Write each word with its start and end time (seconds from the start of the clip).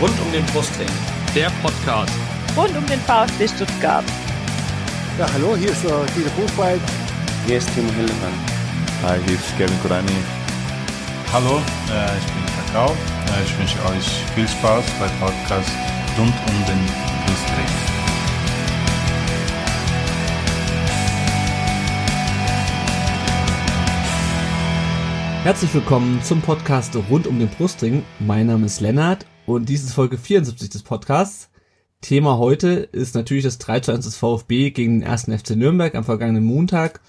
Rund 0.00 0.20
um 0.20 0.32
den 0.32 0.44
Brustring. 0.46 0.88
Der 1.36 1.50
Podcast. 1.62 2.12
Rund 2.56 2.76
um 2.76 2.84
den 2.86 2.98
VfB 3.00 3.46
Stuttgart. 3.46 4.04
Ja, 5.18 5.26
hallo, 5.32 5.56
hier 5.56 5.70
ist 5.70 5.84
uh, 5.84 6.04
Guido 6.16 6.30
Buchwald. 6.36 6.80
Hier 7.46 7.58
ist 7.58 7.72
Timo 7.74 7.92
Hildebrand. 7.92 8.34
Hi, 9.04 9.20
hier 9.24 9.36
ist 9.36 9.56
Kevin 9.56 9.80
Kurani. 9.82 10.10
Hallo, 11.32 11.58
äh, 11.92 12.18
ich 12.18 12.24
bin 12.26 12.44
Kakao. 12.56 12.90
Äh, 12.90 13.44
ich 13.44 13.56
wünsche 13.56 13.78
euch 13.86 14.04
viel 14.34 14.48
Spaß 14.48 14.84
beim 14.98 15.10
Podcast 15.20 15.70
rund 16.18 16.34
um 16.48 16.66
den 16.66 16.80
Brustring. 17.24 17.70
Herzlich 25.44 25.72
willkommen 25.72 26.20
zum 26.24 26.40
Podcast 26.40 26.96
rund 27.08 27.28
um 27.28 27.38
den 27.38 27.48
Brustring. 27.48 28.02
Mein 28.18 28.48
Name 28.48 28.66
ist 28.66 28.80
Lennart 28.80 29.24
und 29.46 29.68
dies 29.68 29.84
ist 29.84 29.92
Folge 29.92 30.18
74 30.18 30.70
des 30.70 30.82
Podcasts. 30.82 31.50
Thema 32.00 32.38
heute 32.38 32.68
ist 32.68 33.14
natürlich 33.14 33.44
das 33.44 33.58
3 33.58 33.80
zu 33.80 33.92
1 33.92 34.04
des 34.04 34.16
VfB 34.16 34.70
gegen 34.70 35.00
den 35.00 35.08
ersten 35.08 35.36
FC 35.36 35.50
Nürnberg 35.50 35.94
am 35.94 36.04
vergangenen 36.04 36.44
Montag. 36.44 37.00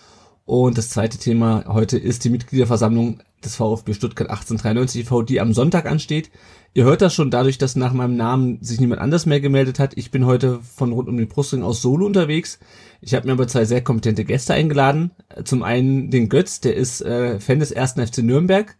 Und 0.46 0.78
das 0.78 0.90
zweite 0.90 1.18
Thema 1.18 1.66
heute 1.68 1.98
ist 1.98 2.24
die 2.24 2.30
Mitgliederversammlung 2.30 3.20
des 3.44 3.56
VfB 3.56 3.94
Stuttgart 3.94 4.30
1893 4.30 5.02
e.V., 5.02 5.22
die 5.24 5.42
am 5.42 5.54
Sonntag 5.54 5.86
ansteht. 5.86 6.30
Ihr 6.74 6.84
hört 6.84 7.02
das 7.02 7.14
schon 7.14 7.32
dadurch, 7.32 7.58
dass 7.58 7.76
nach 7.76 7.94
meinem 7.94 8.16
Namen 8.16 8.62
sich 8.62 8.80
niemand 8.80 9.02
anders 9.02 9.26
mehr 9.26 9.40
gemeldet 9.40 9.80
hat. 9.80 9.98
Ich 9.98 10.12
bin 10.12 10.26
heute 10.26 10.60
von 10.60 10.92
rund 10.92 11.10
um 11.10 11.18
den 11.18 11.28
Brustring 11.28 11.64
aus 11.64 11.82
Solo 11.82 12.06
unterwegs. 12.06 12.60
Ich 13.02 13.14
habe 13.16 13.28
mir 13.28 13.34
aber 13.34 13.48
zwei 13.48 13.66
sehr 13.66 13.84
kompetente 13.84 14.26
Gäste 14.26 14.54
eingeladen. 14.54 15.12
Zum 15.46 15.64
einen 15.64 16.12
den 16.12 16.30
Götz, 16.30 16.60
der 16.60 16.76
ist 16.76 17.02
äh, 17.02 17.40
Fan 17.40 17.60
des 17.60 17.72
ersten 17.72 18.06
FC 18.06 18.20
Nürnberg. 18.20 18.76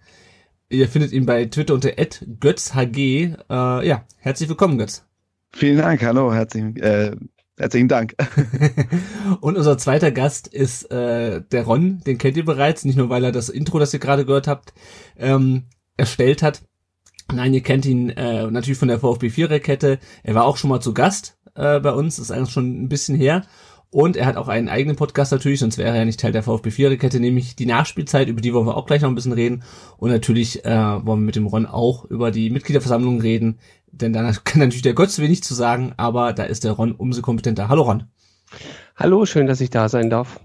Ihr 0.70 0.88
findet 0.90 1.12
ihn 1.12 1.26
bei 1.26 1.46
Twitter 1.46 1.76
unter 1.76 1.92
@götzhg. 1.92 2.98
Äh, 2.98 3.88
ja, 3.88 4.06
herzlich 4.18 4.50
willkommen, 4.50 4.78
Götz. 4.78 5.06
Vielen 5.52 5.78
Dank, 5.78 6.04
hallo, 6.04 6.34
herzlichen, 6.34 6.76
äh, 6.78 7.16
herzlichen 7.58 7.88
Dank. 7.88 8.16
Und 9.42 9.58
unser 9.58 9.78
zweiter 9.78 10.12
Gast 10.12 10.48
ist 10.48 10.92
äh, 10.92 11.42
der 11.42 11.64
Ron, 11.64 12.02
den 12.06 12.18
kennt 12.18 12.36
ihr 12.36 12.46
bereits, 12.46 12.84
nicht 12.84 12.98
nur 12.98 13.10
weil 13.10 13.24
er 13.24 13.32
das 13.32 13.50
Intro, 13.50 13.78
das 13.80 13.94
ihr 13.94 14.00
gerade 14.00 14.26
gehört 14.26 14.48
habt, 14.48 14.74
ähm, 15.18 15.66
erstellt 15.98 16.42
hat, 16.42 16.64
Nein, 17.34 17.54
ihr 17.54 17.62
kennt 17.62 17.86
ihn 17.86 18.10
äh, 18.10 18.50
natürlich 18.52 18.78
von 18.78 18.88
der 18.88 19.00
VfB 19.00 19.30
Viererkette. 19.30 20.00
Er 20.24 20.36
war 20.36 20.46
auch 20.46 20.58
schon 20.58 20.70
mal 20.70 20.80
zu 20.80 20.94
Gast 20.94 21.38
äh, 21.56 21.80
bei 21.80 21.92
uns, 21.92 22.20
ist 22.20 22.32
eigentlich 22.32 22.52
schon 22.52 22.84
ein 22.84 22.90
bisschen 22.90 23.16
her. 23.16 23.44
Und 23.96 24.18
er 24.18 24.26
hat 24.26 24.36
auch 24.36 24.50
einen 24.50 24.68
eigenen 24.68 24.98
Podcast 24.98 25.32
natürlich, 25.32 25.62
sonst 25.62 25.78
wäre 25.78 25.88
er 25.88 25.96
ja 25.96 26.04
nicht 26.04 26.20
Teil 26.20 26.34
der 26.34 26.44
VfB 26.44 26.70
Viererkette, 26.70 27.22
nämlich 27.22 27.56
die 27.56 27.66
Nachspielzeit, 27.66 28.28
über 28.28 28.42
die 28.42 28.54
wollen 28.54 28.68
wir 28.68 28.76
auch 28.76 28.88
gleich 28.88 29.02
noch 29.02 29.08
ein 29.08 29.16
bisschen 29.16 29.32
reden. 29.32 29.64
Und 29.96 30.12
natürlich 30.12 30.66
äh, 30.66 30.70
wollen 30.70 31.22
wir 31.22 31.26
mit 31.28 31.38
dem 31.38 31.48
Ron 31.48 31.66
auch 31.66 32.04
über 32.04 32.30
die 32.30 32.50
Mitgliederversammlung 32.50 33.22
reden, 33.22 33.58
denn 33.94 34.12
da 34.12 34.30
kann 34.44 34.60
natürlich 34.60 34.82
der 34.82 34.96
Gott 34.96 35.18
wenig 35.18 35.44
zu 35.44 35.54
sagen, 35.54 35.94
aber 35.96 36.34
da 36.34 36.44
ist 36.44 36.66
der 36.66 36.74
Ron 36.74 36.92
umso 36.92 37.22
kompetenter. 37.22 37.70
Hallo 37.70 37.84
Ron. 37.84 38.04
Hallo, 38.98 39.26
schön, 39.26 39.48
dass 39.48 39.62
ich 39.62 39.70
da 39.70 39.88
sein 39.88 40.10
darf. 40.10 40.42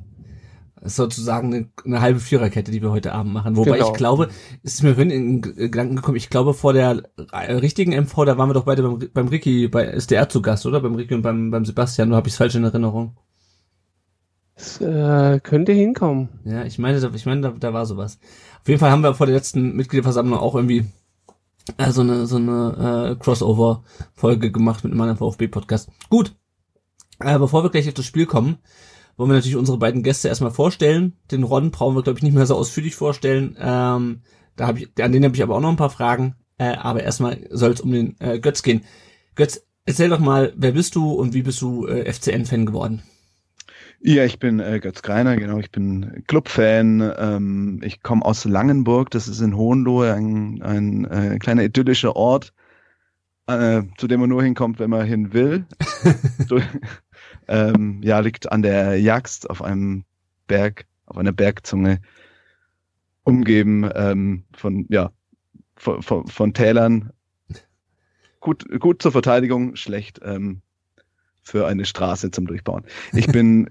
Das 0.77 0.93
ist 0.93 0.97
sozusagen 0.97 1.53
eine, 1.53 1.69
eine, 1.85 2.01
halbe 2.01 2.21
Viererkette, 2.21 2.71
die 2.71 2.83
wir 2.83 2.93
heute 2.93 3.13
Abend 3.15 3.33
machen. 3.33 3.57
Wobei 3.57 3.79
genau. 3.79 3.91
ich 3.91 3.97
glaube, 3.97 4.29
es 4.63 4.75
ist 4.75 4.85
mir 4.85 4.95
vorhin 4.95 5.11
in 5.11 5.43
Gedanken 5.43 5.97
gekommen, 5.97 6.17
ich 6.17 6.31
glaube 6.31 6.55
vor 6.55 6.73
der 6.73 7.03
richtigen 7.33 8.01
MV, 8.01 8.15
da 8.27 8.39
waren 8.39 8.49
wir 8.49 8.55
doch 8.55 8.67
beide 8.67 8.85
beim, 8.85 9.11
beim 9.13 9.27
Ricky, 9.27 9.67
bei 9.67 9.87
SDR 9.87 10.29
zu 10.29 10.41
Gast, 10.41 10.67
oder? 10.67 10.79
Beim 10.81 10.95
Ricky 10.95 11.15
und 11.15 11.23
beim, 11.23 11.51
beim 11.51 11.65
Sebastian, 11.65 12.11
nur 12.11 12.17
habe 12.17 12.29
ich 12.29 12.35
es 12.35 12.39
falsch 12.39 12.55
in 12.55 12.63
Erinnerung. 12.63 13.17
Das 14.61 14.79
äh, 14.81 15.41
könnte 15.41 15.73
hinkommen. 15.73 16.29
Ja, 16.45 16.65
ich 16.65 16.79
meine, 16.79 16.99
ich 17.15 17.27
meine, 17.27 17.41
da, 17.41 17.55
da 17.59 17.73
war 17.73 17.87
sowas. 17.87 18.19
Auf 18.61 18.69
jeden 18.69 18.79
Fall 18.79 18.91
haben 18.91 19.03
wir 19.03 19.15
vor 19.15 19.25
der 19.25 19.35
letzten 19.35 19.75
Mitgliederversammlung 19.75 20.39
auch 20.39 20.55
irgendwie 20.55 20.85
äh, 21.79 21.91
so 21.91 22.03
eine, 22.03 22.27
so 22.27 22.37
eine 22.37 23.17
äh, 23.17 23.23
Crossover-Folge 23.23 24.53
gemacht 24.53 24.85
mit 24.85 24.95
meinem 24.95 25.17
VfB-Podcast. 25.17 25.89
Gut. 26.11 26.37
Äh, 27.21 27.39
bevor 27.39 27.65
wir 27.65 27.71
gleich 27.71 27.89
auf 27.89 27.95
das 27.95 28.05
Spiel 28.05 28.27
kommen, 28.27 28.59
wollen 29.17 29.31
wir 29.31 29.35
natürlich 29.37 29.57
unsere 29.57 29.79
beiden 29.79 30.03
Gäste 30.03 30.29
erstmal 30.29 30.51
vorstellen. 30.51 31.17
Den 31.31 31.43
Ron 31.43 31.71
brauchen 31.71 31.97
wir, 31.97 32.03
glaube 32.03 32.19
ich, 32.19 32.23
nicht 32.23 32.35
mehr 32.35 32.47
so 32.47 32.57
ausführlich 32.57 32.95
vorstellen. 32.95 33.57
Ähm, 33.59 34.21
da 34.57 34.67
hab 34.67 34.79
ich, 34.79 34.91
an 35.01 35.13
den 35.13 35.25
habe 35.25 35.35
ich 35.35 35.43
aber 35.43 35.57
auch 35.57 35.61
noch 35.61 35.71
ein 35.71 35.77
paar 35.77 35.91
Fragen. 35.91 36.35
Äh, 36.59 36.77
aber 36.77 37.03
erstmal 37.03 37.49
soll 37.51 37.73
es 37.73 37.81
um 37.81 37.93
den 37.93 38.21
äh, 38.21 38.39
Götz 38.39 38.63
gehen. 38.63 38.85
Götz, 39.37 39.63
erzähl 39.87 40.11
doch 40.11 40.19
mal, 40.19 40.53
wer 40.55 40.73
bist 40.73 40.97
du 40.97 41.13
und 41.13 41.33
wie 41.33 41.43
bist 41.43 41.63
du 41.63 41.87
äh, 41.87 42.13
FCN-Fan 42.13 42.67
geworden? 42.67 43.03
Ja, 44.03 44.25
ich 44.25 44.39
bin 44.39 44.61
äh, 44.61 44.81
Götz 44.81 45.03
Greiner, 45.03 45.37
genau, 45.37 45.59
ich 45.59 45.71
bin 45.71 46.25
Clubfan. 46.27 47.13
Ähm, 47.19 47.81
ich 47.85 48.03
komme 48.03 48.25
aus 48.25 48.47
Langenburg, 48.47 49.11
das 49.11 49.29
ist 49.29 49.41
in 49.41 49.55
Hohenlohe, 49.55 50.15
ein, 50.15 50.63
ein 50.63 51.05
äh, 51.05 51.39
kleiner 51.39 51.65
idyllischer 51.65 52.17
Ort, 52.17 52.55
äh, 53.47 53.83
zu 53.99 54.09
dem 54.09 54.21
man 54.21 54.31
nur 54.31 54.43
hinkommt, 54.43 54.79
wenn 54.79 54.89
man 54.89 55.05
hin 55.05 55.35
will. 55.35 55.67
ähm, 57.49 58.01
ja, 58.03 58.21
liegt 58.21 58.51
an 58.51 58.63
der 58.63 58.99
Jagst 58.99 59.51
auf 59.51 59.61
einem 59.61 60.05
Berg, 60.47 60.87
auf 61.05 61.19
einer 61.19 61.33
Bergzunge, 61.33 62.01
umgeben 63.25 63.87
ähm, 63.95 64.45
von, 64.55 64.87
ja, 64.89 65.13
von, 65.77 66.01
von, 66.01 66.27
von 66.27 66.55
Tälern. 66.55 67.13
Gut, 68.41 68.65
gut 68.81 69.03
zur 69.03 69.13
Verteidigung, 69.13 69.77
schlecht 69.77 70.21
ähm, 70.25 70.63
für 71.43 71.67
eine 71.67 71.85
Straße 71.85 72.31
zum 72.31 72.47
Durchbauen. 72.47 72.85
Ich 73.13 73.27
bin 73.27 73.69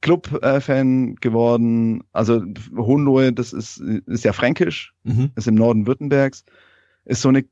Club-Fan 0.00 1.16
geworden. 1.16 2.02
Also 2.12 2.42
Hohenlohe, 2.76 3.32
das 3.32 3.52
ist, 3.52 3.78
ist 3.78 4.24
ja 4.24 4.32
fränkisch, 4.32 4.94
mhm. 5.04 5.30
ist 5.36 5.48
im 5.48 5.54
Norden 5.54 5.86
Württembergs, 5.86 6.44
ist 7.04 7.22
so 7.22 7.28
eine 7.28 7.44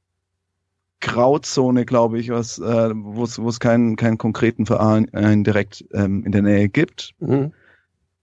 Grauzone, 1.00 1.84
glaube 1.84 2.18
ich, 2.18 2.30
was, 2.30 2.58
äh, 2.58 2.90
wo 2.94 3.22
es 3.24 3.60
keinen 3.60 3.96
keinen 3.96 4.18
konkreten 4.18 4.66
Verein 4.66 5.06
äh, 5.14 5.42
direkt 5.42 5.84
ähm, 5.92 6.24
in 6.24 6.32
der 6.32 6.42
Nähe 6.42 6.68
gibt. 6.68 7.14
Mhm. 7.20 7.52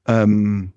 Ähm, 0.08 0.74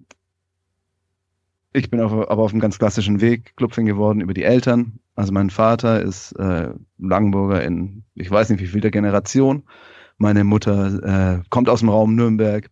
ich 1.72 1.90
bin 1.90 2.00
auf, 2.00 2.12
aber 2.12 2.42
auf 2.42 2.52
einem 2.52 2.60
ganz 2.60 2.78
klassischen 2.78 3.20
Weg 3.20 3.56
Clubfan 3.56 3.86
geworden 3.86 4.20
über 4.20 4.34
die 4.34 4.44
Eltern. 4.44 5.00
Also 5.16 5.32
mein 5.32 5.50
Vater 5.50 6.00
ist 6.00 6.32
äh, 6.32 6.70
Langenburger 6.98 7.62
in, 7.64 8.04
ich 8.14 8.30
weiß 8.30 8.50
nicht 8.50 8.60
wie 8.60 8.66
viel 8.66 8.80
der 8.80 8.90
Generation. 8.90 9.64
Meine 10.16 10.44
Mutter 10.44 11.38
äh, 11.38 11.42
kommt 11.50 11.68
aus 11.68 11.80
dem 11.80 11.88
Raum 11.88 12.14
Nürnberg. 12.14 12.70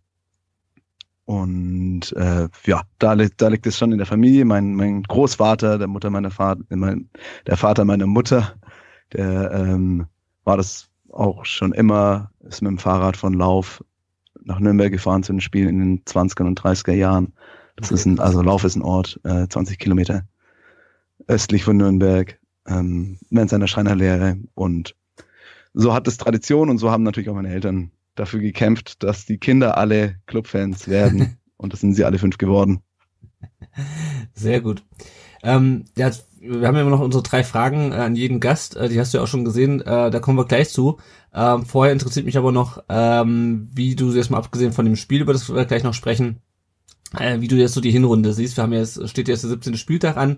Und 1.27 2.13
äh, 2.13 2.47
ja, 2.65 2.83
da, 2.99 3.13
da 3.15 3.47
liegt 3.49 3.67
es 3.67 3.77
schon 3.77 3.91
in 3.91 3.97
der 3.97 4.07
Familie. 4.07 4.45
Mein, 4.45 4.75
mein 4.75 5.03
Großvater, 5.03 5.77
der 5.77 5.87
Mutter 5.89 6.09
meiner 6.09 6.31
Vater, 6.31 6.61
mein, 6.69 7.09
der 7.45 7.57
Vater 7.57 7.83
meiner 7.83 8.07
Mutter, 8.07 8.53
der 9.11 9.51
ähm, 9.51 10.05
war 10.45 10.55
das 10.55 10.87
auch 11.11 11.43
schon 11.43 11.73
immer, 11.73 12.31
ist 12.47 12.61
mit 12.61 12.69
dem 12.69 12.77
Fahrrad 12.77 13.17
von 13.17 13.33
Lauf 13.33 13.83
nach 14.45 14.61
Nürnberg 14.61 14.89
gefahren 14.89 15.21
zu 15.21 15.33
den 15.33 15.41
Spielen 15.41 15.67
in 15.67 15.79
den 15.79 16.05
20er 16.05 16.45
und 16.45 16.61
30er 16.61 16.93
Jahren. 16.93 17.33
Das 17.75 17.89
okay. 17.89 17.95
ist 17.95 18.05
ein, 18.05 18.19
also 18.19 18.41
Lauf 18.41 18.63
ist 18.63 18.77
ein 18.77 18.81
Ort, 18.81 19.19
äh, 19.25 19.49
20 19.49 19.79
Kilometer 19.79 20.23
östlich 21.27 21.65
von 21.65 21.75
Nürnberg, 21.75 22.39
ähm, 22.67 23.19
während 23.31 23.49
seiner 23.49 23.67
Schreinerlehre. 23.67 24.37
Und 24.53 24.95
so 25.73 25.93
hat 25.93 26.07
es 26.07 26.15
Tradition 26.15 26.69
und 26.69 26.77
so 26.77 26.89
haben 26.89 27.03
natürlich 27.03 27.29
auch 27.29 27.35
meine 27.35 27.49
Eltern 27.49 27.91
dafür 28.19 28.39
gekämpft, 28.39 29.03
dass 29.03 29.25
die 29.25 29.37
Kinder 29.37 29.77
alle 29.77 30.15
Clubfans 30.25 30.87
werden. 30.87 31.37
und 31.57 31.73
das 31.73 31.81
sind 31.81 31.93
sie 31.93 32.05
alle 32.05 32.19
fünf 32.19 32.37
geworden. 32.37 32.81
Sehr 34.33 34.61
gut. 34.61 34.83
Ähm, 35.43 35.85
ja, 35.97 36.11
wir 36.39 36.67
haben 36.67 36.75
ja 36.75 36.81
immer 36.81 36.91
noch 36.91 36.99
unsere 36.99 37.23
drei 37.23 37.43
Fragen 37.43 37.91
äh, 37.91 37.95
an 37.95 38.15
jeden 38.15 38.39
Gast. 38.39 38.75
Äh, 38.75 38.89
die 38.89 38.99
hast 38.99 39.13
du 39.13 39.17
ja 39.17 39.23
auch 39.23 39.27
schon 39.27 39.45
gesehen. 39.45 39.81
Äh, 39.81 40.11
da 40.11 40.19
kommen 40.19 40.37
wir 40.37 40.45
gleich 40.45 40.69
zu. 40.69 40.97
Ähm, 41.33 41.65
vorher 41.65 41.93
interessiert 41.93 42.25
mich 42.25 42.37
aber 42.37 42.51
noch, 42.51 42.83
ähm, 42.89 43.69
wie 43.73 43.95
du 43.95 44.11
jetzt 44.11 44.31
mal 44.31 44.37
abgesehen 44.37 44.73
von 44.73 44.85
dem 44.85 44.95
Spiel, 44.95 45.21
über 45.21 45.33
das 45.33 45.53
wir 45.53 45.65
gleich 45.65 45.83
noch 45.83 45.93
sprechen, 45.93 46.41
äh, 47.17 47.41
wie 47.41 47.47
du 47.47 47.55
jetzt 47.55 47.73
so 47.73 47.81
die 47.81 47.91
Hinrunde 47.91 48.33
siehst. 48.33 48.57
Wir 48.57 48.63
haben 48.63 48.73
jetzt, 48.73 49.07
steht 49.09 49.27
jetzt 49.27 49.43
der 49.43 49.51
17. 49.51 49.77
Spieltag 49.77 50.17
an. 50.17 50.37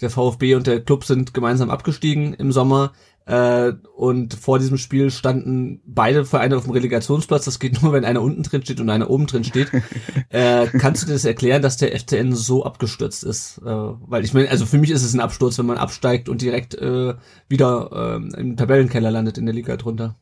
Der 0.00 0.10
VfB 0.10 0.54
und 0.54 0.66
der 0.66 0.80
Club 0.80 1.04
sind 1.04 1.34
gemeinsam 1.34 1.70
abgestiegen 1.70 2.34
im 2.34 2.52
Sommer. 2.52 2.92
Äh, 3.26 3.74
und 3.94 4.34
vor 4.34 4.58
diesem 4.58 4.78
Spiel 4.78 5.10
standen 5.10 5.80
beide 5.84 6.24
Vereine 6.24 6.56
auf 6.56 6.64
dem 6.64 6.72
Relegationsplatz. 6.72 7.44
Das 7.44 7.58
geht 7.58 7.82
nur, 7.82 7.92
wenn 7.92 8.04
einer 8.04 8.22
unten 8.22 8.42
drin 8.42 8.62
steht 8.62 8.80
und 8.80 8.90
einer 8.90 9.10
oben 9.10 9.26
drin 9.26 9.44
steht. 9.44 9.70
äh, 10.30 10.66
kannst 10.66 11.02
du 11.02 11.06
dir 11.06 11.12
das 11.12 11.24
erklären, 11.24 11.62
dass 11.62 11.76
der 11.76 11.98
FCN 11.98 12.34
so 12.34 12.64
abgestürzt 12.64 13.24
ist? 13.24 13.58
Äh, 13.58 13.64
weil 13.64 14.24
ich 14.24 14.34
meine, 14.34 14.50
also 14.50 14.66
für 14.66 14.78
mich 14.78 14.90
ist 14.90 15.04
es 15.04 15.14
ein 15.14 15.20
Absturz, 15.20 15.58
wenn 15.58 15.66
man 15.66 15.78
absteigt 15.78 16.28
und 16.28 16.42
direkt 16.42 16.74
äh, 16.74 17.14
wieder 17.48 18.18
äh, 18.20 18.40
im 18.40 18.56
Tabellenkeller 18.56 19.10
landet 19.10 19.38
in 19.38 19.46
der 19.46 19.54
Liga 19.54 19.76
drunter. 19.76 20.16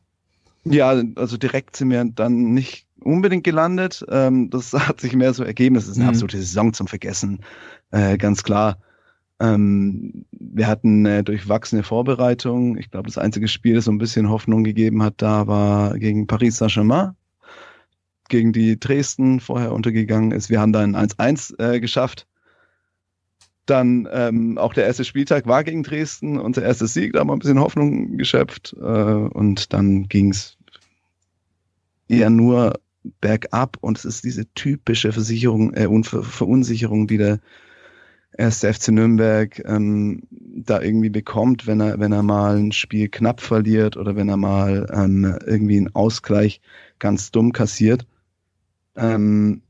Ja, 0.65 0.89
also 1.15 1.37
direkt 1.37 1.77
sind 1.77 1.89
wir 1.89 2.03
dann 2.03 2.53
nicht 2.53 2.88
unbedingt 3.03 3.43
gelandet. 3.43 4.05
Ähm, 4.09 4.49
das 4.49 4.73
hat 4.73 5.01
sich 5.01 5.15
mehr 5.15 5.33
so 5.33 5.43
ergeben. 5.43 5.75
Das 5.75 5.87
ist 5.87 5.95
eine 5.95 6.05
mhm. 6.05 6.09
absolute 6.09 6.37
Saison 6.37 6.73
zum 6.73 6.87
Vergessen, 6.87 7.39
äh, 7.91 8.17
ganz 8.17 8.43
klar. 8.43 8.77
Ähm, 9.39 10.25
wir 10.31 10.67
hatten 10.67 11.05
äh, 11.05 11.23
durchwachsene 11.23 11.83
Vorbereitung. 11.83 12.77
Ich 12.77 12.91
glaube, 12.91 13.07
das 13.07 13.17
einzige 13.17 13.47
Spiel, 13.47 13.75
das 13.75 13.85
so 13.85 13.91
ein 13.91 13.97
bisschen 13.97 14.29
Hoffnung 14.29 14.63
gegeben 14.63 15.01
hat, 15.01 15.15
da 15.17 15.47
war 15.47 15.97
gegen 15.97 16.27
Paris 16.27 16.57
Saint-Germain, 16.57 17.11
gegen 18.27 18.51
die 18.51 18.79
Dresden 18.79 19.39
vorher 19.39 19.71
untergegangen 19.71 20.31
ist. 20.31 20.49
Wir 20.49 20.59
haben 20.59 20.73
da 20.73 20.81
ein 20.81 20.95
1-1 20.95 21.57
äh, 21.57 21.79
geschafft. 21.79 22.27
Dann 23.65 24.09
ähm, 24.11 24.57
auch 24.57 24.73
der 24.73 24.85
erste 24.85 25.05
Spieltag 25.05 25.45
war 25.47 25.63
gegen 25.63 25.83
Dresden, 25.83 26.39
unser 26.39 26.63
erster 26.63 26.87
Sieg, 26.87 27.13
da 27.13 27.19
haben 27.19 27.27
wir 27.27 27.33
ein 27.33 27.39
bisschen 27.39 27.59
Hoffnung 27.59 28.17
geschöpft. 28.17 28.75
Äh, 28.77 28.83
und 28.83 29.71
dann 29.73 30.09
ging's 30.09 30.57
eher 32.09 32.29
nur 32.29 32.79
bergab 33.21 33.77
und 33.81 33.97
es 33.97 34.05
ist 34.05 34.23
diese 34.23 34.51
typische 34.53 35.11
Versicherung, 35.11 35.73
äh, 35.73 35.87
Ver 36.03 36.23
Verunsicherung, 36.23 37.07
die 37.07 37.17
der 37.17 37.39
erste 38.37 38.73
FC 38.73 38.89
Nürnberg 38.89 39.61
ähm, 39.65 40.23
da 40.31 40.81
irgendwie 40.81 41.09
bekommt, 41.09 41.67
wenn 41.67 41.81
er, 41.81 41.99
wenn 41.99 42.11
er 42.11 42.23
mal 42.23 42.57
ein 42.57 42.71
Spiel 42.71 43.09
knapp 43.09 43.41
verliert 43.41 43.97
oder 43.97 44.15
wenn 44.15 44.29
er 44.29 44.37
mal 44.37 44.87
ähm, 44.93 45.37
irgendwie 45.45 45.77
einen 45.77 45.95
Ausgleich 45.95 46.61
ganz 46.99 47.31
dumm 47.31 47.53
kassiert. 47.53 48.05
Ähm, 48.95 49.61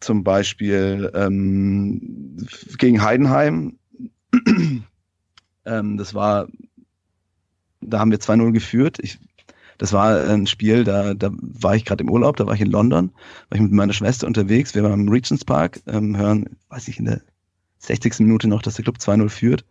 zum 0.00 0.24
Beispiel 0.24 1.10
ähm, 1.14 2.46
gegen 2.78 3.02
Heidenheim. 3.02 3.78
ähm, 5.64 5.96
das 5.96 6.14
war, 6.14 6.48
da 7.80 7.98
haben 7.98 8.10
wir 8.10 8.18
2-0 8.18 8.52
geführt. 8.52 8.98
Ich, 9.00 9.18
das 9.80 9.94
war 9.94 10.28
ein 10.28 10.46
Spiel, 10.46 10.84
da, 10.84 11.14
da 11.14 11.30
war 11.40 11.74
ich 11.74 11.86
gerade 11.86 12.04
im 12.04 12.10
Urlaub, 12.10 12.36
da 12.36 12.46
war 12.46 12.52
ich 12.52 12.60
in 12.60 12.70
London, 12.70 13.12
war 13.48 13.56
ich 13.56 13.62
mit 13.62 13.72
meiner 13.72 13.94
Schwester 13.94 14.26
unterwegs. 14.26 14.74
Wir 14.74 14.82
waren 14.82 15.00
im 15.00 15.08
Regents 15.08 15.42
Park, 15.42 15.80
ähm, 15.86 16.18
hören, 16.18 16.50
weiß 16.68 16.88
ich, 16.88 16.98
in 16.98 17.06
der 17.06 17.22
60. 17.78 18.20
Minute 18.20 18.46
noch, 18.46 18.60
dass 18.60 18.74
der 18.74 18.82
Club 18.82 18.98
2-0 18.98 19.30
führt 19.30 19.64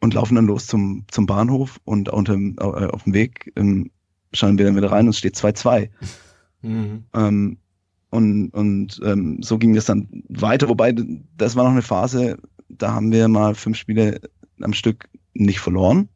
und 0.00 0.14
laufen 0.14 0.36
dann 0.36 0.46
los 0.46 0.68
zum, 0.68 1.06
zum 1.08 1.26
Bahnhof 1.26 1.80
und 1.84 2.08
unter, 2.08 2.34
äh, 2.34 2.86
auf 2.86 3.02
dem 3.02 3.14
Weg 3.14 3.52
ähm, 3.56 3.90
schauen 4.32 4.58
wir 4.58 4.64
dann 4.64 4.76
wieder 4.76 4.92
rein 4.92 5.06
und 5.06 5.10
es 5.10 5.18
steht 5.18 5.34
2-2. 5.34 5.88
Mhm. 6.62 7.04
Ähm, 7.12 7.56
und 8.10 8.50
und 8.50 9.00
ähm, 9.04 9.42
so 9.42 9.58
ging 9.58 9.74
das 9.74 9.86
dann 9.86 10.22
weiter, 10.28 10.68
wobei 10.68 10.94
das 11.36 11.56
war 11.56 11.64
noch 11.64 11.72
eine 11.72 11.82
Phase, 11.82 12.38
da 12.68 12.92
haben 12.92 13.10
wir 13.10 13.26
mal 13.26 13.56
fünf 13.56 13.76
Spiele 13.76 14.20
am 14.62 14.72
Stück 14.72 15.08
nicht 15.34 15.58
verloren. 15.58 16.08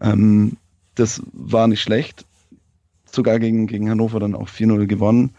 Ähm, 0.00 0.56
das 0.94 1.22
war 1.32 1.66
nicht 1.66 1.82
schlecht. 1.82 2.24
Sogar 3.06 3.38
gegen, 3.38 3.66
gegen 3.66 3.88
Hannover 3.88 4.20
dann 4.20 4.34
auch 4.34 4.48
4-0 4.48 4.86
gewonnen. 4.86 5.34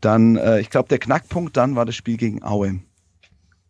Dann, 0.00 0.36
äh, 0.36 0.60
ich 0.60 0.70
glaube, 0.70 0.88
der 0.88 0.98
Knackpunkt 0.98 1.56
dann 1.56 1.76
war 1.76 1.84
das 1.84 1.94
Spiel 1.94 2.16
gegen 2.16 2.42
Aue. 2.42 2.80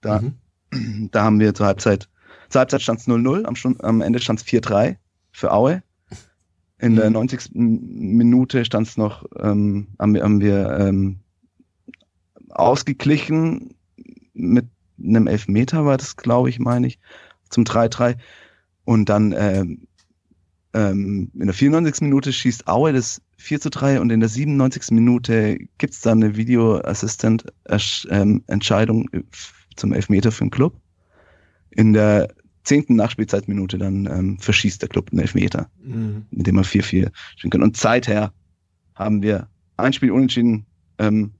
Da, 0.01 0.21
mhm. 0.21 1.09
da 1.11 1.25
haben 1.25 1.41
wir 1.41 1.55
zur 1.55 1.67
Halbzeit, 1.67 2.09
zur 2.49 2.61
Halbzeit 2.61 2.83
stand 2.83 3.01
es 3.01 3.09
0-0, 3.09 3.45
am, 3.45 3.77
am 3.81 4.01
Ende 4.01 4.21
stand 4.21 4.41
es 4.41 4.47
4-3 4.47 4.97
für 5.33 5.53
Aue. 5.53 5.83
In 6.79 6.93
mhm. 6.93 6.97
der 6.97 7.11
90. 7.11 7.51
Minute 7.53 8.65
stand 8.65 8.87
es 8.87 8.97
noch, 8.97 9.27
ähm, 9.39 9.89
haben 9.99 10.15
wir, 10.15 10.23
haben 10.23 10.41
wir 10.41 10.79
ähm, 10.79 11.21
ausgeglichen 12.49 13.75
mit 14.33 14.67
einem 14.99 15.27
Elfmeter 15.27 15.85
war 15.85 15.97
das, 15.97 16.17
glaube 16.17 16.51
ich, 16.51 16.59
meine 16.59 16.87
ich, 16.87 16.99
zum 17.49 17.65
3-3. 17.65 18.17
Und 18.85 19.09
dann 19.09 19.35
ähm, 19.37 19.87
ähm, 20.73 21.31
in 21.35 21.47
der 21.47 21.55
94. 21.55 22.03
Minute 22.03 22.33
schießt 22.33 22.69
Aue 22.69 22.93
das 22.93 23.21
4 23.39 23.61
zu 23.61 23.71
3 23.71 24.01
und 24.01 24.11
in 24.11 24.21
der 24.21 24.29
97. 24.29 24.93
Minute 24.93 25.59
gibt 25.79 25.95
es 25.95 26.01
dann 26.01 26.23
eine 26.23 26.37
Videoassistent-Entscheidung 26.37 29.09
ähm, 29.13 29.25
zum 29.77 29.93
Elfmeter 29.93 30.31
für 30.31 30.45
den 30.45 30.51
Club. 30.51 30.81
In 31.71 31.93
der 31.93 32.29
zehnten 32.63 32.95
Nachspielzeitminute 32.97 33.79
dann 33.79 34.07
ähm, 34.07 34.39
verschießt 34.39 34.83
der 34.83 34.89
Club 34.89 35.11
einen 35.11 35.21
Elfmeter, 35.21 35.69
mhm. 35.83 36.27
mit 36.31 36.47
dem 36.47 36.55
man 36.57 36.65
4-4 36.65 37.11
spielen 37.37 37.51
kann. 37.51 37.63
Und 37.63 37.77
seither 37.77 38.33
haben 38.95 39.23
wir 39.23 39.49
ein 39.77 39.93
Spiel 39.93 40.13
unentschieden 40.13 40.67
ähm, 40.99 41.33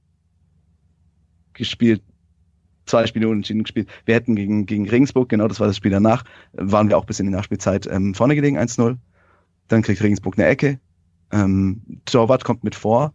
gespielt, 1.53 2.01
zwei 2.85 3.07
Spiele 3.07 3.29
unentschieden 3.29 3.63
gespielt. 3.63 3.87
Wir 4.05 4.15
hätten 4.15 4.35
gegen, 4.35 4.65
gegen 4.65 4.89
Regensburg, 4.89 5.29
genau 5.29 5.47
das 5.47 5.59
war 5.59 5.67
das 5.67 5.77
Spiel 5.77 5.91
danach, 5.91 6.23
waren 6.53 6.89
wir 6.89 6.97
auch 6.97 7.05
bis 7.05 7.19
in 7.19 7.27
die 7.27 7.31
Nachspielzeit 7.31 7.87
ähm, 7.87 8.13
vorne 8.13 8.35
gelegen, 8.35 8.57
1-0. 8.57 8.97
Dann 9.71 9.81
kriegt 9.83 10.03
Regensburg 10.03 10.37
eine 10.37 10.47
Ecke. 10.47 10.79
Ähm, 11.31 11.81
Torwart 12.05 12.43
kommt 12.43 12.63
mit 12.63 12.75
vor. 12.75 13.13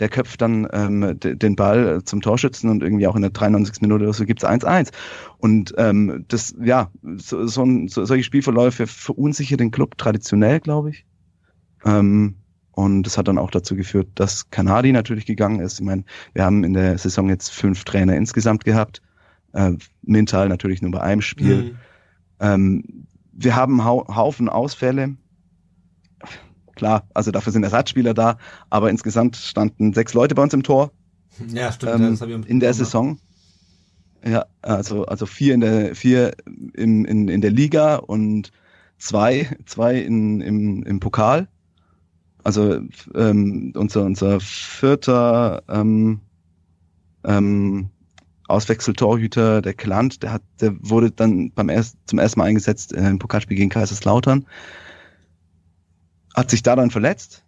Der 0.00 0.08
köpft 0.08 0.40
dann 0.42 0.66
ähm, 0.72 1.20
den 1.20 1.54
Ball 1.54 2.02
zum 2.04 2.20
Torschützen 2.20 2.68
und 2.68 2.82
irgendwie 2.82 3.06
auch 3.06 3.14
in 3.14 3.22
der 3.22 3.30
93. 3.30 3.80
Minute 3.80 4.02
oder 4.04 4.12
so 4.12 4.24
gibt's 4.24 4.44
1-1. 4.44 4.90
Und 5.38 5.72
ähm, 5.78 6.24
das, 6.26 6.52
ja, 6.60 6.90
so, 7.16 7.46
so, 7.46 7.62
ein, 7.62 7.86
so, 7.86 8.04
solche 8.04 8.24
Spielverläufe 8.24 8.88
verunsichern 8.88 9.58
den 9.58 9.70
Club 9.70 9.96
traditionell, 9.96 10.58
glaube 10.58 10.90
ich. 10.90 11.06
Ähm, 11.84 12.34
und 12.72 13.04
das 13.04 13.16
hat 13.16 13.28
dann 13.28 13.38
auch 13.38 13.52
dazu 13.52 13.76
geführt, 13.76 14.08
dass 14.16 14.50
Kanadi 14.50 14.90
natürlich 14.90 15.26
gegangen 15.26 15.60
ist. 15.60 15.78
Ich 15.78 15.86
meine, 15.86 16.02
wir 16.32 16.44
haben 16.44 16.64
in 16.64 16.72
der 16.72 16.98
Saison 16.98 17.28
jetzt 17.28 17.50
fünf 17.50 17.84
Trainer 17.84 18.16
insgesamt 18.16 18.64
gehabt. 18.64 19.00
Äh, 19.52 19.74
Mintal 20.02 20.48
natürlich 20.48 20.82
nur 20.82 20.90
bei 20.90 21.02
einem 21.02 21.20
Spiel. 21.20 21.62
Mhm. 21.62 21.76
Ähm, 22.40 23.06
wir 23.32 23.54
haben 23.54 23.84
hau 23.84 24.04
Haufen 24.08 24.48
Ausfälle. 24.48 25.16
Klar, 26.74 27.06
also 27.14 27.30
dafür 27.30 27.52
sind 27.52 27.62
Ersatzspieler 27.62 28.14
da, 28.14 28.38
aber 28.70 28.90
insgesamt 28.90 29.36
standen 29.36 29.92
sechs 29.92 30.14
Leute 30.14 30.34
bei 30.34 30.42
uns 30.42 30.54
im 30.54 30.62
Tor. 30.62 30.90
Ja, 31.48 31.72
stimmt. 31.72 32.20
Ähm, 32.22 32.42
ich 32.42 32.48
in 32.50 32.60
der 32.60 32.74
Saison. 32.74 33.18
Ja, 34.26 34.46
also, 34.62 35.04
also 35.04 35.26
vier 35.26 35.54
in 35.54 35.60
der, 35.60 35.94
vier 35.94 36.32
in, 36.74 37.04
in, 37.04 37.28
in 37.28 37.40
der 37.40 37.50
Liga 37.50 37.96
und 37.96 38.52
zwei, 38.98 39.48
zwei 39.66 39.98
in, 39.98 40.40
im, 40.40 40.82
im 40.84 41.00
Pokal. 41.00 41.48
Also 42.42 42.80
ähm, 43.14 43.72
unser, 43.76 44.04
unser 44.04 44.40
vierter 44.40 45.62
ähm, 45.68 46.20
ähm, 47.24 47.90
Auswechseltorhüter, 48.48 49.62
der 49.62 49.74
Klant, 49.74 50.22
der 50.22 50.32
hat, 50.32 50.42
der 50.60 50.74
wurde 50.80 51.10
dann 51.10 51.50
beim 51.52 51.70
erst, 51.70 51.96
zum 52.06 52.18
ersten 52.18 52.40
Mal 52.40 52.46
eingesetzt 52.46 52.92
äh, 52.92 53.08
im 53.08 53.18
Pokalspiel 53.18 53.56
gegen 53.56 53.70
Kaiserslautern 53.70 54.46
hat 56.34 56.50
sich 56.50 56.62
da 56.62 56.76
dann 56.76 56.90
verletzt, 56.90 57.42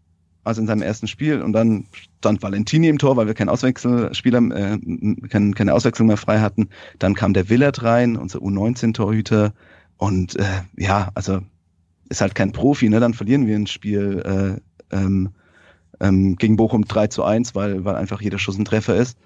also 0.45 0.61
in 0.61 0.67
seinem 0.67 0.83
ersten 0.83 1.09
Spiel 1.09 1.43
und 1.43 1.53
dann 1.53 1.87
stand 2.19 2.43
Valentini 2.43 2.89
im 2.89 2.99
Tor, 2.99 3.17
weil 3.17 3.27
wir 3.27 3.35
keinen 3.35 3.49
Auswechselspieler, 3.49 4.39
äh, 4.53 4.79
keine, 5.29 5.53
keine 5.53 5.75
Auswechslung 5.75 6.09
mehr 6.09 6.17
frei 6.17 6.41
hatten. 6.41 6.69
Dann 6.99 7.15
kam 7.15 7.33
der 7.35 7.49
Willert 7.49 7.83
rein, 7.83 8.17
unser 8.17 8.39
U19-Torhüter 8.39 9.53
und 9.97 10.37
äh, 10.37 10.63
ja, 10.77 11.11
also 11.15 11.41
ist 12.09 12.21
halt 12.21 12.35
kein 12.35 12.53
Profi, 12.53 12.89
ne? 12.89 13.01
Dann 13.01 13.15
verlieren 13.15 13.47
wir 13.47 13.57
ein 13.57 13.67
Spiel 13.67 14.61
äh, 14.93 14.97
ähm, 14.97 15.31
ähm, 16.01 16.37
gegen 16.37 16.57
Bochum 16.57 16.85
3 16.85 17.09
zu 17.09 17.25
1, 17.25 17.55
weil, 17.55 17.85
weil 17.85 17.97
einfach 17.97 18.21
jeder 18.21 18.39
Schuss 18.39 18.59
ein 18.59 18.65
Treffer 18.65 18.97
ist. 18.97 19.19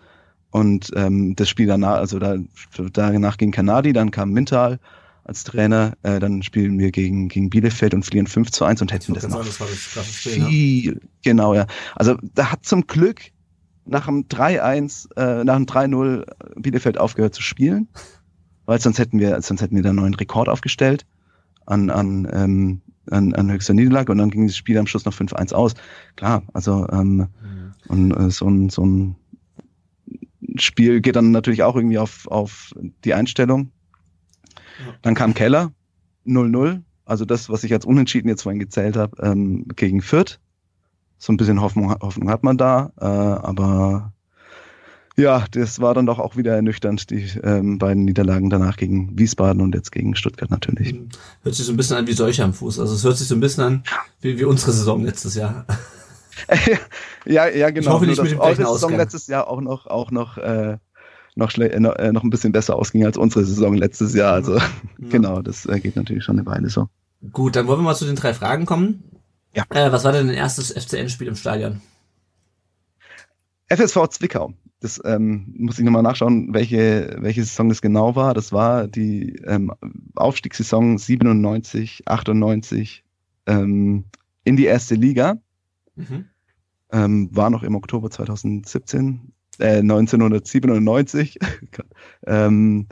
Und 0.50 0.90
ähm, 0.96 1.36
das 1.36 1.48
Spiel 1.48 1.66
danach, 1.66 1.98
also 1.98 2.18
da, 2.18 2.36
danach 2.92 3.36
ging 3.36 3.52
Kanadi, 3.52 3.92
dann 3.92 4.10
kam 4.10 4.32
Mintal 4.32 4.78
als 5.30 5.44
Trainer. 5.44 5.96
Äh, 6.02 6.18
dann 6.18 6.42
spielen 6.42 6.78
wir 6.78 6.90
gegen, 6.90 7.28
gegen 7.28 7.50
Bielefeld 7.50 7.94
und 7.94 8.02
verlieren 8.02 8.26
5 8.26 8.50
zu 8.50 8.64
1 8.64 8.82
und 8.82 8.92
hätten 8.92 9.14
das 9.14 9.28
noch 9.28 9.44
das 9.44 9.58
das 9.58 10.06
viel. 10.06 10.94
Ne? 10.94 11.00
Genau, 11.22 11.54
ja. 11.54 11.66
Also 11.94 12.16
da 12.34 12.50
hat 12.50 12.64
zum 12.64 12.86
Glück 12.86 13.22
nach 13.86 14.06
dem 14.06 14.26
3-1, 14.26 15.16
äh, 15.16 15.44
nach 15.44 15.56
dem 15.56 15.66
3-0 15.66 16.26
Bielefeld 16.56 16.98
aufgehört 16.98 17.34
zu 17.34 17.42
spielen, 17.42 17.88
weil 18.66 18.80
sonst 18.80 18.98
hätten 18.98 19.20
wir, 19.20 19.40
sonst 19.40 19.62
hätten 19.62 19.76
wir 19.76 19.84
da 19.84 19.90
einen 19.90 20.00
neuen 20.00 20.14
Rekord 20.14 20.48
aufgestellt 20.48 21.06
an, 21.64 21.90
an, 21.90 22.28
ähm, 22.32 22.80
an, 23.08 23.32
an 23.32 23.52
höchster 23.52 23.74
Niederlage 23.74 24.10
und 24.10 24.18
dann 24.18 24.30
ging 24.30 24.48
das 24.48 24.56
Spiel 24.56 24.78
am 24.78 24.88
Schluss 24.88 25.04
noch 25.04 25.14
5-1 25.14 25.54
aus. 25.54 25.74
Klar, 26.16 26.42
also 26.52 26.88
ähm, 26.90 27.16
mhm. 27.16 27.28
und 27.86 28.10
äh, 28.10 28.30
so 28.30 28.48
ein, 28.48 28.68
so 28.68 28.84
ein 28.84 29.16
Spiel 30.56 31.00
geht 31.00 31.14
dann 31.14 31.30
natürlich 31.30 31.62
auch 31.62 31.76
irgendwie 31.76 31.98
auf, 31.98 32.26
auf 32.26 32.74
die 33.04 33.14
Einstellung. 33.14 33.70
Dann 35.02 35.14
kam 35.14 35.34
Keller, 35.34 35.72
0-0. 36.26 36.82
Also 37.04 37.24
das, 37.24 37.48
was 37.48 37.64
ich 37.64 37.72
als 37.72 37.84
Unentschieden 37.84 38.28
jetzt 38.28 38.42
vorhin 38.42 38.60
gezählt 38.60 38.96
habe, 38.96 39.16
ähm, 39.22 39.66
gegen 39.76 40.00
Fürth. 40.00 40.38
So 41.18 41.32
ein 41.32 41.36
bisschen 41.36 41.60
Hoffnung, 41.60 41.92
Hoffnung 42.00 42.30
hat 42.30 42.44
man 42.44 42.56
da, 42.56 42.92
äh, 42.98 43.04
aber 43.04 44.12
ja, 45.16 45.44
das 45.50 45.80
war 45.80 45.92
dann 45.94 46.06
doch 46.06 46.18
auch 46.18 46.36
wieder 46.36 46.54
ernüchternd, 46.54 47.10
die 47.10 47.30
ähm, 47.42 47.78
beiden 47.78 48.04
Niederlagen 48.04 48.48
danach 48.48 48.76
gegen 48.76 49.18
Wiesbaden 49.18 49.60
und 49.60 49.74
jetzt 49.74 49.92
gegen 49.92 50.14
Stuttgart 50.14 50.50
natürlich. 50.50 50.94
Mhm. 50.94 51.08
Hört 51.42 51.54
sich 51.54 51.66
so 51.66 51.72
ein 51.72 51.76
bisschen 51.76 51.96
an 51.96 52.06
wie 52.06 52.12
solche 52.12 52.42
am 52.42 52.54
Fuß. 52.54 52.78
Also 52.78 52.94
es 52.94 53.04
hört 53.04 53.18
sich 53.18 53.28
so 53.28 53.34
ein 53.34 53.40
bisschen 53.40 53.64
an 53.64 53.82
wie, 54.20 54.38
wie 54.38 54.44
unsere 54.44 54.72
Saison 54.72 55.04
letztes 55.04 55.34
Jahr. 55.34 55.66
ja, 57.26 57.48
ja, 57.48 57.70
genau. 57.70 57.86
Ich 57.86 57.92
hoffe 57.92 58.06
nicht 58.06 58.22
mit 58.22 58.32
dem 58.32 58.54
Saison 58.54 58.96
letztes 58.96 59.26
Jahr 59.26 59.48
auch 59.48 59.60
noch, 59.60 59.86
auch 59.86 60.10
noch 60.10 60.38
äh, 60.38 60.78
noch, 61.40 61.50
schle 61.50 61.70
äh, 61.72 61.76
äh, 61.76 62.12
noch 62.12 62.22
ein 62.22 62.30
bisschen 62.30 62.52
besser 62.52 62.76
ausging 62.76 63.04
als 63.04 63.16
unsere 63.18 63.44
Saison 63.44 63.74
letztes 63.74 64.14
Jahr. 64.14 64.32
Also 64.32 64.56
ja. 64.56 64.62
genau, 65.10 65.42
das 65.42 65.66
äh, 65.66 65.80
geht 65.80 65.96
natürlich 65.96 66.24
schon 66.24 66.38
eine 66.38 66.46
Weile 66.46 66.70
so. 66.70 66.88
Gut, 67.32 67.56
dann 67.56 67.66
wollen 67.66 67.80
wir 67.80 67.84
mal 67.84 67.96
zu 67.96 68.06
den 68.06 68.16
drei 68.16 68.32
Fragen 68.32 68.66
kommen. 68.66 69.02
Ja. 69.54 69.64
Äh, 69.70 69.90
was 69.90 70.04
war 70.04 70.12
denn 70.12 70.28
dein 70.28 70.36
erstes 70.36 70.70
FCN-Spiel 70.70 71.26
im 71.26 71.34
Stadion? 71.34 71.80
FSV 73.68 74.08
Zwickau. 74.08 74.54
Das 74.80 75.00
ähm, 75.04 75.54
muss 75.58 75.78
ich 75.78 75.84
nochmal 75.84 76.02
nachschauen, 76.02 76.54
welche, 76.54 77.16
welche 77.20 77.44
Saison 77.44 77.68
das 77.68 77.82
genau 77.82 78.16
war. 78.16 78.32
Das 78.32 78.52
war 78.52 78.88
die 78.88 79.34
ähm, 79.44 79.72
Aufstiegssaison 80.14 80.96
97, 80.96 82.04
98 82.06 83.04
ähm, 83.46 84.04
in 84.44 84.56
die 84.56 84.64
erste 84.64 84.94
Liga. 84.94 85.38
Mhm. 85.96 86.26
Ähm, 86.92 87.28
war 87.32 87.50
noch 87.50 87.62
im 87.62 87.74
Oktober 87.74 88.10
2017 88.10 89.29
äh, 89.60 89.78
1997. 89.78 91.38
ähm, 92.26 92.86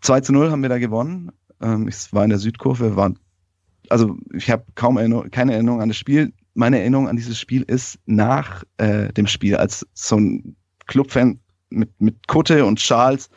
2 0.00 0.20
zu 0.20 0.32
0 0.32 0.50
haben 0.50 0.62
wir 0.62 0.68
da 0.68 0.78
gewonnen. 0.78 1.32
Ähm, 1.60 1.88
ich 1.88 2.12
war 2.12 2.24
in 2.24 2.30
der 2.30 2.38
Südkurve, 2.38 2.96
war, 2.96 3.12
also 3.88 4.16
ich 4.34 4.50
habe 4.50 4.64
kaum 4.74 4.96
Erinnerung, 4.98 5.30
keine 5.30 5.54
Erinnerung 5.54 5.80
an 5.80 5.88
das 5.88 5.96
Spiel. 5.96 6.32
Meine 6.54 6.78
Erinnerung 6.80 7.08
an 7.08 7.16
dieses 7.16 7.38
Spiel 7.38 7.62
ist 7.62 7.98
nach 8.06 8.64
äh, 8.78 9.12
dem 9.12 9.26
Spiel, 9.26 9.56
als 9.56 9.86
so 9.94 10.16
ein 10.16 10.56
Clubfan 10.86 11.38
mit, 11.70 12.00
mit 12.00 12.26
Kutte 12.26 12.64
und 12.64 12.80
Schals 12.80 13.30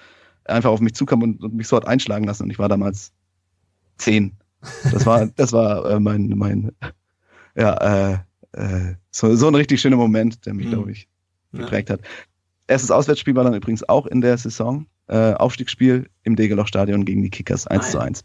einfach 0.46 0.72
auf 0.72 0.82
mich 0.82 0.96
zukam 0.96 1.22
und, 1.22 1.44
und 1.44 1.54
mich 1.54 1.68
so 1.68 1.78
hat 1.78 1.88
einschlagen 1.88 2.26
lassen. 2.26 2.44
Und 2.44 2.50
ich 2.50 2.60
war 2.60 2.70
damals 2.70 3.14
zehn. 3.98 4.36
Das 4.92 5.06
war, 5.06 5.28
das 5.28 5.54
war 5.54 5.90
äh, 5.90 6.00
mein, 6.00 6.30
mein, 6.36 6.72
ja, 7.56 7.74
äh, 8.14 8.18
äh, 8.54 8.96
so, 9.12 9.36
so 9.36 9.48
ein 9.48 9.56
richtig 9.56 9.82
schöner 9.82 9.98
Moment, 9.98 10.46
der 10.46 10.54
mich, 10.54 10.66
Mhm. 10.68 10.72
glaube 10.72 10.92
ich, 10.92 11.08
Ja. 11.54 11.60
geprägt 11.62 11.90
hat. 11.90 12.02
Erstes 12.68 12.92
Auswärtsspiel 12.92 13.36
war 13.36 13.44
dann 13.44 13.54
übrigens 13.54 13.88
auch 13.88 14.06
in 14.08 14.22
der 14.22 14.38
Saison. 14.38 14.88
Äh, 15.08 15.34
Aufstiegsspiel 15.34 16.10
im 16.24 16.36
Degeloch-Stadion 16.36 17.06
gegen 17.06 17.22
die 17.22 17.30
Kickers 17.30 17.68
1 17.68 17.92
zu 17.92 17.98
Ah, 18.00 18.02
ja. 18.02 18.08
1. 18.08 18.24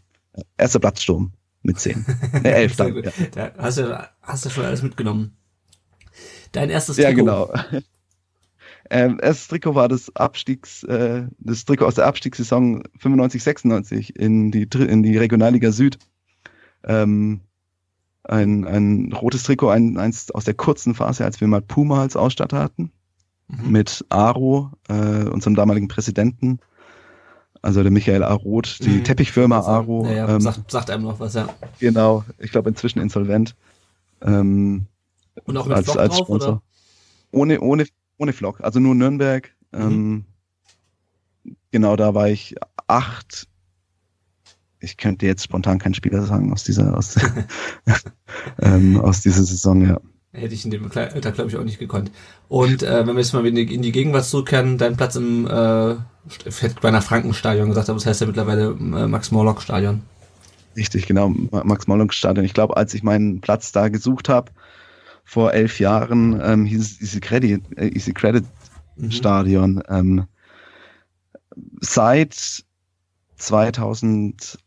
Erster 0.57 0.79
Platzsturm 0.79 1.33
mit 1.61 1.79
10. 1.79 2.05
Ne, 2.43 2.53
11 2.53 2.75
Sehr 2.75 2.91
dann. 2.91 3.03
Ja, 3.03 3.11
Da 3.31 3.51
hast 3.57 3.77
du, 3.79 4.09
hast 4.21 4.45
du 4.45 4.49
schon 4.49 4.65
alles 4.65 4.81
mitgenommen. 4.81 5.35
Dein 6.53 6.69
erstes 6.69 6.97
ja 6.97 7.09
Trikot. 7.09 7.21
genau. 7.25 7.53
Ähm, 8.91 9.19
erstes 9.21 9.49
Trikot 9.49 9.75
war 9.75 9.87
das 9.87 10.15
Abstiegs, 10.15 10.81
äh, 10.83 11.27
das 11.37 11.65
Trikot 11.65 11.85
aus 11.85 11.93
der 11.95 12.07
Abstiegssaison 12.07 12.81
95, 12.97 13.43
96 13.43 14.15
in 14.15 14.49
die, 14.51 14.67
in 14.73 15.03
die 15.03 15.15
Regionalliga 15.15 15.71
Süd. 15.71 15.99
Ähm, 16.83 17.41
ein, 18.23 18.65
ein 18.65 19.11
rotes 19.13 19.43
Trikot, 19.43 19.69
ein, 19.69 19.97
eins 19.97 20.31
aus 20.31 20.45
der 20.45 20.55
kurzen 20.55 20.95
Phase, 20.95 21.23
als 21.23 21.39
wir 21.39 21.47
mal 21.47 21.61
Puma 21.61 22.01
als 22.01 22.15
Ausstatter 22.15 22.59
hatten. 22.59 22.91
Mhm. 23.49 23.71
mit 23.71 24.05
Aro, 24.09 24.71
äh, 24.87 25.25
unserem 25.27 25.55
damaligen 25.55 25.87
Präsidenten, 25.87 26.59
also 27.61 27.81
der 27.81 27.91
Michael 27.91 28.23
A. 28.23 28.33
Roth, 28.33 28.77
die 28.81 28.89
Mhm. 28.89 29.03
Teppichfirma 29.03 29.59
Aro, 29.59 30.05
Ja, 30.05 30.11
ja, 30.13 30.29
ähm, 30.35 30.39
sagt, 30.41 30.69
sagt 30.71 30.89
einem 30.91 31.03
noch 31.03 31.19
was, 31.19 31.33
ja. 31.33 31.47
genau, 31.79 32.23
ich 32.37 32.51
glaube 32.51 32.69
inzwischen 32.69 32.99
insolvent, 32.99 33.55
ähm, 34.21 34.85
Und 35.45 35.57
auch 35.57 35.65
mit 35.65 35.75
als, 35.77 35.85
Flock 35.85 35.97
als 35.99 36.15
drauf, 36.15 36.25
Sponsor. 36.27 36.49
oder? 36.49 36.61
Ohne, 37.31 37.59
ohne, 37.61 37.85
ohne 38.17 38.33
Flock, 38.33 38.61
also 38.61 38.79
nur 38.79 38.93
Nürnberg. 38.95 39.51
Ähm, 39.73 40.25
genau, 41.71 41.95
da 41.95 42.13
war 42.15 42.27
ich 42.29 42.55
acht. 42.87 43.47
Ich 44.79 44.95
könnte 44.97 45.25
jetzt 45.25 45.43
spontan 45.43 45.77
keinen 45.79 45.93
Spieler 45.93 46.23
sagen 46.25 46.51
aus 46.53 46.63
dieser, 46.63 46.95
aus, 46.97 47.15
ähm, 48.61 48.99
aus 49.01 49.21
dieser 49.21 49.43
Saison, 49.43 49.81
ja. 49.81 49.99
Hätte 50.31 50.53
ich 50.53 50.63
in 50.63 50.71
dem 50.71 50.91
Alter, 50.91 51.31
glaube 51.31 51.49
ich, 51.49 51.57
auch 51.57 51.63
nicht 51.63 51.79
gekonnt. 51.79 52.11
Und 52.49 52.83
äh, 52.83 52.99
wenn 53.07 53.15
wir 53.15 53.21
jetzt 53.21 53.33
mal 53.33 53.45
in 53.47 53.55
die, 53.55 53.73
in 53.73 53.81
die 53.81 53.91
Gegenwart 53.91 54.25
zurückkehren, 54.25 54.77
dein 54.77 54.95
Platz 54.95 55.15
im, 55.15 55.47
äh, 55.47 55.93
ich 56.27 56.61
hätte 56.61 56.75
beinahe 56.81 57.01
Frankenstadion 57.01 57.69
gesagt, 57.69 57.89
aber 57.89 57.97
das 57.97 58.05
heißt 58.05 58.21
ja 58.21 58.27
mittlerweile 58.27 58.69
äh, 58.69 59.07
Max-Morlock-Stadion. 59.07 60.03
Richtig, 60.77 61.07
genau, 61.07 61.29
Ma- 61.29 61.63
Max-Morlock-Stadion. 61.63 62.45
Ich 62.45 62.53
glaube, 62.53 62.77
als 62.77 62.93
ich 62.93 63.01
meinen 63.01 63.41
Platz 63.41 63.71
da 63.71 63.89
gesucht 63.89 64.29
habe, 64.29 64.51
vor 65.25 65.51
elf 65.53 65.79
Jahren, 65.79 66.39
ähm, 66.43 66.65
hieß 66.65 66.79
es 66.79 67.01
Easy 67.01 67.19
Credit, 67.19 67.61
äh, 67.77 67.87
Easy 67.87 68.13
Credit 68.13 68.45
Mhm. 68.97 69.11
Stadion. 69.11 69.81
Ähm, 69.89 70.25
seit 71.81 72.63
2008, 73.37 74.57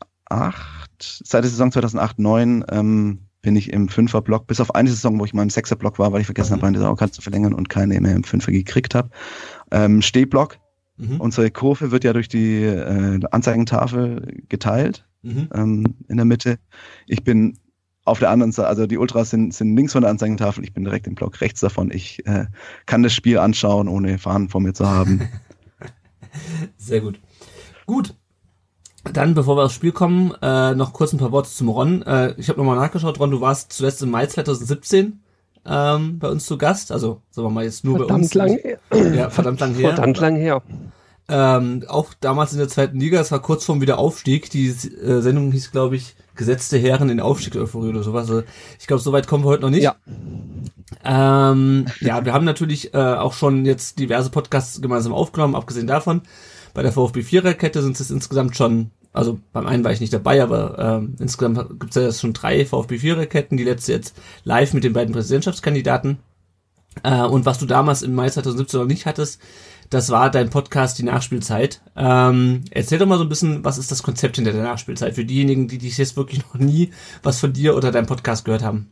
seit 1.24 1.44
der 1.44 1.50
Saison 1.50 1.70
2008, 1.70 2.18
9 2.18 2.64
ähm, 2.70 3.18
bin 3.42 3.56
ich 3.56 3.72
im 3.72 3.88
Fünferblock, 3.88 4.46
bis 4.46 4.60
auf 4.60 4.74
eine 4.74 4.88
Saison, 4.88 5.18
wo 5.18 5.24
ich 5.24 5.34
mal 5.34 5.42
im 5.42 5.50
Sechserblock 5.50 5.98
war, 5.98 6.12
weil 6.12 6.20
ich 6.20 6.26
vergessen 6.26 6.52
habe, 6.52 6.62
meine 6.62 6.78
Saison 6.78 6.96
zu 7.12 7.20
verlängern 7.20 7.52
und 7.54 7.68
keine 7.68 8.00
mehr 8.00 8.14
im 8.14 8.24
Fünfer 8.24 8.52
gekriegt 8.52 8.94
habe. 8.94 9.10
Ähm, 9.70 10.00
Stehblock. 10.00 10.58
Mhm. 10.96 11.20
Unsere 11.20 11.50
Kurve 11.50 11.90
wird 11.90 12.04
ja 12.04 12.12
durch 12.12 12.28
die 12.28 12.62
äh, 12.62 13.20
Anzeigentafel 13.30 14.42
geteilt 14.48 15.04
Mhm. 15.22 15.48
ähm, 15.54 15.94
in 16.08 16.16
der 16.16 16.26
Mitte. 16.26 16.58
Ich 17.06 17.22
bin 17.22 17.58
auf 18.04 18.18
der 18.18 18.30
anderen 18.30 18.50
Seite, 18.50 18.68
also 18.68 18.86
die 18.86 18.98
Ultras 18.98 19.30
sind, 19.30 19.54
sind 19.54 19.76
links 19.76 19.92
von 19.92 20.02
der 20.02 20.10
Anzeigentafel, 20.10 20.64
ich 20.64 20.74
bin 20.74 20.84
direkt 20.84 21.06
im 21.06 21.14
Block 21.14 21.40
rechts 21.40 21.60
davon. 21.60 21.92
Ich 21.92 22.26
äh, 22.26 22.46
kann 22.86 23.04
das 23.04 23.14
Spiel 23.14 23.38
anschauen, 23.38 23.86
ohne 23.86 24.18
Fahnen 24.18 24.48
vor 24.48 24.60
mir 24.60 24.72
zu 24.72 24.88
haben. 24.88 25.28
Sehr 26.76 27.00
gut. 27.00 27.20
Gut. 27.86 28.16
Dann, 29.04 29.34
bevor 29.34 29.56
wir 29.56 29.64
aufs 29.64 29.74
Spiel 29.74 29.92
kommen, 29.92 30.32
äh, 30.42 30.74
noch 30.74 30.92
kurz 30.92 31.12
ein 31.12 31.18
paar 31.18 31.32
Worte 31.32 31.50
zum 31.50 31.68
Ron. 31.68 32.02
Äh, 32.02 32.34
ich 32.36 32.48
habe 32.48 32.58
nochmal 32.58 32.76
nachgeschaut, 32.76 33.18
Ron, 33.18 33.32
du 33.32 33.40
warst 33.40 33.72
zuletzt 33.72 34.02
im 34.02 34.10
Mai 34.10 34.26
2017 34.26 35.20
ähm, 35.66 36.18
bei 36.18 36.28
uns 36.28 36.46
zu 36.46 36.56
Gast. 36.56 36.92
Also, 36.92 37.20
sagen 37.30 37.48
wir 37.48 37.50
mal 37.50 37.64
jetzt 37.64 37.84
nur 37.84 37.94
bei 37.94 38.04
Verdammt 38.04 38.24
uns. 38.24 38.34
lang 38.34 38.58
her. 38.58 38.78
Ja, 39.14 39.30
verdammt 39.30 39.60
lang 39.60 39.74
her. 39.74 39.94
Verdammt 39.94 40.20
lang 40.20 40.36
her. 40.36 40.62
Ähm, 41.28 41.84
auch 41.88 42.14
damals 42.20 42.52
in 42.52 42.58
der 42.58 42.68
zweiten 42.68 43.00
Liga, 43.00 43.20
es 43.20 43.32
war 43.32 43.40
kurz 43.40 43.64
vorm 43.64 43.80
Wiederaufstieg. 43.80 44.50
Die 44.50 44.68
äh, 44.68 45.20
Sendung 45.20 45.50
hieß, 45.50 45.72
glaube 45.72 45.96
ich, 45.96 46.14
Gesetzte 46.34 46.78
Herren 46.78 47.10
in 47.10 47.20
Aufstiegseuphorie 47.20 47.90
oder 47.90 48.02
sowas. 48.02 48.30
Also, 48.30 48.42
ich 48.80 48.86
glaube, 48.86 49.02
so 49.02 49.12
weit 49.12 49.26
kommen 49.26 49.44
wir 49.44 49.48
heute 49.48 49.62
noch 49.62 49.70
nicht. 49.70 49.82
Ja. 49.82 49.96
Ähm, 51.04 51.86
ja, 52.00 52.24
wir 52.24 52.32
haben 52.32 52.46
natürlich 52.46 52.94
äh, 52.94 52.98
auch 52.98 53.34
schon 53.34 53.66
jetzt 53.66 53.98
diverse 53.98 54.30
Podcasts 54.30 54.80
gemeinsam 54.80 55.12
aufgenommen, 55.12 55.54
abgesehen 55.54 55.86
davon. 55.86 56.22
Bei 56.74 56.82
der 56.82 56.92
VfB 56.92 57.22
Viererkette 57.22 57.82
sind 57.82 57.98
es 57.98 58.10
insgesamt 58.10 58.56
schon, 58.56 58.90
also 59.12 59.38
beim 59.52 59.66
einen 59.66 59.84
war 59.84 59.92
ich 59.92 60.00
nicht 60.00 60.12
dabei, 60.12 60.42
aber 60.42 60.78
ähm, 60.78 61.16
insgesamt 61.18 61.80
gibt 61.80 61.94
es 61.96 62.02
ja 62.02 62.12
schon 62.12 62.32
drei 62.32 62.64
VfB 62.64 62.98
Viererketten, 62.98 63.56
die 63.56 63.64
letzte 63.64 63.92
jetzt 63.92 64.16
live 64.44 64.72
mit 64.72 64.84
den 64.84 64.92
beiden 64.92 65.12
Präsidentschaftskandidaten. 65.12 66.18
Äh, 67.02 67.22
und 67.22 67.46
was 67.46 67.58
du 67.58 67.66
damals 67.66 68.02
im 68.02 68.14
Mai 68.14 68.28
2017 68.28 68.80
noch 68.80 68.86
nicht 68.86 69.06
hattest, 69.06 69.40
das 69.90 70.10
war 70.10 70.30
dein 70.30 70.50
Podcast 70.50 70.98
Die 70.98 71.02
Nachspielzeit. 71.02 71.82
Ähm, 71.96 72.64
erzähl 72.70 72.98
doch 72.98 73.06
mal 73.06 73.18
so 73.18 73.24
ein 73.24 73.28
bisschen, 73.28 73.64
was 73.64 73.78
ist 73.78 73.90
das 73.90 74.02
Konzept 74.02 74.36
hinter 74.36 74.52
der 74.52 74.62
Nachspielzeit 74.62 75.14
für 75.14 75.24
diejenigen, 75.24 75.68
die 75.68 75.78
dich 75.78 75.98
jetzt 75.98 76.16
wirklich 76.16 76.42
noch 76.42 76.54
nie 76.54 76.92
was 77.22 77.40
von 77.40 77.52
dir 77.52 77.76
oder 77.76 77.92
deinem 77.92 78.06
Podcast 78.06 78.44
gehört 78.44 78.62
haben. 78.62 78.90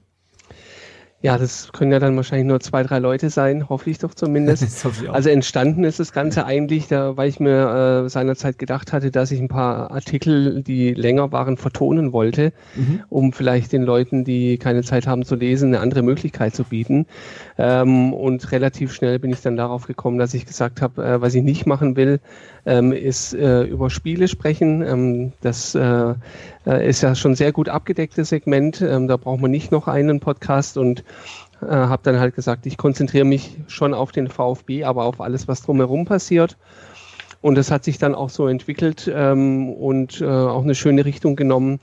Ja, 1.23 1.37
das 1.37 1.71
können 1.73 1.93
ja 1.93 1.99
dann 1.99 2.17
wahrscheinlich 2.17 2.47
nur 2.47 2.61
zwei, 2.61 2.83
drei 2.83 2.99
Leute 2.99 3.29
sein, 3.29 3.69
hoffe 3.69 3.91
ich 3.91 3.99
doch 3.99 4.15
zumindest. 4.15 4.85
Hoffe 4.85 5.05
ich. 5.05 5.11
Also 5.11 5.29
entstanden 5.29 5.85
ist 5.85 6.01
das 6.01 6.13
Ganze 6.13 6.47
eigentlich, 6.47 6.89
da, 6.89 7.19
weil 7.19 7.29
ich 7.29 7.39
mir 7.41 8.05
äh, 8.05 8.09
seinerzeit 8.09 8.59
gedacht 8.59 8.95
hatte, 8.95 9.11
dass 9.11 9.31
ich 9.31 9.39
ein 9.39 9.49
paar 9.49 9.91
Artikel, 9.91 10.63
die 10.63 10.95
länger 10.95 11.31
waren, 11.31 11.59
vertonen 11.59 12.15
wollte, 12.15 12.53
Mhm. 12.75 13.03
um 13.11 13.33
vielleicht 13.35 13.73
den 13.73 13.83
Leuten, 13.83 14.25
die 14.25 14.57
keine 14.57 14.83
Zeit 14.83 15.07
haben 15.07 15.25
zu 15.27 15.35
lesen, 15.35 15.69
eine 15.75 15.81
andere 15.81 16.03
Möglichkeit 16.03 16.55
zu 16.55 16.65
bieten. 16.65 17.05
Ähm, 17.59 18.15
und 18.15 18.51
relativ 18.53 18.93
schnell 18.95 19.19
bin 19.19 19.31
ich 19.31 19.43
dann 19.43 19.57
darauf 19.57 19.87
gekommen, 19.87 20.17
dass 20.19 20.33
ich 20.33 20.47
gesagt 20.47 20.81
habe, 20.81 21.05
äh, 21.05 21.21
was 21.21 21.35
ich 21.35 21.43
nicht 21.43 21.67
machen 21.67 21.97
will, 21.97 22.21
ähm, 22.67 22.93
ist 22.93 23.35
äh, 23.35 23.63
über 23.63 23.91
Spiele 23.91 24.29
sprechen. 24.29 24.83
Ähm, 24.83 25.33
das 25.41 25.75
äh, 25.75 26.15
äh, 26.67 26.89
ist 26.89 27.03
ja 27.03 27.15
schon 27.15 27.35
sehr 27.35 27.53
gut 27.53 27.69
abgedecktes 27.69 28.29
Segment. 28.29 28.81
Ähm, 28.83 29.09
da 29.09 29.17
braucht 29.17 29.41
man 29.41 29.51
nicht 29.51 29.73
noch 29.73 29.89
einen 29.89 30.21
Podcast 30.21 30.77
und 30.77 31.05
äh, 31.63 31.67
habe 31.67 32.03
dann 32.05 32.19
halt 32.19 32.35
gesagt, 32.35 32.67
ich 32.67 32.77
konzentriere 32.77 33.25
mich 33.25 33.57
schon 33.67 33.95
auf 33.95 34.13
den 34.13 34.29
VfB, 34.29 34.85
aber 34.85 35.05
auf 35.05 35.21
alles, 35.21 35.49
was 35.49 35.63
drumherum 35.63 36.05
passiert. 36.05 36.57
Und 37.43 37.55
das 37.57 37.71
hat 37.71 37.85
sich 37.85 37.99
dann 37.99 38.15
auch 38.15 38.29
so 38.29 38.49
entwickelt 38.49 39.11
ähm, 39.13 39.73
und 39.73 40.21
äh, 40.21 40.27
auch 40.27 40.63
eine 40.63 40.75
schöne 40.75 41.07
Richtung 41.07 41.37
genommen, 41.37 41.81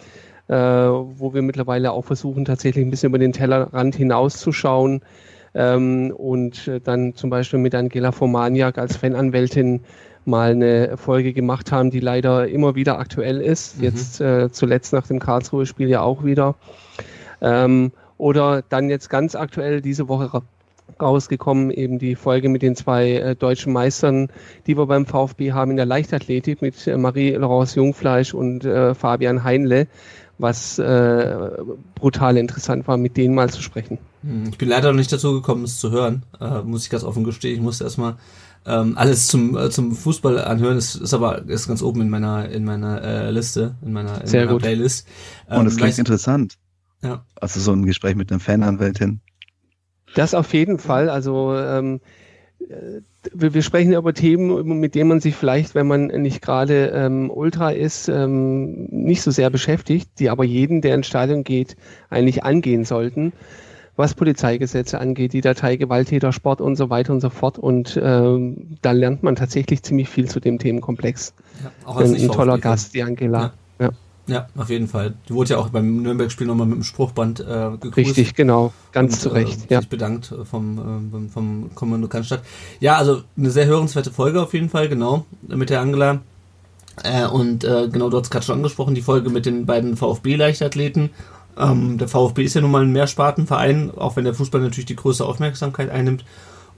äh, 0.48 0.53
wo 0.55 1.34
wir 1.34 1.41
mittlerweile 1.41 1.91
auch 1.91 2.05
versuchen, 2.05 2.46
tatsächlich 2.46 2.86
ein 2.86 2.91
bisschen 2.91 3.10
über 3.10 3.17
den 3.17 3.34
Tellerrand 3.34 3.96
hinauszuschauen 3.96 5.01
ähm, 5.55 6.13
und 6.15 6.69
dann 6.84 7.15
zum 7.15 7.31
Beispiel 7.31 7.57
mit 7.57 7.74
Angela 7.74 8.12
Formaniak 8.12 8.77
als 8.77 8.98
Fananwältin 8.98 9.81
mal 10.27 10.51
eine 10.51 10.98
Folge 10.98 11.34
gemacht 11.34 11.72
haben, 11.72 11.89
die 11.89 12.00
leider 12.00 12.48
immer 12.48 12.75
wieder 12.75 13.00
aktuell 13.00 13.41
ist. 13.41 13.77
Mhm. 13.77 13.84
Jetzt 13.84 14.22
äh, 14.22 14.51
zuletzt 14.51 14.93
nach 14.93 15.07
dem 15.07 15.19
Karlsruhe-Spiel 15.19 15.89
ja 15.89 16.01
auch 16.01 16.24
wieder. 16.24 16.55
Ähm, 17.41 17.91
oder 18.17 18.63
dann 18.67 18.89
jetzt 18.89 19.10
ganz 19.10 19.36
aktuell 19.36 19.81
diese 19.81 20.07
Woche 20.07 20.34
ra 20.34 20.41
rausgekommen, 21.01 21.69
eben 21.69 22.00
die 22.00 22.15
Folge 22.15 22.48
mit 22.48 22.62
den 22.62 22.75
zwei 22.75 23.12
äh, 23.12 23.36
deutschen 23.36 23.74
Meistern, 23.74 24.29
die 24.65 24.77
wir 24.77 24.86
beim 24.86 25.05
VfB 25.05 25.51
haben 25.51 25.72
in 25.72 25.77
der 25.77 25.86
Leichtathletik 25.86 26.62
mit 26.62 26.88
äh, 26.88 26.98
Marie-Laurence 26.98 27.75
Jungfleisch 27.75 28.34
und 28.34 28.63
äh, 28.63 28.96
Fabian 28.96 29.43
Heinle, 29.43 29.88
was 30.38 30.79
äh, 30.79 31.36
brutal 31.93 32.38
interessant 32.38 32.88
war, 32.88 32.98
mit 32.98 33.17
denen 33.17 33.36
mal 33.36 33.50
zu 33.50 33.62
sprechen. 33.62 33.98
Hm, 34.24 34.46
Ich 34.50 34.57
bin 34.57 34.69
leider 34.69 34.89
noch 34.91 34.98
nicht 34.98 35.12
dazu 35.12 35.34
gekommen, 35.34 35.65
es 35.65 35.77
zu 35.77 35.91
hören, 35.91 36.24
äh, 36.39 36.62
muss 36.62 36.86
ich 36.86 36.89
ganz 36.89 37.03
offen 37.03 37.25
gestehen. 37.25 37.55
Ich 37.55 37.62
musste 37.62 37.84
erstmal 37.84 38.15
ähm, 38.67 38.97
alles 38.97 39.27
zum 39.27 39.57
äh, 39.57 39.69
zum 39.69 39.93
Fußball 39.93 40.39
anhören. 40.43 40.77
Es 40.77 40.95
ist 40.95 41.13
aber 41.13 41.47
ist 41.47 41.67
ganz 41.67 41.81
oben 41.81 42.01
in 42.01 42.09
meiner 42.09 42.50
in 42.50 42.65
meiner 42.65 43.01
äh, 43.01 43.31
Liste, 43.31 43.75
in 43.81 43.93
meiner, 43.93 44.21
in 44.21 44.27
Sehr 44.27 44.41
meiner 44.41 44.53
gut. 44.53 44.62
Playlist. 44.63 45.07
Und 45.47 45.65
das 45.65 45.74
Ähm, 45.74 45.79
klingt 45.79 45.97
interessant. 46.00 46.55
Ja. 47.01 47.25
Also 47.36 47.59
so 47.59 47.71
ein 47.71 47.86
Gespräch 47.86 48.15
mit 48.15 48.31
einer 48.31 48.39
Fananwältin. 48.39 49.21
Das 50.15 50.33
auf 50.33 50.53
jeden 50.53 50.79
Fall. 50.79 51.09
Also 51.09 51.55
ähm, 51.55 52.01
äh, 52.59 53.01
wir, 53.33 53.53
wir 53.53 53.62
sprechen 53.62 53.93
über 53.93 54.13
Themen, 54.13 54.79
mit 54.79 54.95
denen 54.95 55.09
man 55.09 55.19
sich 55.19 55.36
vielleicht, 55.36 55.75
wenn 55.75 55.88
man 55.88 56.07
nicht 56.07 56.41
gerade 56.41 56.91
ähm, 56.93 57.29
Ultra 57.29 57.71
ist, 57.71 58.07
ähm, 58.09 58.86
nicht 58.86 59.21
so 59.21 59.31
sehr 59.31 59.50
beschäftigt, 59.50 60.09
die 60.19 60.29
aber 60.29 60.43
jeden, 60.43 60.81
der 60.81 60.95
ins 60.95 61.07
Stadion 61.07 61.43
geht, 61.43 61.75
eigentlich 62.09 62.43
angehen 62.43 62.86
sollten. 62.86 63.33
Was 63.97 64.13
Polizeigesetze 64.13 64.99
angeht, 65.01 65.33
die 65.33 65.41
Datei 65.41 65.75
Gewalttätersport 65.75 66.61
und 66.61 66.75
so 66.77 66.89
weiter 66.89 67.11
und 67.11 67.19
so 67.19 67.29
fort. 67.29 67.59
Und 67.59 67.99
ähm, 68.01 68.77
da 68.81 68.91
lernt 68.91 69.23
man 69.23 69.35
tatsächlich 69.35 69.83
ziemlich 69.83 70.07
viel 70.07 70.29
zu 70.29 70.39
dem 70.39 70.59
Themenkomplex. 70.59 71.33
Ja, 71.63 71.71
auch 71.85 71.97
als 71.97 72.13
ein, 72.13 72.29
toller. 72.29 72.57
Gast, 72.59 72.93
die 72.93 73.03
Angela. 73.03 73.53
Ja. 73.79 73.89
Ja, 74.27 74.47
auf 74.57 74.69
jeden 74.69 74.87
Fall. 74.89 75.13
Die 75.29 75.33
wurde 75.33 75.51
ja 75.51 75.57
auch 75.57 75.69
beim 75.69 76.01
Nürnberg-Spiel 76.01 76.45
nochmal 76.47 76.67
mit 76.67 76.75
dem 76.75 76.83
Spruchband 76.83 77.39
äh, 77.39 77.43
gegrüßt. 77.79 77.95
Richtig, 77.95 78.35
genau. 78.35 78.73
Ganz 78.91 79.13
und, 79.13 79.19
zu 79.21 79.29
Recht. 79.29 79.71
Äh, 79.71 79.75
ja. 79.75 79.79
sich 79.79 79.89
bedankt 79.89 80.33
äh, 80.33 80.43
vom, 80.43 80.77
äh, 80.77 81.11
vom- 81.11 81.29
vom 81.29 81.69
Kommando 81.75 82.09
Cannstatt. 82.09 82.41
Ja, 82.81 82.97
also 82.97 83.21
eine 83.37 83.51
sehr 83.51 83.67
hörenswerte 83.67 84.11
Folge 84.11 84.41
auf 84.41 84.53
jeden 84.53 84.69
Fall, 84.69 84.89
genau, 84.89 85.25
mit 85.47 85.69
der 85.69 85.79
Angela. 85.79 86.19
Äh, 87.03 87.25
und 87.27 87.63
äh, 87.63 87.87
genau, 87.89 88.09
du 88.09 88.17
hast 88.19 88.29
gerade 88.29 88.45
schon 88.45 88.55
angesprochen, 88.57 88.95
die 88.95 89.01
Folge 89.01 89.29
mit 89.29 89.45
den 89.45 89.65
beiden 89.65 89.95
VfB-Leichtathleten. 89.95 91.11
Ähm, 91.57 91.97
der 91.97 92.07
VfB 92.07 92.43
ist 92.43 92.53
ja 92.53 92.61
nun 92.61 92.71
mal 92.71 92.83
ein 92.83 92.91
Mehrspartenverein, 92.91 93.91
auch 93.95 94.15
wenn 94.15 94.23
der 94.25 94.33
Fußball 94.33 94.61
natürlich 94.61 94.85
die 94.85 94.95
größte 94.95 95.25
Aufmerksamkeit 95.25 95.89
einnimmt. 95.89 96.23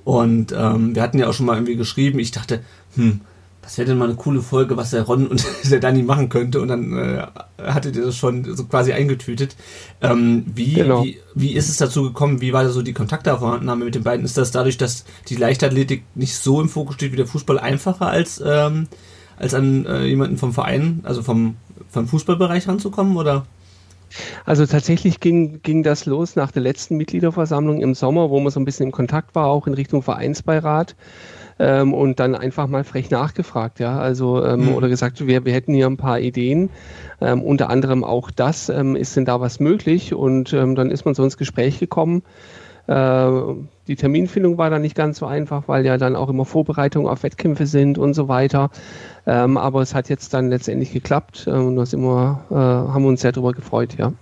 Und 0.03 0.53
ähm, 0.57 0.95
wir 0.95 1.01
hatten 1.01 1.19
ja 1.19 1.27
auch 1.27 1.33
schon 1.33 1.45
mal 1.45 1.55
irgendwie 1.55 1.75
geschrieben, 1.75 2.19
ich 2.19 2.31
dachte, 2.31 2.61
hm, 2.95 3.21
das 3.61 3.77
wäre 3.77 3.89
denn 3.89 3.97
mal 3.99 4.05
eine 4.05 4.15
coole 4.15 4.41
Folge, 4.41 4.77
was 4.77 4.89
der 4.91 5.03
Ron 5.03 5.27
und 5.27 5.45
der 5.69 5.79
Dani 5.79 6.01
machen 6.01 6.29
könnte. 6.29 6.61
Und 6.61 6.69
dann 6.69 6.97
äh, 6.97 7.27
hattet 7.61 7.95
ihr 7.95 8.05
das 8.05 8.15
schon 8.15 8.55
so 8.55 8.63
quasi 8.65 8.93
eingetütet. 8.93 9.55
Ähm, 10.01 10.45
wie, 10.47 10.73
Genau. 10.73 11.03
wie, 11.03 11.19
wie 11.35 11.53
ist 11.53 11.69
es 11.69 11.77
dazu 11.77 12.03
gekommen? 12.03 12.41
Wie 12.41 12.53
war 12.53 12.63
da 12.63 12.69
so 12.69 12.81
die 12.81 12.93
Kontaktaufnahme 12.93 13.85
mit 13.85 13.93
den 13.93 14.03
beiden? 14.03 14.25
Ist 14.25 14.37
das 14.37 14.51
dadurch, 14.51 14.77
dass 14.77 15.05
die 15.27 15.35
Leichtathletik 15.35 16.03
nicht 16.15 16.35
so 16.37 16.61
im 16.61 16.69
Fokus 16.69 16.95
steht 16.95 17.11
wie 17.11 17.17
der 17.17 17.27
Fußball 17.27 17.59
einfacher 17.59 18.07
als, 18.07 18.41
ähm, 18.43 18.87
als 19.37 19.53
an 19.53 19.85
äh, 19.85 20.05
jemanden 20.05 20.37
vom 20.37 20.53
Verein, 20.53 21.01
also 21.03 21.21
vom, 21.21 21.57
vom 21.89 22.07
Fußballbereich 22.07 22.67
ranzukommen? 22.67 23.17
Oder? 23.17 23.45
Also 24.45 24.65
tatsächlich 24.65 25.19
ging, 25.19 25.61
ging 25.61 25.83
das 25.83 26.05
los 26.05 26.35
nach 26.35 26.51
der 26.51 26.61
letzten 26.61 26.97
Mitgliederversammlung 26.97 27.81
im 27.81 27.93
Sommer, 27.93 28.29
wo 28.29 28.39
man 28.39 28.51
so 28.51 28.59
ein 28.59 28.65
bisschen 28.65 28.87
im 28.87 28.91
Kontakt 28.91 29.35
war, 29.35 29.47
auch 29.47 29.67
in 29.67 29.73
Richtung 29.73 30.01
Vereinsbeirat. 30.01 30.95
Ähm, 31.61 31.93
und 31.93 32.19
dann 32.21 32.35
einfach 32.35 32.67
mal 32.67 32.85
frech 32.85 33.09
nachgefragt, 33.11 33.79
ja. 33.79 33.99
Also 33.99 34.43
ähm, 34.45 34.67
Mhm. 34.67 34.73
oder 34.75 34.87
gesagt, 34.87 35.27
wir, 35.27 35.43
wir 35.45 35.53
hätten 35.53 35.73
hier 35.73 35.87
ein 35.87 35.97
paar 35.97 36.19
Ideen, 36.19 36.69
ähm, 37.19 37.41
unter 37.43 37.69
anderem 37.69 38.03
auch 38.05 38.31
das, 38.31 38.69
ähm, 38.69 38.95
ist 38.95 39.15
denn 39.17 39.25
da 39.25 39.41
was 39.41 39.59
möglich? 39.59 40.13
Und 40.13 40.53
ähm, 40.53 40.75
dann 40.75 40.89
ist 40.89 41.03
man 41.05 41.15
so 41.15 41.23
ins 41.23 41.37
Gespräch 41.37 41.79
gekommen. 41.79 42.23
Äh, 42.89 43.55
die 43.87 43.95
Terminfindung 43.95 44.57
war 44.57 44.71
dann 44.71 44.81
nicht 44.81 44.95
ganz 44.95 45.19
so 45.19 45.27
einfach, 45.27 45.67
weil 45.67 45.85
ja 45.85 45.97
dann 45.97 46.15
auch 46.15 46.27
immer 46.29 46.43
Vorbereitungen 46.45 47.07
auf 47.07 47.21
Wettkämpfe 47.21 47.67
sind 47.67 47.99
und 47.99 48.15
so 48.15 48.27
weiter. 48.27 48.71
Ähm, 49.27 49.57
aber 49.57 49.81
es 49.83 49.93
hat 49.93 50.09
jetzt 50.09 50.33
dann 50.33 50.49
letztendlich 50.49 50.91
geklappt 50.91 51.45
äh, 51.45 51.51
und 51.51 51.75
da 51.75 51.85
sind 51.85 52.01
wir, 52.01 52.45
äh, 52.49 52.55
haben 52.55 53.03
wir 53.03 53.09
uns 53.09 53.21
sehr 53.21 53.31
darüber 53.31 53.53
gefreut, 53.53 53.95
ja. 53.99 54.13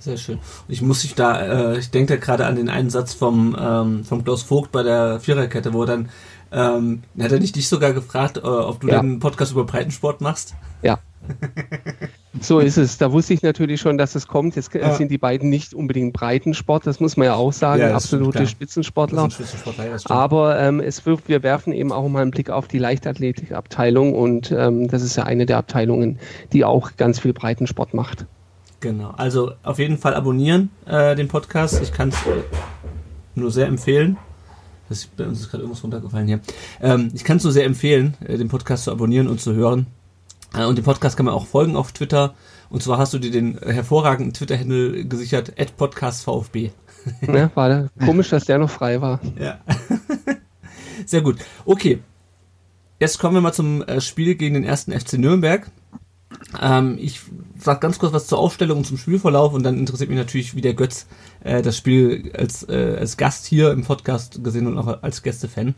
Sehr 0.00 0.16
schön. 0.16 0.38
Ich 0.66 0.82
muss 0.82 1.02
sich 1.02 1.14
da, 1.14 1.72
äh, 1.74 1.78
ich 1.78 1.90
denke 1.92 2.14
da 2.14 2.20
gerade 2.20 2.46
an 2.46 2.56
den 2.56 2.68
einen 2.68 2.90
Satz 2.90 3.14
vom, 3.14 3.56
ähm, 3.58 4.04
vom 4.04 4.24
Klaus 4.24 4.42
Vogt 4.42 4.72
bei 4.72 4.82
der 4.82 5.20
Viererkette, 5.20 5.72
wo 5.72 5.84
dann, 5.84 6.08
ähm, 6.50 7.02
hat 7.20 7.30
er 7.30 7.38
nicht 7.38 7.54
dich 7.54 7.68
sogar 7.68 7.92
gefragt, 7.92 8.42
ob 8.42 8.80
du 8.80 8.88
Ja. 8.88 9.00
den 9.00 9.20
Podcast 9.20 9.52
über 9.52 9.64
Breitensport 9.64 10.20
machst? 10.20 10.54
Ja. 10.82 10.98
So 12.40 12.60
ist 12.60 12.76
es. 12.76 12.98
Da 12.98 13.10
wusste 13.10 13.32
ich 13.34 13.42
natürlich 13.42 13.80
schon, 13.80 13.96
dass 13.98 14.14
es 14.14 14.28
kommt. 14.28 14.54
Jetzt 14.56 14.74
Ja. 14.74 14.94
sind 14.94 15.10
die 15.10 15.18
beiden 15.18 15.48
nicht 15.48 15.72
unbedingt 15.74 16.12
Breitensport, 16.12 16.86
das 16.86 17.00
muss 17.00 17.16
man 17.16 17.26
ja 17.26 17.34
auch 17.34 17.52
sagen, 17.52 17.80
Ja, 17.80 17.94
absolute. 17.94 18.46
Spitzensportler. 18.46 19.30
Spitzensportler, 19.30 19.98
stimmt. 19.98 20.10
Aber 20.10 20.58
ähm, 20.60 20.80
es 20.80 21.04
wirft, 21.06 21.28
wir 21.28 21.42
werfen 21.42 21.72
eben 21.72 21.90
auch 21.90 22.06
mal 22.08 22.20
einen 22.22 22.30
Blick 22.30 22.50
auf 22.50 22.68
die 22.68 22.78
Leichtathletikabteilung 22.78 24.14
und 24.14 24.52
ähm, 24.52 24.88
das 24.88 25.02
ist 25.02 25.16
ja 25.16 25.24
eine 25.24 25.46
der 25.46 25.56
Abteilungen, 25.58 26.18
die 26.52 26.64
auch 26.64 26.96
ganz 26.96 27.18
viel 27.18 27.32
Breitensport 27.32 27.94
macht. 27.94 28.26
Genau. 28.80 29.10
Also 29.16 29.52
auf 29.62 29.78
jeden 29.78 29.98
Fall 29.98 30.14
abonnieren 30.14 30.70
äh, 30.86 31.16
den 31.16 31.28
Podcast. 31.28 31.80
Ich 31.82 31.92
kann 31.92 32.10
es 32.10 32.16
nur 33.34 33.50
sehr 33.50 33.66
empfehlen. 33.66 34.16
Das 34.88 34.98
ist, 35.00 35.16
bei 35.16 35.26
uns 35.26 35.40
ist 35.40 35.50
gerade 35.50 35.62
irgendwas 35.64 35.82
runtergefallen 35.82 36.26
hier. 36.26 36.40
Ähm, 36.80 37.10
ich 37.12 37.24
kann 37.24 37.38
es 37.38 37.44
nur 37.44 37.52
sehr 37.52 37.64
empfehlen, 37.64 38.16
äh, 38.24 38.38
den 38.38 38.48
Podcast 38.48 38.84
zu 38.84 38.92
abonnieren 38.92 39.28
und 39.28 39.40
zu 39.40 39.54
hören. 39.54 39.86
Äh, 40.54 40.64
und 40.64 40.76
dem 40.76 40.84
Podcast 40.84 41.16
kann 41.16 41.26
man 41.26 41.34
auch 41.34 41.46
folgen 41.46 41.76
auf 41.76 41.92
Twitter. 41.92 42.34
Und 42.70 42.82
zwar 42.82 42.98
hast 42.98 43.14
du 43.14 43.18
dir 43.18 43.30
den 43.30 43.58
hervorragenden 43.58 44.34
Twitter-Handle 44.34 45.06
gesichert, 45.06 45.52
@podcastvfb. 45.76 46.70
Ne? 47.22 47.50
War 47.54 47.68
da 47.68 47.88
komisch, 48.04 48.28
dass 48.28 48.44
der 48.44 48.58
noch 48.58 48.68
frei 48.68 49.00
war. 49.00 49.20
Ja. 49.38 49.60
Sehr 51.06 51.22
gut. 51.22 51.38
Okay. 51.64 52.00
Jetzt 53.00 53.18
kommen 53.18 53.34
wir 53.34 53.40
mal 53.40 53.52
zum 53.52 53.82
äh, 53.82 54.00
Spiel 54.00 54.34
gegen 54.34 54.54
den 54.54 54.64
ersten 54.64 54.92
FC 54.92 55.14
Nürnberg. 55.14 55.70
Ähm, 56.60 56.98
ich 57.00 57.20
sag 57.58 57.80
ganz 57.80 57.98
kurz 57.98 58.12
was 58.12 58.26
zur 58.26 58.38
Aufstellung 58.38 58.78
und 58.78 58.84
zum 58.84 58.98
Spielverlauf 58.98 59.54
und 59.54 59.62
dann 59.62 59.78
interessiert 59.78 60.10
mich 60.10 60.18
natürlich, 60.18 60.54
wie 60.54 60.60
der 60.60 60.74
Götz 60.74 61.06
äh, 61.42 61.62
das 61.62 61.76
Spiel 61.76 62.30
als, 62.36 62.68
äh, 62.68 62.96
als 62.98 63.16
Gast 63.16 63.46
hier 63.46 63.70
im 63.70 63.84
Podcast 63.84 64.42
gesehen 64.44 64.66
und 64.66 64.76
auch 64.76 65.02
als 65.02 65.22
Gästefan. 65.22 65.74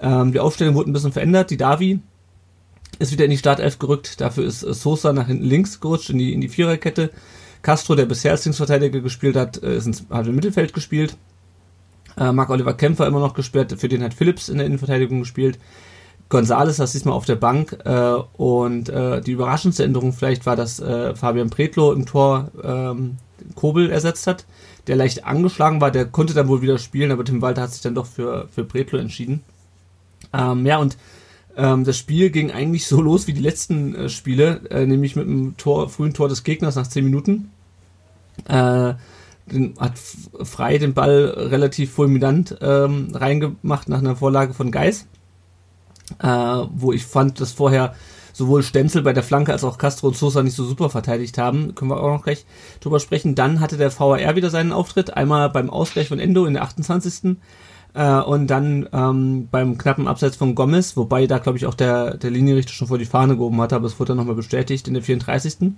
Ähm, 0.00 0.32
die 0.32 0.40
Aufstellung 0.40 0.74
wurde 0.74 0.90
ein 0.90 0.92
bisschen 0.92 1.12
verändert. 1.12 1.50
Die 1.50 1.56
Davi 1.56 2.00
ist 3.00 3.12
wieder 3.12 3.24
in 3.24 3.30
die 3.30 3.38
Startelf 3.38 3.78
gerückt. 3.78 4.20
Dafür 4.20 4.44
ist 4.44 4.62
äh, 4.62 4.72
Sosa 4.72 5.12
nach 5.12 5.26
hinten 5.26 5.44
links 5.44 5.80
gerutscht 5.80 6.10
in 6.10 6.18
die, 6.18 6.32
in 6.32 6.40
die 6.40 6.48
Viererkette. 6.48 7.10
Castro, 7.62 7.94
der 7.94 8.06
bisher 8.06 8.32
als 8.32 8.44
Linksverteidiger 8.44 9.00
gespielt 9.00 9.36
hat, 9.36 9.62
äh, 9.62 9.76
ist 9.76 9.86
ins, 9.86 10.04
hat 10.10 10.26
im 10.26 10.34
Mittelfeld 10.34 10.72
gespielt. 10.72 11.16
Äh, 12.16 12.32
Marc-Oliver 12.32 12.74
Kämpfer 12.74 13.06
immer 13.06 13.20
noch 13.20 13.34
gesperrt, 13.34 13.74
für 13.78 13.88
den 13.88 14.02
hat 14.02 14.14
Phillips 14.14 14.48
in 14.48 14.58
der 14.58 14.66
Innenverteidigung 14.66 15.20
gespielt. 15.20 15.58
Gonzales 16.28 16.76
saß 16.76 16.92
diesmal 16.92 17.14
auf 17.14 17.24
der 17.24 17.36
Bank 17.36 17.78
äh, 17.84 18.12
und 18.36 18.88
äh, 18.88 19.20
die 19.20 19.32
überraschendste 19.32 19.84
Änderung 19.84 20.12
vielleicht 20.12 20.46
war, 20.46 20.54
dass 20.54 20.78
äh, 20.78 21.14
Fabian 21.16 21.50
Pretlo 21.50 21.92
im 21.92 22.06
Tor 22.06 22.50
ähm, 22.62 23.16
Kobel 23.56 23.90
ersetzt 23.90 24.26
hat, 24.26 24.44
der 24.86 24.96
leicht 24.96 25.24
angeschlagen 25.24 25.80
war, 25.80 25.90
der 25.90 26.04
konnte 26.04 26.34
dann 26.34 26.46
wohl 26.46 26.62
wieder 26.62 26.78
spielen, 26.78 27.10
aber 27.10 27.24
Tim 27.24 27.42
Walter 27.42 27.62
hat 27.62 27.72
sich 27.72 27.82
dann 27.82 27.96
doch 27.96 28.06
für, 28.06 28.46
für 28.54 28.64
Pretlo 28.64 28.98
entschieden. 28.98 29.42
Ähm, 30.32 30.66
ja, 30.66 30.78
und 30.78 30.96
ähm, 31.60 31.84
das 31.84 31.98
Spiel 31.98 32.30
ging 32.30 32.50
eigentlich 32.50 32.86
so 32.86 33.00
los 33.02 33.26
wie 33.26 33.34
die 33.34 33.42
letzten 33.42 33.94
äh, 33.94 34.08
Spiele, 34.08 34.62
äh, 34.70 34.86
nämlich 34.86 35.14
mit 35.14 35.26
dem 35.26 35.56
Tor, 35.56 35.88
frühen 35.88 36.14
Tor 36.14 36.28
des 36.28 36.42
Gegners 36.42 36.76
nach 36.76 36.86
10 36.86 37.04
Minuten. 37.04 37.50
Äh, 38.48 38.94
den, 39.46 39.74
hat 39.78 39.98
frei 40.42 40.78
den 40.78 40.94
Ball 40.94 41.24
relativ 41.36 41.92
fulminant 41.92 42.56
ähm, 42.60 43.08
reingemacht 43.12 43.88
nach 43.88 43.98
einer 43.98 44.16
Vorlage 44.16 44.54
von 44.54 44.70
Geis. 44.70 45.06
Äh, 46.18 46.26
wo 46.26 46.92
ich 46.92 47.04
fand, 47.04 47.40
dass 47.40 47.52
vorher 47.52 47.94
sowohl 48.32 48.62
Stenzel 48.62 49.02
bei 49.02 49.12
der 49.12 49.22
Flanke 49.22 49.52
als 49.52 49.64
auch 49.64 49.76
Castro 49.76 50.08
und 50.08 50.16
Sosa 50.16 50.42
nicht 50.42 50.56
so 50.56 50.64
super 50.64 50.88
verteidigt 50.88 51.36
haben. 51.36 51.74
Können 51.74 51.90
wir 51.90 52.02
auch 52.02 52.12
noch 52.12 52.24
gleich 52.24 52.46
drüber 52.80 53.00
sprechen. 53.00 53.34
Dann 53.34 53.60
hatte 53.60 53.76
der 53.76 53.96
VAR 53.96 54.36
wieder 54.36 54.50
seinen 54.50 54.72
Auftritt. 54.72 55.14
Einmal 55.14 55.50
beim 55.50 55.68
Ausgleich 55.68 56.08
von 56.08 56.18
Endo 56.18 56.46
in 56.46 56.54
der 56.54 56.62
28. 56.62 57.36
Äh, 57.94 58.20
und 58.20 58.46
dann 58.48 58.88
ähm, 58.92 59.48
beim 59.50 59.76
knappen 59.78 60.06
Abseits 60.06 60.36
von 60.36 60.54
Gomez, 60.54 60.96
wobei 60.96 61.26
da 61.26 61.38
glaube 61.38 61.58
ich 61.58 61.66
auch 61.66 61.74
der, 61.74 62.16
der 62.16 62.30
Linienrichter 62.30 62.72
schon 62.72 62.88
vor 62.88 62.98
die 62.98 63.04
Fahne 63.04 63.36
gehoben 63.36 63.60
hatte, 63.60 63.76
aber 63.76 63.86
es 63.86 63.98
wurde 63.98 64.08
dann 64.08 64.18
nochmal 64.18 64.36
bestätigt 64.36 64.86
in 64.86 64.94
der 64.94 65.02
34. 65.02 65.72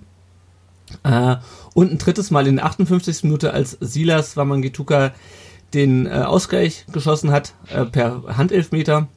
Äh, 1.03 1.35
und 1.73 1.91
ein 1.91 1.97
drittes 1.97 2.29
Mal 2.29 2.45
in 2.47 2.57
der 2.57 2.65
58. 2.65 3.23
Minute, 3.23 3.53
als 3.53 3.77
Silas 3.79 4.37
Wamangituka 4.37 5.11
den 5.73 6.05
äh, 6.05 6.09
Ausgleich 6.11 6.85
geschossen 6.91 7.31
hat, 7.31 7.55
äh, 7.69 7.85
per 7.85 8.23
Handelfmeter. 8.37 9.07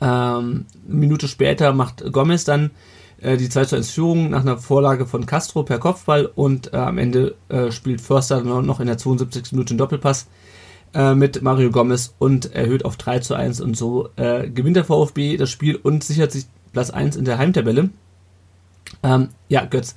Ähm, 0.00 0.66
eine 0.86 0.94
Minute 0.96 1.26
später 1.26 1.72
macht 1.72 2.12
Gomez 2.12 2.44
dann 2.44 2.70
äh, 3.20 3.38
die 3.38 3.48
2 3.48 3.64
zu 3.64 3.76
1 3.76 3.90
Führung 3.90 4.30
nach 4.30 4.42
einer 4.42 4.58
Vorlage 4.58 5.06
von 5.06 5.24
Castro 5.24 5.62
per 5.62 5.78
Kopfball 5.78 6.26
und 6.26 6.74
äh, 6.74 6.76
am 6.76 6.98
Ende 6.98 7.34
äh, 7.48 7.70
spielt 7.70 8.02
Förster 8.02 8.42
noch 8.42 8.80
in 8.80 8.86
der 8.86 8.98
72. 8.98 9.52
Minute 9.52 9.70
einen 9.70 9.78
Doppelpass 9.78 10.26
äh, 10.94 11.14
mit 11.14 11.42
Mario 11.42 11.70
Gomez 11.70 12.14
und 12.18 12.54
erhöht 12.54 12.84
auf 12.84 12.96
3 12.96 13.20
zu 13.20 13.34
1 13.34 13.60
und 13.60 13.76
so 13.76 14.08
äh, 14.16 14.48
gewinnt 14.48 14.76
der 14.76 14.84
VfB 14.84 15.36
das 15.36 15.50
Spiel 15.50 15.76
und 15.76 16.04
sichert 16.04 16.32
sich 16.32 16.46
Platz 16.72 16.90
1 16.90 17.16
in 17.16 17.24
der 17.24 17.38
Heimtabelle. 17.38 17.90
Ähm, 19.02 19.28
ja, 19.48 19.64
Götz, 19.64 19.94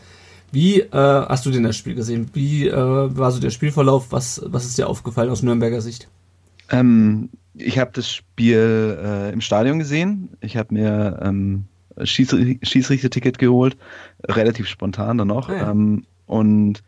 wie 0.52 0.82
äh, 0.82 0.90
hast 0.92 1.46
du 1.46 1.52
denn 1.52 1.64
das 1.64 1.78
Spiel 1.78 1.96
gesehen? 1.96 2.30
Wie 2.34 2.68
äh, 2.68 2.76
war 2.76 3.32
so 3.32 3.40
der 3.40 3.52
Spielverlauf? 3.52 4.12
Was, 4.12 4.42
was 4.46 4.66
ist 4.66 4.78
dir 4.78 4.88
aufgefallen 4.88 5.30
aus 5.30 5.44
Nürnberger 5.44 5.82
Sicht? 5.82 6.10
Ähm, 6.70 7.30
ich 7.54 7.80
habe 7.80 7.92
das 7.94 8.10
Spiel 8.10 9.00
äh, 9.02 9.32
im 9.32 9.42
Stadion 9.42 9.80
gesehen. 9.80 10.30
Ich 10.42 10.58
habe 10.58 10.74
mir 10.74 11.20
ähm, 11.22 11.66
Schieß 12.02 12.36
Schießrichterticket 12.64 13.38
geholt, 13.38 13.78
relativ 14.26 14.68
spontan 14.68 15.18
dann 15.18 15.28
noch. 15.28 15.50
Ah 15.50 15.56
ja. 15.56 15.72
ähm, 15.72 16.06
und 16.26 16.84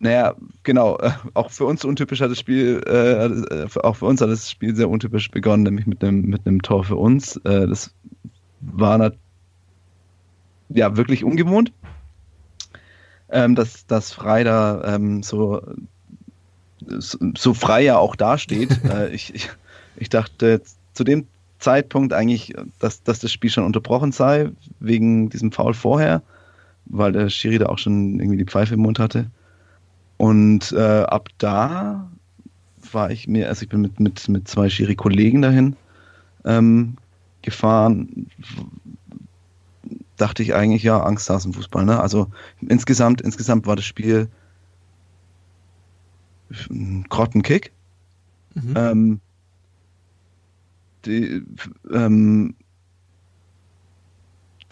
naja, 0.00 0.34
genau, 0.62 0.96
äh, 0.98 1.10
auch 1.34 1.50
für 1.50 1.64
uns 1.64 1.84
untypisch 1.84 2.20
hat 2.20 2.30
das 2.30 2.38
Spiel, 2.38 2.80
äh, 2.86 3.66
auch 3.80 3.96
für 3.96 4.06
uns 4.06 4.20
hat 4.20 4.30
das 4.30 4.50
Spiel 4.50 4.74
sehr 4.76 4.88
untypisch 4.88 5.30
begonnen, 5.30 5.64
nämlich 5.64 5.86
mit 5.86 6.02
einem 6.04 6.22
mit 6.22 6.46
einem 6.46 6.62
Tor 6.62 6.84
für 6.84 6.96
uns. 6.96 7.36
Äh, 7.38 7.66
das 7.66 7.92
war 8.60 8.98
nat- 8.98 9.16
ja 10.68 10.96
wirklich 10.96 11.24
ungewohnt, 11.24 11.72
ähm, 13.30 13.54
dass 13.54 13.86
dass 13.86 14.12
Frei 14.12 14.44
da 14.44 14.94
ähm, 14.94 15.22
so 15.22 15.62
so 16.86 17.18
so 17.36 17.54
frei 17.54 17.82
ja 17.82 17.98
auch 17.98 18.16
dasteht. 18.16 18.70
äh, 18.90 19.10
ich, 19.12 19.34
ich, 19.34 19.50
ich 19.96 20.08
dachte 20.08 20.62
zu 20.94 21.04
dem 21.04 21.26
Zeitpunkt 21.58 22.12
eigentlich, 22.12 22.54
dass, 22.78 23.02
dass 23.02 23.18
das 23.18 23.32
Spiel 23.32 23.50
schon 23.50 23.64
unterbrochen 23.64 24.12
sei, 24.12 24.50
wegen 24.78 25.28
diesem 25.28 25.50
Foul 25.50 25.74
vorher, 25.74 26.22
weil 26.86 27.10
der 27.10 27.28
Schiri 27.30 27.58
da 27.58 27.66
auch 27.66 27.78
schon 27.78 28.20
irgendwie 28.20 28.38
die 28.38 28.44
Pfeife 28.44 28.74
im 28.74 28.80
Mund 28.80 29.00
hatte. 29.00 29.26
Und 30.18 30.72
äh, 30.72 31.02
ab 31.02 31.28
da 31.38 32.10
war 32.92 33.10
ich 33.10 33.28
mir, 33.28 33.48
also 33.48 33.62
ich 33.62 33.68
bin 33.68 33.80
mit, 33.80 34.00
mit, 34.00 34.28
mit 34.28 34.48
zwei 34.48 34.68
Schiri-Kollegen 34.68 35.42
dahin 35.42 35.76
ähm, 36.44 36.96
gefahren, 37.42 38.26
dachte 40.16 40.42
ich 40.42 40.54
eigentlich, 40.54 40.82
ja, 40.82 41.00
Angsthasenfußball. 41.00 41.84
Ne? 41.84 42.00
Also 42.00 42.28
insgesamt, 42.60 43.20
insgesamt 43.20 43.66
war 43.66 43.76
das 43.76 43.84
Spiel 43.84 44.28
ein 46.70 47.04
Grottenkick. 47.08 47.72
Mhm. 48.54 48.74
Ähm, 48.76 49.20
die, 51.04 51.42
ähm, 51.92 52.54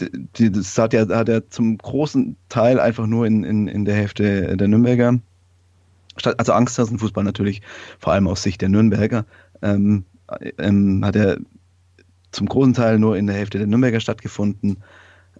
die, 0.00 0.50
das 0.50 0.76
hat 0.76 0.92
ja, 0.92 1.09
hat 1.09 1.28
ja 1.28 1.48
zum 1.48 1.78
großen 1.78 2.37
Teil 2.48 2.80
einfach 2.80 3.06
nur 3.06 3.26
in, 3.26 3.44
in, 3.44 3.68
in 3.68 3.85
der 3.85 3.94
Hälfte 3.94 4.56
der 4.56 4.68
Nürnberger, 4.68 5.20
also 6.24 6.52
Angsthasenfußball 6.52 7.24
natürlich, 7.24 7.62
vor 7.98 8.12
allem 8.12 8.29
aus 8.29 8.42
Sicht 8.42 8.61
der 8.62 8.68
Nürnberger, 8.68 9.24
ähm, 9.62 10.05
ähm, 10.59 11.05
hat 11.05 11.16
er 11.16 11.38
zum 12.33 12.48
großen 12.48 12.74
Teil 12.74 12.98
nur 12.98 13.16
in 13.16 13.26
der 13.26 13.37
Hälfte 13.37 13.59
der 13.59 13.66
Nürnberger 13.66 14.00
stattgefunden. 14.00 14.79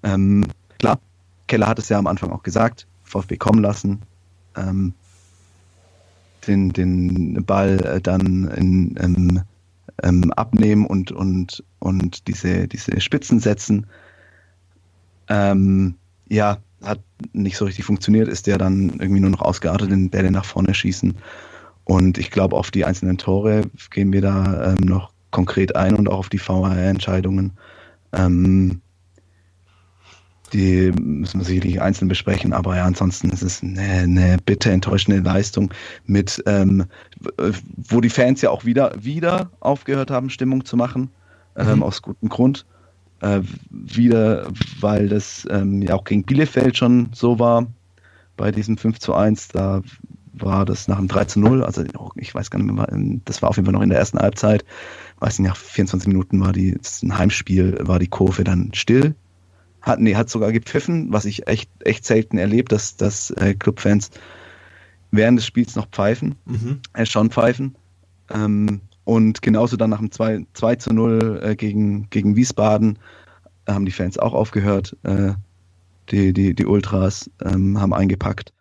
Ähm, 0.03 0.47
klar, 0.79 1.01
Keller 1.47 1.67
hat 1.67 1.79
es 1.79 1.89
ja 1.89 1.99
am 1.99 2.07
Anfang 2.07 2.31
auch 2.31 2.43
gesagt, 2.43 2.87
VfB 3.05 3.37
kommen 3.37 3.61
lassen, 3.61 4.03
ähm, 4.57 4.95
den, 6.47 6.71
den 6.71 7.45
Ball 7.45 7.81
äh, 7.85 8.01
dann 8.01 8.49
in, 8.49 8.95
ähm, 9.01 9.43
ähm, 10.03 10.33
abnehmen 10.33 10.87
und, 10.87 11.11
und, 11.11 11.65
und 11.79 12.29
diese, 12.29 12.69
diese 12.69 13.01
Spitzen 13.01 13.41
setzen. 13.41 13.87
Ja, 16.29 16.59
hat 16.83 17.01
nicht 17.33 17.57
so 17.57 17.65
richtig 17.65 17.85
funktioniert, 17.85 18.29
ist 18.29 18.47
der 18.47 18.59
dann 18.59 18.91
irgendwie 19.01 19.21
nur 19.21 19.31
noch 19.31 19.43
ausgeartet, 19.43 19.91
den 19.91 20.11
Bälle 20.11 20.31
nach 20.31 20.45
vorne 20.45 20.75
schießen. 20.75 21.15
Und 21.85 22.19
ich 22.19 22.31
glaube, 22.31 22.57
auf 22.57 22.71
die 22.71 22.85
einzelnen 22.85 23.19
Tore 23.19 23.62
gehen 23.91 24.12
wir 24.12 24.21
da 24.21 24.73
ähm, 24.73 24.85
noch 24.85 25.12
konkret 25.31 25.77
ein 25.77 25.95
und 25.95 26.09
auch 26.09 26.19
auf 26.19 26.29
die 26.29 26.41
VAR-Entscheidungen. 26.41 27.53
Ähm, 28.12 28.81
die 30.53 30.93
müssen 30.93 31.41
wir 31.41 31.45
sicherlich 31.45 31.81
einzeln 31.81 32.09
besprechen, 32.09 32.53
aber 32.53 32.77
ja, 32.77 32.85
ansonsten 32.85 33.31
ist 33.31 33.43
es 33.43 33.62
eine, 33.62 33.81
eine 33.81 34.37
bitte 34.45 34.71
enttäuschende 34.71 35.21
Leistung 35.21 35.73
mit, 36.05 36.43
ähm, 36.47 36.87
wo 37.77 38.01
die 38.01 38.11
Fans 38.11 38.43
ja 38.43 38.51
auch 38.51 38.65
wieder, 38.65 38.93
wieder 38.99 39.51
aufgehört 39.61 40.11
haben, 40.11 40.31
Stimmung 40.31 40.65
zu 40.65 40.77
machen, 40.77 41.11
ähm, 41.57 41.83
aus 41.83 42.03
gutem 42.03 42.29
Grund. 42.29 42.65
Äh, 43.21 43.41
wieder, 43.71 44.49
weil 44.81 45.09
das 45.09 45.47
ähm, 45.51 45.81
ja 45.83 45.95
auch 45.95 46.05
gegen 46.05 46.25
Bielefeld 46.25 46.77
schon 46.77 47.09
so 47.13 47.39
war, 47.39 47.67
bei 48.37 48.53
diesem 48.53 48.77
5 48.77 48.99
zu 48.99 49.15
1, 49.15 49.49
da 49.49 49.83
war 50.35 50.67
das 50.67 50.87
nach 50.87 50.99
einem 50.99 51.09
3 51.09 51.25
zu 51.25 51.41
0, 51.41 51.65
also 51.65 51.83
ich 52.17 52.35
weiß 52.35 52.51
gar 52.51 52.59
nicht 52.59 52.71
mehr, 52.71 52.87
das 53.25 53.41
war 53.41 53.49
auf 53.49 53.57
jeden 53.57 53.65
Fall 53.65 53.73
noch 53.73 53.81
in 53.81 53.89
der 53.89 53.99
ersten 53.99 54.19
Halbzeit, 54.19 54.67
weiß 55.21 55.39
nicht, 55.39 55.49
nach 55.49 55.57
24 55.57 56.09
Minuten 56.09 56.41
war 56.41 56.53
die, 56.53 56.73
das 56.73 56.97
ist 56.97 57.05
ein 57.05 57.17
Heimspiel, 57.17 57.79
war 57.81 57.99
die 57.99 58.09
Kurve 58.09 58.45
dann 58.45 58.75
still 58.75 59.15
hat, 59.87 60.01
nee, 60.01 60.17
hat 60.17 60.29
sogar 60.29 60.53
gepfiffen, 60.53 61.13
was 61.13 61.25
ich 61.25 61.47
echt, 61.47 61.71
echt 61.85 62.05
selten 62.05 62.39
erlebt, 62.39 62.73
dass, 62.73 62.97
dass 62.97 63.31
äh, 63.31 63.55
Clubfans 63.55 64.11
während 65.13 65.39
des 65.39 65.47
Spiels 65.47 65.77
noch 65.77 65.87
pfeifen, 65.87 66.35
Mhm. 66.45 66.81
äh, 66.93 67.07
schon 67.07 67.31
pfeifen. 67.31 67.77
Ähm, 68.29 68.81
und 69.07 69.40
genauso 69.40 69.77
dann 69.77 69.90
nach 69.90 70.01
dem 70.01 70.11
2, 70.11 70.47
2 70.55 70.77
zu 70.77 70.92
0 70.92 71.40
äh, 71.40 71.55
gegen, 71.55 72.11
gegen 72.11 72.35
Wiesbaden 72.35 72.99
äh, 73.66 73.73
haben 73.73 73.87
die 73.87 73.92
Fans 73.92 74.19
auch 74.19 74.35
aufgehört. 74.35 74.97
Äh, 75.05 75.35
die, 76.11 76.33
die, 76.33 76.55
die 76.55 76.66
Ultras 76.66 77.31
ähm, 77.45 77.81
haben 77.81 77.95
eingepackt. 77.95 78.53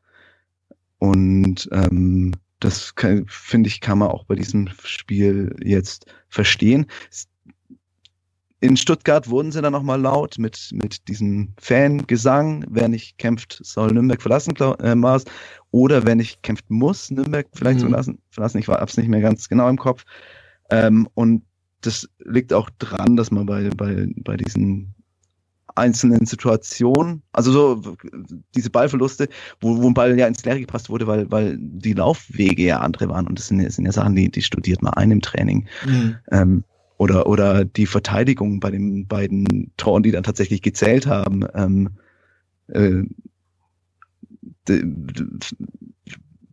Und 0.99 1.67
ähm, 1.71 2.33
das 2.59 2.93
finde 3.25 3.67
ich, 3.67 3.81
kann 3.81 3.97
man 3.97 4.09
auch 4.09 4.25
bei 4.25 4.35
diesem 4.35 4.69
Spiel 4.83 5.55
jetzt 5.63 6.05
verstehen. 6.29 6.85
Es- 8.65 8.69
In 8.69 8.77
Stuttgart 8.77 9.29
wurden 9.29 9.51
sie 9.51 9.61
dann 9.61 9.73
nochmal 9.73 10.01
laut 10.01 10.37
mit, 10.37 10.69
mit 10.73 11.07
diesem 11.07 11.53
Fangesang. 11.57 12.65
Wer 12.69 12.87
nicht 12.87 13.17
kämpft, 13.17 13.59
soll 13.63 13.91
Nürnberg 13.91 14.21
verlassen, 14.21 14.53
äh, 14.79 14.95
Mars. 14.95 15.25
Oder 15.71 16.05
wer 16.05 16.15
nicht 16.15 16.41
kämpft, 16.43 16.69
muss 16.69 17.11
Nürnberg 17.11 17.47
vielleicht 17.53 17.77
Mhm. 17.79 17.83
verlassen. 17.89 18.19
verlassen. 18.31 18.57
Ich 18.59 18.67
hab's 18.67 18.97
nicht 18.97 19.07
mehr 19.09 19.21
ganz 19.21 19.47
genau 19.49 19.69
im 19.69 19.77
Kopf. 19.77 20.03
Ähm, 20.69 21.07
und 21.13 21.43
das 21.81 22.09
liegt 22.23 22.51
auch 22.53 22.69
dran, 22.79 23.15
dass 23.15 23.29
man 23.31 23.45
bei, 23.45 23.69
bei, 23.69 24.07
bei 24.23 24.37
diesen 24.37 24.95
einzelnen 25.77 26.25
Situationen, 26.25 27.21
also 27.33 27.51
so 27.51 27.95
diese 28.55 28.69
Ballverluste, 28.69 29.27
wo, 29.59 29.81
wo 29.81 29.87
ein 29.87 29.93
Ball 29.93 30.17
ja 30.17 30.25
ins 30.25 30.45
Leere 30.45 30.61
gepasst 30.61 30.89
wurde, 30.89 31.05
weil, 31.05 31.29
weil 31.29 31.57
die 31.59 31.91
Laufwege 31.93 32.63
ja 32.63 32.79
andere 32.79 33.09
waren. 33.09 33.27
Und 33.27 33.37
das 33.37 33.47
sind, 33.49 33.59
ja- 33.59 33.69
sind 33.69 33.85
ja 33.85 33.91
Sachen, 33.91 34.15
die, 34.15 34.29
die 34.31 34.41
studiert 34.41 34.81
man 34.81 34.93
ein 34.93 35.11
im 35.11 35.21
Training. 35.21 35.67
Mhm. 35.85 36.15
Ähm, 36.31 36.63
oder, 36.97 37.27
oder 37.27 37.65
die 37.65 37.85
Verteidigung 37.85 38.59
bei 38.59 38.71
den 38.71 39.07
beiden 39.07 39.71
Toren, 39.77 40.03
die 40.03 40.11
dann 40.11 40.23
tatsächlich 40.23 40.61
gezählt 40.61 41.07
haben. 41.07 41.45
Ähm, 41.53 41.89
äh, 42.67 43.03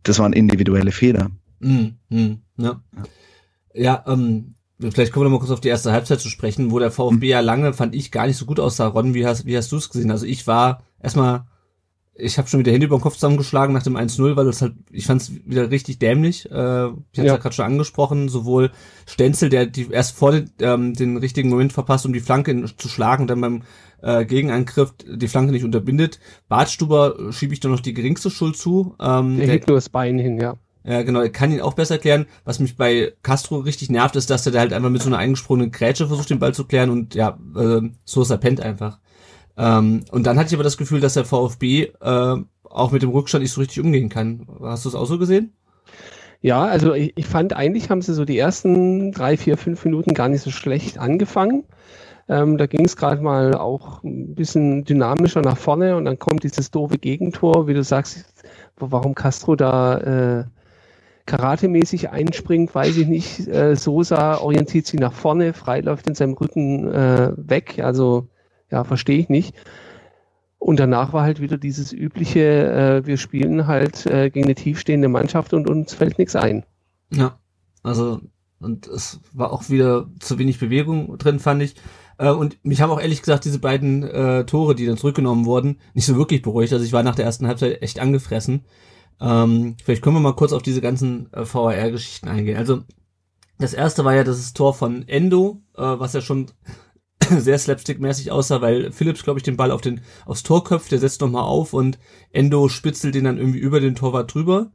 das 0.02 0.18
waren 0.18 0.32
individuelle 0.32 0.92
Fehler. 0.92 1.30
Mhm. 1.60 1.94
Mhm. 2.08 2.38
Ja. 2.56 2.82
Ja, 3.74 4.04
ähm, 4.06 4.54
vielleicht 4.78 5.12
kommen 5.12 5.24
wir 5.24 5.30
noch 5.30 5.38
mal 5.38 5.40
kurz 5.40 5.52
auf 5.52 5.60
die 5.60 5.68
erste 5.68 5.92
Halbzeit 5.92 6.20
zu 6.20 6.28
sprechen, 6.28 6.70
wo 6.70 6.78
der 6.78 6.90
VfB 6.90 7.28
ja 7.28 7.40
lange, 7.40 7.72
fand 7.72 7.94
ich, 7.94 8.10
gar 8.10 8.26
nicht 8.26 8.36
so 8.36 8.44
gut 8.44 8.60
aussah. 8.60 8.88
Ron, 8.88 9.14
wie 9.14 9.26
hast, 9.26 9.46
wie 9.46 9.56
hast 9.56 9.72
du 9.72 9.76
es 9.76 9.88
gesehen? 9.88 10.10
Also 10.10 10.26
ich 10.26 10.46
war 10.46 10.82
erstmal, 11.00 11.46
ich 12.14 12.36
habe 12.38 12.46
schon 12.48 12.60
wieder 12.60 12.72
Hände 12.72 12.86
über 12.86 12.96
den 12.96 13.02
Kopf 13.02 13.14
zusammengeschlagen 13.14 13.74
nach 13.74 13.82
dem 13.82 13.96
1-0, 13.96 14.36
weil 14.36 14.44
das 14.44 14.60
halt, 14.62 14.74
ich 14.90 15.06
fand 15.06 15.22
es 15.22 15.32
wieder 15.46 15.70
richtig 15.70 15.98
dämlich. 15.98 16.44
Äh, 16.46 16.50
ich 16.50 16.54
hatte 16.54 16.98
Ja. 17.14 17.24
ja 17.24 17.36
gerade 17.38 17.54
schon 17.54 17.64
angesprochen, 17.64 18.28
sowohl 18.28 18.70
Stenzel, 19.06 19.48
der 19.48 19.66
die 19.66 19.88
erst 19.90 20.14
vor 20.16 20.32
den, 20.32 20.50
ähm, 20.60 20.92
den 20.94 21.16
richtigen 21.16 21.48
Moment 21.48 21.72
verpasst, 21.72 22.04
um 22.04 22.12
die 22.12 22.20
Flanke 22.20 22.50
in, 22.50 22.70
zu 22.76 22.88
schlagen 22.88 23.26
dann 23.26 23.40
beim 23.40 23.62
äh, 24.02 24.24
Gegenangriff 24.26 24.92
die 25.06 25.28
Flanke 25.28 25.52
nicht 25.52 25.64
unterbindet. 25.64 26.18
Bartstuber 26.48 27.32
schiebe 27.32 27.54
ich 27.54 27.60
da 27.60 27.68
noch 27.68 27.80
die 27.80 27.94
geringste 27.94 28.30
Schuld 28.30 28.56
zu. 28.56 28.94
Ähm, 29.00 29.36
Der 29.38 29.46
der- 29.46 29.54
hebt 29.54 29.68
nur 29.68 29.76
das 29.76 29.88
Bein 29.88 30.18
hin, 30.18 30.38
ja. 30.38 30.56
ja, 30.84 31.02
genau, 31.02 31.22
ich 31.22 31.32
kann 31.32 31.50
ihn 31.50 31.60
auch 31.62 31.74
besser 31.74 31.94
erklären. 31.94 32.26
Was 32.44 32.58
mich 32.58 32.76
bei 32.76 33.14
Castro 33.22 33.58
richtig 33.60 33.88
nervt, 33.90 34.16
ist, 34.16 34.28
dass 34.28 34.44
er 34.44 34.52
da 34.52 34.58
halt 34.58 34.72
einfach 34.74 34.90
mit 34.90 35.00
so 35.02 35.08
einer 35.08 35.18
eingesprungenen 35.18 35.70
Grätsche 35.70 36.08
versucht, 36.08 36.28
den 36.30 36.40
Ball 36.40 36.52
zu 36.52 36.64
klären 36.66 36.90
und 36.90 37.14
ja, 37.14 37.38
äh, 37.56 37.80
so 38.04 38.22
ist 38.22 38.30
er 38.30 38.36
pennt 38.38 38.60
einfach. 38.60 38.98
Ähm, 39.56 40.04
und 40.10 40.26
dann 40.26 40.38
hatte 40.38 40.48
ich 40.48 40.54
aber 40.54 40.64
das 40.64 40.76
Gefühl, 40.76 41.00
dass 41.00 41.14
der 41.14 41.24
VfB 41.24 41.92
äh, 42.00 42.36
auch 42.64 42.90
mit 42.90 43.02
dem 43.02 43.10
Rückstand 43.10 43.42
nicht 43.42 43.52
so 43.52 43.60
richtig 43.60 43.80
umgehen 43.80 44.08
kann. 44.08 44.46
Hast 44.62 44.84
du 44.84 44.88
es 44.88 44.94
auch 44.94 45.06
so 45.06 45.18
gesehen? 45.18 45.52
Ja, 46.40 46.64
also 46.64 46.94
ich, 46.94 47.12
ich 47.16 47.26
fand 47.26 47.54
eigentlich 47.54 47.90
haben 47.90 48.02
sie 48.02 48.14
so 48.14 48.24
die 48.24 48.38
ersten 48.38 49.12
drei, 49.12 49.36
vier, 49.36 49.56
fünf 49.56 49.84
Minuten 49.84 50.14
gar 50.14 50.28
nicht 50.28 50.42
so 50.42 50.50
schlecht 50.50 50.98
angefangen. 50.98 51.64
Ähm, 52.28 52.58
da 52.58 52.66
ging 52.66 52.84
es 52.84 52.96
gerade 52.96 53.22
mal 53.22 53.54
auch 53.54 54.02
ein 54.02 54.34
bisschen 54.34 54.84
dynamischer 54.84 55.42
nach 55.42 55.58
vorne 55.58 55.96
und 55.96 56.04
dann 56.04 56.18
kommt 56.18 56.44
dieses 56.44 56.70
doofe 56.70 56.98
Gegentor, 56.98 57.68
wie 57.68 57.74
du 57.74 57.84
sagst, 57.84 58.24
warum 58.76 59.14
Castro 59.14 59.54
da 59.54 59.98
äh, 60.40 60.44
karatemäßig 61.26 62.10
einspringt, 62.10 62.74
weiß 62.74 62.96
ich 62.96 63.06
nicht. 63.06 63.46
Äh, 63.48 63.76
Sosa 63.76 64.38
orientiert 64.38 64.86
sich 64.86 64.98
nach 64.98 65.12
vorne, 65.12 65.52
frei 65.52 65.80
läuft 65.80 66.08
in 66.08 66.14
seinem 66.14 66.34
Rücken 66.34 66.92
äh, 66.92 67.32
weg, 67.36 67.80
also 67.82 68.28
ja, 68.72 68.84
verstehe 68.84 69.18
ich 69.18 69.28
nicht. 69.28 69.54
Und 70.58 70.78
danach 70.80 71.12
war 71.12 71.22
halt 71.22 71.40
wieder 71.40 71.58
dieses 71.58 71.92
übliche, 71.92 73.00
äh, 73.02 73.06
wir 73.06 73.16
spielen 73.16 73.66
halt 73.66 74.06
äh, 74.06 74.30
gegen 74.30 74.46
eine 74.46 74.54
tiefstehende 74.54 75.08
Mannschaft 75.08 75.54
und 75.54 75.68
uns 75.68 75.94
fällt 75.94 76.18
nichts 76.18 76.36
ein. 76.36 76.64
Ja, 77.12 77.38
also 77.82 78.20
und 78.60 78.86
es 78.86 79.20
war 79.32 79.52
auch 79.52 79.70
wieder 79.70 80.08
zu 80.20 80.38
wenig 80.38 80.60
Bewegung 80.60 81.18
drin, 81.18 81.40
fand 81.40 81.62
ich. 81.62 81.74
Äh, 82.16 82.30
und 82.30 82.64
mich 82.64 82.80
haben 82.80 82.90
auch 82.90 83.00
ehrlich 83.00 83.20
gesagt 83.20 83.44
diese 83.44 83.58
beiden 83.58 84.04
äh, 84.04 84.46
Tore, 84.46 84.76
die 84.76 84.86
dann 84.86 84.96
zurückgenommen 84.96 85.46
wurden, 85.46 85.78
nicht 85.94 86.06
so 86.06 86.16
wirklich 86.16 86.42
beruhigt. 86.42 86.72
Also 86.72 86.84
ich 86.84 86.92
war 86.92 87.02
nach 87.02 87.16
der 87.16 87.24
ersten 87.24 87.48
Halbzeit 87.48 87.82
echt 87.82 87.98
angefressen. 87.98 88.64
Ähm, 89.20 89.76
vielleicht 89.82 90.02
können 90.02 90.16
wir 90.16 90.20
mal 90.20 90.36
kurz 90.36 90.52
auf 90.52 90.62
diese 90.62 90.80
ganzen 90.80 91.32
äh, 91.32 91.44
VAR-Geschichten 91.44 92.28
eingehen. 92.28 92.56
Also 92.56 92.82
das 93.58 93.74
erste 93.74 94.04
war 94.04 94.14
ja 94.14 94.24
das 94.24 94.52
Tor 94.52 94.74
von 94.74 95.06
Endo, 95.08 95.60
äh, 95.76 95.82
was 95.82 96.12
ja 96.12 96.20
schon 96.20 96.46
sehr 97.40 97.58
slapstick-mäßig 97.58 98.30
aussah, 98.30 98.60
weil 98.60 98.92
Phillips, 98.92 99.22
glaube 99.24 99.38
ich, 99.38 99.42
den 99.44 99.56
Ball 99.56 99.70
auf 99.70 99.80
den, 99.80 100.00
aufs 100.26 100.42
Tor 100.42 100.64
köpft, 100.64 100.92
der 100.92 100.98
setzt 100.98 101.20
nochmal 101.20 101.44
auf 101.44 101.72
und 101.72 101.98
Endo 102.32 102.68
spitzelt 102.68 103.14
den 103.14 103.24
dann 103.24 103.38
irgendwie 103.38 103.58
über 103.58 103.80
den 103.80 103.94
Torwart 103.94 104.32
drüber. 104.34 104.72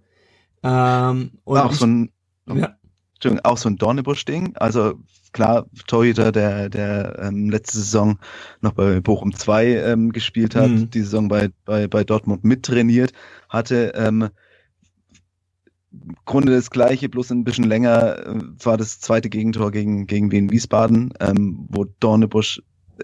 Ähm, 0.63 1.31
und 1.43 1.55
War 1.57 1.65
auch 1.65 1.71
ich- 1.71 1.79
so 1.79 1.85
ein, 1.85 2.11
ja, 2.47 2.75
Entschuldigung, 3.15 3.45
auch 3.45 3.57
so 3.57 3.69
ein 3.69 3.77
Dornebusch-Ding. 3.77 4.55
Also 4.57 4.95
klar, 5.33 5.67
Torhüter, 5.87 6.31
der, 6.31 6.69
der 6.69 7.19
ähm, 7.21 7.49
letzte 7.49 7.77
Saison 7.77 8.19
noch 8.61 8.73
bei 8.73 8.99
Bochum 9.01 9.33
2 9.35 9.67
ähm, 9.75 10.11
gespielt 10.11 10.55
hat, 10.55 10.69
Mhm. 10.69 10.89
die 10.91 11.01
Saison 11.01 11.27
bei, 11.27 11.49
bei, 11.65 11.87
bei 11.87 12.03
Dortmund 12.03 12.43
mittrainiert 12.43 13.11
hatte. 13.49 13.93
Ähm, 13.95 14.29
Grunde 16.25 16.53
das 16.53 16.69
gleiche, 16.69 17.09
bloß 17.09 17.31
ein 17.31 17.43
bisschen 17.43 17.65
länger 17.65 18.25
äh, 18.25 18.39
war 18.63 18.77
das 18.77 18.99
zweite 18.99 19.29
Gegentor 19.29 19.71
gegen, 19.71 20.07
gegen 20.07 20.31
Wien 20.31 20.51
Wiesbaden, 20.51 21.13
ähm, 21.19 21.65
wo 21.69 21.85
Dornebusch 21.99 22.61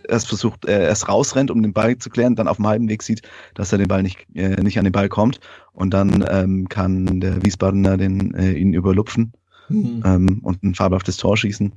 erst 0.08 0.28
versucht, 0.28 0.66
äh, 0.66 0.86
erst 0.86 1.08
rausrennt, 1.08 1.52
um 1.52 1.62
den 1.62 1.74
Ball 1.74 1.98
zu 1.98 2.10
klären, 2.10 2.36
dann 2.36 2.48
auf 2.48 2.58
dem 2.58 2.68
halben 2.68 2.90
Weg 2.90 3.04
sieht, 3.04 3.22
dass 3.54 3.72
er 3.72 3.78
den 3.78 3.88
Ball 3.88 4.04
nicht, 4.04 4.26
äh, 4.34 4.62
nicht 4.62 4.78
an 4.78 4.86
den 4.86 4.92
Ball 4.92 5.10
kommt 5.10 5.40
und 5.72 5.94
dann 5.94 6.26
ähm, 6.30 6.68
kann 6.70 7.20
der 7.20 7.44
Wiesbadener 7.44 7.98
den, 7.98 8.34
äh, 8.34 8.54
ihn 8.54 8.74
überlupfen 8.74 9.34
mhm. 9.70 10.04
ähm, 10.06 10.40
und 10.44 10.64
ein 10.64 10.76
fabelhaftes 10.76 11.18
Tor 11.18 11.38
schießen. 11.38 11.74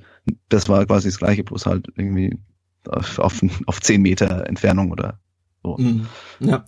Das 0.48 0.68
war 0.68 0.84
quasi 0.86 1.08
das 1.08 1.18
gleiche, 1.18 1.44
bloß 1.44 1.66
halt 1.66 1.88
irgendwie 1.96 2.38
auf, 2.88 3.18
auf, 3.18 3.40
auf 3.66 3.80
10 3.80 4.02
Meter 4.02 4.46
Entfernung 4.46 4.90
oder 4.90 5.18
so. 5.62 5.76
Mhm. 5.78 6.06
Ja. 6.40 6.64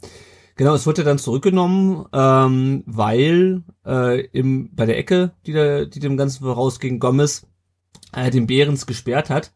Genau, 0.58 0.74
es 0.74 0.88
wurde 0.88 1.04
dann 1.04 1.18
zurückgenommen, 1.18 2.06
ähm, 2.12 2.82
weil 2.84 3.62
äh, 3.86 4.26
im, 4.32 4.74
bei 4.74 4.86
der 4.86 4.98
Ecke, 4.98 5.30
die, 5.46 5.52
da, 5.52 5.84
die 5.84 6.00
dem 6.00 6.16
Ganzen 6.16 6.42
vorausging, 6.42 6.98
Gomez 6.98 7.46
äh, 8.12 8.28
den 8.32 8.48
Behrens 8.48 8.84
gesperrt 8.84 9.30
hat. 9.30 9.52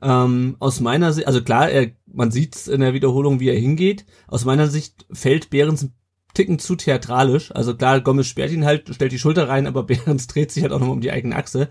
Ähm, 0.00 0.56
aus 0.58 0.80
meiner 0.80 1.12
Sicht, 1.12 1.26
also 1.26 1.42
klar, 1.42 1.68
er, 1.68 1.90
man 2.06 2.30
sieht 2.30 2.68
in 2.68 2.80
der 2.80 2.94
Wiederholung, 2.94 3.38
wie 3.38 3.50
er 3.50 3.60
hingeht. 3.60 4.06
Aus 4.28 4.46
meiner 4.46 4.68
Sicht 4.68 5.04
fällt 5.12 5.50
Behrens 5.50 5.82
ein 5.82 5.94
Ticken 6.32 6.58
zu 6.58 6.74
theatralisch. 6.74 7.54
Also 7.54 7.76
klar, 7.76 8.00
Gomez 8.00 8.26
sperrt 8.26 8.50
ihn 8.50 8.64
halt, 8.64 8.94
stellt 8.94 9.12
die 9.12 9.18
Schulter 9.18 9.50
rein, 9.50 9.66
aber 9.66 9.82
Behrens 9.86 10.26
dreht 10.26 10.52
sich 10.52 10.62
halt 10.62 10.72
auch 10.72 10.78
nochmal 10.78 10.96
um 10.96 11.02
die 11.02 11.12
eigene 11.12 11.36
Achse. 11.36 11.68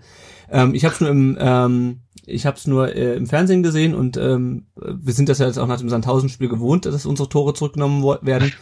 Ähm, 0.48 0.74
ich 0.74 0.84
habe 0.84 0.94
nur 1.00 1.10
im 1.10 1.36
ähm, 1.40 2.00
ich 2.26 2.44
habe 2.44 2.56
es 2.56 2.66
nur 2.66 2.94
äh, 2.94 3.14
im 3.14 3.26
Fernsehen 3.26 3.62
gesehen 3.62 3.94
und 3.94 4.16
ähm, 4.16 4.66
wir 4.74 5.14
sind 5.14 5.28
das 5.28 5.38
ja 5.38 5.46
jetzt 5.46 5.58
auch 5.58 5.66
nach 5.66 5.78
dem 5.78 5.88
Sandhausen-Spiel 5.88 6.48
gewohnt, 6.48 6.84
dass 6.84 7.06
unsere 7.06 7.28
Tore 7.28 7.54
zurückgenommen 7.54 8.02
werden. 8.22 8.52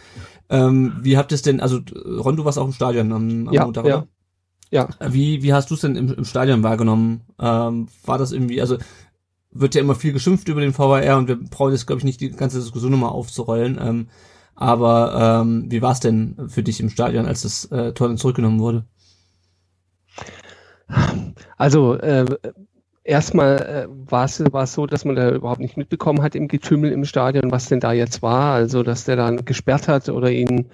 Ähm, 0.49 0.93
wie 1.01 1.17
habt 1.17 1.31
ihr 1.31 1.35
es 1.35 1.41
denn, 1.41 1.59
also 1.59 1.79
Ron, 2.05 2.37
du 2.37 2.45
warst 2.45 2.59
auch 2.59 2.65
im 2.65 2.73
Stadion 2.73 3.11
am, 3.11 3.47
am 3.47 3.53
ja, 3.53 3.63
Montag, 3.65 3.85
ja. 3.85 3.97
oder? 3.97 4.07
Ja. 4.71 4.89
Wie, 5.09 5.41
wie 5.41 5.53
hast 5.53 5.71
du 5.71 5.75
es 5.75 5.81
denn 5.81 5.95
im, 5.95 6.13
im 6.13 6.25
Stadion 6.25 6.63
wahrgenommen? 6.63 7.21
Ähm, 7.39 7.87
war 8.05 8.17
das 8.17 8.31
irgendwie, 8.31 8.61
also 8.61 8.77
wird 9.51 9.73
ja 9.73 9.81
immer 9.81 9.95
viel 9.95 10.13
geschimpft 10.13 10.47
über 10.47 10.61
den 10.61 10.77
VAR 10.77 11.17
und 11.17 11.27
wir 11.27 11.41
brauchen 11.41 11.71
jetzt, 11.71 11.87
glaube 11.87 11.99
ich, 11.99 12.05
nicht 12.05 12.21
die 12.21 12.31
ganze 12.31 12.59
Diskussion 12.59 12.91
nochmal 12.91 13.11
aufzurollen. 13.11 13.79
Ähm, 13.81 14.07
aber 14.53 15.41
ähm, 15.41 15.65
wie 15.69 15.81
war 15.81 15.93
es 15.93 15.99
denn 15.99 16.35
für 16.47 16.63
dich 16.63 16.79
im 16.79 16.89
Stadion, 16.89 17.25
als 17.25 17.41
das 17.41 17.65
äh, 17.71 17.93
Tor 17.93 18.07
dann 18.07 18.17
zurückgenommen 18.17 18.59
wurde? 18.59 18.85
Also 21.57 21.95
äh, 21.95 22.25
erstmal 23.05 23.87
äh, 23.87 24.11
war 24.11 24.25
es 24.25 24.73
so, 24.73 24.85
dass 24.87 25.05
man 25.05 25.15
da 25.15 25.31
überhaupt 25.31 25.61
nicht 25.61 25.77
mitbekommen 25.77 26.21
hat 26.21 26.35
im 26.35 26.47
Getümmel 26.47 26.91
im 26.91 27.05
Stadion, 27.05 27.51
was 27.51 27.67
denn 27.67 27.79
da 27.79 27.93
jetzt 27.93 28.21
war. 28.21 28.55
Also, 28.55 28.83
dass 28.83 29.05
der 29.05 29.15
dann 29.15 29.45
gesperrt 29.45 29.87
hat 29.87 30.09
oder 30.09 30.31
ihn 30.31 30.65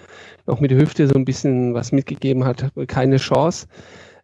noch 0.48 0.60
mit 0.60 0.72
der 0.72 0.80
Hüfte 0.80 1.08
so 1.08 1.16
ein 1.16 1.26
bisschen 1.26 1.74
was 1.74 1.92
mitgegeben 1.92 2.46
hat, 2.46 2.72
keine 2.88 3.18
Chance. 3.18 3.68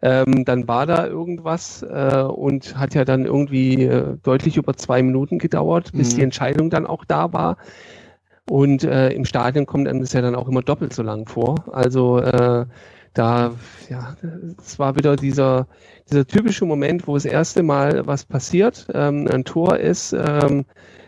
Ähm, 0.01 0.45
dann 0.45 0.67
war 0.67 0.85
da 0.85 1.07
irgendwas 1.07 1.83
äh, 1.83 2.21
und 2.21 2.77
hat 2.77 2.93
ja 2.93 3.03
dann 3.03 3.25
irgendwie 3.25 3.85
äh, 3.85 4.17
deutlich 4.23 4.57
über 4.57 4.75
zwei 4.75 5.01
Minuten 5.01 5.39
gedauert, 5.39 5.91
bis 5.93 6.13
mhm. 6.13 6.15
die 6.15 6.23
Entscheidung 6.23 6.69
dann 6.69 6.85
auch 6.85 7.03
da 7.03 7.33
war. 7.33 7.57
Und 8.49 8.83
äh, 8.83 9.09
im 9.09 9.25
Stadion 9.25 9.65
kommt 9.65 9.87
einem 9.87 9.99
das 9.99 10.13
ja 10.13 10.21
dann 10.21 10.35
auch 10.35 10.47
immer 10.47 10.61
doppelt 10.61 10.93
so 10.93 11.03
lang 11.03 11.27
vor. 11.27 11.55
Also 11.73 12.19
äh, 12.19 12.65
da, 13.13 13.51
ja, 13.89 14.15
es 14.59 14.77
war 14.77 14.95
wieder 14.95 15.15
dieser, 15.15 15.67
dieser 16.09 16.27
typische 16.27 16.65
Moment, 16.65 17.07
wo 17.07 17.15
das 17.15 17.25
erste 17.25 17.63
Mal 17.63 18.07
was 18.07 18.25
passiert, 18.25 18.87
ähm, 18.93 19.27
ein 19.27 19.43
Tor 19.43 19.77
ist, 19.77 20.13
ähm, 20.13 20.65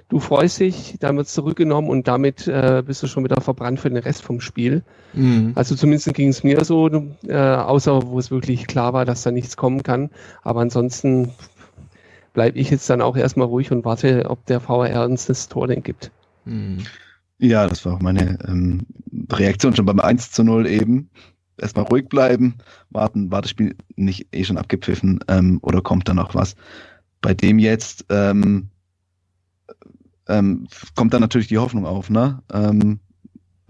du 0.09 0.19
freust 0.19 0.59
dich, 0.59 0.95
dann 0.99 1.17
wird 1.17 1.27
zurückgenommen 1.27 1.89
und 1.89 2.07
damit 2.07 2.47
äh, 2.47 2.83
bist 2.85 3.01
du 3.03 3.07
schon 3.07 3.23
wieder 3.23 3.41
verbrannt 3.41 3.79
für 3.79 3.89
den 3.89 3.97
Rest 3.97 4.23
vom 4.23 4.41
Spiel. 4.41 4.83
Mhm. 5.13 5.53
Also 5.55 5.75
zumindest 5.75 6.13
ging 6.13 6.29
es 6.29 6.43
mir 6.43 6.63
so, 6.65 6.89
äh, 7.27 7.37
außer 7.37 8.07
wo 8.07 8.19
es 8.19 8.31
wirklich 8.31 8.67
klar 8.67 8.93
war, 8.93 9.05
dass 9.05 9.23
da 9.23 9.31
nichts 9.31 9.55
kommen 9.55 9.83
kann. 9.83 10.09
Aber 10.41 10.61
ansonsten 10.61 11.31
bleibe 12.33 12.57
ich 12.57 12.69
jetzt 12.69 12.89
dann 12.89 13.01
auch 13.01 13.15
erstmal 13.15 13.47
ruhig 13.47 13.71
und 13.71 13.85
warte, 13.85 14.29
ob 14.29 14.45
der 14.45 14.59
VR 14.59 15.05
uns 15.05 15.27
das 15.27 15.47
Tor 15.47 15.67
denn 15.67 15.83
gibt. 15.83 16.11
Mhm. 16.45 16.79
Ja, 17.37 17.67
das 17.67 17.85
war 17.85 17.93
auch 17.93 18.01
meine 18.01 18.37
ähm, 18.47 18.81
Reaktion 19.31 19.75
schon 19.75 19.85
beim 19.85 19.99
1 19.99 20.31
zu 20.31 20.43
0 20.43 20.67
eben 20.67 21.09
erstmal 21.61 21.85
ruhig 21.85 22.09
bleiben, 22.09 22.55
warten, 22.89 23.31
war 23.31 23.41
das 23.41 23.51
Spiel 23.51 23.75
nicht 23.95 24.27
eh 24.33 24.43
schon 24.43 24.57
abgepfiffen 24.57 25.19
ähm, 25.27 25.59
oder 25.61 25.81
kommt 25.81 26.07
da 26.07 26.13
noch 26.13 26.35
was. 26.35 26.55
Bei 27.21 27.33
dem 27.33 27.59
jetzt 27.59 28.05
ähm, 28.09 28.69
ähm, 30.27 30.67
kommt 30.95 31.13
dann 31.13 31.21
natürlich 31.21 31.47
die 31.47 31.57
Hoffnung 31.57 31.85
auf, 31.85 32.09
ne? 32.09 32.41
Ähm, 32.53 32.99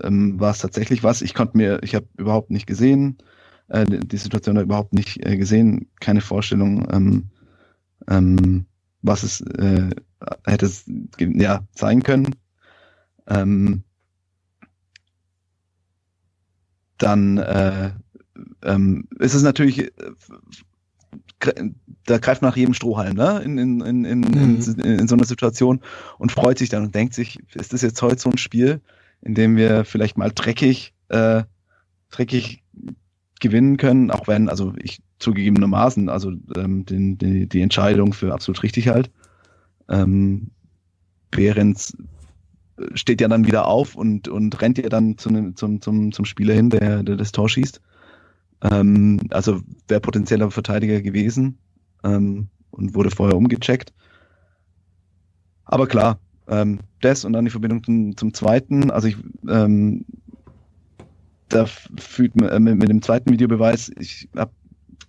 ähm, 0.04 0.40
war 0.40 0.52
es 0.52 0.60
tatsächlich 0.60 1.04
was? 1.04 1.22
Ich 1.22 1.34
konnte 1.34 1.58
mir, 1.58 1.82
ich 1.84 1.96
habe 1.96 2.08
überhaupt 2.18 2.52
nicht 2.52 2.68
gesehen, 2.68 3.18
äh, 3.70 3.86
die 3.86 4.18
Situation 4.18 4.58
überhaupt 4.58 4.94
nicht 4.94 5.26
äh, 5.26 5.38
gesehen, 5.38 5.90
keine 6.00 6.22
Vorstellung, 6.22 6.88
ähm, 6.92 7.30
ähm, 8.08 8.66
was 9.02 9.24
es 9.24 9.42
äh, 9.42 9.90
hätte 10.46 10.66
es 10.66 10.84
ja 11.18 11.66
sein 11.76 12.04
können. 12.04 12.36
Ähm, 13.28 13.84
dann 17.00 17.38
äh, 17.38 17.92
ähm, 18.64 19.08
ist 19.18 19.34
es 19.34 19.44
natürlich, 19.44 19.80
äh, 19.80 19.92
da 22.06 22.18
greift 22.18 22.42
man 22.42 22.52
nach 22.52 22.58
jedem 22.58 22.74
Strohhalm, 22.74 23.16
ne? 23.16 23.42
In, 23.44 23.58
in, 23.58 23.82
in, 23.82 24.06
in, 24.06 24.20
mhm. 24.20 24.60
in, 24.78 25.00
in 25.00 25.08
so 25.08 25.16
einer 25.16 25.26
Situation 25.26 25.82
und 26.18 26.32
freut 26.32 26.58
sich 26.58 26.70
dann 26.70 26.84
und 26.84 26.96
denkt 26.96 27.14
sich, 27.14 27.40
ist 27.56 27.74
das 27.74 27.82
jetzt 27.82 28.02
heute 28.02 28.20
so 28.20 28.30
ein 28.30 28.38
Spiel, 28.38 28.82
in 29.22 29.36
dem 29.36 29.56
wir 29.56 29.86
vielleicht 29.86 30.18
mal 30.18 30.32
dreckig, 30.34 30.94
äh, 31.10 31.44
dreckig 32.12 32.64
gewinnen 33.40 33.78
können, 33.78 34.12
auch 34.12 34.28
wenn, 34.28 34.50
also 34.50 34.74
ich 34.78 35.02
zugegebenermaßen, 35.20 36.10
also 36.10 36.34
ähm, 36.56 36.86
den, 36.86 37.18
die, 37.18 37.48
die 37.48 37.62
Entscheidung 37.62 38.14
für 38.14 38.34
absolut 38.34 38.64
richtig 38.64 38.90
halt. 38.90 39.10
Ähm, 39.88 40.52
Behrens 41.32 41.96
steht 42.94 43.22
ja 43.22 43.28
dann 43.28 43.46
wieder 43.46 43.66
auf 43.68 43.96
und, 43.96 44.28
und 44.28 44.62
rennt 44.62 44.78
ja 44.78 44.90
dann 44.90 45.18
zu 45.18 45.30
zum, 45.54 45.82
zum, 45.82 46.12
zum 46.12 46.26
Spieler 46.26 46.54
hin, 46.54 46.70
der, 46.70 47.04
der 47.04 47.16
das 47.16 47.32
Tor 47.32 47.50
schießt. 47.50 47.82
Ähm, 48.62 49.20
also 49.30 49.62
wäre 49.88 50.02
potenzieller 50.02 50.52
Verteidiger 50.52 51.02
gewesen 51.02 51.58
ähm, 52.04 52.48
und 52.72 52.96
wurde 52.96 53.12
vorher 53.12 53.38
umgecheckt. 53.38 53.94
Aber 55.66 55.88
klar, 55.88 56.20
ähm, 56.48 56.80
das 57.02 57.26
und 57.26 57.34
dann 57.34 57.46
die 57.46 57.52
Verbindung 57.52 57.84
zum, 57.84 58.18
zum 58.18 58.34
zweiten. 58.34 58.92
Also 58.92 59.08
ich, 59.08 59.18
ähm, 59.48 60.06
da 61.50 61.66
fühlt 61.66 62.36
man 62.36 62.50
äh, 62.50 62.60
mit, 62.60 62.78
mit 62.78 62.90
dem 62.90 63.02
zweiten 63.02 63.32
Videobeweis, 63.32 63.92
ich 64.00 64.28
habe 64.36 64.52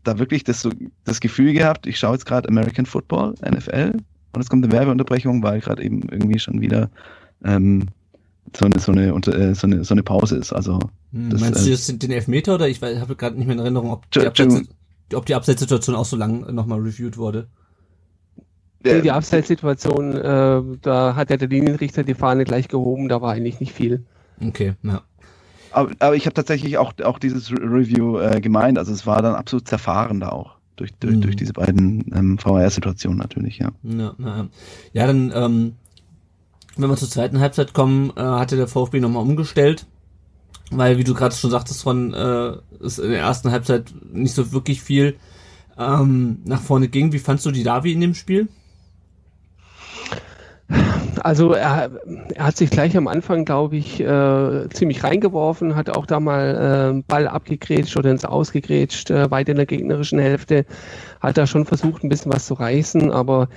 da 0.05 0.19
wirklich 0.19 0.45
das, 0.45 0.69
das 1.05 1.21
Gefühl 1.21 1.53
gehabt, 1.53 1.87
ich 1.87 1.99
schaue 1.99 2.13
jetzt 2.13 2.25
gerade 2.27 2.49
American 2.49 2.87
Football, 2.87 3.35
NFL, 3.43 3.97
und 4.33 4.41
es 4.41 4.49
kommt 4.49 4.65
eine 4.65 4.73
Werbeunterbrechung, 4.73 5.43
weil 5.43 5.61
gerade 5.61 5.83
eben 5.83 6.03
irgendwie 6.09 6.39
schon 6.39 6.61
wieder 6.61 6.91
ähm, 7.45 7.87
so 8.57 8.65
eine, 8.67 8.79
so 8.79 8.93
eine, 8.93 9.09
äh, 9.09 9.55
so 9.55 9.67
eine, 9.67 9.85
so 9.85 9.95
eine 9.95 10.03
Pause 10.03 10.37
ist. 10.37 10.53
Also, 10.53 10.79
hm, 11.13 11.31
das, 11.31 11.41
Meinst 11.41 11.67
du 11.67 11.71
das 11.71 11.87
sind 11.87 12.03
den 12.03 12.11
Elfmeter 12.11 12.55
oder 12.55 12.69
ich 12.69 12.83
habe 12.83 13.17
gerade 13.17 13.37
nicht 13.37 13.47
mehr 13.47 13.55
in 13.55 13.61
Erinnerung, 13.61 13.91
ob 13.91 14.11
die, 14.11 14.27
Abseits, 14.27 14.63
ob 15.15 15.27
die 15.27 15.35
Abseitssituation 15.35 15.95
auch 15.95 16.05
so 16.05 16.17
lang 16.17 16.53
nochmal 16.55 16.81
reviewed 16.81 17.17
wurde? 17.17 17.49
Ja. 18.85 19.01
Die 19.01 19.11
Abseitssituation, 19.11 20.17
äh, 20.17 20.63
da 20.81 21.15
hat 21.15 21.29
ja 21.29 21.37
der 21.37 21.49
Linienrichter 21.49 22.03
die 22.03 22.15
Fahne 22.15 22.45
gleich 22.45 22.69
gehoben, 22.69 23.09
da 23.09 23.21
war 23.21 23.33
eigentlich 23.33 23.61
nicht 23.61 23.73
viel. 23.73 24.05
Okay, 24.41 24.73
ja. 24.83 25.03
Aber, 25.71 25.91
aber 25.99 26.17
ich 26.17 26.25
habe 26.25 26.35
tatsächlich 26.35 26.79
auch, 26.79 26.95
auch 27.05 27.19
dieses 27.19 27.53
Review 27.53 28.19
äh, 28.19 28.41
gemeint, 28.41 28.79
also 28.79 28.93
es 28.93 29.07
war 29.07 29.23
dann 29.23 29.35
absolut 29.35 29.69
zerfahren 29.69 30.19
da 30.21 30.31
auch. 30.31 30.57
Durch, 30.77 30.95
durch, 30.95 31.17
mhm. 31.17 31.21
durch 31.21 31.37
diese 31.37 31.53
beiden 31.53 32.11
ähm, 32.15 32.39
VR-Situationen 32.39 33.19
natürlich, 33.19 33.59
ja. 33.59 33.69
Ja, 33.83 34.15
ja. 34.19 34.49
ja 34.95 35.07
dann 35.07 35.31
ähm, 35.35 35.73
wenn 36.77 36.91
wir 36.91 36.97
zur 36.97 37.11
zweiten 37.11 37.41
Halbzeit 37.41 37.73
kommen, 37.73 38.13
äh, 38.17 38.21
hatte 38.21 38.57
der 38.57 38.69
VfB 38.69 39.01
nochmal 39.01 39.23
umgestellt. 39.23 39.87
Weil, 40.71 40.99
wie 40.99 41.05
du 41.05 41.15
gerade 41.15 41.35
schon 41.35 41.51
sagtest, 41.51 41.83
von 41.83 42.15
äh, 42.15 42.53
ist 42.79 42.99
in 42.99 43.11
der 43.11 43.21
ersten 43.21 43.51
Halbzeit 43.51 43.93
nicht 44.13 44.35
so 44.35 44.53
wirklich 44.53 44.81
viel 44.83 45.17
ähm, 45.77 46.43
nach 46.45 46.61
vorne 46.61 46.89
ging. 46.89 47.13
Wie 47.13 47.19
fandst 47.19 47.45
du 47.45 47.51
die 47.51 47.65
Davi 47.65 47.93
in 47.93 48.01
dem 48.01 48.15
Spiel? 48.15 48.49
Also 51.23 51.53
er, 51.53 51.91
er 52.35 52.45
hat 52.45 52.57
sich 52.57 52.71
gleich 52.71 52.97
am 52.97 53.09
Anfang, 53.09 53.45
glaube 53.45 53.77
ich, 53.77 54.01
äh, 54.01 54.69
ziemlich 54.71 55.03
reingeworfen, 55.03 55.75
hat 55.75 55.91
auch 55.91 56.07
da 56.07 56.21
mal 56.21 56.95
äh, 56.97 57.03
Ball 57.07 57.27
abgegrätscht 57.27 57.97
oder 57.97 58.11
ins 58.11 58.25
Ausgegrätscht, 58.25 59.11
äh, 59.11 59.31
weit 59.31 59.49
in 59.49 59.57
der 59.57 59.67
gegnerischen 59.67 60.19
Hälfte, 60.19 60.65
hat 61.21 61.37
da 61.37 61.47
schon 61.47 61.67
versucht, 61.67 62.05
ein 62.05 62.09
bisschen 62.09 62.33
was 62.33 62.47
zu 62.47 62.55
reißen, 62.55 63.11
aber 63.11 63.49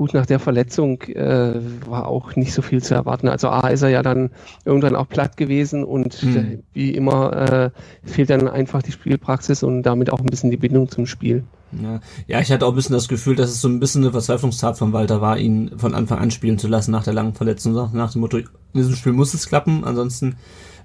Gut, 0.00 0.14
nach 0.14 0.24
der 0.24 0.38
Verletzung 0.38 1.02
äh, 1.02 1.60
war 1.86 2.08
auch 2.08 2.34
nicht 2.34 2.54
so 2.54 2.62
viel 2.62 2.82
zu 2.82 2.94
erwarten. 2.94 3.28
Also 3.28 3.50
A 3.50 3.68
ist 3.68 3.82
er 3.82 3.90
ja 3.90 4.02
dann 4.02 4.30
irgendwann 4.64 4.96
auch 4.96 5.06
platt 5.06 5.36
gewesen 5.36 5.84
und 5.84 6.22
mhm. 6.22 6.62
wie 6.72 6.92
immer 6.92 7.36
äh, 7.36 7.70
fehlt 8.02 8.30
dann 8.30 8.48
einfach 8.48 8.80
die 8.80 8.92
Spielpraxis 8.92 9.62
und 9.62 9.82
damit 9.82 10.10
auch 10.10 10.20
ein 10.20 10.24
bisschen 10.24 10.50
die 10.50 10.56
Bindung 10.56 10.88
zum 10.88 11.04
Spiel. 11.04 11.44
Ja. 11.82 12.00
ja, 12.26 12.40
ich 12.40 12.50
hatte 12.50 12.64
auch 12.64 12.70
ein 12.70 12.76
bisschen 12.76 12.94
das 12.94 13.08
Gefühl, 13.08 13.36
dass 13.36 13.50
es 13.50 13.60
so 13.60 13.68
ein 13.68 13.78
bisschen 13.78 14.02
eine 14.02 14.12
Verzweiflungstat 14.12 14.78
von 14.78 14.94
Walter 14.94 15.20
war, 15.20 15.36
ihn 15.36 15.72
von 15.76 15.94
Anfang 15.94 16.18
an 16.18 16.30
spielen 16.30 16.56
zu 16.56 16.66
lassen 16.66 16.92
nach 16.92 17.04
der 17.04 17.12
langen 17.12 17.34
Verletzung. 17.34 17.74
Nach 17.74 18.10
dem 18.10 18.22
Motto, 18.22 18.38
in 18.38 18.46
diesem 18.72 18.94
Spiel 18.94 19.12
muss 19.12 19.34
es 19.34 19.48
klappen, 19.48 19.84
ansonsten 19.84 20.36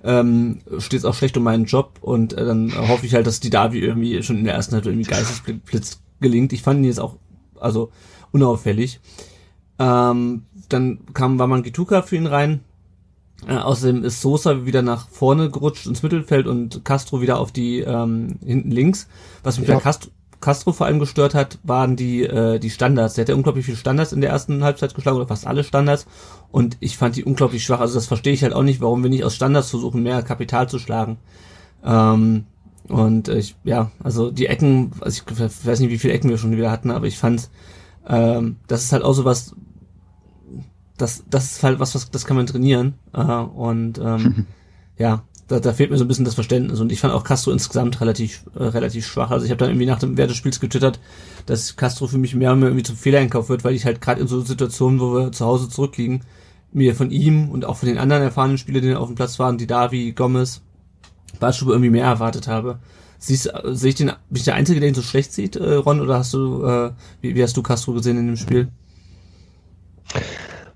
ähm, 0.04 0.60
steht 0.80 1.00
es 1.00 1.06
auch 1.06 1.14
schlecht 1.14 1.38
um 1.38 1.44
meinen 1.44 1.64
Job 1.64 2.00
und 2.02 2.34
äh, 2.34 2.44
dann 2.44 2.74
hoffe 2.90 3.06
ich 3.06 3.14
halt, 3.14 3.28
dass 3.28 3.40
die 3.40 3.50
Davi 3.50 3.80
irgendwie 3.80 4.22
schon 4.24 4.40
in 4.40 4.44
der 4.44 4.56
ersten 4.56 4.76
Halbzeit 4.76 4.92
irgendwie 4.92 5.10
Geistesblitz 5.10 6.02
gelingt. 6.20 6.52
Ich 6.52 6.64
fand 6.64 6.82
ihn 6.82 6.84
jetzt 6.84 7.00
auch, 7.00 7.16
also 7.62 7.92
unauffällig. 8.36 9.00
Ähm, 9.80 10.44
dann 10.70 11.00
kam 11.14 11.40
Waman 11.40 11.64
Gituka 11.64 12.02
für 12.02 12.16
ihn 12.18 12.28
rein. 12.28 12.60
Äh, 13.48 13.58
außerdem 13.58 14.04
ist 14.04 14.22
Sosa 14.22 14.66
wieder 14.66 14.82
nach 14.82 15.08
vorne 15.10 15.50
gerutscht 15.50 15.88
ins 15.88 16.04
Mittelfeld 16.04 16.48
und 16.48 16.84
Castro 16.86 17.22
wieder 17.22 17.40
auf 17.40 17.52
die 17.52 17.80
ähm, 17.80 18.40
hinten 18.46 18.72
links. 18.72 19.08
Was 19.44 19.60
mich 19.60 19.68
Ja. 19.68 19.76
bei 19.76 19.82
Castro, 19.82 20.10
Castro 20.42 20.72
vor 20.74 20.86
allem 20.86 21.00
gestört 21.00 21.34
hat, 21.34 21.60
waren 21.64 21.96
die 21.96 22.24
äh, 22.24 22.60
die 22.60 22.70
Standards. 22.70 23.16
Der 23.16 23.24
hat 23.24 23.30
ja 23.30 23.36
unglaublich 23.36 23.66
viele 23.66 23.78
Standards 23.78 24.14
in 24.14 24.22
der 24.22 24.30
ersten 24.30 24.64
Halbzeit 24.64 24.94
geschlagen 24.96 25.18
oder 25.18 25.28
fast 25.28 25.48
alle 25.48 25.64
Standards 25.64 26.06
und 26.52 26.78
ich 26.80 26.98
fand 26.98 27.16
die 27.16 27.24
unglaublich 27.24 27.64
schwach. 27.64 27.80
Also 27.80 27.96
das 27.96 28.08
verstehe 28.08 28.34
ich 28.34 28.44
halt 28.44 28.54
auch 28.54 28.64
nicht, 28.64 28.82
warum 28.82 29.02
wir 29.04 29.10
nicht 29.10 29.24
aus 29.24 29.36
Standards 29.36 29.70
versuchen, 29.70 30.04
mehr 30.04 30.22
Kapital 30.24 30.70
zu 30.70 30.80
schlagen. 30.80 31.18
Ähm, 31.84 32.46
und 32.88 33.28
äh, 33.28 33.38
ich, 33.38 33.56
ja, 33.64 33.92
also 34.04 34.32
die 34.32 34.48
Ecken, 34.48 34.92
also 35.02 35.22
ich 35.28 35.66
weiß 35.66 35.80
nicht, 35.80 35.90
wie 35.92 35.98
viele 35.98 36.14
Ecken 36.14 36.30
wir 36.30 36.38
schon 36.38 36.56
wieder 36.56 36.72
hatten, 36.72 36.92
aber 36.92 37.08
ich 37.08 37.18
fand, 37.18 37.50
ähm, 38.08 38.58
das 38.68 38.84
ist 38.84 38.94
halt 38.94 39.04
auch 39.04 39.14
so 39.14 39.26
was, 39.26 39.56
das, 40.98 41.24
das 41.30 41.52
ist 41.52 41.64
halt 41.64 41.80
was, 41.80 41.96
was 41.96 42.10
das 42.12 42.26
kann 42.26 42.38
man 42.38 42.48
trainieren. 42.48 42.96
Äh, 43.14 43.22
und 43.22 43.98
ähm, 44.00 44.48
ja, 44.98 45.24
da, 45.48 45.60
da 45.60 45.74
fehlt 45.74 45.92
mir 45.92 45.98
so 45.98 46.06
ein 46.06 46.08
bisschen 46.08 46.26
das 46.26 46.36
Verständnis. 46.36 46.80
Und 46.80 46.92
ich 46.92 47.00
fand 47.00 47.14
auch 47.14 47.24
Castro 47.24 47.52
insgesamt 47.52 48.02
relativ, 48.02 48.46
äh, 48.56 48.64
relativ 48.64 49.06
schwach. 49.06 49.32
Also 49.32 49.46
ich 49.46 49.52
habe 49.52 49.60
dann 49.60 49.70
irgendwie 49.70 49.86
nach 49.86 50.00
dem 50.00 50.18
Wert 50.18 50.30
des 50.30 50.38
Spiels 50.38 50.60
getwittert, 50.60 51.00
dass 51.46 51.76
Castro 51.76 52.08
für 52.08 52.18
mich 52.18 52.36
mehr 52.36 52.54
und 52.54 52.60
mehr 52.60 52.70
irgendwie 52.70 52.84
zum 52.84 52.96
Fehlereinkauf 52.96 53.50
wird, 53.50 53.64
weil 53.64 53.76
ich 53.76 53.86
halt 53.86 54.02
gerade 54.02 54.22
in 54.22 54.28
so 54.28 54.42
Situationen, 54.42 55.00
wo 55.00 55.14
wir 55.14 55.32
zu 55.32 55.46
Hause 55.46 55.70
zurückliegen, 55.70 56.22
mir 56.72 56.96
von 56.96 57.12
ihm 57.12 57.50
und 57.50 57.66
auch 57.66 57.78
von 57.78 57.88
den 57.88 57.98
anderen 57.98 58.24
erfahrenen 58.24 58.58
Spielern, 58.58 58.82
die 58.82 58.96
auf 58.96 59.08
dem 59.08 59.16
Platz 59.16 59.40
waren, 59.40 59.58
die 59.58 59.68
Davi, 59.68 60.12
Gomez, 60.14 60.62
Barschube 61.40 61.72
irgendwie 61.72 61.92
mehr 61.92 62.06
erwartet 62.06 62.48
habe. 62.48 62.80
Siehst, 63.18 63.48
äh, 63.48 63.62
sehe 63.76 63.90
ich 63.90 63.96
den, 63.96 64.08
bin 64.08 64.38
ich 64.38 64.44
der 64.46 64.56
Einzige, 64.56 64.80
der 64.80 64.90
ihn 64.90 64.96
so 64.96 65.02
schlecht 65.02 65.34
sieht, 65.34 65.56
äh, 65.56 65.74
Ron, 65.76 66.02
oder 66.02 66.20
hast 66.20 66.34
du, 66.34 66.64
äh, 66.66 66.92
wie, 67.22 67.36
wie 67.36 67.44
hast 67.44 67.58
du 67.58 67.64
Castro 67.64 67.94
gesehen 67.94 68.18
in 68.18 68.28
dem 68.28 68.38
Spiel? 68.38 68.70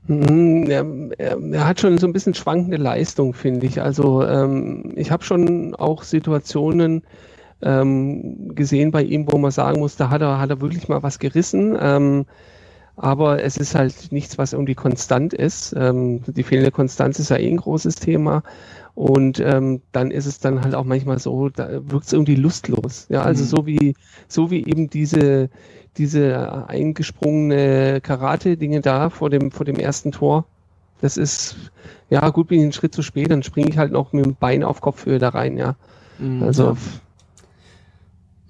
Mm, 0.07 0.63
Er, 0.69 0.85
er, 1.17 1.37
er 1.53 1.67
hat 1.67 1.79
schon 1.79 1.97
so 1.97 2.07
ein 2.07 2.13
bisschen 2.13 2.33
schwankende 2.33 2.77
Leistung, 2.77 3.33
finde 3.33 3.65
ich. 3.67 3.81
Also 3.81 4.23
ähm, 4.25 4.93
ich 4.95 5.11
habe 5.11 5.23
schon 5.23 5.75
auch 5.75 6.03
Situationen 6.03 7.03
ähm, 7.61 8.55
gesehen 8.55 8.91
bei 8.91 9.03
ihm, 9.03 9.27
wo 9.31 9.37
man 9.37 9.51
sagen 9.51 9.79
muss, 9.79 9.97
da 9.97 10.09
hat 10.09 10.21
er, 10.21 10.39
hat 10.39 10.49
er 10.51 10.61
wirklich 10.61 10.87
mal 10.89 11.03
was 11.03 11.19
gerissen. 11.19 11.77
Ähm, 11.81 12.25
aber 12.97 13.43
es 13.43 13.57
ist 13.57 13.75
halt 13.75 14.11
nichts, 14.11 14.37
was 14.37 14.53
irgendwie 14.53 14.75
konstant 14.75 15.33
ist. 15.33 15.73
Ähm, 15.77 16.23
die 16.27 16.43
fehlende 16.43 16.71
Konstanz 16.71 17.19
ist 17.19 17.29
ja 17.29 17.37
eh 17.37 17.49
ein 17.49 17.57
großes 17.57 17.95
Thema. 17.95 18.43
Und 18.99 19.39
ähm, 19.39 19.81
dann 19.93 20.11
ist 20.11 20.25
es 20.25 20.39
dann 20.39 20.61
halt 20.61 20.75
auch 20.75 20.83
manchmal 20.83 21.19
so, 21.19 21.47
da 21.49 21.69
wirkt 21.89 22.07
es 22.07 22.13
irgendwie 22.13 22.35
lustlos. 22.35 23.07
Ja, 23.09 23.23
also 23.23 23.43
Mhm. 23.43 23.47
so 23.47 23.65
wie 23.65 23.95
so 24.27 24.51
wie 24.51 24.65
eben 24.67 24.89
diese 24.89 25.49
diese 25.97 26.67
eingesprungene 26.67 28.01
Karate-Dinge 28.01 28.81
da 28.81 29.09
vor 29.09 29.29
dem 29.29 29.51
vor 29.51 29.65
dem 29.65 29.77
ersten 29.79 30.11
Tor. 30.11 30.45
Das 31.01 31.15
ist 31.17 31.55
ja 32.09 32.29
gut, 32.29 32.49
bin 32.49 32.59
ich 32.59 32.63
einen 32.63 32.73
Schritt 32.73 32.93
zu 32.93 33.01
spät, 33.03 33.31
dann 33.31 33.43
springe 33.43 33.69
ich 33.69 33.77
halt 33.77 33.93
noch 33.93 34.11
mit 34.13 34.25
dem 34.25 34.35
Bein 34.35 34.63
auf 34.63 34.81
Kopfhöhe 34.81 35.19
da 35.19 35.29
rein. 35.29 35.57
Ja, 35.57 35.77
also 36.39 36.77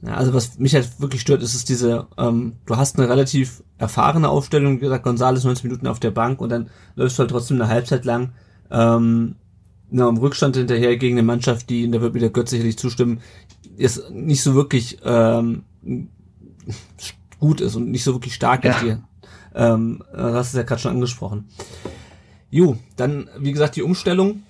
Ja, 0.02 0.16
also 0.16 0.34
was 0.34 0.58
mich 0.60 0.74
halt 0.76 1.00
wirklich 1.02 1.22
stört, 1.22 1.44
ist 1.44 1.56
es 1.56 1.66
diese, 1.66 2.08
ähm, 2.18 2.54
du 2.66 2.78
hast 2.78 2.98
eine 2.98 3.10
relativ 3.10 3.64
erfahrene 3.78 4.30
Aufstellung, 4.30 4.78
wie 4.78 4.80
gesagt, 4.82 5.04
Gonzales 5.04 5.44
90 5.44 5.66
Minuten 5.66 5.88
auf 5.88 6.00
der 6.00 6.12
Bank 6.12 6.40
und 6.40 6.50
dann 6.50 6.70
läufst 6.96 7.18
du 7.18 7.22
halt 7.22 7.32
trotzdem 7.32 7.58
eine 7.62 7.70
Halbzeit 7.70 8.06
lang 8.06 8.32
ähm, 8.72 9.36
na, 9.92 10.08
im 10.08 10.18
Rückstand 10.18 10.56
hinterher 10.56 10.98
gegen 10.98 11.18
eine 11.18 11.26
Mannschaft, 11.26 11.70
die, 11.70 11.86
und 11.86 11.92
da 11.92 12.02
wird 12.02 12.14
mir 12.14 12.20
der 12.20 12.30
Götz 12.30 12.52
sicherlich 12.52 12.78
zustimmen, 12.78 13.22
ist 13.78 14.10
nicht 14.12 14.44
so 14.44 14.56
wirklich 14.56 14.98
ähm, 15.04 15.64
gut 17.40 17.62
ist 17.62 17.76
und 17.76 17.90
nicht 17.90 18.04
so 18.04 18.14
wirklich 18.14 18.34
stark 18.36 18.64
Ja. 18.66 18.72
ist. 18.72 18.82
Die, 18.84 18.96
ähm, 19.56 20.04
äh, 20.14 20.18
du 20.18 20.34
hast 20.34 20.50
es 20.50 20.54
ja 20.54 20.64
gerade 20.64 20.82
schon 20.82 20.92
angesprochen. 20.92 21.46
Jo, 22.52 22.78
dann, 22.96 23.30
wie 23.38 23.52
gesagt, 23.52 23.76
die 23.76 23.84
Umstellung. 23.84 24.44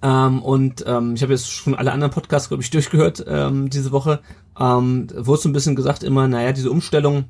Ähm, 0.00 0.42
und 0.42 0.84
ähm, 0.86 1.14
ich 1.14 1.22
habe 1.22 1.32
jetzt 1.32 1.50
schon 1.50 1.74
alle 1.74 1.92
anderen 1.92 2.12
Podcasts, 2.12 2.48
glaube 2.48 2.62
ich, 2.62 2.70
durchgehört 2.70 3.24
ähm, 3.26 3.70
diese 3.70 3.92
Woche. 3.92 4.20
Ähm, 4.58 5.08
wurde 5.14 5.40
so 5.40 5.48
ein 5.48 5.52
bisschen 5.52 5.76
gesagt 5.76 6.02
immer, 6.02 6.28
naja, 6.28 6.52
diese 6.52 6.70
Umstellung, 6.70 7.24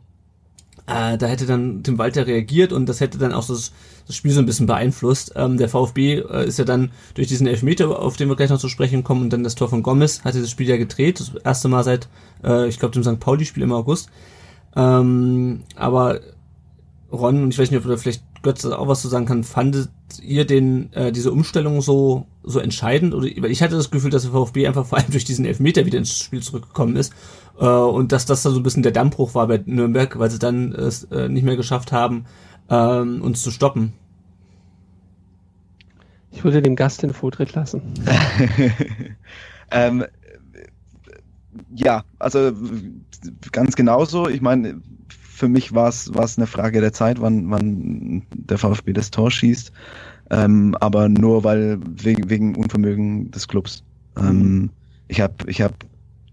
äh, 0.86 1.16
da 1.16 1.26
hätte 1.26 1.46
dann 1.46 1.82
Tim 1.82 1.98
Walter 1.98 2.26
reagiert 2.26 2.72
und 2.72 2.88
das 2.88 3.00
hätte 3.00 3.18
dann 3.18 3.32
auch 3.32 3.46
das, 3.46 3.72
das 4.06 4.16
Spiel 4.16 4.32
so 4.32 4.40
ein 4.40 4.46
bisschen 4.46 4.66
beeinflusst. 4.66 5.32
Ähm, 5.36 5.56
der 5.56 5.68
VfB 5.68 6.18
äh, 6.18 6.46
ist 6.46 6.58
ja 6.58 6.64
dann 6.64 6.90
durch 7.14 7.28
diesen 7.28 7.46
Elfmeter, 7.46 8.00
auf 8.00 8.16
den 8.16 8.28
wir 8.28 8.36
gleich 8.36 8.50
noch 8.50 8.58
zu 8.58 8.68
sprechen 8.68 9.04
kommen, 9.04 9.22
und 9.22 9.32
dann 9.32 9.44
das 9.44 9.54
Tor 9.54 9.68
von 9.68 9.82
Gomez, 9.82 10.24
hatte 10.24 10.40
das 10.40 10.50
Spiel 10.50 10.68
ja 10.68 10.76
gedreht. 10.76 11.20
Das 11.20 11.34
erste 11.44 11.68
Mal 11.68 11.84
seit, 11.84 12.08
äh, 12.42 12.68
ich 12.68 12.78
glaube, 12.78 12.94
dem 12.94 13.04
St. 13.04 13.20
Pauli-Spiel 13.20 13.62
im 13.62 13.72
August. 13.72 14.10
Ähm, 14.74 15.62
aber 15.76 16.20
Ron, 17.12 17.44
und 17.44 17.50
ich 17.52 17.58
weiß 17.58 17.70
nicht, 17.70 17.80
ob 17.84 17.88
da 17.88 17.96
vielleicht 17.96 18.22
Götz 18.42 18.64
auch 18.64 18.88
was 18.88 19.02
zu 19.02 19.08
sagen 19.08 19.26
kann, 19.26 19.44
fandet 19.44 19.90
ihr 20.20 20.44
den, 20.44 20.92
äh, 20.92 21.12
diese 21.12 21.30
Umstellung 21.30 21.80
so, 21.80 22.26
so 22.42 22.58
entscheidend? 22.58 23.14
Oder, 23.14 23.28
weil 23.38 23.50
ich 23.50 23.62
hatte 23.62 23.76
das 23.76 23.90
Gefühl, 23.90 24.10
dass 24.10 24.22
der 24.22 24.32
VfB 24.32 24.66
einfach 24.66 24.86
vor 24.86 24.98
allem 24.98 25.10
durch 25.10 25.24
diesen 25.24 25.44
Elfmeter 25.44 25.86
wieder 25.86 25.98
ins 25.98 26.18
Spiel 26.18 26.42
zurückgekommen 26.42 26.96
ist. 26.96 27.12
Äh, 27.58 27.66
und 27.66 28.12
dass 28.12 28.26
das 28.26 28.42
dann 28.42 28.52
so 28.52 28.60
ein 28.60 28.62
bisschen 28.62 28.82
der 28.82 28.92
Dammbruch 28.92 29.34
war 29.34 29.46
bei 29.46 29.62
Nürnberg, 29.64 30.18
weil 30.18 30.30
sie 30.30 30.38
dann 30.38 30.72
es 30.72 31.04
äh, 31.04 31.28
nicht 31.28 31.44
mehr 31.44 31.56
geschafft 31.56 31.92
haben, 31.92 32.24
ähm, 32.68 33.22
uns 33.22 33.42
zu 33.42 33.50
stoppen. 33.50 33.92
ich 36.30 36.44
würde 36.44 36.62
dem 36.62 36.76
Gast 36.76 37.02
den 37.02 37.12
Vortritt 37.12 37.54
lassen. 37.54 37.82
ähm, 39.70 40.04
ja, 41.74 42.04
also 42.18 42.52
ganz 43.52 43.76
genauso. 43.76 44.28
Ich 44.28 44.40
meine, 44.40 44.80
für 45.08 45.48
mich 45.48 45.74
war 45.74 45.88
es 45.88 46.14
war 46.14 46.24
es 46.24 46.38
eine 46.38 46.46
Frage 46.46 46.80
der 46.80 46.92
Zeit, 46.92 47.20
wann, 47.20 47.50
wann 47.50 48.22
der 48.34 48.58
VfB 48.58 48.92
das 48.92 49.10
Tor 49.10 49.30
schießt. 49.30 49.72
Ähm, 50.30 50.76
aber 50.80 51.08
nur 51.08 51.44
weil 51.44 51.78
wegen, 51.84 52.30
wegen 52.30 52.54
Unvermögen 52.54 53.30
des 53.30 53.48
Clubs. 53.48 53.84
Ähm, 54.16 54.70
ich 55.08 55.20
habe 55.20 55.34
ich 55.46 55.60
hab 55.60 55.74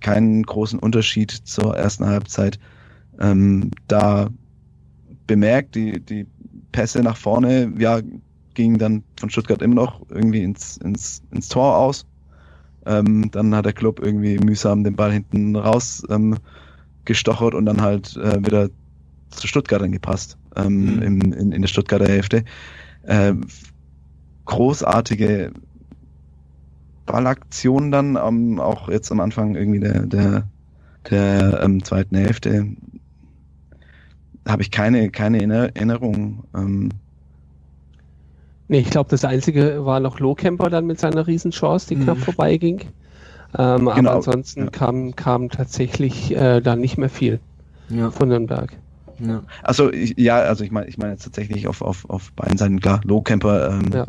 keinen 0.02 0.44
großen 0.44 0.80
Unterschied 0.80 1.32
zur 1.32 1.76
ersten 1.76 2.06
Halbzeit 2.06 2.60
ähm, 3.20 3.72
da 3.88 4.30
bemerkt. 5.28 5.76
Die, 5.76 6.00
die 6.00 6.26
Pässe 6.72 7.02
nach 7.02 7.18
vorne, 7.18 7.74
ja, 7.78 8.00
gingen 8.54 8.78
dann 8.78 9.04
von 9.20 9.30
Stuttgart 9.30 9.62
immer 9.62 9.76
noch 9.76 10.02
irgendwie 10.10 10.44
ins, 10.44 10.78
ins, 10.78 11.22
ins 11.32 11.48
Tor 11.48 11.78
aus. 11.78 12.06
Ähm, 12.86 13.30
dann 13.32 13.56
hat 13.56 13.66
der 13.66 13.74
Club 13.74 14.00
irgendwie 14.00 14.38
mühsam 14.40 14.84
den 14.84 14.96
Ball 14.96 15.12
hinten 15.12 15.56
raus 15.56 16.04
ähm, 16.10 16.38
gestochert 17.06 17.54
und 17.54 17.66
dann 17.66 17.82
halt 17.82 18.16
äh, 18.18 18.44
wieder 18.46 18.70
zu 19.30 19.48
Stuttgartern 19.48 19.92
gepasst 19.92 20.38
ähm, 20.56 20.96
Mhm. 20.96 21.02
im, 21.02 21.22
in, 21.34 21.52
in 21.52 21.62
der 21.62 21.68
Stuttgarter 21.68 22.08
Hälfte. 22.08 22.44
Ähm, 23.08 23.42
großartige 24.46 25.52
Ballaktion 27.12 27.92
dann, 27.92 28.16
ähm, 28.16 28.60
auch 28.60 28.88
jetzt 28.90 29.12
am 29.12 29.20
Anfang 29.20 29.56
irgendwie 29.56 29.80
der, 29.80 30.06
der, 30.06 30.44
der 31.10 31.62
ähm, 31.64 31.84
zweiten 31.84 32.16
Hälfte. 32.16 32.68
Habe 34.48 34.62
ich 34.62 34.72
keine, 34.72 35.10
keine 35.10 35.38
Erinner- 35.40 35.76
Erinnerung. 35.76 36.44
Ähm, 36.56 36.90
Nee, 38.72 38.82
ich 38.82 38.92
glaube, 38.92 39.10
das 39.10 39.26
einzige 39.26 39.84
war 39.84 40.00
noch 40.00 40.20
Lohkemper 40.20 40.70
dann 40.70 40.86
mit 40.86 41.00
seiner 41.00 41.26
Riesenchance, 41.26 41.88
die 41.88 41.96
Mhm. 41.96 42.04
knapp 42.04 42.18
vorbeiging. 42.20 42.82
Ähm, 43.58 43.88
Aber 43.88 43.96
Genau, 43.96 44.12
ansonsten 44.18 44.66
ja. 44.66 44.70
kam, 44.70 45.16
kam 45.16 45.50
tatsächlich 45.50 46.36
äh, 46.36 46.62
da 46.62 46.76
nicht 46.76 47.00
mehr 47.00 47.10
viel 47.10 47.40
Ja, 47.90 48.12
von 48.12 48.30
Nürnberg. 48.30 48.72
ja. 49.18 49.42
Also 49.64 49.92
ich, 49.92 50.14
ja, 50.20 50.38
also 50.42 50.64
ich 50.64 50.70
meine, 50.70 50.86
ich 50.88 51.00
meine 51.00 51.14
jetzt 51.14 51.24
tatsächlich 51.24 51.68
auf, 51.68 51.82
auf, 51.82 52.08
auf 52.12 52.32
beiden 52.34 52.60
Seiten, 52.60 52.80
klar, 52.80 53.02
Low-Camper, 53.06 53.72
ähm, 53.72 53.92
Ja. 53.92 54.06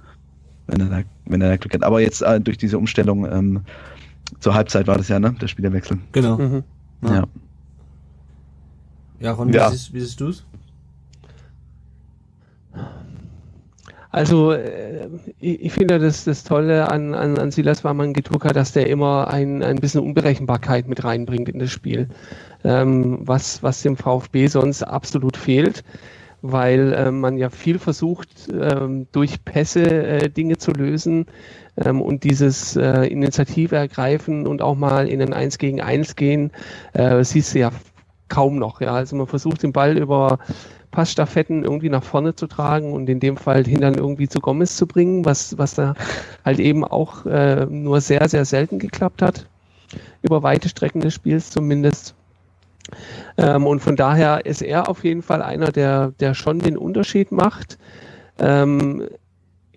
Wenn 0.71 0.81
er 0.81 0.87
da, 0.87 1.03
wenn 1.27 1.41
er 1.41 1.51
da 1.51 1.57
Glück 1.57 1.75
hat. 1.75 1.83
Aber 1.83 2.01
jetzt 2.01 2.23
äh, 2.23 2.41
durch 2.41 2.59
diese 2.59 2.79
Umstellung 2.79 3.31
ähm, 3.31 3.61
zur 4.41 4.55
Halbzeit 4.55 4.87
war 4.87 4.97
das 4.97 5.09
ja, 5.09 5.19
ne? 5.19 5.35
Der 5.41 5.49
Spielerwechsel. 5.49 5.99
Genau. 6.13 6.39
Mhm. 6.39 6.65
Ja. 7.03 7.15
Ja. 7.15 7.25
Ja, 9.21 9.33
Ron, 9.33 9.53
Ja. 9.53 9.71
Wie, 9.71 9.77
siehst, 9.77 9.93
wie 9.93 10.01
siehst 10.01 10.21
du's? 10.21 10.47
Also 14.13 14.53
äh, 14.53 15.09
ich, 15.39 15.61
ich 15.67 15.73
finde 15.73 15.99
das, 15.99 16.25
das 16.25 16.43
Tolle 16.43 16.91
an, 16.91 17.15
an, 17.15 17.39
an 17.39 17.51
Silas 17.51 17.85
Warman 17.85 18.13
Geturka, 18.13 18.53
dass 18.53 18.73
der 18.73 18.89
immer 18.89 19.29
ein, 19.29 19.63
ein 19.63 19.77
bisschen 19.77 20.01
Unberechenbarkeit 20.01 20.89
mit 20.89 21.05
reinbringt 21.05 21.49
in 21.49 21.61
das 21.61 21.71
Spiel, 21.71 22.09
ähm, 22.65 23.19
was, 23.21 23.63
was 23.63 23.83
dem 23.83 23.97
VfB 23.97 24.49
sonst 24.49 24.83
absolut 24.83 25.37
fehlt, 25.37 25.85
weil 26.43 26.95
ähm, 26.97 27.21
man 27.21 27.37
ja 27.37 27.51
viel 27.51 27.79
versucht, 27.79 28.29
ähm, 28.53 29.07
durch 29.13 29.45
Pässe 29.45 29.85
äh, 29.85 30.31
Dinge 30.31 30.59
zu 30.59 30.73
lösen 30.73 31.27
ähm, 31.77 32.01
und 32.01 32.25
dieses 32.25 32.77
äh, 32.77 33.05
Initiative 33.07 33.77
ergreifen 33.77 34.47
und 34.47 34.63
auch 34.63 34.77
mal 34.77 35.09
in 35.09 35.21
ein 35.21 35.33
Eins 35.33 35.59
gegen 35.59 35.81
Eins 35.81 36.17
gehen, 36.17 36.51
äh, 36.93 37.23
siehst 37.25 37.55
du 37.55 37.61
ja 37.61 37.71
kaum 38.29 38.59
noch. 38.59 38.81
Ja, 38.81 38.93
also 38.93 39.17
man 39.17 39.27
versucht 39.27 39.63
den 39.63 39.73
Ball 39.73 39.99
über 39.99 40.39
Passstaffetten 40.91 41.63
irgendwie 41.65 41.89
nach 41.89 42.03
vorne 42.03 42.35
zu 42.35 42.47
tragen 42.47 42.93
und 42.93 43.09
in 43.09 43.21
dem 43.21 43.37
Fall 43.37 43.65
hindern 43.65 43.95
irgendwie 43.95 44.29
zu 44.29 44.41
Gomez 44.41 44.77
zu 44.77 44.87
bringen, 44.87 45.25
was, 45.25 45.57
was 45.59 45.75
da 45.75 45.95
halt 46.45 46.59
eben 46.59 46.85
auch 46.85 47.27
äh, 47.27 47.67
nur 47.67 48.01
sehr, 48.01 48.29
sehr 48.29 48.45
selten 48.45 48.79
geklappt 48.79 49.23
hat. 49.23 49.47
Über 50.23 50.43
weite 50.43 50.69
Strecken 50.69 51.01
des 51.01 51.15
Spiels 51.15 51.51
zumindest. 51.51 52.15
Ähm, 53.37 53.67
und 53.67 53.81
von 53.81 53.97
daher 53.97 54.47
ist 54.47 54.63
er 54.63 54.89
auf 54.89 55.05
jeden 55.05 55.23
Fall 55.23 55.43
einer, 55.43 55.73
der, 55.73 56.13
der 56.21 56.35
schon 56.35 56.59
den 56.59 56.77
Unterschied 56.77 57.33
macht. 57.33 57.79
Ähm, 58.39 59.07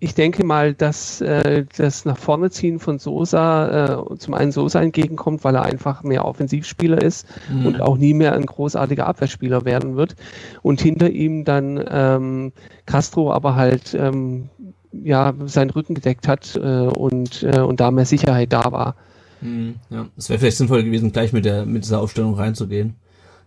ich 0.04 0.14
denke 0.14 0.44
mal, 0.44 0.74
dass 0.74 1.22
äh, 1.22 1.64
das 1.76 2.04
nach 2.04 2.18
vorne 2.18 2.50
ziehen 2.50 2.78
von 2.78 2.98
Sosa 2.98 4.02
äh, 4.12 4.18
zum 4.18 4.34
einen 4.34 4.52
Sosa 4.52 4.82
entgegenkommt, 4.82 5.44
weil 5.44 5.54
er 5.54 5.62
einfach 5.62 6.02
mehr 6.02 6.26
Offensivspieler 6.26 7.00
ist 7.00 7.26
mhm. 7.50 7.66
und 7.66 7.80
auch 7.80 7.96
nie 7.96 8.12
mehr 8.12 8.34
ein 8.34 8.44
großartiger 8.44 9.06
Abwehrspieler 9.06 9.64
werden 9.64 9.96
wird. 9.96 10.14
Und 10.62 10.82
hinter 10.82 11.08
ihm 11.08 11.44
dann 11.44 11.82
ähm, 11.88 12.52
Castro 12.84 13.32
aber 13.32 13.54
halt 13.54 13.94
ähm, 13.94 14.50
ja 14.92 15.32
seinen 15.46 15.70
Rücken 15.70 15.94
gedeckt 15.94 16.28
hat 16.28 16.54
äh, 16.56 16.58
und, 16.58 17.42
äh, 17.42 17.60
und 17.60 17.80
da 17.80 17.90
mehr 17.90 18.06
Sicherheit 18.06 18.52
da 18.52 18.72
war. 18.72 18.96
Mhm, 19.40 19.76
ja, 19.90 20.06
es 20.16 20.28
wäre 20.28 20.38
vielleicht 20.38 20.58
sinnvoll 20.58 20.84
gewesen, 20.84 21.12
gleich 21.12 21.32
mit 21.32 21.44
der 21.44 21.64
mit 21.66 21.84
dieser 21.84 22.00
Aufstellung 22.00 22.34
reinzugehen. 22.34 22.96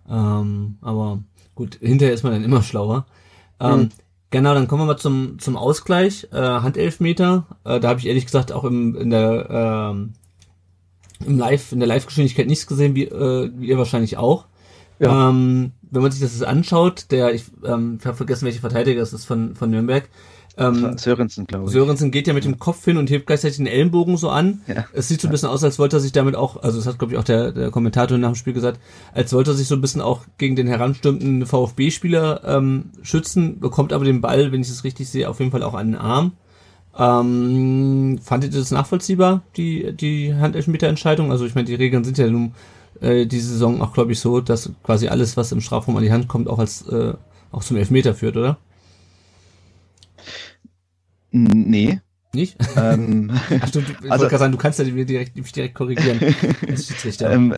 Ähm, 0.10 0.78
aber 0.82 1.20
gut, 1.56 1.78
hinterher 1.82 2.14
ist 2.14 2.24
man 2.24 2.34
dann 2.34 2.44
immer 2.44 2.64
schlauer. 2.64 3.06
Ähm, 3.60 3.80
mhm. 3.80 3.90
Genau, 4.30 4.54
dann 4.54 4.68
kommen 4.68 4.82
wir 4.82 4.88
mal 4.88 4.98
zum, 4.98 5.40
zum 5.40 5.56
Ausgleich. 5.56 6.28
Äh, 6.32 6.38
Handelfmeter. 6.38 7.46
Äh, 7.64 7.80
da 7.80 7.90
habe 7.90 8.00
ich 8.00 8.08
ehrlich 8.08 8.26
gesagt 8.26 8.52
auch 8.52 8.66
im, 8.66 8.96
in 8.96 9.10
der 9.10 9.48
ähm, 9.50 10.14
im 11.26 11.38
Live, 11.38 11.72
in 11.72 11.80
der 11.80 11.88
Live-Geschwindigkeit 11.88 12.48
nichts 12.48 12.68
gesehen, 12.68 12.96
wie, 12.96 13.06
äh, 13.06 13.52
wie 13.56 13.68
ihr 13.68 13.78
wahrscheinlich 13.78 14.18
auch. 14.18 14.46
Ja. 15.00 15.30
Ähm, 15.30 15.72
wenn 15.82 16.02
man 16.02 16.12
sich 16.12 16.22
das 16.22 16.42
anschaut, 16.44 17.06
der, 17.12 17.34
ich, 17.34 17.46
ähm, 17.64 17.98
ich 18.00 18.06
habe 18.06 18.18
vergessen, 18.18 18.46
welche 18.46 18.60
Verteidiger 18.60 19.02
es 19.02 19.14
ist 19.14 19.26
von, 19.26 19.56
von 19.56 19.70
Nürnberg, 19.70 20.10
ähm, 20.58 20.98
Sörensen, 20.98 21.46
glaube 21.46 21.66
ich. 21.66 21.72
Sörensen 21.72 22.12
geht 22.12 22.28
ja 22.28 22.34
mit 22.34 22.46
dem 22.46 22.58
Kopf 22.58 22.84
hin 22.84 22.98
und 22.98 23.10
hebt 23.10 23.28
gleichzeitig 23.28 23.58
den 23.58 23.68
Ellenbogen 23.68 24.18
so 24.18 24.30
an. 24.30 24.62
Ja. 24.68 24.86
Es 24.94 25.08
sieht 25.08 25.22
so 25.22 25.28
ein 25.28 25.32
bisschen 25.32 25.50
aus, 25.50 25.64
als 25.64 25.78
wollte 25.78 25.98
er 25.98 26.00
sich 26.00 26.12
damit 26.12 26.36
auch, 26.36 26.64
also 26.64 26.78
das 26.78 26.88
hat, 26.88 26.98
glaube 26.98 27.14
ich, 27.14 27.20
auch 27.20 27.24
der, 27.24 27.52
der 27.52 27.70
Kommentator 27.70 28.18
nach 28.18 28.30
dem 28.30 28.36
Spiel 28.36 28.54
gesagt, 28.54 28.80
als 29.14 29.34
wollte 29.34 29.52
er 29.52 29.54
sich 29.54 29.68
so 29.68 29.76
ein 29.76 29.82
bisschen 29.82 30.02
auch 30.02 30.22
gegen 30.38 30.56
den 30.56 30.68
heranstürmenden 30.68 31.46
VfB-Spieler 31.46 32.42
ähm, 32.46 32.92
schützen, 33.04 33.60
bekommt 33.60 33.94
aber 33.94 34.06
den 34.06 34.22
Ball, 34.22 34.52
wenn 34.52 34.62
ich 34.62 34.70
es 34.70 34.84
richtig 34.84 35.10
sehe, 35.10 35.30
auf 35.30 35.40
jeden 35.40 35.52
Fall 35.52 35.64
auch 35.64 35.76
an 35.76 35.88
den 35.88 35.96
Arm. 35.96 36.34
Ähm, 36.98 38.18
fandet 38.24 38.54
ihr 38.54 38.60
das 38.60 38.72
nachvollziehbar, 38.72 39.44
die, 39.56 39.94
die 39.96 40.34
Handelfmeter-Entscheidung? 40.34 41.32
Also 41.32 41.46
ich 41.46 41.54
meine, 41.54 41.68
die 41.68 41.76
Regeln 41.76 42.04
sind 42.04 42.18
ja 42.18 42.28
nun 42.28 42.54
äh, 43.02 43.28
diese 43.28 43.50
Saison 43.50 43.82
auch, 43.82 43.94
glaube 43.94 44.14
ich, 44.14 44.20
so, 44.20 44.42
dass 44.42 44.72
quasi 44.82 45.08
alles, 45.08 45.38
was 45.38 45.52
im 45.52 45.62
Strafraum 45.62 45.98
an 45.98 46.04
die 46.04 46.12
Hand 46.12 46.28
kommt, 46.28 46.48
auch 46.48 46.58
als 46.58 46.88
äh, 46.88 47.14
auch 47.52 47.64
zum 47.64 47.78
Elfmeter 47.78 48.16
führt, 48.16 48.36
oder? 48.36 48.58
Nee. 51.44 52.02
Nicht? 52.34 52.58
Ähm, 52.76 53.32
Ach, 53.62 53.70
du, 53.70 53.80
ich 53.80 54.12
also, 54.12 54.24
wollte 54.24 54.38
sagen, 54.38 54.52
du 54.52 54.58
kannst 54.58 54.80
ja 54.80 54.86
direkt, 54.86 55.36
mich 55.36 55.52
direkt 55.52 55.76
korrigieren. 55.76 56.20
ähm, 57.22 57.56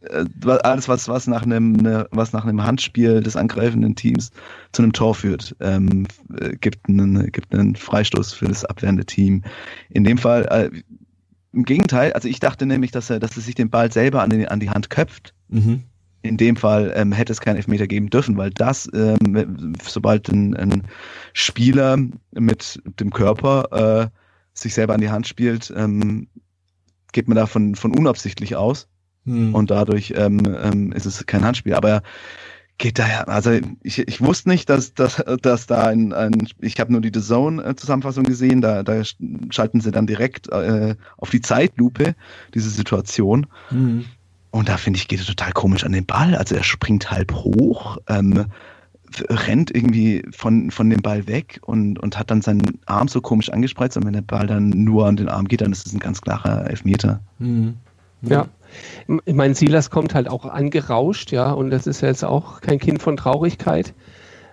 äh, 0.00 0.50
alles, 0.62 0.88
was, 0.88 1.08
was, 1.08 1.26
nach 1.26 1.42
einem, 1.42 1.72
ne, 1.72 2.08
was 2.10 2.32
nach 2.32 2.44
einem 2.44 2.62
Handspiel 2.62 3.22
des 3.22 3.36
angreifenden 3.36 3.94
Teams 3.94 4.30
zu 4.72 4.82
einem 4.82 4.92
Tor 4.92 5.14
führt, 5.14 5.56
ähm, 5.60 6.06
äh, 6.38 6.56
gibt, 6.56 6.88
einen, 6.88 7.30
gibt 7.32 7.54
einen 7.54 7.76
Freistoß 7.76 8.32
für 8.32 8.46
das 8.46 8.64
abwehrende 8.64 9.04
Team. 9.04 9.42
In 9.90 10.04
dem 10.04 10.18
Fall, 10.18 10.46
äh, 10.50 10.70
im 11.52 11.64
Gegenteil, 11.64 12.12
also 12.12 12.28
ich 12.28 12.40
dachte 12.40 12.66
nämlich, 12.66 12.90
dass 12.90 13.08
er, 13.08 13.20
dass 13.20 13.36
er 13.36 13.42
sich 13.42 13.54
den 13.54 13.70
Ball 13.70 13.90
selber 13.90 14.22
an, 14.22 14.30
den, 14.30 14.46
an 14.48 14.60
die 14.60 14.70
Hand 14.70 14.90
köpft. 14.90 15.34
Mhm 15.48 15.84
in 16.26 16.36
dem 16.36 16.56
Fall 16.56 16.92
ähm, 16.94 17.12
hätte 17.12 17.32
es 17.32 17.40
keinen 17.40 17.56
Elfmeter 17.56 17.86
geben 17.86 18.10
dürfen, 18.10 18.36
weil 18.36 18.50
das, 18.50 18.88
ähm, 18.94 19.74
sobald 19.82 20.28
ein, 20.28 20.56
ein, 20.56 20.82
Spieler 21.32 21.98
mit 22.32 22.80
dem 23.00 23.10
Körper 23.10 24.10
äh, 24.12 24.18
sich 24.54 24.74
selber 24.74 24.94
an 24.94 25.00
die 25.00 25.10
Hand 25.10 25.26
spielt, 25.26 25.72
ähm, 25.76 26.28
geht 27.12 27.28
man 27.28 27.36
davon 27.36 27.74
von 27.74 27.96
unabsichtlich 27.96 28.56
aus 28.56 28.88
hm. 29.24 29.54
und 29.54 29.70
dadurch 29.70 30.14
ähm, 30.16 30.40
ähm, 30.46 30.92
ist 30.92 31.06
es 31.06 31.24
kein 31.26 31.44
Handspiel. 31.44 31.74
Aber 31.74 32.02
geht 32.78 32.98
daher, 32.98 33.28
also 33.28 33.58
ich, 33.82 33.98
ich 33.98 34.20
wusste 34.20 34.48
nicht, 34.48 34.68
dass, 34.68 34.92
dass, 34.94 35.22
dass 35.40 35.66
da 35.66 35.84
ein, 35.84 36.12
ein 36.12 36.48
ich 36.60 36.78
habe 36.78 36.92
nur 36.92 37.00
die 37.00 37.10
The 37.12 37.22
Zone-Zusammenfassung 37.22 38.24
gesehen, 38.24 38.60
da, 38.60 38.82
da 38.82 39.02
schalten 39.50 39.80
sie 39.80 39.90
dann 39.90 40.06
direkt 40.06 40.48
äh, 40.50 40.94
auf 41.16 41.30
die 41.30 41.40
Zeitlupe 41.40 42.14
diese 42.54 42.70
Situation. 42.70 43.46
Mhm. 43.70 44.04
Und 44.56 44.70
da 44.70 44.78
finde 44.78 44.98
ich, 44.98 45.06
geht 45.06 45.20
er 45.20 45.26
total 45.26 45.52
komisch 45.52 45.84
an 45.84 45.92
den 45.92 46.06
Ball. 46.06 46.34
Also 46.34 46.54
er 46.54 46.64
springt 46.64 47.10
halb 47.10 47.32
hoch, 47.34 47.98
ähm, 48.08 48.46
rennt 49.28 49.74
irgendwie 49.74 50.24
von, 50.30 50.70
von 50.70 50.88
dem 50.88 51.02
Ball 51.02 51.26
weg 51.26 51.60
und, 51.62 51.98
und 51.98 52.18
hat 52.18 52.30
dann 52.30 52.40
seinen 52.40 52.80
Arm 52.86 53.08
so 53.08 53.20
komisch 53.20 53.50
angespreizt. 53.50 53.98
Und 53.98 54.06
wenn 54.06 54.14
der 54.14 54.22
Ball 54.22 54.46
dann 54.46 54.70
nur 54.70 55.06
an 55.06 55.16
den 55.16 55.28
Arm 55.28 55.46
geht, 55.46 55.60
dann 55.60 55.72
ist 55.72 55.86
es 55.86 55.92
ein 55.92 55.98
ganz 55.98 56.22
klarer 56.22 56.70
Elfmeter. 56.70 57.20
Mhm. 57.38 57.74
Ja. 58.22 58.48
Ich 59.26 59.34
meine, 59.34 59.54
Silas 59.54 59.90
kommt 59.90 60.14
halt 60.14 60.28
auch 60.28 60.46
angerauscht, 60.46 61.32
ja, 61.32 61.52
und 61.52 61.70
das 61.70 61.86
ist 61.86 62.00
ja 62.00 62.08
jetzt 62.08 62.24
auch 62.24 62.60
kein 62.60 62.78
Kind 62.78 63.00
von 63.00 63.16
Traurigkeit. 63.16 63.94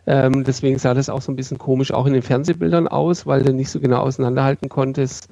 Ähm, 0.06 0.43
deswegen 0.43 0.80
sah 0.80 0.93
das 0.93 1.10
auch 1.10 1.22
so 1.22 1.32
ein 1.32 1.38
bisschen 1.38 1.58
komisch 1.58 1.93
auch 1.93 2.06
in 2.06 2.14
den 2.14 2.22
Fernsehbildern 2.22 2.89
aus, 2.89 3.26
weil 3.26 3.43
du 3.43 3.54
nicht 3.54 3.70
so 3.70 3.80
genau 3.80 3.99
auseinanderhalten 3.99 4.68
konntest, 4.68 5.30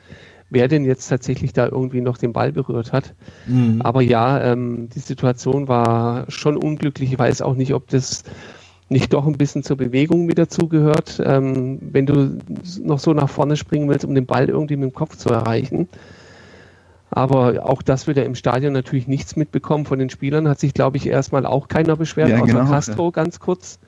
wer 0.52 0.68
denn 0.68 0.86
jetzt 0.86 1.08
tatsächlich 1.08 1.54
da 1.54 1.66
irgendwie 1.66 2.02
noch 2.02 2.18
den 2.18 2.34
Ball 2.34 2.52
berührt 2.52 2.94
hat. 2.94 3.16
Mhm. 3.48 3.82
Aber 3.82 4.02
ja, 4.02 4.40
ähm, 4.44 4.90
die 4.94 5.00
Situation 5.00 5.68
war 5.68 6.26
schon 6.30 6.58
unglücklich. 6.58 7.12
Ich 7.12 7.18
weiß 7.18 7.42
auch 7.42 7.56
nicht, 7.56 7.74
ob 7.74 7.88
das 7.90 8.24
nicht 8.90 9.14
doch 9.14 9.26
ein 9.26 9.38
bisschen 9.38 9.64
zur 9.64 9.78
Bewegung 9.78 10.26
mit 10.26 10.38
dazugehört, 10.38 11.22
ähm, 11.26 11.80
wenn 11.82 12.06
du 12.06 12.38
noch 12.84 13.00
so 13.00 13.14
nach 13.14 13.30
vorne 13.30 13.56
springen 13.56 13.90
willst, 13.90 14.04
um 14.04 14.14
den 14.14 14.26
Ball 14.26 14.50
irgendwie 14.50 14.76
mit 14.76 14.92
dem 14.92 14.94
Kopf 14.94 15.16
zu 15.16 15.30
erreichen. 15.30 15.88
Aber 17.10 17.66
auch 17.66 17.82
das 17.82 18.08
wird 18.08 18.18
ja 18.18 18.24
im 18.24 18.36
Stadion 18.36 18.74
natürlich 18.74 19.08
nichts 19.08 19.38
mitbekommen 19.38 19.86
von 19.86 20.00
den 20.00 20.10
Spielern. 20.10 20.48
Hat 20.48 20.60
sich, 20.60 20.74
glaube 20.74 20.98
ich, 20.98 21.08
erstmal 21.08 21.46
auch 21.46 21.70
keiner 21.70 21.96
beschwert, 21.96 22.30
ja, 22.30 22.42
außer 22.42 22.54
genau, 22.54 22.70
Castro 22.70 23.06
ja. 23.06 23.12
ganz 23.12 23.40
kurz. 23.40 23.80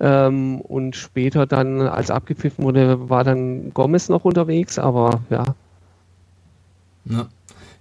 Ähm, 0.00 0.60
und 0.60 0.96
später 0.96 1.46
dann, 1.46 1.82
als 1.82 2.10
abgepfiffen 2.10 2.64
wurde, 2.64 3.08
war 3.08 3.22
dann 3.24 3.72
Gomez 3.74 4.08
noch 4.08 4.24
unterwegs. 4.24 4.78
Aber 4.78 5.20
ja, 5.30 5.44
ja. 7.04 7.28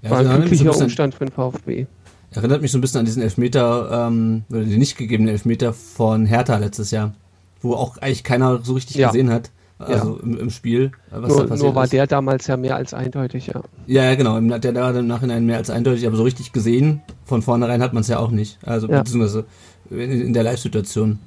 ja 0.02 0.10
War 0.10 0.20
ein 0.20 0.42
glücklicher 0.42 0.74
so 0.74 0.84
Umstand 0.84 1.16
für 1.16 1.26
den 1.26 1.32
VfB. 1.32 1.86
Erinnert 2.32 2.62
mich 2.62 2.72
so 2.72 2.78
ein 2.78 2.82
bisschen 2.82 3.00
an 3.00 3.06
diesen 3.06 3.22
Elfmeter, 3.22 4.08
ähm, 4.08 4.44
oder 4.50 4.62
den 4.62 4.80
nicht 4.80 4.98
gegebenen 4.98 5.30
Elfmeter 5.30 5.74
von 5.74 6.26
Hertha 6.26 6.58
letztes 6.58 6.92
Jahr, 6.92 7.14
wo 7.62 7.74
auch 7.74 7.98
eigentlich 7.98 8.24
keiner 8.24 8.62
so 8.64 8.74
richtig 8.74 8.96
ja. 8.96 9.08
gesehen 9.08 9.30
hat. 9.30 9.52
Also 9.80 10.18
ja. 10.18 10.24
im, 10.24 10.38
im, 10.38 10.50
Spiel. 10.50 10.92
Was 11.10 11.30
nur, 11.30 11.48
da 11.48 11.56
nur 11.56 11.76
war 11.76 11.86
ist. 11.86 11.94
der 11.94 12.06
damals 12.06 12.48
ja 12.48 12.56
mehr 12.56 12.76
als 12.76 12.94
eindeutig, 12.94 13.48
ja. 13.48 13.62
Ja, 13.88 14.04
ja, 14.04 14.16
genau. 14.16 14.40
Der 14.40 14.76
war 14.76 14.96
im 14.96 15.08
Nachhinein 15.08 15.46
mehr 15.46 15.58
als 15.58 15.70
eindeutig, 15.70 16.06
aber 16.06 16.16
so 16.16 16.24
richtig 16.24 16.52
gesehen, 16.52 17.02
von 17.26 17.42
vornherein 17.42 17.82
hat 17.82 17.94
man 17.94 18.02
es 18.02 18.08
ja 18.08 18.20
auch 18.20 18.32
nicht. 18.32 18.60
Also 18.64 18.88
ja. 18.88 19.02
beziehungsweise 19.02 19.46
in, 19.90 20.34
der 20.34 20.44
Live-Situation. 20.44 21.20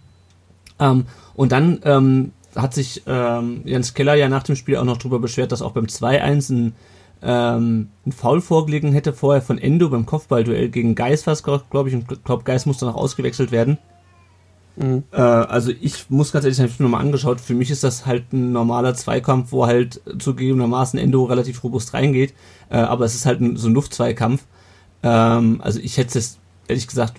Ähm, 0.78 1.07
und 1.34 1.53
dann 1.53 1.80
ähm, 1.84 2.32
hat 2.55 2.74
sich 2.74 3.03
ähm, 3.07 3.62
Jens 3.64 3.95
Keller 3.95 4.14
ja 4.14 4.28
nach 4.28 4.45
dem 4.45 4.57
Spiel 4.57 4.76
auch 4.76 4.84
noch 4.84 4.99
drüber 4.99 5.18
beschwert, 5.18 5.53
dass 5.53 5.62
auch 5.62 5.72
beim 5.72 5.86
2-1 5.86 6.53
ein 6.53 6.72
ähm, 7.25 7.89
einen 8.05 8.12
Foul 8.12 8.41
vorgelegen 8.41 8.93
hätte 8.93 9.14
vorher 9.14 9.41
von 9.41 9.59
Endo 9.59 9.89
beim 9.89 10.05
Kopfballduell 10.05 10.68
gegen 10.68 10.95
Geis 10.95 11.27
was, 11.27 11.43
glaube 11.43 11.89
ich, 11.89 11.95
und 11.95 12.25
glaube 12.25 12.45
Geis 12.45 12.66
musste 12.66 12.85
noch 12.85 12.97
ausgewechselt 12.97 13.51
werden. 13.51 13.79
Mhm. 14.77 15.05
Äh, 15.11 15.20
also 15.20 15.72
ich 15.81 16.11
muss 16.11 16.33
ganz 16.33 16.45
ehrlich 16.45 16.59
sagen, 16.59 16.68
ich 16.68 16.75
habe 16.75 16.83
nochmal 16.83 17.01
angeschaut, 17.01 17.41
für 17.41 17.55
mich 17.55 17.70
ist 17.70 17.83
das 17.83 18.05
halt 18.05 18.33
ein 18.33 18.53
normaler 18.53 18.95
Zweikampf, 18.95 19.53
wo 19.53 19.66
halt 19.66 20.03
zugegebenermaßen 20.18 20.99
Endo 20.99 21.25
relativ 21.25 21.64
robust 21.64 21.95
reingeht, 21.95 22.35
äh, 22.70 22.77
aber 22.77 23.07
es 23.07 23.14
ist 23.14 23.25
halt 23.25 23.41
ein, 23.41 23.57
so 23.57 23.68
ein 23.68 23.75
Luftzweikampf. 23.75 24.45
Ähm, 25.03 25.61
also 25.62 25.81
ich 25.81 25.97
hätte 25.97 26.18
es 26.18 26.39
ehrlich 26.68 26.89
gesagt 26.89 27.14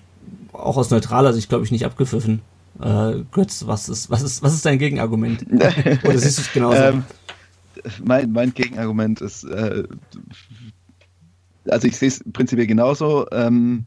auch 0.54 0.78
aus 0.78 0.92
neutraler 0.92 1.34
Sicht, 1.34 1.50
glaube 1.50 1.66
ich, 1.66 1.72
nicht 1.72 1.86
abgepfiffen. 1.86 2.42
Äh, 2.80 3.24
Götz, 3.32 3.66
was 3.66 3.90
ist, 3.90 4.10
was 4.10 4.22
ist, 4.22 4.44
was 4.44 4.54
ist 4.54 4.66
dein 4.66 4.78
Gegenargument? 4.78 5.46
Oder 6.04 6.18
siehst 6.20 6.38
du 6.38 6.42
es 6.42 6.54
genauso? 6.54 6.78
Ähm, 6.78 7.04
mein, 8.04 8.32
mein 8.32 8.54
Gegenargument 8.54 9.22
ist, 9.22 9.44
äh, 9.44 9.84
also 11.70 11.88
ich 11.88 11.98
sehe 11.98 12.10
es 12.10 12.24
prinzipiell 12.32 12.68
genauso. 12.68 13.26
Ähm, 13.32 13.86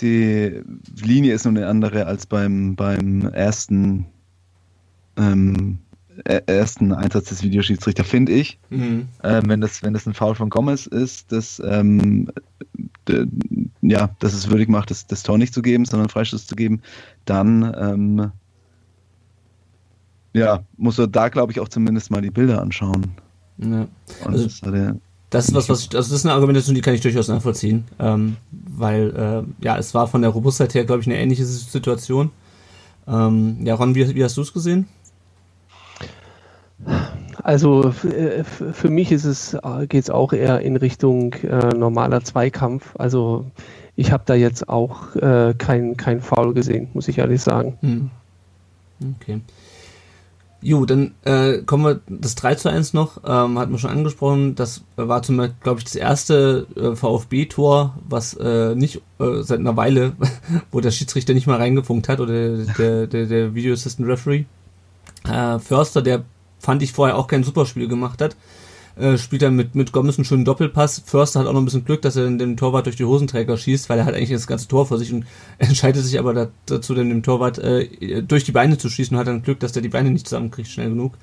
die 0.00 0.62
Linie 1.02 1.34
ist 1.34 1.44
nur 1.44 1.54
eine 1.54 1.66
andere 1.66 2.06
als 2.06 2.26
beim, 2.26 2.74
beim 2.74 3.22
ersten, 3.26 4.06
ähm, 5.16 5.78
ersten 6.24 6.92
Einsatz 6.92 7.28
des 7.28 7.42
Videoschiedsrichter, 7.42 8.04
finde 8.04 8.32
ich. 8.32 8.58
Mhm. 8.70 9.08
Ähm, 9.22 9.42
wenn, 9.46 9.60
das, 9.60 9.82
wenn 9.82 9.92
das 9.92 10.06
ein 10.06 10.14
Foul 10.14 10.34
von 10.34 10.50
Gomez 10.50 10.86
ist, 10.86 11.32
das, 11.32 11.60
ähm, 11.64 12.30
ja, 13.82 14.10
dass 14.18 14.34
es 14.34 14.50
würdig 14.50 14.68
macht, 14.68 14.90
das, 14.90 15.06
das 15.06 15.22
Tor 15.22 15.38
nicht 15.38 15.54
zu 15.54 15.62
geben, 15.62 15.84
sondern 15.84 16.08
Freistoß 16.08 16.46
zu 16.46 16.56
geben, 16.56 16.82
dann 17.24 17.74
ähm, 17.78 18.32
ja, 20.32 20.62
muss 20.76 20.98
er 20.98 21.06
da, 21.06 21.28
glaube 21.28 21.52
ich, 21.52 21.60
auch 21.60 21.68
zumindest 21.68 22.10
mal 22.10 22.20
die 22.20 22.30
Bilder 22.30 22.60
anschauen. 22.60 23.12
Ja. 23.58 23.86
Also, 24.24 24.44
das, 24.44 24.60
der, 24.60 24.96
das 25.30 25.48
ist 25.48 25.54
was, 25.54 25.68
was 25.68 25.80
ich, 25.82 25.96
also 25.96 26.10
das 26.10 26.20
ist 26.20 26.26
eine 26.26 26.34
Argumentation, 26.34 26.74
die 26.74 26.80
kann 26.80 26.94
ich 26.94 27.00
durchaus 27.00 27.28
nachvollziehen, 27.28 27.84
ähm, 27.98 28.36
weil 28.50 29.44
äh, 29.60 29.64
ja, 29.64 29.78
es 29.78 29.94
war 29.94 30.08
von 30.08 30.22
der 30.22 30.30
Robustheit 30.30 30.74
her, 30.74 30.84
glaube 30.84 31.02
ich, 31.02 31.06
eine 31.06 31.18
ähnliche 31.18 31.44
Situation. 31.44 32.30
Ähm, 33.06 33.58
ja, 33.64 33.74
Ron, 33.74 33.94
wie, 33.94 34.14
wie 34.14 34.24
hast 34.24 34.36
du 34.36 34.42
es 34.42 34.52
gesehen? 34.52 34.86
Also 37.42 37.92
äh, 38.04 38.44
für 38.44 38.88
mich 38.88 39.12
ist 39.12 39.24
es 39.24 39.56
geht 39.88 40.04
es 40.04 40.10
auch 40.10 40.32
eher 40.32 40.60
in 40.60 40.76
Richtung 40.76 41.34
äh, 41.34 41.74
normaler 41.74 42.22
Zweikampf. 42.22 42.94
Also 42.98 43.46
ich 43.96 44.12
habe 44.12 44.22
da 44.26 44.34
jetzt 44.34 44.68
auch 44.68 45.14
äh, 45.16 45.54
kein 45.56 45.96
kein 45.96 46.20
Foul 46.20 46.54
gesehen, 46.54 46.88
muss 46.94 47.08
ich 47.08 47.18
ehrlich 47.18 47.42
sagen. 47.42 47.76
Hm. 47.80 48.10
Okay. 49.20 49.40
Jo, 50.62 50.84
dann 50.84 51.14
äh, 51.24 51.62
kommen 51.62 51.84
wir 51.84 52.00
das 52.06 52.34
3 52.34 52.54
zu 52.56 52.68
1 52.68 52.92
noch, 52.92 53.18
ähm, 53.24 53.58
hatten 53.58 53.72
wir 53.72 53.78
schon 53.78 53.90
angesprochen, 53.90 54.56
das 54.56 54.84
war 54.96 55.22
zum 55.22 55.38
Beispiel, 55.38 55.56
glaube 55.62 55.78
ich, 55.78 55.84
das 55.84 55.94
erste 55.94 56.66
äh, 56.76 56.94
VfB-Tor, 56.94 57.94
was 58.06 58.34
äh, 58.34 58.74
nicht 58.74 59.00
äh, 59.18 59.40
seit 59.40 59.60
einer 59.60 59.78
Weile, 59.78 60.12
wo 60.70 60.80
der 60.80 60.90
Schiedsrichter 60.90 61.32
nicht 61.32 61.46
mal 61.46 61.56
reingefunkt 61.56 62.10
hat 62.10 62.20
oder 62.20 62.56
der, 62.58 63.06
der, 63.06 63.26
der 63.26 63.54
Video 63.54 63.72
Assistant 63.72 64.06
Referee. 64.06 64.44
Äh, 65.26 65.58
Förster, 65.60 66.02
der 66.02 66.24
fand 66.58 66.82
ich 66.82 66.92
vorher 66.92 67.16
auch 67.16 67.26
kein 67.26 67.42
Superspiel 67.42 67.88
gemacht 67.88 68.20
hat, 68.20 68.36
äh, 68.96 69.16
spielt 69.18 69.42
er 69.42 69.50
mit, 69.50 69.74
mit 69.74 69.92
Gomez 69.92 70.18
einen 70.18 70.24
schönen 70.24 70.44
Doppelpass. 70.44 71.02
Förster 71.04 71.40
hat 71.40 71.46
auch 71.46 71.52
noch 71.52 71.60
ein 71.60 71.64
bisschen 71.64 71.84
Glück, 71.84 72.02
dass 72.02 72.16
er 72.16 72.28
den 72.30 72.56
Torwart 72.56 72.86
durch 72.86 72.96
die 72.96 73.04
Hosenträger 73.04 73.56
schießt, 73.56 73.88
weil 73.88 73.98
er 73.98 74.04
hat 74.04 74.14
eigentlich 74.14 74.30
das 74.30 74.46
ganze 74.46 74.68
Tor 74.68 74.86
vor 74.86 74.98
sich 74.98 75.12
und 75.12 75.24
entscheidet 75.58 76.04
sich 76.04 76.18
aber 76.18 76.50
dazu, 76.66 76.94
dann 76.94 77.08
dem 77.08 77.22
Torwart 77.22 77.58
äh, 77.58 78.22
durch 78.22 78.44
die 78.44 78.52
Beine 78.52 78.78
zu 78.78 78.88
schießen 78.88 79.14
und 79.14 79.20
hat 79.20 79.28
dann 79.28 79.42
Glück, 79.42 79.60
dass 79.60 79.72
der 79.72 79.82
die 79.82 79.88
Beine 79.88 80.10
nicht 80.10 80.28
zusammenkriegt 80.28 80.68
schnell 80.68 80.90
genug. 80.90 81.14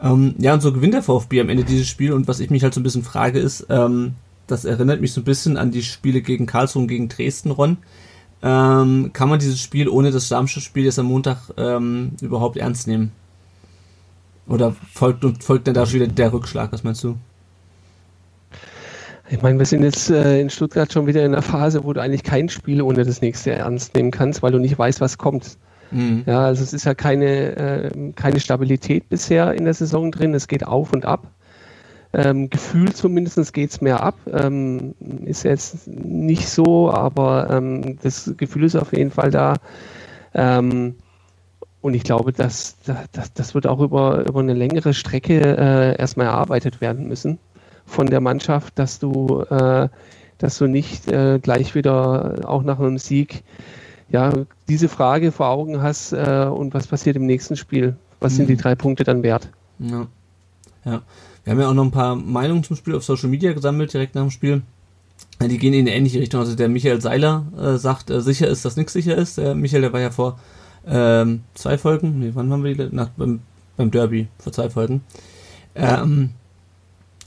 Ähm, 0.00 0.34
ja, 0.38 0.52
und 0.54 0.60
so 0.60 0.72
gewinnt 0.72 0.94
der 0.94 1.02
VfB 1.02 1.40
am 1.40 1.48
Ende 1.48 1.64
dieses 1.64 1.88
Spiel 1.88 2.12
und 2.12 2.28
was 2.28 2.40
ich 2.40 2.50
mich 2.50 2.62
halt 2.62 2.74
so 2.74 2.80
ein 2.80 2.82
bisschen 2.84 3.02
frage 3.02 3.38
ist, 3.38 3.66
ähm, 3.70 4.14
das 4.46 4.64
erinnert 4.64 5.00
mich 5.00 5.12
so 5.12 5.20
ein 5.20 5.24
bisschen 5.24 5.56
an 5.56 5.70
die 5.70 5.82
Spiele 5.82 6.20
gegen 6.20 6.46
Karlsruhe 6.46 6.82
und 6.82 6.88
gegen 6.88 7.08
Dresden, 7.08 7.50
Ron. 7.50 7.78
Ähm, 8.42 9.10
kann 9.12 9.28
man 9.28 9.38
dieses 9.38 9.60
Spiel 9.60 9.88
ohne 9.88 10.10
das 10.10 10.28
Darmstadt-Spiel 10.28 10.84
jetzt 10.84 10.98
am 10.98 11.06
Montag 11.06 11.38
ähm, 11.56 12.12
überhaupt 12.20 12.56
ernst 12.56 12.86
nehmen? 12.86 13.12
Oder 14.48 14.74
folgt, 14.92 15.24
folgt 15.42 15.66
denn 15.66 15.74
da 15.74 15.86
schon 15.86 16.00
wieder 16.00 16.06
der 16.06 16.32
Rückschlag? 16.32 16.72
Was 16.72 16.84
meinst 16.84 17.02
du? 17.02 17.16
Ich 19.28 19.42
meine, 19.42 19.58
wir 19.58 19.66
sind 19.66 19.82
jetzt 19.82 20.08
äh, 20.08 20.40
in 20.40 20.50
Stuttgart 20.50 20.92
schon 20.92 21.06
wieder 21.06 21.24
in 21.24 21.32
einer 21.32 21.42
Phase, 21.42 21.82
wo 21.82 21.92
du 21.92 22.00
eigentlich 22.00 22.22
kein 22.22 22.48
Spiel 22.48 22.80
ohne 22.80 23.04
das 23.04 23.20
nächste 23.20 23.52
ernst 23.52 23.94
nehmen 23.96 24.12
kannst, 24.12 24.42
weil 24.42 24.52
du 24.52 24.58
nicht 24.58 24.78
weißt, 24.78 25.00
was 25.00 25.18
kommt. 25.18 25.58
Mhm. 25.90 26.22
Ja, 26.26 26.44
also 26.44 26.62
es 26.62 26.72
ist 26.72 26.84
ja 26.84 26.94
keine, 26.94 27.56
äh, 27.56 28.12
keine 28.14 28.38
Stabilität 28.38 29.08
bisher 29.08 29.52
in 29.54 29.64
der 29.64 29.74
Saison 29.74 30.12
drin. 30.12 30.32
Es 30.34 30.46
geht 30.46 30.64
auf 30.64 30.92
und 30.92 31.04
ab. 31.04 31.26
Ähm, 32.12 32.50
Gefühl 32.50 32.92
zumindest 32.92 33.52
geht 33.52 33.70
es 33.70 33.80
mehr 33.80 34.02
ab. 34.02 34.14
Ähm, 34.32 34.94
ist 35.24 35.42
jetzt 35.42 35.88
nicht 35.88 36.48
so, 36.48 36.90
aber 36.90 37.50
ähm, 37.50 37.98
das 38.02 38.32
Gefühl 38.36 38.64
ist 38.64 38.76
auf 38.76 38.92
jeden 38.96 39.10
Fall 39.10 39.30
da. 39.30 39.54
Ähm, 40.34 40.94
und 41.86 41.94
ich 41.94 42.02
glaube, 42.02 42.32
dass, 42.32 42.74
dass, 43.12 43.32
das 43.32 43.54
wird 43.54 43.68
auch 43.68 43.78
über, 43.78 44.26
über 44.26 44.40
eine 44.40 44.54
längere 44.54 44.92
Strecke 44.92 45.38
äh, 45.40 45.96
erstmal 45.96 46.26
erarbeitet 46.26 46.80
werden 46.80 47.06
müssen 47.06 47.38
von 47.84 48.08
der 48.08 48.20
Mannschaft, 48.20 48.76
dass 48.76 48.98
du, 48.98 49.42
äh, 49.42 49.88
dass 50.38 50.58
du 50.58 50.66
nicht 50.66 51.06
äh, 51.06 51.38
gleich 51.38 51.76
wieder 51.76 52.40
auch 52.42 52.64
nach 52.64 52.80
einem 52.80 52.98
Sieg 52.98 53.44
ja, 54.08 54.32
diese 54.68 54.88
Frage 54.88 55.30
vor 55.30 55.46
Augen 55.46 55.80
hast 55.80 56.12
äh, 56.12 56.50
und 56.52 56.74
was 56.74 56.88
passiert 56.88 57.14
im 57.14 57.24
nächsten 57.24 57.54
Spiel? 57.54 57.94
Was 58.18 58.32
mhm. 58.32 58.36
sind 58.36 58.48
die 58.48 58.54
mhm. 58.54 58.60
drei 58.62 58.74
Punkte 58.74 59.04
dann 59.04 59.22
wert? 59.22 59.48
Ja. 59.78 60.08
ja. 60.84 61.02
Wir 61.44 61.52
haben 61.52 61.60
ja 61.60 61.68
auch 61.68 61.74
noch 61.74 61.84
ein 61.84 61.92
paar 61.92 62.16
Meinungen 62.16 62.64
zum 62.64 62.74
Spiel 62.74 62.96
auf 62.96 63.04
Social 63.04 63.28
Media 63.28 63.52
gesammelt, 63.52 63.94
direkt 63.94 64.16
nach 64.16 64.22
dem 64.22 64.32
Spiel. 64.32 64.62
Die 65.40 65.58
gehen 65.58 65.72
in 65.72 65.86
eine 65.86 65.94
ähnliche 65.94 66.18
Richtung. 66.18 66.40
Also 66.40 66.56
der 66.56 66.68
Michael 66.68 67.00
Seiler 67.00 67.46
äh, 67.56 67.76
sagt, 67.76 68.10
äh, 68.10 68.20
sicher 68.20 68.48
ist, 68.48 68.64
dass 68.64 68.76
nichts 68.76 68.92
sicher 68.92 69.16
ist. 69.16 69.38
Der 69.38 69.54
Michael, 69.54 69.82
der 69.82 69.92
war 69.92 70.00
ja 70.00 70.10
vor 70.10 70.40
ähm, 70.86 71.42
zwei 71.54 71.78
Folgen, 71.78 72.18
nee, 72.18 72.30
wann 72.34 72.50
waren 72.50 72.64
wir 72.64 72.74
die? 72.74 72.94
Nach, 72.94 73.08
beim, 73.10 73.40
beim 73.76 73.90
Derby, 73.90 74.28
vor 74.38 74.52
zwei 74.52 74.70
Folgen. 74.70 75.02
Ähm, 75.74 76.30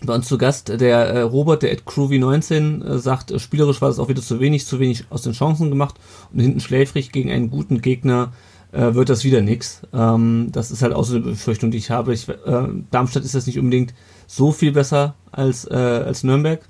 bei 0.01 0.15
uns 0.15 0.27
zu 0.27 0.37
Gast 0.37 0.69
der 0.69 0.97
äh, 1.07 1.21
Robert, 1.21 1.63
der 1.63 1.71
Ed 1.71 1.83
Groovy19, 1.83 2.85
äh, 2.85 2.99
sagt, 2.99 3.31
äh, 3.31 3.39
spielerisch 3.39 3.81
war 3.81 3.89
es 3.89 3.99
auch 3.99 4.07
wieder 4.07 4.21
zu 4.21 4.39
wenig, 4.39 4.65
zu 4.65 4.79
wenig 4.79 5.05
aus 5.09 5.23
den 5.23 5.33
Chancen 5.33 5.69
gemacht 5.69 5.95
und 6.33 6.39
hinten 6.39 6.61
schläfrig 6.61 7.11
gegen 7.11 7.31
einen 7.31 7.49
guten 7.51 7.81
Gegner 7.81 8.31
äh, 8.71 8.93
wird 8.93 9.09
das 9.09 9.23
wieder 9.23 9.41
nix. 9.41 9.81
Ähm, 9.93 10.49
das 10.51 10.71
ist 10.71 10.81
halt 10.81 10.93
auch 10.93 11.03
so 11.03 11.15
eine 11.15 11.25
Befürchtung, 11.25 11.71
die 11.71 11.77
ich 11.77 11.91
habe. 11.91 12.13
Ich, 12.13 12.29
äh, 12.29 12.67
Darmstadt 12.91 13.25
ist 13.25 13.33
jetzt 13.33 13.47
nicht 13.47 13.59
unbedingt 13.59 13.93
so 14.25 14.51
viel 14.51 14.71
besser 14.71 15.15
als, 15.31 15.65
äh, 15.65 15.75
als 15.75 16.23
Nürnberg. 16.23 16.61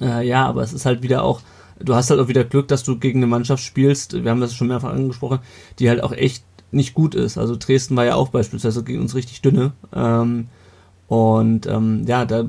Ja, 0.00 0.46
aber 0.46 0.62
es 0.62 0.72
ist 0.72 0.86
halt 0.86 1.02
wieder 1.02 1.22
auch 1.22 1.42
du 1.84 1.94
hast 1.94 2.10
halt 2.10 2.20
auch 2.20 2.28
wieder 2.28 2.44
Glück, 2.44 2.68
dass 2.68 2.84
du 2.84 2.98
gegen 2.98 3.18
eine 3.20 3.26
Mannschaft 3.26 3.62
spielst, 3.62 4.22
wir 4.22 4.30
haben 4.30 4.40
das 4.40 4.54
schon 4.54 4.68
mehrfach 4.68 4.92
angesprochen, 4.92 5.40
die 5.78 5.88
halt 5.88 6.02
auch 6.02 6.12
echt 6.12 6.44
nicht 6.70 6.94
gut 6.94 7.14
ist. 7.14 7.38
Also 7.38 7.56
Dresden 7.56 7.96
war 7.96 8.04
ja 8.04 8.14
auch 8.14 8.28
beispielsweise 8.28 8.82
gegen 8.82 9.00
uns 9.00 9.14
richtig 9.14 9.42
dünne. 9.42 9.72
Ähm, 9.94 10.48
und 11.06 11.66
ähm, 11.66 12.04
ja, 12.06 12.24
da 12.24 12.48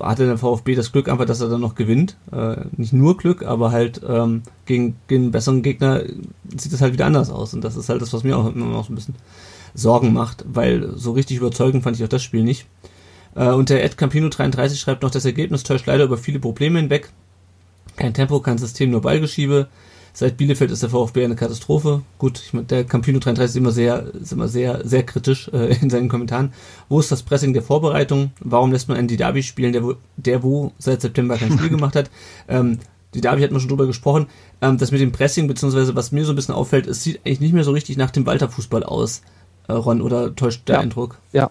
hatte 0.00 0.26
der 0.26 0.38
VfB 0.38 0.74
das 0.74 0.90
Glück 0.90 1.08
einfach, 1.08 1.24
dass 1.24 1.40
er 1.40 1.48
dann 1.48 1.60
noch 1.60 1.76
gewinnt. 1.76 2.16
Äh, 2.32 2.56
nicht 2.76 2.92
nur 2.92 3.16
Glück, 3.16 3.44
aber 3.44 3.70
halt 3.70 4.00
ähm, 4.06 4.42
gegen, 4.66 4.96
gegen 5.06 5.24
einen 5.24 5.32
besseren 5.32 5.62
Gegner 5.62 6.02
sieht 6.56 6.72
das 6.72 6.80
halt 6.80 6.92
wieder 6.92 7.06
anders 7.06 7.30
aus. 7.30 7.54
Und 7.54 7.62
das 7.62 7.76
ist 7.76 7.88
halt 7.88 8.02
das, 8.02 8.12
was 8.12 8.24
mir 8.24 8.36
auch 8.36 8.52
immer 8.52 8.66
noch 8.66 8.86
so 8.86 8.92
ein 8.92 8.96
bisschen 8.96 9.14
Sorgen 9.74 10.12
macht, 10.12 10.44
weil 10.48 10.96
so 10.96 11.12
richtig 11.12 11.36
überzeugend 11.38 11.82
fand 11.84 11.96
ich 11.96 12.04
auch 12.04 12.08
das 12.08 12.22
Spiel 12.22 12.42
nicht. 12.42 12.66
Äh, 13.34 13.50
und 13.50 13.70
der 13.70 13.84
Ed 13.84 13.96
Campino 13.96 14.28
33 14.28 14.78
schreibt 14.80 15.02
noch, 15.02 15.10
das 15.10 15.24
Ergebnis 15.24 15.62
täuscht 15.62 15.86
leider 15.86 16.04
über 16.04 16.16
viele 16.16 16.40
Probleme 16.40 16.80
hinweg. 16.80 17.10
Kein 17.96 18.14
Tempo, 18.14 18.40
kein 18.40 18.58
System, 18.58 18.90
nur 18.90 19.02
Ballgeschiebe. 19.02 19.68
Seit 20.16 20.36
Bielefeld 20.36 20.70
ist 20.70 20.82
der 20.82 20.90
VfB 20.90 21.24
eine 21.24 21.34
Katastrophe. 21.34 22.02
Gut, 22.18 22.40
ich 22.44 22.52
meine, 22.52 22.66
der 22.66 22.84
Campino 22.84 23.18
33 23.18 23.54
ist 23.54 23.56
immer 23.56 23.72
sehr, 23.72 24.14
ist 24.14 24.32
immer 24.32 24.46
sehr, 24.46 24.86
sehr 24.86 25.02
kritisch 25.02 25.48
äh, 25.52 25.76
in 25.82 25.90
seinen 25.90 26.08
Kommentaren. 26.08 26.52
Wo 26.88 27.00
ist 27.00 27.10
das 27.10 27.24
Pressing 27.24 27.52
der 27.52 27.62
Vorbereitung? 27.62 28.30
Warum 28.38 28.70
lässt 28.70 28.88
man 28.88 28.96
einen 28.96 29.08
Didavi 29.08 29.42
spielen, 29.42 29.72
der 29.72 29.82
wo, 29.82 29.94
der 30.16 30.44
wo 30.44 30.72
seit 30.78 31.00
September 31.00 31.36
kein 31.36 31.52
Spiel 31.52 31.68
gemacht 31.70 31.96
hat? 31.96 32.10
Ähm, 32.46 32.78
Didavi 33.12 33.42
hat 33.42 33.50
man 33.50 33.60
schon 33.60 33.68
drüber 33.68 33.86
gesprochen. 33.86 34.26
Ähm, 34.60 34.78
das 34.78 34.92
mit 34.92 35.00
dem 35.00 35.10
Pressing, 35.10 35.48
beziehungsweise 35.48 35.96
was 35.96 36.12
mir 36.12 36.24
so 36.24 36.32
ein 36.32 36.36
bisschen 36.36 36.54
auffällt, 36.54 36.86
es 36.86 37.02
sieht 37.02 37.20
eigentlich 37.26 37.40
nicht 37.40 37.52
mehr 37.52 37.64
so 37.64 37.72
richtig 37.72 37.96
nach 37.96 38.12
dem 38.12 38.24
Walter-Fußball 38.24 38.84
aus, 38.84 39.22
äh, 39.66 39.72
Ron, 39.72 40.00
oder 40.00 40.36
täuscht 40.36 40.68
der 40.68 40.76
ja. 40.76 40.80
Eindruck? 40.80 41.18
Ja, 41.32 41.50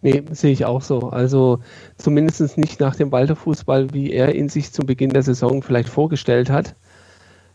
Nee, 0.00 0.22
sehe 0.30 0.52
ich 0.52 0.64
auch 0.64 0.82
so. 0.82 1.10
Also 1.10 1.60
zumindest 1.96 2.56
nicht 2.56 2.78
nach 2.78 2.94
dem 2.94 3.10
Walter-Fußball, 3.10 3.92
wie 3.92 4.12
er 4.12 4.34
ihn 4.34 4.48
sich 4.48 4.72
zum 4.72 4.86
Beginn 4.86 5.10
der 5.10 5.24
Saison 5.24 5.62
vielleicht 5.62 5.88
vorgestellt 5.88 6.50
hat, 6.50 6.74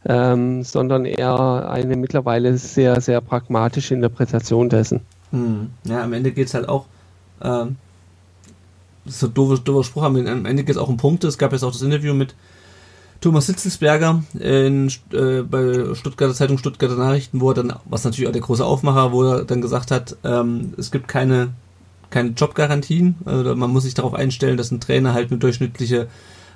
ähm, 0.05 0.63
sondern 0.63 1.05
eher 1.05 1.69
eine 1.69 1.95
mittlerweile 1.95 2.57
sehr, 2.57 2.99
sehr 2.99 3.21
pragmatische 3.21 3.93
Interpretation 3.93 4.67
dessen. 4.67 5.01
Hm. 5.31 5.69
Ja, 5.85 6.03
am 6.03 6.11
Ende 6.11 6.31
geht 6.31 6.47
es 6.47 6.53
halt 6.53 6.67
auch, 6.67 6.85
ähm, 7.41 7.77
so 9.05 9.27
doofer, 9.27 9.61
doofer 9.61 9.83
Spruch, 9.83 10.03
am 10.03 10.15
Ende 10.15 10.63
geht 10.63 10.75
es 10.75 10.77
auch 10.77 10.89
um 10.89 10.97
Punkte. 10.97 11.27
Es 11.27 11.37
gab 11.37 11.51
jetzt 11.53 11.63
auch 11.63 11.71
das 11.71 11.81
Interview 11.81 12.13
mit 12.13 12.35
Thomas 13.21 13.47
Sitzelsberger 13.47 14.23
in, 14.37 14.91
äh, 15.13 15.43
bei 15.43 15.95
Stuttgarter 15.95 16.33
Zeitung 16.33 16.57
Stuttgarter 16.57 16.95
Nachrichten, 16.95 17.39
wo 17.39 17.51
er 17.51 17.53
dann, 17.53 17.73
was 17.85 18.03
natürlich 18.03 18.27
auch 18.27 18.33
der 18.33 18.41
große 18.41 18.65
Aufmacher, 18.65 19.13
wo 19.13 19.23
er 19.23 19.45
dann 19.45 19.61
gesagt 19.61 19.91
hat, 19.91 20.17
ähm, 20.25 20.73
es 20.77 20.91
gibt 20.91 21.07
keine 21.07 21.53
keine 22.13 22.29
Jobgarantien. 22.29 23.15
Also 23.25 23.55
man 23.55 23.71
muss 23.71 23.83
sich 23.83 23.95
darauf 23.95 24.13
einstellen, 24.13 24.55
dass 24.55 24.71
ein 24.71 24.79
Trainer 24.79 25.13
halt 25.13 25.31
eine 25.31 25.39
durchschnittliche 25.39 26.07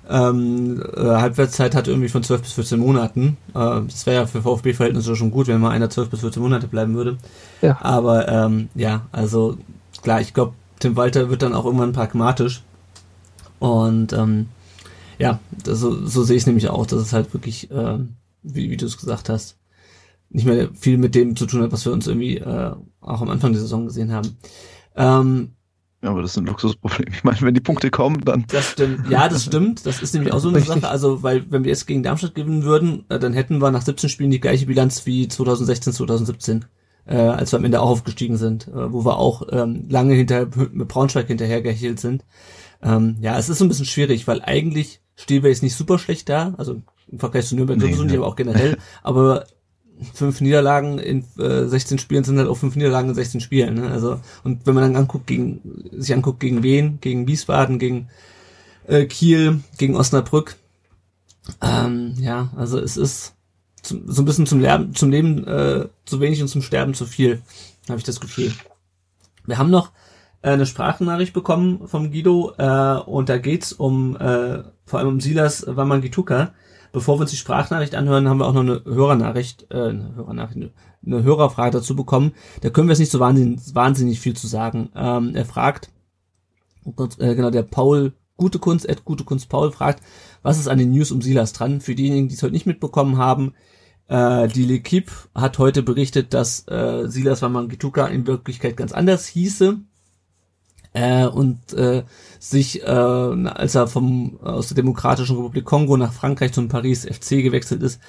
ähm, 0.09 0.81
äh, 0.95 1.01
Halbwertszeit 1.01 1.75
hat 1.75 1.87
irgendwie 1.87 2.07
von 2.07 2.23
12 2.23 2.41
bis 2.41 2.53
14 2.53 2.79
Monaten. 2.79 3.37
Äh, 3.49 3.81
das 3.87 4.05
wäre 4.05 4.21
ja 4.21 4.25
für 4.25 4.41
VfB-Verhältnisse 4.41 5.15
schon 5.15 5.31
gut, 5.31 5.47
wenn 5.47 5.59
mal 5.59 5.71
einer 5.71 5.89
12 5.89 6.09
bis 6.09 6.21
14 6.21 6.41
Monate 6.41 6.67
bleiben 6.67 6.95
würde. 6.95 7.17
Ja. 7.61 7.77
Aber 7.81 8.27
ähm, 8.29 8.69
ja, 8.75 9.07
also 9.11 9.57
klar, 10.01 10.21
ich 10.21 10.33
glaube, 10.33 10.53
Tim 10.79 10.95
Walter 10.95 11.29
wird 11.29 11.41
dann 11.41 11.53
auch 11.53 11.65
irgendwann 11.65 11.91
pragmatisch. 11.91 12.63
Und 13.59 14.13
ähm, 14.13 14.47
ja, 15.17 15.39
das, 15.63 15.79
so, 15.79 16.05
so 16.05 16.23
sehe 16.23 16.37
ich 16.37 16.43
es 16.43 16.47
nämlich 16.47 16.69
auch, 16.69 16.85
dass 16.85 17.01
es 17.01 17.11
halt 17.11 17.33
wirklich, 17.33 17.69
äh, 17.71 17.97
wie, 18.43 18.69
wie 18.69 18.77
du 18.77 18.85
es 18.85 18.97
gesagt 18.97 19.29
hast, 19.29 19.57
nicht 20.29 20.45
mehr 20.45 20.69
viel 20.73 20.97
mit 20.97 21.15
dem 21.15 21.35
zu 21.35 21.45
tun 21.47 21.63
hat, 21.63 21.71
was 21.71 21.85
wir 21.85 21.91
uns 21.91 22.07
irgendwie 22.07 22.37
äh, 22.37 22.71
auch 23.01 23.21
am 23.21 23.29
Anfang 23.29 23.53
der 23.53 23.61
Saison 23.61 23.85
gesehen 23.85 24.11
haben. 24.11 24.37
Ähm, 24.97 25.53
ja, 26.03 26.11
aber 26.11 26.21
das 26.21 26.31
ist 26.31 26.37
ein 26.37 26.45
Luxusproblem. 26.45 27.07
Ich 27.11 27.23
meine, 27.23 27.41
wenn 27.41 27.53
die 27.53 27.61
Punkte 27.61 27.89
kommen, 27.89 28.21
dann. 28.23 28.45
Das 28.49 28.71
stimmt. 28.71 29.09
Ja, 29.09 29.29
das 29.29 29.45
stimmt. 29.45 29.85
Das 29.85 30.01
ist 30.01 30.13
nämlich 30.13 30.33
auch 30.33 30.39
so 30.39 30.49
eine 30.49 30.59
Sache. 30.59 30.87
Also, 30.87 31.23
weil, 31.23 31.49
wenn 31.51 31.63
wir 31.63 31.69
jetzt 31.69 31.87
gegen 31.87 32.03
Darmstadt 32.03 32.35
gewinnen 32.35 32.63
würden, 32.63 33.05
äh, 33.09 33.17
dann 33.17 33.33
hätten 33.33 33.61
wir 33.61 33.71
nach 33.71 33.81
17 33.81 34.09
Spielen 34.09 34.29
die 34.29 34.39
gleiche 34.39 34.67
Bilanz 34.67 35.05
wie 35.05 35.27
2016, 35.27 35.93
2017. 35.93 36.65
Äh, 37.05 37.15
als 37.15 37.53
wir 37.53 37.59
am 37.59 37.65
Ende 37.65 37.81
auch 37.81 37.89
aufgestiegen 37.89 38.35
sind, 38.35 38.67
äh, 38.67 38.91
wo 38.91 39.05
wir 39.05 39.17
auch 39.17 39.47
ähm, 39.49 39.85
lange 39.87 40.13
hinter 40.13 40.47
mit 40.73 40.89
Braunschweig 40.89 41.27
hinterhergehielt 41.27 42.01
sind. 42.01 42.25
Ähm, 42.83 43.15
ja, 43.21 43.37
es 43.39 43.47
ist 43.47 43.59
so 43.59 43.65
ein 43.65 43.69
bisschen 43.69 43.85
schwierig, 43.85 44.27
weil 44.27 44.41
eigentlich 44.41 45.01
stehen 45.15 45.41
wir 45.41 45.49
jetzt 45.49 45.63
nicht 45.63 45.75
super 45.75 45.99
schlecht 45.99 46.27
da, 46.27 46.53
also 46.57 46.81
im 47.09 47.19
Vergleich 47.19 47.47
zu 47.47 47.55
Nürnberg 47.55 47.79
nee, 47.79 47.85
sowieso 47.85 48.03
nicht, 48.03 48.17
aber 48.17 48.27
auch 48.27 48.35
generell. 48.35 48.77
Aber 49.03 49.45
fünf 50.13 50.41
Niederlagen 50.41 50.99
in 50.99 51.23
äh, 51.39 51.65
16 51.65 51.99
Spielen 51.99 52.23
sind 52.23 52.37
halt 52.37 52.47
auch 52.47 52.57
fünf 52.57 52.75
Niederlagen 52.75 53.09
in 53.09 53.15
16 53.15 53.41
Spielen. 53.41 53.75
Ne? 53.75 53.89
Also 53.89 54.19
und 54.43 54.65
wenn 54.65 54.75
man 54.75 54.83
dann 54.83 54.95
anguckt 54.95 55.27
gegen 55.27 55.61
sich 55.91 56.13
anguckt 56.13 56.39
gegen 56.39 56.63
wen, 56.63 56.99
gegen 57.01 57.27
Wiesbaden, 57.27 57.79
gegen 57.79 58.09
äh, 58.87 59.05
Kiel, 59.05 59.61
gegen 59.77 59.95
Osnabrück, 59.95 60.55
ähm, 61.61 62.15
ja, 62.19 62.49
also 62.55 62.79
es 62.79 62.97
ist 62.97 63.33
zum, 63.81 64.11
so 64.11 64.21
ein 64.21 64.25
bisschen 64.25 64.45
zum 64.45 64.59
Leben, 64.59 64.93
zum 64.93 65.11
Leben 65.11 65.45
äh, 65.47 65.87
zu 66.05 66.19
wenig 66.19 66.41
und 66.41 66.47
zum 66.47 66.61
Sterben 66.61 66.93
zu 66.93 67.05
viel, 67.05 67.41
habe 67.89 67.99
ich 67.99 68.05
das 68.05 68.19
Gefühl. 68.19 68.51
Wir 69.45 69.57
haben 69.57 69.69
noch 69.69 69.91
äh, 70.41 70.51
eine 70.51 70.65
Sprachnachricht 70.65 71.33
bekommen 71.33 71.87
vom 71.87 72.11
Guido 72.11 72.53
äh, 72.57 72.99
und 73.05 73.29
da 73.29 73.37
geht's 73.37 73.73
um 73.73 74.15
äh, 74.17 74.63
vor 74.85 74.99
allem 74.99 75.09
um 75.09 75.19
Silas 75.19 75.65
Wamangituka. 75.67 76.53
Bevor 76.91 77.17
wir 77.17 77.21
uns 77.21 77.31
die 77.31 77.37
Sprachnachricht 77.37 77.95
anhören, 77.95 78.27
haben 78.27 78.39
wir 78.39 78.47
auch 78.47 78.53
noch 78.53 78.61
eine 78.61 78.81
Hörernachricht, 78.85 79.67
äh, 79.71 79.89
eine 79.89 80.15
Hörernachricht, 80.15 80.71
eine, 81.05 81.23
Hörerfrage 81.23 81.71
dazu 81.71 81.95
bekommen. 81.95 82.33
Da 82.61 82.69
können 82.69 82.87
wir 82.87 82.93
jetzt 82.93 82.99
nicht 82.99 83.11
so 83.11 83.19
wahnsinnig, 83.19 83.59
wahnsinnig 83.73 84.19
viel 84.19 84.35
zu 84.35 84.47
sagen. 84.47 84.89
Ähm, 84.95 85.35
er 85.35 85.45
fragt, 85.45 85.89
oh 86.85 87.07
äh, 87.19 87.35
genau, 87.35 87.49
der 87.49 87.63
Paul 87.63 88.13
Gute 88.37 88.59
Kunst, 88.59 88.87
Ed 88.87 89.03
Gute 89.03 89.23
Kunst 89.23 89.49
Paul 89.49 89.71
fragt, 89.71 90.03
was 90.43 90.59
ist 90.59 90.67
an 90.67 90.77
den 90.77 90.91
News 90.91 91.11
um 91.11 91.23
Silas 91.23 91.53
dran? 91.53 91.81
Für 91.81 91.95
diejenigen, 91.95 92.27
die 92.27 92.35
es 92.35 92.43
heute 92.43 92.53
nicht 92.53 92.67
mitbekommen 92.67 93.17
haben, 93.17 93.53
äh, 94.07 94.47
die 94.47 94.65
L'Equipe 94.65 95.11
hat 95.33 95.57
heute 95.57 95.81
berichtet, 95.83 96.33
dass 96.33 96.67
äh, 96.67 97.07
Silas 97.07 97.41
Wamangituka 97.41 98.05
in 98.07 98.27
Wirklichkeit 98.27 98.77
ganz 98.77 98.91
anders 98.91 99.25
hieße 99.25 99.79
äh, 100.93 101.25
und 101.25 101.73
äh, 101.73 102.03
sich, 102.39 102.83
äh, 102.83 102.85
als 102.85 103.75
er 103.75 103.87
vom 103.87 104.39
aus 104.41 104.67
der 104.67 104.75
Demokratischen 104.75 105.37
Republik 105.37 105.65
Kongo 105.65 105.97
nach 105.97 106.13
Frankreich 106.13 106.53
zum 106.53 106.67
Paris 106.67 107.05
FC 107.05 107.43
gewechselt 107.43 107.83
ist, 107.83 107.99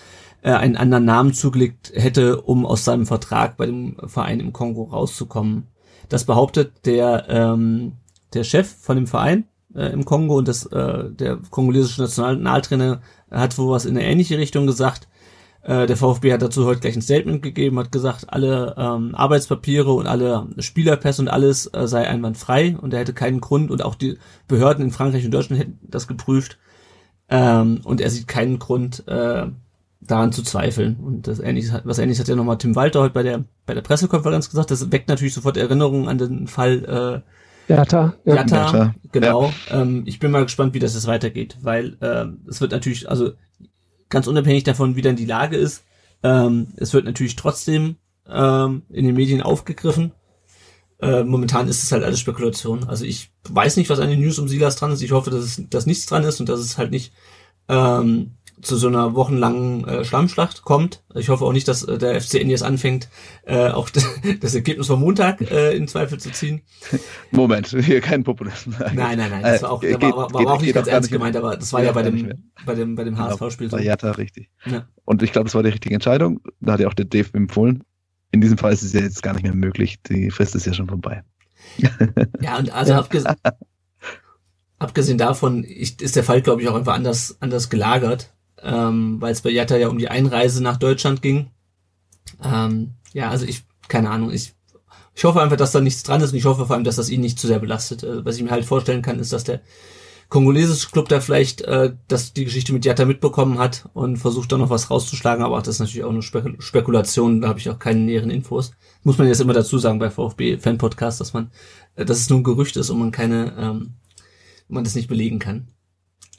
äh, 0.42 0.52
einen 0.52 0.76
anderen 0.76 1.04
Namen 1.04 1.34
zugelegt 1.34 1.92
hätte, 1.94 2.40
um 2.42 2.64
aus 2.64 2.84
seinem 2.84 3.06
Vertrag 3.06 3.56
bei 3.56 3.66
dem 3.66 3.96
Verein 4.06 4.40
im 4.40 4.52
Kongo 4.52 4.84
rauszukommen. 4.84 5.66
Das 6.08 6.24
behauptet 6.24 6.86
der 6.86 7.26
ähm, 7.28 7.92
der 8.34 8.44
Chef 8.44 8.68
von 8.68 8.96
dem 8.96 9.06
Verein 9.06 9.44
äh, 9.74 9.92
im 9.92 10.04
Kongo 10.04 10.36
und 10.36 10.48
das 10.48 10.66
äh, 10.66 11.10
der 11.10 11.38
kongolesische 11.50 12.02
Nationaltrainer 12.02 13.00
hat 13.30 13.58
wohl 13.58 13.70
was 13.70 13.84
in 13.84 13.96
eine 13.96 14.06
ähnliche 14.06 14.38
Richtung 14.38 14.66
gesagt. 14.66 15.08
Äh, 15.68 15.86
der 15.86 15.98
VfB 15.98 16.32
hat 16.32 16.40
dazu 16.40 16.64
heute 16.64 16.80
gleich 16.80 16.96
ein 16.96 17.02
Statement 17.02 17.42
gegeben, 17.42 17.78
hat 17.78 17.92
gesagt, 17.92 18.32
alle 18.32 18.74
ähm, 18.78 19.14
Arbeitspapiere 19.14 19.92
und 19.92 20.06
alle 20.06 20.46
Spielerpässe 20.60 21.20
und 21.20 21.28
alles 21.28 21.66
äh, 21.74 21.86
sei 21.86 22.08
einwandfrei 22.08 22.74
und 22.80 22.94
er 22.94 23.00
hätte 23.00 23.12
keinen 23.12 23.42
Grund 23.42 23.70
und 23.70 23.84
auch 23.84 23.94
die 23.94 24.16
Behörden 24.46 24.82
in 24.82 24.90
Frankreich 24.92 25.26
und 25.26 25.30
Deutschland 25.30 25.60
hätten 25.60 25.78
das 25.82 26.06
geprüft 26.06 26.56
ähm, 27.28 27.82
und 27.84 28.00
er 28.00 28.08
sieht 28.08 28.26
keinen 28.26 28.58
Grund 28.58 29.06
äh, 29.08 29.46
daran 30.00 30.32
zu 30.32 30.42
zweifeln 30.42 30.96
und 31.04 31.26
das 31.26 31.38
ähnliches 31.38 31.78
was 31.84 31.98
ähnliches 31.98 32.20
hat 32.20 32.28
ja 32.28 32.36
nochmal 32.36 32.56
Tim 32.56 32.74
Walter 32.74 33.00
heute 33.00 33.12
bei 33.12 33.22
der 33.22 33.44
bei 33.66 33.74
der 33.74 33.82
Pressekonferenz 33.82 34.48
gesagt. 34.48 34.70
Das 34.70 34.90
weckt 34.90 35.10
natürlich 35.10 35.34
sofort 35.34 35.58
Erinnerungen 35.58 36.08
an 36.08 36.16
den 36.16 36.46
Fall 36.46 37.22
äh, 37.68 37.70
Jatta, 37.70 38.14
ja. 38.24 38.36
Jatta, 38.36 38.56
Jatta 38.56 38.94
genau. 39.12 39.52
Ja. 39.68 39.82
Ähm, 39.82 40.04
ich 40.06 40.18
bin 40.18 40.30
mal 40.30 40.44
gespannt, 40.44 40.72
wie 40.72 40.78
das 40.78 40.94
jetzt 40.94 41.06
weitergeht, 41.06 41.58
weil 41.60 41.98
äh, 42.00 42.24
es 42.48 42.62
wird 42.62 42.72
natürlich, 42.72 43.10
also 43.10 43.32
ganz 44.08 44.26
unabhängig 44.26 44.64
davon, 44.64 44.96
wie 44.96 45.02
dann 45.02 45.16
die 45.16 45.26
Lage 45.26 45.56
ist. 45.56 45.84
Ähm, 46.22 46.68
es 46.76 46.92
wird 46.94 47.04
natürlich 47.04 47.36
trotzdem 47.36 47.96
ähm, 48.28 48.82
in 48.90 49.04
den 49.04 49.14
Medien 49.14 49.42
aufgegriffen. 49.42 50.12
Äh, 51.00 51.22
momentan 51.22 51.68
ist 51.68 51.82
es 51.82 51.92
halt 51.92 52.02
alles 52.02 52.18
Spekulation. 52.18 52.84
Also 52.88 53.04
ich 53.04 53.30
weiß 53.48 53.76
nicht, 53.76 53.88
was 53.88 54.00
an 54.00 54.08
den 54.08 54.20
News 54.20 54.38
um 54.38 54.48
Silas 54.48 54.76
dran 54.76 54.92
ist. 54.92 55.02
Ich 55.02 55.12
hoffe, 55.12 55.30
dass 55.30 55.44
es 55.44 55.62
dass 55.70 55.86
nichts 55.86 56.06
dran 56.06 56.24
ist 56.24 56.40
und 56.40 56.48
dass 56.48 56.60
es 56.60 56.76
halt 56.76 56.90
nicht 56.90 57.12
ähm, 57.68 58.32
zu 58.62 58.76
so 58.76 58.88
einer 58.88 59.14
wochenlangen 59.14 59.86
äh, 59.86 60.04
Schlammschlacht 60.04 60.62
kommt. 60.62 61.02
Ich 61.14 61.28
hoffe 61.28 61.44
auch 61.44 61.52
nicht, 61.52 61.68
dass 61.68 61.82
äh, 61.84 61.98
der 61.98 62.20
FCN 62.20 62.50
jetzt 62.50 62.62
anfängt, 62.62 63.08
äh, 63.44 63.68
auch 63.68 63.90
das 64.40 64.54
Ergebnis 64.54 64.86
vom 64.86 65.00
Montag 65.00 65.40
äh, 65.40 65.76
in 65.76 65.88
Zweifel 65.88 66.18
zu 66.18 66.30
ziehen. 66.30 66.62
Moment, 67.30 67.68
hier 67.68 68.00
kein 68.00 68.24
Populismus. 68.24 68.78
Nein, 68.78 69.18
nein, 69.18 69.30
nein, 69.30 69.42
das 69.42 69.62
war 69.62 69.72
auch, 69.72 69.82
äh, 69.82 69.92
geht, 69.92 70.02
war, 70.02 70.32
war 70.32 70.40
geht, 70.40 70.48
auch 70.48 70.60
nicht 70.60 70.74
ganz 70.74 70.88
ernst 70.88 71.10
gemeint, 71.10 71.36
aber 71.36 71.56
das 71.56 71.72
war 71.72 71.80
ja, 71.80 71.86
ja 71.86 71.92
bei, 71.92 72.02
dem, 72.02 72.50
bei 72.66 72.74
dem 72.74 72.94
bei 72.94 73.04
dem 73.04 73.18
HSV-Spiel 73.18 73.70
so. 73.70 73.76
Bei 73.76 73.82
Jatta, 73.82 74.12
richtig. 74.12 74.50
Ja. 74.64 74.86
Und 75.04 75.22
ich 75.22 75.32
glaube, 75.32 75.44
das 75.46 75.54
war 75.54 75.62
die 75.62 75.70
richtige 75.70 75.94
Entscheidung. 75.94 76.40
Da 76.60 76.72
hat 76.72 76.80
ja 76.80 76.88
auch 76.88 76.94
der 76.94 77.06
Dave 77.06 77.28
empfohlen. 77.32 77.84
In 78.30 78.40
diesem 78.40 78.58
Fall 78.58 78.72
ist 78.72 78.82
es 78.82 78.92
ja 78.92 79.00
jetzt 79.00 79.22
gar 79.22 79.32
nicht 79.32 79.42
mehr 79.42 79.54
möglich. 79.54 80.02
Die 80.02 80.30
Frist 80.30 80.54
ist 80.54 80.66
ja 80.66 80.72
schon 80.72 80.88
vorbei. 80.88 81.22
Ja, 82.40 82.58
und 82.58 82.72
also 82.72 82.94
abgesehen, 82.94 83.34
abgesehen 84.78 85.18
davon 85.18 85.64
ich, 85.64 86.00
ist 86.00 86.16
der 86.16 86.24
Fall, 86.24 86.40
glaube 86.40 86.62
ich, 86.62 86.68
auch 86.68 86.74
einfach 86.74 86.94
anders, 86.94 87.36
anders 87.40 87.68
gelagert 87.68 88.32
ähm, 88.62 89.20
weil 89.20 89.32
es 89.32 89.42
bei 89.42 89.50
Jatta 89.50 89.76
ja 89.76 89.88
um 89.88 89.98
die 89.98 90.08
Einreise 90.08 90.62
nach 90.62 90.76
Deutschland 90.76 91.22
ging. 91.22 91.50
Ähm, 92.42 92.94
ja, 93.12 93.30
also 93.30 93.46
ich, 93.46 93.64
keine 93.88 94.10
Ahnung, 94.10 94.30
ich, 94.30 94.54
ich 95.14 95.24
hoffe 95.24 95.40
einfach, 95.40 95.56
dass 95.56 95.72
da 95.72 95.80
nichts 95.80 96.02
dran 96.02 96.20
ist 96.20 96.32
und 96.32 96.38
ich 96.38 96.44
hoffe 96.44 96.66
vor 96.66 96.76
allem, 96.76 96.84
dass 96.84 96.96
das 96.96 97.10
ihn 97.10 97.20
nicht 97.20 97.38
zu 97.38 97.46
sehr 97.46 97.58
belastet. 97.58 98.04
Also, 98.04 98.24
was 98.24 98.36
ich 98.36 98.42
mir 98.42 98.50
halt 98.50 98.64
vorstellen 98.64 99.02
kann, 99.02 99.18
ist, 99.18 99.32
dass 99.32 99.44
der 99.44 99.60
kongolesische 100.28 100.90
Club 100.90 101.08
da 101.08 101.20
vielleicht 101.20 101.62
äh, 101.62 101.94
dass 102.06 102.34
die 102.34 102.44
Geschichte 102.44 102.72
mit 102.72 102.84
Jatta 102.84 103.04
mitbekommen 103.04 103.58
hat 103.58 103.88
und 103.94 104.18
versucht 104.18 104.52
da 104.52 104.58
noch 104.58 104.70
was 104.70 104.90
rauszuschlagen, 104.90 105.42
aber 105.42 105.58
das 105.58 105.68
ist 105.68 105.80
natürlich 105.80 106.04
auch 106.04 106.10
eine 106.10 106.22
Spek 106.22 106.62
Spekulation, 106.62 107.40
da 107.40 107.48
habe 107.48 107.58
ich 107.58 107.70
auch 107.70 107.78
keine 107.78 108.00
näheren 108.00 108.30
Infos. 108.30 108.72
Muss 109.04 109.18
man 109.18 109.26
jetzt 109.26 109.40
immer 109.40 109.54
dazu 109.54 109.78
sagen 109.78 109.98
bei 109.98 110.10
VfB 110.10 110.58
Fan 110.58 110.78
Podcast, 110.78 111.20
dass 111.20 111.32
man, 111.32 111.50
äh, 111.96 112.04
dass 112.04 112.18
es 112.18 112.30
nur 112.30 112.40
ein 112.40 112.44
Gerücht 112.44 112.76
ist 112.76 112.90
und 112.90 112.98
man 112.98 113.10
keine, 113.10 113.54
ähm, 113.58 113.94
man 114.68 114.84
das 114.84 114.94
nicht 114.94 115.08
belegen 115.08 115.38
kann. 115.38 115.68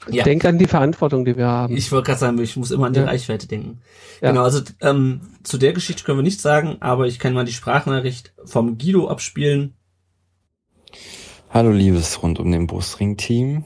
Ja. 0.08 0.24
Denk 0.24 0.44
an 0.44 0.58
die 0.58 0.66
Verantwortung, 0.66 1.24
die 1.24 1.36
wir 1.36 1.46
haben. 1.46 1.76
Ich 1.76 1.92
wollte 1.92 2.06
gerade 2.06 2.20
sagen, 2.20 2.38
ich 2.38 2.56
muss 2.56 2.70
immer 2.70 2.86
an 2.86 2.94
die 2.94 3.00
ja. 3.00 3.06
Reichweite 3.06 3.46
denken. 3.46 3.80
Ja. 4.22 4.30
Genau, 4.30 4.44
also 4.44 4.62
ähm, 4.80 5.20
zu 5.42 5.58
der 5.58 5.72
Geschichte 5.72 6.04
können 6.04 6.18
wir 6.18 6.22
nichts 6.22 6.42
sagen, 6.42 6.78
aber 6.80 7.06
ich 7.06 7.18
kann 7.18 7.34
mal 7.34 7.44
die 7.44 7.52
Sprachnachricht 7.52 8.32
vom 8.44 8.78
Guido 8.78 9.08
abspielen. 9.08 9.74
Hallo 11.50 11.70
liebes 11.70 12.22
rund 12.22 12.38
um 12.40 12.50
den 12.50 12.66
Brustring-Team. 12.66 13.64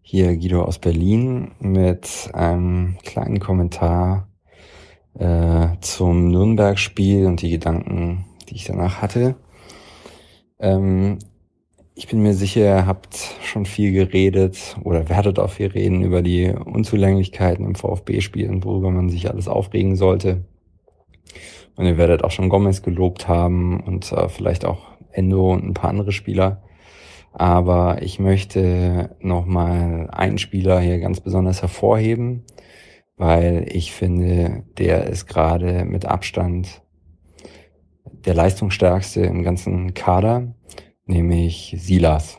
Hier 0.00 0.36
Guido 0.36 0.64
aus 0.64 0.78
Berlin 0.78 1.52
mit 1.60 2.30
einem 2.32 2.98
kleinen 3.04 3.38
Kommentar 3.38 4.28
äh, 5.14 5.68
zum 5.80 6.30
Nürnberg-Spiel 6.30 7.26
und 7.26 7.42
die 7.42 7.50
Gedanken, 7.50 8.24
die 8.48 8.56
ich 8.56 8.64
danach 8.64 9.02
hatte. 9.02 9.36
Ähm, 10.58 11.18
ich 11.94 12.08
bin 12.08 12.22
mir 12.22 12.34
sicher, 12.34 12.60
ihr 12.62 12.86
habt 12.86 13.16
schon 13.42 13.66
viel 13.66 13.92
geredet 13.92 14.76
oder 14.82 15.08
werdet 15.08 15.38
auch 15.38 15.50
viel 15.50 15.68
reden 15.68 16.02
über 16.02 16.22
die 16.22 16.48
Unzulänglichkeiten 16.48 17.66
im 17.66 17.74
VfB-Spiel 17.74 18.48
und 18.48 18.64
worüber 18.64 18.90
man 18.90 19.10
sich 19.10 19.30
alles 19.30 19.46
aufregen 19.46 19.96
sollte. 19.96 20.44
Und 21.76 21.86
ihr 21.86 21.98
werdet 21.98 22.24
auch 22.24 22.30
schon 22.30 22.48
Gomez 22.48 22.82
gelobt 22.82 23.28
haben 23.28 23.80
und 23.80 24.10
äh, 24.12 24.28
vielleicht 24.28 24.64
auch 24.64 24.88
Endo 25.10 25.52
und 25.52 25.64
ein 25.64 25.74
paar 25.74 25.90
andere 25.90 26.12
Spieler. 26.12 26.62
Aber 27.32 28.02
ich 28.02 28.18
möchte 28.18 29.16
nochmal 29.20 30.08
einen 30.10 30.38
Spieler 30.38 30.80
hier 30.80 30.98
ganz 30.98 31.20
besonders 31.20 31.62
hervorheben, 31.62 32.44
weil 33.16 33.66
ich 33.70 33.92
finde, 33.92 34.64
der 34.78 35.06
ist 35.06 35.26
gerade 35.26 35.84
mit 35.84 36.04
Abstand 36.04 36.82
der 38.04 38.34
leistungsstärkste 38.34 39.22
im 39.22 39.42
ganzen 39.42 39.94
Kader 39.94 40.54
nämlich 41.12 41.76
Silas. 41.78 42.38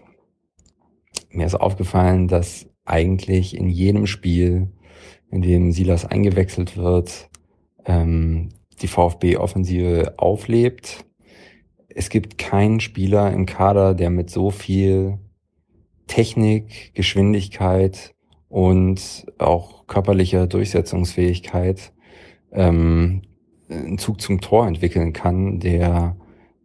Mir 1.29 1.45
ist 1.45 1.55
aufgefallen, 1.55 2.27
dass 2.27 2.67
eigentlich 2.85 3.55
in 3.55 3.69
jedem 3.69 4.07
Spiel, 4.07 4.71
in 5.31 5.41
dem 5.41 5.71
Silas 5.71 6.05
eingewechselt 6.05 6.77
wird, 6.77 7.29
ähm, 7.85 8.49
die 8.81 8.87
VfB-Offensive 8.87 10.15
auflebt. 10.17 11.05
Es 11.87 12.09
gibt 12.09 12.37
keinen 12.37 12.79
Spieler 12.79 13.31
im 13.31 13.45
Kader, 13.45 13.93
der 13.93 14.09
mit 14.09 14.29
so 14.29 14.51
viel 14.51 15.19
Technik, 16.07 16.93
Geschwindigkeit 16.93 18.13
und 18.49 19.25
auch 19.37 19.87
körperlicher 19.87 20.47
Durchsetzungsfähigkeit 20.47 21.93
ähm, 22.51 23.21
einen 23.69 23.97
Zug 23.97 24.21
zum 24.21 24.41
Tor 24.41 24.67
entwickeln 24.67 25.13
kann, 25.13 25.59
der 25.59 26.17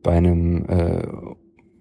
bei 0.02 0.16
einem 0.16 0.64
äh, 0.68 1.06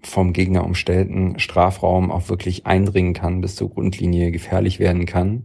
vom 0.08 0.32
Gegner 0.32 0.64
umstellten 0.64 1.38
Strafraum 1.38 2.10
auch 2.10 2.28
wirklich 2.28 2.66
eindringen 2.66 3.14
kann, 3.14 3.40
bis 3.40 3.56
zur 3.56 3.70
Grundlinie 3.70 4.30
gefährlich 4.30 4.78
werden 4.78 5.06
kann. 5.06 5.44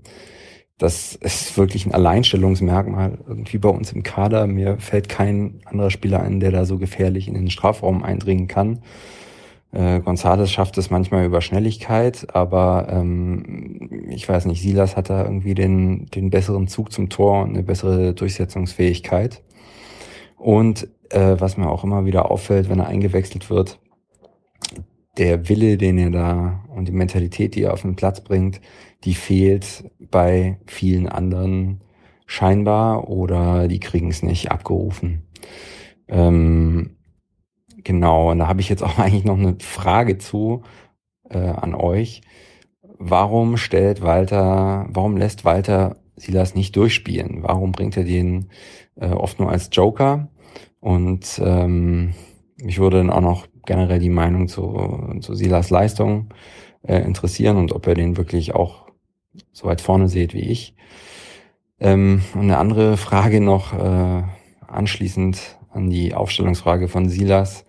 Das 0.78 1.16
ist 1.16 1.58
wirklich 1.58 1.86
ein 1.86 1.94
Alleinstellungsmerkmal 1.94 3.20
irgendwie 3.28 3.60
bei 3.60 3.70
uns 3.70 3.92
im 3.92 4.04
Kader. 4.04 4.48
Mir 4.48 4.78
fällt 4.80 5.08
kein 5.08 5.62
anderer 5.66 5.92
Spieler 5.92 6.22
ein, 6.22 6.40
der 6.40 6.52
da 6.52 6.66
so 6.66 6.78
gefährlich 6.78 7.28
in 7.28 7.36
den 7.36 7.50
Strafraum 7.50 8.04
eindringen 8.04 8.48
kann. 8.48 8.82
Äh, 9.72 10.00
González 10.00 10.48
schafft 10.48 10.78
es 10.78 10.90
manchmal 10.90 11.26
über 11.26 11.42
Schnelligkeit, 11.42 12.28
aber 12.36 12.88
ähm, 12.92 13.90
ich 14.10 14.28
weiß 14.28 14.46
nicht, 14.46 14.62
Silas 14.62 14.96
hat 14.96 15.10
da 15.10 15.24
irgendwie 15.24 15.56
den, 15.56 16.06
den 16.08 16.30
besseren 16.30 16.68
Zug 16.68 16.92
zum 16.92 17.10
Tor 17.10 17.44
und 17.44 17.50
eine 17.50 17.64
bessere 17.64 18.14
Durchsetzungsfähigkeit. 18.14 19.42
Und 20.38 20.88
äh, 21.10 21.36
was 21.40 21.58
mir 21.58 21.70
auch 21.70 21.84
immer 21.84 22.06
wieder 22.06 22.30
auffällt, 22.30 22.70
wenn 22.70 22.80
er 22.80 22.88
eingewechselt 22.88 23.50
wird, 23.50 23.80
der 25.18 25.48
Wille, 25.50 25.78
den 25.78 25.98
er 25.98 26.10
da 26.10 26.64
und 26.76 26.88
die 26.88 26.94
Mentalität, 26.94 27.56
die 27.56 27.64
er 27.64 27.74
auf 27.74 27.82
den 27.82 27.96
Platz 27.96 28.22
bringt, 28.22 28.62
die 29.04 29.14
fehlt 29.14 29.90
bei 30.00 30.60
vielen 30.66 31.08
anderen 31.08 31.82
scheinbar 32.26 33.10
oder 33.10 33.68
die 33.68 33.80
kriegen 33.80 34.10
es 34.10 34.24
nicht 34.24 34.52
abgerufen. 34.52 35.24
Ähm, 36.08 36.98
genau, 37.84 38.32
und 38.32 38.40
da 38.40 38.48
habe 38.48 38.62
ich 38.62 38.70
jetzt 38.70 38.84
auch 38.84 38.98
eigentlich 39.00 39.26
noch 39.26 39.38
eine 39.38 39.58
Frage 39.60 40.18
zu 40.18 40.64
äh, 41.30 41.38
an 41.38 41.76
euch. 41.76 42.22
Warum 42.82 43.58
stellt 43.58 44.02
Walter, 44.02 44.88
warum 44.90 45.18
lässt 45.18 45.46
Walter 45.46 45.98
Silas 46.16 46.56
nicht 46.56 46.76
durchspielen? 46.76 47.44
Warum 47.44 47.72
bringt 47.72 47.98
er 47.98 48.04
den 48.04 48.50
äh, 48.96 49.10
oft 49.10 49.40
nur 49.40 49.50
als 49.50 49.70
Joker? 49.72 50.30
Und 50.80 51.42
ähm, 51.44 52.14
mich 52.58 52.80
würde 52.80 52.98
dann 52.98 53.10
auch 53.10 53.22
noch 53.22 53.48
generell 53.66 54.00
die 54.00 54.10
Meinung 54.10 54.48
zu, 54.48 55.18
zu 55.22 55.36
Silas 55.36 55.70
Leistung 55.70 56.30
äh, 56.84 57.00
interessieren 57.00 57.58
und 57.58 57.72
ob 57.72 57.88
er 57.88 57.96
den 57.96 58.18
wirklich 58.18 58.56
auch 58.56 58.88
so 59.52 59.68
weit 59.68 59.82
vorne 59.82 60.10
seht 60.10 60.34
wie 60.34 60.42
ich. 60.42 60.76
Ähm, 61.80 62.22
und 62.34 62.42
eine 62.42 62.58
andere 62.58 62.98
Frage 62.98 63.42
noch 63.42 63.74
äh, 63.74 64.24
anschließend 64.68 65.60
an 65.70 65.90
die 65.90 66.14
Aufstellungsfrage 66.14 66.88
von 66.88 67.10
Silas. 67.10 67.66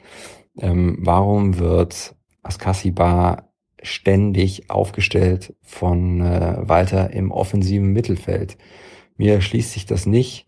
Ähm, 0.59 0.99
warum 1.01 1.59
wird 1.59 2.15
Askasiba 2.43 3.49
ständig 3.83 4.71
aufgestellt 4.71 5.55
von 5.63 6.21
äh, 6.21 6.57
Walter 6.61 7.11
im 7.11 7.31
offensiven 7.31 7.93
Mittelfeld? 7.93 8.57
Mir 9.17 9.41
schließt 9.41 9.73
sich 9.73 9.87
das 9.87 10.07
nicht. 10.07 10.47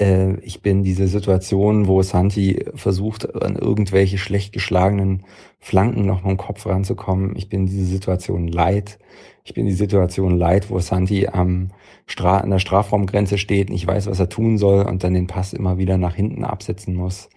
Äh, 0.00 0.40
ich 0.40 0.62
bin 0.62 0.82
diese 0.82 1.06
Situation, 1.06 1.86
wo 1.86 2.02
Santi 2.02 2.64
versucht, 2.74 3.34
an 3.42 3.56
irgendwelche 3.56 4.18
schlecht 4.18 4.52
geschlagenen 4.52 5.24
Flanken 5.58 6.06
noch 6.06 6.22
mit 6.22 6.30
dem 6.30 6.36
Kopf 6.38 6.66
ranzukommen. 6.66 7.36
Ich 7.36 7.48
bin 7.48 7.66
diese 7.66 7.84
Situation 7.84 8.48
leid. 8.48 8.98
Ich 9.44 9.54
bin 9.54 9.66
die 9.66 9.72
Situation 9.72 10.36
leid, 10.36 10.70
wo 10.70 10.78
Santi 10.80 11.28
am 11.28 11.70
Stra 12.06 12.38
an 12.38 12.50
der 12.50 12.58
Strafraumgrenze 12.58 13.38
steht, 13.38 13.70
nicht 13.70 13.86
weiß, 13.86 14.06
was 14.06 14.20
er 14.20 14.28
tun 14.28 14.58
soll 14.58 14.84
und 14.84 15.04
dann 15.04 15.14
den 15.14 15.26
Pass 15.26 15.52
immer 15.52 15.78
wieder 15.78 15.98
nach 15.98 16.14
hinten 16.14 16.44
absetzen 16.44 16.94
muss. 16.94 17.28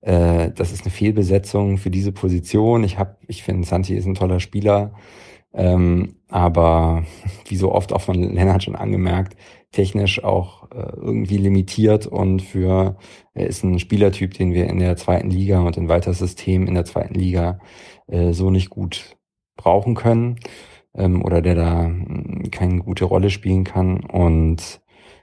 Äh, 0.00 0.50
das 0.52 0.72
ist 0.72 0.82
eine 0.84 0.90
Fehlbesetzung 0.90 1.78
für 1.78 1.90
diese 1.90 2.12
Position. 2.12 2.84
Ich 2.84 2.98
habe, 2.98 3.16
ich 3.26 3.42
finde, 3.42 3.66
Santi 3.66 3.94
ist 3.94 4.06
ein 4.06 4.14
toller 4.14 4.40
Spieler, 4.40 4.92
ähm, 5.52 6.16
aber 6.28 7.04
wie 7.48 7.56
so 7.56 7.72
oft 7.72 7.92
auch 7.92 8.02
von 8.02 8.14
Lennart 8.14 8.64
schon 8.64 8.76
angemerkt, 8.76 9.36
technisch 9.74 10.22
auch 10.22 10.70
äh, 10.70 10.92
irgendwie 10.96 11.36
limitiert 11.36 12.06
und 12.06 12.42
für 12.42 12.96
er 13.34 13.46
ist 13.46 13.64
ein 13.64 13.78
Spielertyp, 13.78 14.34
den 14.34 14.52
wir 14.52 14.68
in 14.68 14.78
der 14.78 14.96
zweiten 14.96 15.30
Liga 15.30 15.60
und 15.60 15.76
in 15.76 15.88
weiter 15.88 16.14
System 16.14 16.66
in 16.66 16.74
der 16.74 16.84
zweiten 16.84 17.14
Liga 17.14 17.58
äh, 18.06 18.32
so 18.32 18.50
nicht 18.50 18.70
gut 18.70 19.16
brauchen 19.56 19.94
können 19.94 20.38
ähm, 20.94 21.24
oder 21.24 21.42
der 21.42 21.54
da 21.56 21.88
mm, 21.88 22.50
keine 22.50 22.78
gute 22.82 23.04
Rolle 23.04 23.30
spielen 23.30 23.64
kann. 23.64 24.04
Und 24.04 24.80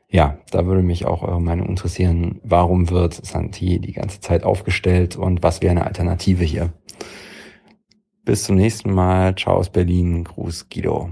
ja, 0.09 0.37
da 0.51 0.65
würde 0.65 0.83
mich 0.83 1.05
auch 1.05 1.23
eure 1.23 1.41
Meinung 1.41 1.67
interessieren, 1.67 2.41
warum 2.43 2.89
wird 2.89 3.13
Santi 3.13 3.79
die 3.79 3.93
ganze 3.93 4.19
Zeit 4.19 4.43
aufgestellt 4.43 5.15
und 5.15 5.43
was 5.43 5.61
wäre 5.61 5.71
eine 5.71 5.85
Alternative 5.85 6.43
hier? 6.43 6.73
Bis 8.25 8.43
zum 8.43 8.57
nächsten 8.57 8.93
Mal. 8.93 9.35
Ciao 9.35 9.55
aus 9.55 9.69
Berlin. 9.69 10.25
Gruß 10.25 10.67
Guido. 10.69 11.09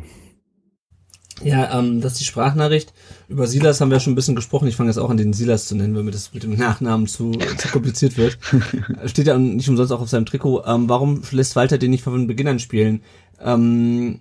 Ja, 1.44 1.80
ähm, 1.80 2.02
das 2.02 2.14
ist 2.14 2.22
die 2.22 2.26
Sprachnachricht. 2.26 2.94
Über 3.28 3.48
Silas 3.48 3.80
haben 3.80 3.92
wir 3.92 4.00
schon 4.00 4.14
ein 4.14 4.16
bisschen 4.16 4.36
gesprochen. 4.36 4.68
Ich 4.68 4.76
fange 4.76 4.90
jetzt 4.90 4.98
auch 4.98 5.10
an, 5.10 5.18
den 5.18 5.34
Silas 5.34 5.68
zu 5.68 5.76
nennen, 5.76 5.96
weil 5.96 6.04
mir 6.04 6.12
das 6.12 6.34
mit 6.34 6.44
dem 6.44 6.56
Nachnamen 6.56 7.08
zu, 7.08 7.32
zu 7.58 7.68
kompliziert 7.70 8.18
wird. 8.18 8.38
Steht 9.06 9.28
ja 9.28 9.38
nicht 9.38 9.70
umsonst 9.70 9.92
auch 9.92 10.02
auf 10.02 10.10
seinem 10.10 10.26
Trikot. 10.26 10.64
Ähm, 10.66 10.90
warum 10.90 11.22
lässt 11.32 11.56
Walter 11.56 11.78
den 11.78 11.92
nicht 11.92 12.04
von 12.04 12.28
Beginn 12.28 12.48
an 12.48 12.60
spielen? 12.60 13.02
Ähm, 13.42 14.20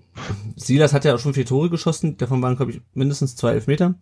Silas 0.56 0.92
hat 0.92 1.04
ja 1.04 1.14
auch 1.14 1.18
schon 1.18 1.34
vier 1.34 1.46
Tore 1.46 1.70
geschossen. 1.70 2.16
Davon 2.16 2.40
waren, 2.42 2.56
glaube 2.56 2.72
ich, 2.72 2.80
mindestens 2.94 3.36
zwei 3.36 3.52
Elfmeter. 3.52 3.94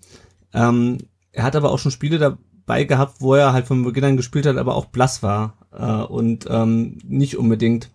Ähm, 0.53 0.99
er 1.33 1.45
hat 1.45 1.57
aber 1.57 1.71
auch 1.71 1.79
schon 1.79 1.93
Spiele 1.93 2.19
dabei 2.19 2.85
gehabt, 2.85 3.21
wo 3.21 3.35
er 3.35 3.53
halt 3.53 3.67
von 3.67 3.83
Beginn 3.85 4.05
an 4.05 4.17
gespielt 4.17 4.47
hat, 4.47 4.57
aber 4.57 4.75
auch 4.75 4.87
blass 4.87 5.23
war 5.23 5.59
äh, 5.73 5.85
und 5.85 6.47
ähm, 6.51 6.99
nicht 7.05 7.37
unbedingt 7.37 7.91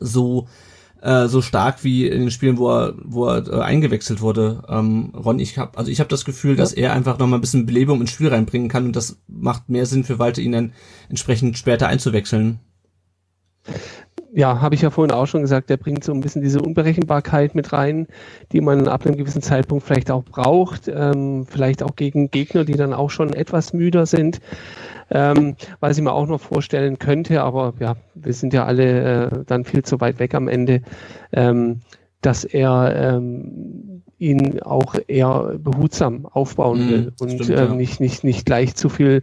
so 0.00 0.48
äh, 1.04 1.28
so 1.28 1.42
stark 1.42 1.84
wie 1.84 2.06
in 2.08 2.20
den 2.20 2.30
Spielen, 2.30 2.56
wo 2.56 2.70
er, 2.70 2.94
wo 3.04 3.26
er 3.26 3.46
äh, 3.46 3.60
eingewechselt 3.60 4.22
wurde. 4.22 4.62
Ähm, 4.68 5.12
Ron, 5.14 5.38
ich 5.38 5.58
habe 5.58 5.76
also 5.76 5.90
ich 5.90 6.00
habe 6.00 6.08
das 6.08 6.24
Gefühl, 6.24 6.52
ja. 6.52 6.56
dass 6.56 6.72
er 6.72 6.92
einfach 6.94 7.18
noch 7.18 7.26
mal 7.26 7.36
ein 7.36 7.42
bisschen 7.42 7.66
Belebung 7.66 8.00
ins 8.00 8.10
Spiel 8.10 8.28
reinbringen 8.28 8.68
kann 8.70 8.86
und 8.86 8.96
das 8.96 9.18
macht 9.28 9.68
mehr 9.68 9.84
Sinn 9.84 10.04
für 10.04 10.18
Walter, 10.18 10.40
ihn 10.40 10.52
dann 10.52 10.72
entsprechend 11.10 11.58
später 11.58 11.88
einzuwechseln. 11.88 12.58
Ja, 14.32 14.60
habe 14.60 14.74
ich 14.74 14.82
ja 14.82 14.90
vorhin 14.90 15.14
auch 15.14 15.26
schon 15.26 15.42
gesagt, 15.42 15.70
der 15.70 15.76
bringt 15.76 16.02
so 16.02 16.12
ein 16.12 16.20
bisschen 16.20 16.42
diese 16.42 16.60
Unberechenbarkeit 16.60 17.54
mit 17.54 17.72
rein, 17.72 18.08
die 18.50 18.60
man 18.60 18.88
ab 18.88 19.06
einem 19.06 19.16
gewissen 19.16 19.42
Zeitpunkt 19.42 19.86
vielleicht 19.86 20.10
auch 20.10 20.24
braucht, 20.24 20.88
ähm, 20.88 21.46
vielleicht 21.46 21.82
auch 21.82 21.94
gegen 21.94 22.30
Gegner, 22.30 22.64
die 22.64 22.74
dann 22.74 22.94
auch 22.94 23.10
schon 23.10 23.32
etwas 23.32 23.72
müder 23.72 24.06
sind 24.06 24.40
ähm, 25.14 25.54
was 25.80 25.96
ich 25.96 26.02
mir 26.02 26.12
auch 26.12 26.26
noch 26.26 26.40
vorstellen 26.40 26.98
könnte, 26.98 27.42
aber 27.42 27.72
ja, 27.78 27.94
wir 28.14 28.32
sind 28.32 28.52
ja 28.52 28.66
alle 28.66 29.26
äh, 29.30 29.44
dann 29.46 29.64
viel 29.64 29.84
zu 29.84 30.00
weit 30.00 30.18
weg 30.18 30.34
am 30.34 30.48
Ende, 30.48 30.82
ähm, 31.32 31.80
dass 32.20 32.44
er 32.44 32.94
ähm, 32.96 34.02
ihn 34.18 34.60
auch 34.60 34.96
eher 35.06 35.54
behutsam 35.58 36.26
aufbauen 36.26 36.86
mhm, 36.86 36.90
will 36.90 37.12
und 37.20 37.30
stimmt, 37.30 37.50
äh, 37.50 37.64
ja. 37.64 37.74
nicht, 37.74 38.00
nicht, 38.00 38.24
nicht 38.24 38.44
gleich 38.44 38.74
zu 38.74 38.88
viel 38.88 39.22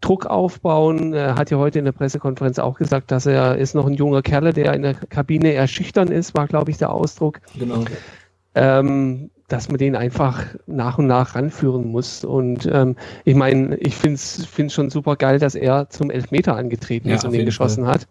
Druck 0.00 0.26
aufbauen. 0.26 1.12
Er 1.12 1.34
hat 1.34 1.50
ja 1.50 1.58
heute 1.58 1.78
in 1.78 1.84
der 1.84 1.92
Pressekonferenz 1.92 2.58
auch 2.58 2.78
gesagt, 2.78 3.10
dass 3.10 3.26
er 3.26 3.58
ist 3.58 3.74
noch 3.74 3.86
ein 3.86 3.94
junger 3.94 4.22
Kerl, 4.22 4.52
der 4.52 4.72
in 4.72 4.82
der 4.82 4.94
Kabine 4.94 5.52
eher 5.52 5.68
schüchtern 5.68 6.08
ist, 6.08 6.34
war, 6.34 6.46
glaube 6.46 6.70
ich, 6.70 6.78
der 6.78 6.90
Ausdruck. 6.90 7.40
Genau. 7.58 7.84
Ähm, 8.54 9.30
dass 9.48 9.68
man 9.68 9.78
den 9.78 9.96
einfach 9.96 10.44
nach 10.66 10.98
und 10.98 11.06
nach 11.06 11.34
ranführen 11.34 11.88
muss. 11.88 12.24
Und 12.24 12.68
ähm, 12.70 12.96
ich 13.24 13.34
meine, 13.34 13.76
ich 13.76 13.96
finde 13.96 14.14
es 14.16 14.72
schon 14.72 14.90
super 14.90 15.16
geil, 15.16 15.38
dass 15.38 15.54
er 15.54 15.88
zum 15.88 16.10
Elfmeter 16.10 16.54
angetreten 16.54 17.08
ja, 17.08 17.16
ist 17.16 17.24
und 17.24 17.32
den 17.32 17.46
geschossen 17.46 17.84
Fall. 17.84 17.94
hat. 17.94 18.08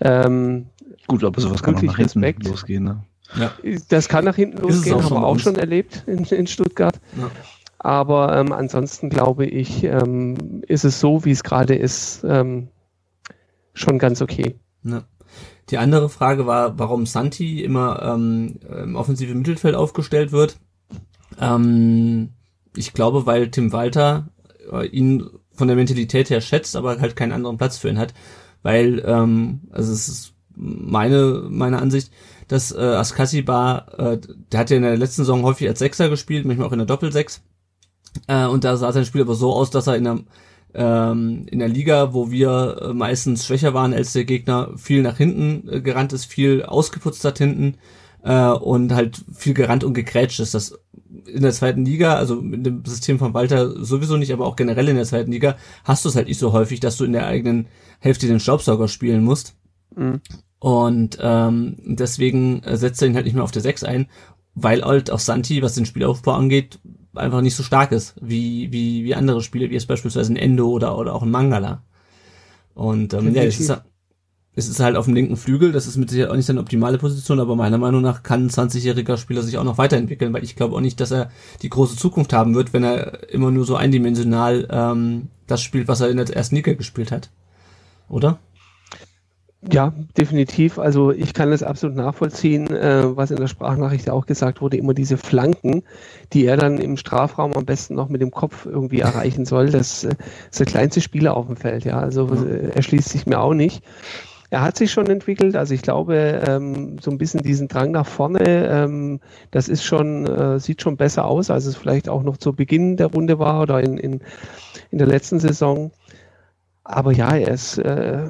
Ähm, 0.00 0.66
Gut, 1.06 1.24
aber 1.24 1.40
sowas 1.40 1.62
kann 1.62 1.76
auch 1.76 1.82
nach 1.82 1.96
hinten 1.96 2.20
Respekt. 2.20 2.46
losgehen. 2.46 2.84
Ne? 2.84 3.04
Ja. 3.36 3.52
Das 3.88 4.08
kann 4.08 4.24
nach 4.24 4.36
hinten 4.36 4.58
losgehen, 4.58 5.02
haben 5.02 5.14
wir 5.14 5.24
auch 5.24 5.38
schon 5.38 5.56
erlebt 5.56 6.02
in, 6.06 6.24
in 6.24 6.46
Stuttgart. 6.46 7.00
Ja. 7.16 7.30
Aber 7.78 8.36
ähm, 8.36 8.52
ansonsten 8.52 9.08
glaube 9.08 9.46
ich, 9.46 9.84
ähm, 9.84 10.62
ist 10.66 10.84
es 10.84 10.98
so, 10.98 11.24
wie 11.24 11.30
es 11.30 11.44
gerade 11.44 11.76
ist, 11.76 12.24
ähm, 12.24 12.68
schon 13.74 13.98
ganz 13.98 14.20
okay. 14.20 14.56
Ja. 14.82 15.04
Die 15.70 15.78
andere 15.78 16.08
Frage 16.08 16.46
war, 16.46 16.78
warum 16.78 17.06
Santi 17.06 17.62
immer 17.62 18.02
ähm, 18.02 18.58
im 18.70 18.96
offensiven 18.96 19.38
Mittelfeld 19.38 19.74
aufgestellt 19.74 20.32
wird. 20.32 20.58
Ähm, 21.40 22.30
ich 22.76 22.92
glaube, 22.92 23.26
weil 23.26 23.50
Tim 23.50 23.72
Walter 23.72 24.28
äh, 24.72 24.86
ihn 24.86 25.28
von 25.52 25.68
der 25.68 25.76
Mentalität 25.76 26.30
her 26.30 26.40
schätzt, 26.40 26.76
aber 26.76 27.00
halt 27.00 27.16
keinen 27.16 27.32
anderen 27.32 27.58
Platz 27.58 27.76
für 27.76 27.88
ihn 27.88 27.98
hat. 27.98 28.14
Weil, 28.62 29.02
ähm, 29.04 29.62
also 29.70 29.92
es 29.92 30.08
ist 30.08 30.34
meine, 30.54 31.46
meine 31.48 31.80
Ansicht, 31.80 32.12
dass 32.48 32.72
äh, 32.72 32.78
Askasiba, 32.78 33.86
äh, 33.98 34.18
der 34.52 34.60
hat 34.60 34.70
ja 34.70 34.76
in 34.76 34.82
der 34.82 34.96
letzten 34.96 35.22
Saison 35.22 35.42
häufig 35.42 35.68
als 35.68 35.78
Sechser 35.78 36.08
gespielt, 36.08 36.46
manchmal 36.46 36.66
auch 36.66 36.72
in 36.72 36.78
der 36.78 36.86
Doppelsechs. 36.86 37.42
Äh, 38.26 38.46
und 38.46 38.64
da 38.64 38.76
sah 38.76 38.92
sein 38.92 39.04
Spiel 39.04 39.22
aber 39.22 39.34
so 39.34 39.52
aus, 39.52 39.70
dass 39.70 39.86
er 39.86 39.96
in 39.96 40.04
der 40.04 40.18
ähm, 40.74 41.46
in 41.50 41.58
der 41.58 41.68
Liga, 41.68 42.12
wo 42.12 42.30
wir 42.30 42.78
äh, 42.80 42.92
meistens 42.92 43.46
schwächer 43.46 43.74
waren 43.74 43.94
als 43.94 44.12
der 44.12 44.24
Gegner, 44.24 44.72
viel 44.76 45.02
nach 45.02 45.16
hinten 45.16 45.68
äh, 45.68 45.80
gerannt 45.80 46.12
ist, 46.12 46.26
viel 46.26 46.62
ausgeputzt 46.62 47.24
hat 47.24 47.38
hinten 47.38 47.76
äh, 48.22 48.48
und 48.48 48.92
halt 48.92 49.24
viel 49.32 49.54
gerannt 49.54 49.84
und 49.84 49.94
gegrätscht 49.94 50.40
ist. 50.40 50.54
Das 50.54 50.78
in 51.26 51.42
der 51.42 51.52
zweiten 51.52 51.84
Liga, 51.84 52.14
also 52.14 52.38
in 52.38 52.62
dem 52.62 52.84
System 52.84 53.18
von 53.18 53.34
Walter 53.34 53.84
sowieso 53.84 54.16
nicht, 54.16 54.32
aber 54.32 54.46
auch 54.46 54.56
generell 54.56 54.88
in 54.88 54.96
der 54.96 55.04
zweiten 55.04 55.32
Liga, 55.32 55.56
hast 55.84 56.04
du 56.04 56.08
es 56.10 56.16
halt 56.16 56.28
nicht 56.28 56.38
so 56.38 56.52
häufig, 56.52 56.80
dass 56.80 56.96
du 56.96 57.04
in 57.04 57.12
der 57.12 57.26
eigenen 57.26 57.66
Hälfte 57.98 58.26
den 58.26 58.40
Staubsauger 58.40 58.88
spielen 58.88 59.24
musst. 59.24 59.56
Mhm. 59.96 60.20
Und 60.58 61.18
ähm, 61.20 61.76
deswegen 61.84 62.62
äh, 62.62 62.76
setzt 62.76 63.00
er 63.00 63.08
ihn 63.08 63.14
halt 63.14 63.24
nicht 63.24 63.34
mehr 63.34 63.44
auf 63.44 63.52
der 63.52 63.62
6 63.62 63.84
ein, 63.84 64.08
weil 64.54 64.82
halt 64.82 65.10
auch 65.10 65.20
Santi, 65.20 65.62
was 65.62 65.74
den 65.74 65.86
Spielaufbau 65.86 66.32
angeht, 66.32 66.80
einfach 67.14 67.40
nicht 67.40 67.56
so 67.56 67.62
stark 67.62 67.92
ist, 67.92 68.14
wie, 68.20 68.72
wie, 68.72 69.04
wie 69.04 69.14
andere 69.14 69.42
Spiele, 69.42 69.70
wie 69.70 69.76
es 69.76 69.86
beispielsweise 69.86 70.32
ein 70.32 70.36
Endo 70.36 70.68
oder, 70.68 70.98
oder 70.98 71.14
auch 71.14 71.22
ein 71.22 71.30
Mangala. 71.30 71.82
Und 72.74 73.14
ähm, 73.14 73.34
ja, 73.34 73.42
es 73.42 73.58
ist, 73.58 73.72
es 74.54 74.68
ist 74.68 74.80
halt 74.80 74.96
auf 74.96 75.04
dem 75.04 75.14
linken 75.14 75.36
Flügel, 75.36 75.72
das 75.72 75.86
ist 75.86 75.96
mit 75.96 76.10
Sicherheit 76.10 76.30
auch 76.32 76.36
nicht 76.36 76.46
seine 76.46 76.60
optimale 76.60 76.98
Position, 76.98 77.40
aber 77.40 77.54
meiner 77.54 77.78
Meinung 77.78 78.02
nach 78.02 78.22
kann 78.22 78.46
ein 78.46 78.50
20-jähriger 78.50 79.16
Spieler 79.16 79.42
sich 79.42 79.56
auch 79.56 79.64
noch 79.64 79.78
weiterentwickeln, 79.78 80.32
weil 80.32 80.42
ich 80.42 80.56
glaube 80.56 80.74
auch 80.74 80.80
nicht, 80.80 81.00
dass 81.00 81.12
er 81.12 81.30
die 81.62 81.68
große 81.68 81.96
Zukunft 81.96 82.32
haben 82.32 82.54
wird, 82.54 82.72
wenn 82.72 82.82
er 82.82 83.32
immer 83.32 83.50
nur 83.50 83.64
so 83.64 83.76
eindimensional 83.76 84.66
ähm, 84.70 85.28
das 85.46 85.62
spielt, 85.62 85.88
was 85.88 86.00
er 86.00 86.10
in 86.10 86.16
der 86.16 86.28
ersten 86.30 86.56
Liga 86.56 86.72
gespielt 86.72 87.12
hat. 87.12 87.30
Oder? 88.08 88.38
Ja, 89.60 89.92
definitiv. 90.16 90.78
Also 90.78 91.10
ich 91.10 91.34
kann 91.34 91.50
das 91.50 91.64
absolut 91.64 91.96
nachvollziehen, 91.96 92.68
äh, 92.68 93.16
was 93.16 93.32
in 93.32 93.38
der 93.38 93.48
Sprachnachricht 93.48 94.08
auch 94.08 94.24
gesagt 94.24 94.60
wurde, 94.60 94.76
immer 94.76 94.94
diese 94.94 95.16
Flanken, 95.16 95.82
die 96.32 96.44
er 96.46 96.56
dann 96.56 96.78
im 96.78 96.96
Strafraum 96.96 97.52
am 97.54 97.64
besten 97.64 97.96
noch 97.96 98.08
mit 98.08 98.20
dem 98.20 98.30
Kopf 98.30 98.66
irgendwie 98.66 99.00
erreichen 99.00 99.46
soll. 99.46 99.70
Das 99.70 100.04
äh, 100.04 100.14
ist 100.48 100.60
der 100.60 100.66
kleinste 100.66 101.00
Spieler 101.00 101.36
auf 101.36 101.46
dem 101.46 101.56
Feld, 101.56 101.84
ja. 101.84 101.98
Also 101.98 102.32
äh, 102.32 102.70
er 102.72 102.82
schließt 102.82 103.08
sich 103.08 103.26
mir 103.26 103.40
auch 103.40 103.52
nicht. 103.52 103.82
Er 104.50 104.62
hat 104.62 104.76
sich 104.78 104.92
schon 104.92 105.08
entwickelt, 105.08 105.56
also 105.56 105.74
ich 105.74 105.82
glaube, 105.82 106.40
ähm, 106.46 106.98
so 107.00 107.10
ein 107.10 107.18
bisschen 107.18 107.42
diesen 107.42 107.68
Drang 107.68 107.90
nach 107.90 108.06
vorne, 108.06 108.68
ähm, 108.68 109.20
das 109.50 109.68
ist 109.68 109.84
schon, 109.84 110.24
äh, 110.26 110.58
sieht 110.60 110.80
schon 110.82 110.96
besser 110.96 111.26
aus, 111.26 111.50
als 111.50 111.66
es 111.66 111.76
vielleicht 111.76 112.08
auch 112.08 112.22
noch 112.22 112.38
zu 112.38 112.54
Beginn 112.54 112.96
der 112.96 113.08
Runde 113.08 113.38
war 113.40 113.60
oder 113.60 113.80
in, 113.82 113.98
in, 113.98 114.20
in 114.90 114.98
der 114.98 115.06
letzten 115.08 115.40
Saison. 115.40 115.90
Aber 116.84 117.12
ja, 117.12 117.36
er 117.36 117.52
ist 117.52 117.76
äh, 117.78 118.28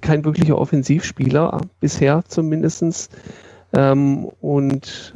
kein 0.00 0.24
wirklicher 0.24 0.58
Offensivspieler, 0.58 1.60
bisher 1.80 2.24
zumindestens 2.26 3.08
ähm, 3.72 4.26
und 4.40 5.12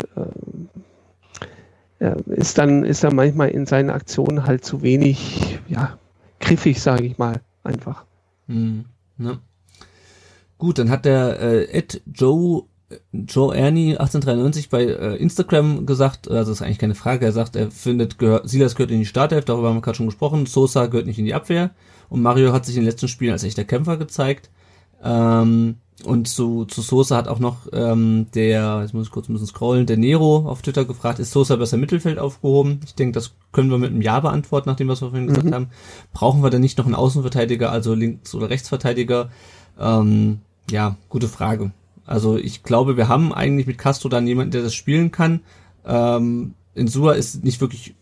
äh, 2.00 2.14
ist, 2.26 2.58
dann, 2.58 2.84
ist 2.84 3.04
dann 3.04 3.16
manchmal 3.16 3.50
in 3.50 3.66
seinen 3.66 3.90
Aktionen 3.90 4.46
halt 4.46 4.64
zu 4.64 4.82
wenig 4.82 5.58
ja, 5.68 5.98
griffig, 6.40 6.80
sage 6.80 7.04
ich 7.04 7.18
mal, 7.18 7.40
einfach. 7.62 8.04
Mhm. 8.46 8.86
Ne? 9.16 9.38
Gut, 10.58 10.78
dann 10.78 10.90
hat 10.90 11.04
der 11.04 11.40
äh, 11.40 11.64
Ed 11.64 12.02
Joe 12.12 12.64
Joe 13.12 13.54
Ernie 13.56 13.92
1893 13.96 14.68
bei 14.70 14.84
äh, 14.84 15.16
Instagram 15.16 15.86
gesagt, 15.86 16.28
also 16.30 16.50
das 16.50 16.60
ist 16.60 16.62
eigentlich 16.62 16.78
keine 16.78 16.94
Frage, 16.94 17.24
er 17.26 17.32
sagt, 17.32 17.56
er 17.56 17.70
findet, 17.70 18.18
gehör, 18.18 18.42
Silas 18.44 18.74
gehört 18.74 18.90
in 18.90 18.98
die 19.00 19.06
Startelf, 19.06 19.44
darüber 19.44 19.68
haben 19.68 19.76
wir 19.76 19.82
gerade 19.82 19.96
schon 19.96 20.06
gesprochen, 20.06 20.46
Sosa 20.46 20.86
gehört 20.86 21.06
nicht 21.06 21.18
in 21.18 21.24
die 21.24 21.34
Abwehr 21.34 21.70
und 22.08 22.22
Mario 22.22 22.52
hat 22.52 22.66
sich 22.66 22.76
in 22.76 22.82
den 22.82 22.90
letzten 22.90 23.08
Spielen 23.08 23.32
als 23.32 23.44
echter 23.44 23.64
Kämpfer 23.64 23.96
gezeigt. 23.96 24.50
Ähm, 25.02 25.76
und 26.04 26.26
zu, 26.28 26.64
zu 26.64 26.82
Sosa 26.82 27.16
hat 27.16 27.28
auch 27.28 27.38
noch 27.38 27.68
ähm, 27.72 28.26
der, 28.34 28.80
jetzt 28.82 28.94
muss 28.94 29.06
ich 29.06 29.12
kurz 29.12 29.28
ein 29.28 29.32
bisschen 29.32 29.46
scrollen, 29.46 29.86
der 29.86 29.96
Nero 29.96 30.38
auf 30.48 30.60
Twitter 30.60 30.84
gefragt, 30.84 31.18
ist 31.20 31.30
Sosa 31.30 31.54
besser 31.56 31.76
Mittelfeld 31.76 32.18
aufgehoben? 32.18 32.80
Ich 32.84 32.94
denke, 32.94 33.12
das 33.12 33.32
können 33.52 33.70
wir 33.70 33.78
mit 33.78 33.90
einem 33.90 34.02
Ja 34.02 34.18
beantworten, 34.20 34.68
nachdem 34.68 34.88
was 34.88 35.02
wir 35.02 35.10
vorhin 35.10 35.28
gesagt 35.28 35.46
Mhm. 35.46 35.54
haben. 35.54 35.68
Brauchen 36.12 36.42
wir 36.42 36.50
denn 36.50 36.62
nicht 36.62 36.78
noch 36.78 36.86
einen 36.86 36.96
Außenverteidiger, 36.96 37.70
also 37.70 37.94
Links- 37.94 38.34
oder 38.34 38.50
Rechtsverteidiger? 38.50 39.30
Ähm, 39.78 40.40
ja, 40.70 40.96
gute 41.08 41.28
Frage. 41.28 41.70
Also 42.06 42.36
ich 42.36 42.62
glaube, 42.62 42.96
wir 42.96 43.08
haben 43.08 43.32
eigentlich 43.32 43.66
mit 43.66 43.78
Castro 43.78 44.08
dann 44.08 44.26
jemanden, 44.26 44.52
der 44.52 44.62
das 44.62 44.74
spielen 44.74 45.10
kann. 45.10 45.40
Ähm, 45.86 46.54
Insua 46.74 47.12
ist 47.12 47.44
nicht 47.44 47.60
wirklich, 47.60 47.94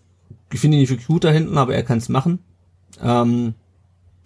ich 0.52 0.60
finde 0.60 0.76
ihn 0.76 0.80
nicht 0.80 0.90
wirklich 0.90 1.06
gut 1.06 1.24
da 1.24 1.30
hinten, 1.30 1.56
aber 1.58 1.74
er 1.74 1.82
kann 1.82 1.98
es 1.98 2.08
machen. 2.08 2.40
Ähm, 3.02 3.54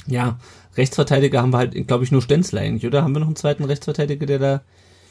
ja, 0.06 0.38
Rechtsverteidiger 0.76 1.42
haben 1.42 1.52
wir 1.52 1.58
halt, 1.58 1.86
glaube 1.86 2.04
ich, 2.04 2.12
nur 2.12 2.22
Stenzler 2.22 2.60
eigentlich, 2.60 2.86
oder? 2.86 3.02
Haben 3.02 3.14
wir 3.14 3.20
noch 3.20 3.26
einen 3.26 3.36
zweiten 3.36 3.64
Rechtsverteidiger, 3.64 4.26
der 4.26 4.38
da. 4.38 4.62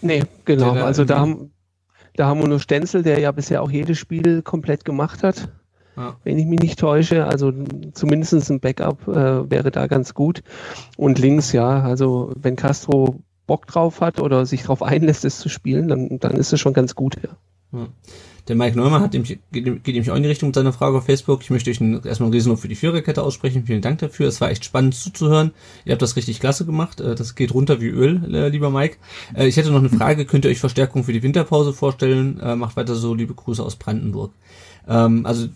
Nee, 0.02 0.24
genau. 0.46 0.76
Da 0.76 0.86
also 0.86 1.06
da 1.06 1.20
haben, 1.20 1.52
da 2.16 2.28
haben 2.28 2.40
wir 2.40 2.48
nur 2.48 2.60
Stenzel, 2.60 3.04
der 3.04 3.20
ja 3.20 3.32
bisher 3.32 3.62
auch 3.62 3.72
jedes 3.72 3.98
Spiel 3.98 4.42
komplett 4.42 4.86
gemacht 4.86 5.24
hat. 5.24 5.50
Ja. 5.98 6.18
Wenn 6.24 6.38
ich 6.38 6.46
mich 6.46 6.60
nicht 6.60 6.80
täusche, 6.80 7.26
also 7.26 7.54
zumindest 7.94 8.52
ein 8.52 8.60
Backup 8.60 9.08
äh, 9.08 9.50
wäre 9.50 9.72
da 9.72 9.88
ganz 9.88 10.14
gut. 10.14 10.44
Und 10.98 11.20
links, 11.20 11.54
ja, 11.54 11.82
also 11.82 12.34
wenn 12.36 12.56
Castro 12.58 13.22
Bock 13.48 13.68
drauf 13.68 14.02
hat 14.02 14.20
oder 14.20 14.46
sich 14.46 14.64
darauf 14.64 14.82
einlässt, 14.82 15.26
es 15.26 15.40
zu 15.40 15.50
spielen, 15.50 15.88
dann, 15.88 16.20
dann 16.20 16.34
ist 16.38 16.54
es 16.54 16.60
schon 16.60 16.74
ganz 16.74 16.96
gut. 16.96 17.16
Ja. 17.24 17.80
Ja. 17.80 17.88
Der 18.48 18.56
Mike 18.56 18.78
Neumann 18.78 19.02
hat 19.02 19.14
nämlich, 19.14 19.40
geht, 19.52 19.66
nämlich 19.66 20.12
auch 20.12 20.16
in 20.16 20.22
die 20.22 20.30
Richtung 20.30 20.50
mit 20.50 20.56
seiner 20.56 20.72
Frage 20.72 20.98
auf 20.98 21.06
Facebook. 21.06 21.42
Ich 21.42 21.50
möchte 21.50 21.72
euch 21.72 21.82
erstmal 21.82 22.30
ein 22.30 22.34
Riesenlob 22.34 22.60
für 22.60 22.68
die 22.68 22.76
Viererkette 22.76 23.24
aussprechen. 23.24 23.66
Vielen 23.66 23.82
Dank 23.82 24.00
dafür. 24.00 24.28
Es 24.28 24.40
war 24.40 24.52
echt 24.52 24.64
spannend 24.66 24.94
zuzuhören. 24.94 25.52
Ihr 25.84 25.94
habt 25.94 26.02
das 26.04 26.16
richtig 26.16 26.40
klasse 26.40 26.66
gemacht. 26.66 27.02
Äh, 27.02 27.16
Das 27.16 27.34
geht 27.34 27.54
runter 27.56 27.82
wie 27.82 27.88
Öl, 27.88 28.36
äh, 28.36 28.50
lieber 28.50 28.70
Mike. 28.70 28.98
Äh, 29.34 29.48
Ich 29.48 29.58
hätte 29.58 29.72
noch 29.72 29.80
eine 29.80 29.90
Frage. 29.90 30.26
Könnt 30.26 30.46
ihr 30.46 30.52
euch 30.52 30.60
Verstärkung 30.60 31.04
für 31.04 31.14
die 31.14 31.24
Winterpause 31.24 31.74
vorstellen? 31.74 32.40
Macht 32.60 32.76
weiter 32.78 32.94
so. 32.94 33.16
Liebe 33.16 33.34
Grüße 33.34 33.64
aus 33.64 33.78
Brandenburg. 33.78 34.32
Ähm, 34.88 35.26
Also, 35.26 35.48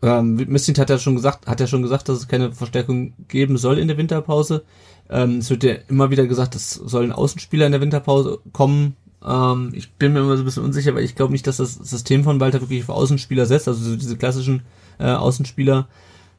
ähm, 0.00 0.38
hat 0.38 0.90
ja 0.90 0.98
schon 0.98 1.16
gesagt, 1.16 1.48
hat 1.48 1.58
ja 1.58 1.66
schon 1.66 1.82
gesagt, 1.82 2.08
dass 2.08 2.18
es 2.18 2.28
keine 2.28 2.52
Verstärkung 2.52 3.14
geben 3.26 3.58
soll 3.58 3.78
in 3.78 3.88
der 3.88 3.98
Winterpause. 3.98 4.62
Ähm, 5.10 5.38
es 5.38 5.50
wird 5.50 5.64
ja 5.64 5.74
immer 5.88 6.10
wieder 6.10 6.26
gesagt, 6.26 6.54
es 6.54 6.70
sollen 6.72 7.12
Außenspieler 7.12 7.66
in 7.66 7.72
der 7.72 7.80
Winterpause 7.80 8.40
kommen. 8.52 8.96
Ähm, 9.26 9.72
ich 9.74 9.92
bin 9.92 10.12
mir 10.12 10.20
immer 10.20 10.36
so 10.36 10.42
ein 10.42 10.44
bisschen 10.44 10.64
unsicher, 10.64 10.94
weil 10.94 11.04
ich 11.04 11.14
glaube 11.14 11.32
nicht, 11.32 11.46
dass 11.46 11.56
das 11.56 11.74
System 11.74 12.24
von 12.24 12.40
Walter 12.40 12.60
wirklich 12.60 12.82
auf 12.82 12.90
Außenspieler 12.90 13.46
setzt, 13.46 13.68
also 13.68 13.82
so 13.82 13.96
diese 13.96 14.16
klassischen 14.16 14.62
äh, 14.98 15.06
Außenspieler. 15.06 15.88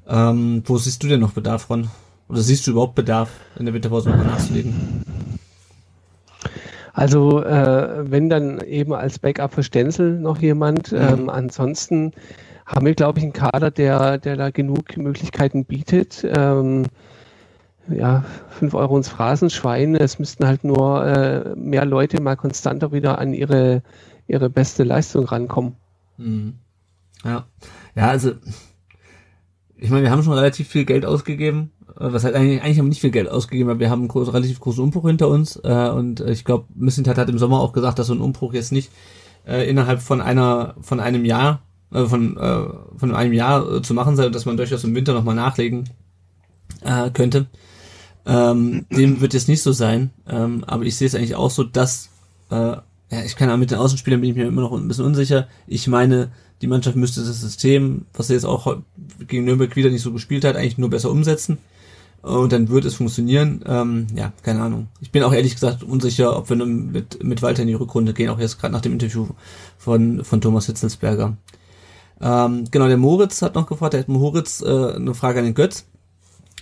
Ähm, 0.08 0.64
wo 0.66 0.78
siehst 0.78 1.04
du 1.04 1.08
denn 1.08 1.20
noch 1.20 1.34
Bedarf 1.34 1.64
von? 1.64 1.90
Oder 2.28 2.42
siehst 2.42 2.68
du 2.68 2.72
überhaupt 2.72 2.96
Bedarf 2.96 3.30
in 3.58 3.66
der 3.66 3.74
Winterpause 3.74 4.10
noch 4.10 4.24
nachzulegen? 4.24 5.04
Also 6.94 7.44
äh, 7.44 8.12
wenn 8.12 8.30
dann 8.30 8.60
eben 8.62 8.94
als 8.94 9.20
Backup 9.20 9.54
für 9.54 9.64
Stenzel 9.64 10.20
noch 10.20 10.40
jemand. 10.40 10.92
Mhm. 10.92 10.98
Ähm, 10.98 11.30
ansonsten 11.30 12.12
haben 12.66 12.86
wir, 12.86 12.94
glaube 12.94 13.20
ich, 13.20 13.24
einen 13.24 13.34
Kader, 13.34 13.72
der, 13.72 14.18
der 14.18 14.36
da 14.36 14.52
genug 14.52 14.96
Möglichkeiten 14.98 15.66
bietet. 15.66 16.26
Ähm, 16.28 16.86
ja, 17.92 18.24
fünf 18.50 18.74
Euro 18.74 18.98
ins 18.98 19.10
Phrasenschwein. 19.10 19.96
Es 19.96 20.20
müssten 20.20 20.46
halt 20.46 20.64
nur 20.64 21.06
äh, 21.06 21.56
mehr 21.56 21.86
Leute 21.86 22.22
mal 22.22 22.36
konstanter 22.36 22.92
wieder 22.92 23.20
an 23.20 23.34
ihre, 23.34 23.84
ihre 24.28 24.50
beste 24.50 24.84
Leistung 24.84 25.26
rankommen. 25.26 25.76
Mhm. 26.18 26.56
Ja. 27.24 27.46
Ja, 27.96 28.08
also 28.08 28.34
ich 29.78 29.90
meine, 29.90 30.04
wir 30.04 30.12
haben 30.12 30.24
schon 30.24 30.34
relativ 30.34 30.68
viel 30.68 30.86
Geld 30.86 31.06
ausgegeben. 31.06 31.72
Äh, 32.00 32.12
Was 32.12 32.24
halt 32.24 32.36
eigentlich, 32.36 32.62
eigentlich 32.62 32.80
haben 32.80 32.86
wir 32.86 32.90
nicht 32.90 33.02
viel 33.02 33.12
Geld 33.12 33.30
ausgegeben, 33.30 33.70
aber 33.70 33.80
wir 33.80 33.90
haben 33.90 34.02
einen 34.02 34.08
groß, 34.10 34.34
relativ 34.34 34.60
großen 34.60 34.84
Umbruch 34.84 35.08
hinter 35.08 35.30
uns. 35.30 35.56
Äh, 35.64 35.90
und 35.90 36.20
ich 36.22 36.46
glaube, 36.46 36.66
Missentat 36.76 37.18
hat 37.18 37.30
im 37.30 37.40
Sommer 37.40 37.60
auch 37.60 37.74
gesagt, 37.74 38.00
dass 38.00 38.08
so 38.08 38.14
ein 38.14 38.22
Umbruch 38.22 38.54
jetzt 38.54 38.72
nicht 38.72 38.92
äh, 39.48 39.70
innerhalb 39.70 40.02
von 40.02 40.22
einer, 40.22 40.76
von 40.82 41.00
einem 41.00 41.26
Jahr, 41.26 41.62
äh, 41.92 42.06
von, 42.06 42.38
äh, 42.38 42.66
von 42.98 43.16
einem 43.16 43.34
Jahr 43.34 43.76
äh, 43.76 43.82
zu 43.82 43.94
machen 43.94 44.16
sei 44.16 44.26
und 44.26 44.36
dass 44.36 44.46
man 44.46 44.58
durchaus 44.58 44.84
im 44.84 44.96
Winter 44.96 45.14
nochmal 45.14 45.36
nachlegen 45.36 45.90
äh, 46.82 47.10
könnte. 47.10 47.48
Ähm, 48.30 48.86
dem 48.92 49.22
wird 49.22 49.34
jetzt 49.34 49.48
nicht 49.48 49.64
so 49.64 49.72
sein. 49.72 50.12
Ähm, 50.28 50.64
aber 50.66 50.84
ich 50.84 50.96
sehe 50.96 51.08
es 51.08 51.16
eigentlich 51.16 51.36
auch 51.36 51.50
so, 51.50 51.64
dass 51.64 52.10
äh, 52.52 52.78
ja, 53.12 53.24
ich 53.26 53.36
kann 53.36 53.50
auch 53.50 53.58
mit 53.58 53.72
den 53.72 53.80
Außenspielern 53.80 54.22
bin 54.22 54.30
ich 54.30 54.36
mir 54.36 54.48
immer 54.48 54.62
noch 54.62 54.72
ein 54.72 54.88
bisschen 54.88 55.06
unsicher. 55.06 55.48
Ich 55.66 55.88
meine, 55.88 56.30
die 56.62 56.68
Mannschaft 56.68 56.96
müsste 56.96 57.22
das 57.22 57.42
System, 57.42 58.06
was 58.14 58.28
sie 58.28 58.34
jetzt 58.34 58.46
auch 58.46 58.78
gegen 59.28 59.46
Nürnberg 59.46 59.76
wieder 59.76 59.90
nicht 59.90 60.04
so 60.04 60.12
gespielt 60.12 60.46
hat, 60.46 60.56
eigentlich 60.56 60.78
nur 60.78 60.90
besser 60.90 61.10
umsetzen. 61.10 61.58
Und 62.22 62.52
dann 62.52 62.68
wird 62.70 62.86
es 62.86 62.96
funktionieren. 62.96 63.64
Ähm, 63.66 64.08
ja, 64.14 64.34
keine 64.44 64.62
Ahnung. 64.62 64.88
Ich 65.00 65.12
bin 65.12 65.24
auch 65.24 65.34
ehrlich 65.34 65.54
gesagt 65.54 65.84
unsicher, 65.84 66.38
ob 66.38 66.50
wir 66.50 66.58
mit, 66.58 67.24
mit 67.24 67.42
Walter 67.42 67.62
in 67.62 67.70
die 67.70 67.74
Rückrunde 67.74 68.14
gehen, 68.14 68.30
auch 68.30 68.40
jetzt 68.40 68.60
gerade 68.60 68.74
nach 68.74 68.82
dem 68.82 68.94
Interview 68.94 69.28
von, 69.78 70.24
von 70.24 70.42
Thomas 70.42 70.66
Hitzelsberger. 70.66 71.38
Ähm, 72.22 72.66
genau, 72.70 72.88
der 72.88 72.98
Moritz 72.98 73.42
hat 73.42 73.56
noch 73.56 73.68
gefragt, 73.68 73.94
der 73.94 74.02
hat 74.02 74.10
Moritz 74.10 74.62
äh, 74.62 74.96
eine 74.96 75.16
Frage 75.16 75.40
an 75.40 75.46
den 75.46 75.56
Götz. 75.56 75.86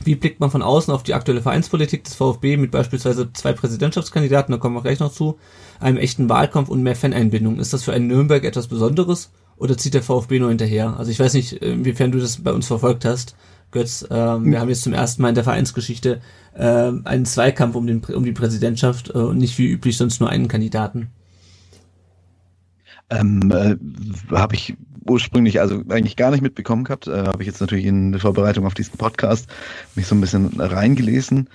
Wie 0.04 0.16
blickt 0.16 0.39
man 0.39 0.52
von 0.52 0.62
außen 0.62 0.93
auf 0.93 1.04
die 1.04 1.14
aktuelle 1.14 1.41
Vereinspolitik 1.41 2.04
des 2.04 2.16
VfB 2.16 2.58
mit 2.58 2.72
beispielsweise 2.72 3.32
zwei 3.34 3.54
Präsidentschaftskandidaten, 3.54 4.52
da 4.52 4.58
kommen 4.58 4.76
wir 4.76 4.82
gleich 4.82 5.00
noch 5.00 5.12
zu, 5.12 5.38
einem 5.80 5.98
echten 5.98 6.30
Wahlkampf 6.30 6.70
und 6.70 6.84
mehr 6.84 6.95
Faneinbindung? 6.95 7.60
Ist 7.60 7.74
das 7.74 7.84
für 7.84 7.93
einen 7.93 8.08
Nürnberg 8.08 8.43
etwas 8.43 8.68
Besonderes 8.68 9.32
oder 9.58 9.78
zieht 9.78 9.93
der 9.93 10.04
VfB 10.04 10.39
nur 10.39 10.50
hinterher? 10.50 10.98
Also 10.98 11.12
ich 11.12 11.20
weiß 11.20 11.34
nicht, 11.34 11.54
inwiefern 11.54 12.12
du 12.12 12.20
das 12.20 12.43
bei 12.43 12.54
uns 12.54 12.68
verfolgt 12.68 13.06
hast, 13.06 13.36
Götz. 13.72 14.06
Ähm, 14.10 14.52
wir 14.52 14.60
haben 14.60 14.70
jetzt 14.70 14.84
zum 14.84 14.93
ersten 14.93 15.22
Mal 15.22 15.30
in 15.30 15.36
der 15.36 15.43
Vereinsgeschichte 15.43 16.22
äh, 16.54 16.91
einen 17.04 17.26
Zweikampf 17.26 17.76
um, 17.76 17.88
den, 17.88 18.04
um 18.04 18.24
die 18.24 18.32
Präsidentschaft 18.32 19.10
äh, 19.10 19.18
und 19.18 19.38
nicht 19.38 19.58
wie 19.58 19.68
üblich 19.68 19.98
sonst 19.98 20.20
nur 20.20 20.30
einen 20.30 20.48
Kandidaten. 20.48 21.12
Ähm, 23.10 23.51
äh, 23.51 23.78
habe 24.36 24.55
ich 24.55 24.76
ursprünglich 25.08 25.60
also 25.62 25.84
eigentlich 25.89 26.16
gar 26.16 26.32
nicht 26.32 26.41
mitbekommen 26.41 26.84
gehabt. 26.84 27.08
Äh, 27.08 27.24
habe 27.26 27.41
ich 27.41 27.47
jetzt 27.47 27.62
natürlich 27.62 27.86
in 27.86 28.12
der 28.12 28.22
Vorbereitung 28.22 28.66
auf 28.66 28.74
diesen 28.74 28.97
Podcast 28.97 29.47
mich 29.95 30.08
so 30.08 30.16
ein 30.16 30.22
bisschen 30.22 30.60
reingelesen. 30.60 31.49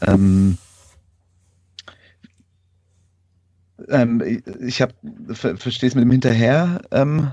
Ähm, 0.00 0.58
ähm, 3.88 4.42
ich 4.60 4.82
habe 4.82 4.94
ver, 5.32 5.56
verstehe 5.56 5.88
es 5.88 5.94
mit 5.94 6.02
dem 6.02 6.10
hinterher. 6.10 6.80
Ähm, 6.90 7.32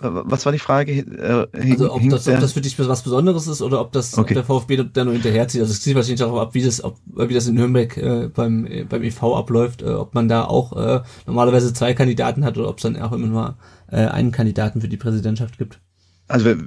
was 0.00 0.44
war 0.46 0.52
die 0.52 0.58
Frage? 0.58 0.92
Äh, 0.92 1.72
Also 1.72 1.92
ob 1.92 2.02
das, 2.08 2.26
ob 2.26 2.32
der- 2.32 2.40
das 2.40 2.52
für 2.52 2.60
dich 2.60 2.78
was 2.78 3.02
Besonderes 3.02 3.46
ist 3.46 3.60
oder 3.62 3.80
ob 3.80 3.92
das 3.92 4.14
ob 4.14 4.24
Okay. 4.24 4.34
der 4.34 4.44
VfB 4.44 4.84
da 4.92 5.04
nur 5.04 5.12
hinterherzieht. 5.14 5.60
Also 5.60 5.72
es 5.72 5.80
zieht 5.82 5.94
wahrscheinlich 5.94 6.20
darauf 6.20 6.38
ab, 6.40 6.54
wie 6.54 6.62
das, 6.62 6.82
ob, 6.82 6.96
wie 7.06 7.34
das 7.34 7.46
in 7.48 7.54
Nürnberg 7.54 7.96
äh, 7.96 8.28
beim, 8.34 8.64
äh, 8.66 8.84
beim 8.84 9.02
EV 9.02 9.22
abläuft, 9.36 9.82
äh, 9.82 9.86
ob 9.90 10.14
man 10.14 10.28
da 10.28 10.44
auch 10.44 10.76
äh, 10.76 11.02
normalerweise 11.26 11.72
zwei 11.74 11.94
Kandidaten 11.94 12.44
hat 12.44 12.56
oder 12.58 12.68
ob 12.68 12.78
es 12.78 12.82
dann 12.82 12.96
auch 13.00 13.12
immer 13.12 13.26
nur 13.26 13.56
äh, 13.90 14.06
einen 14.06 14.32
Kandidaten 14.32 14.80
für 14.80 14.88
die 14.88 14.96
Präsidentschaft 14.96 15.58
gibt. 15.58 15.80
Also 16.28 16.46
wir, 16.46 16.58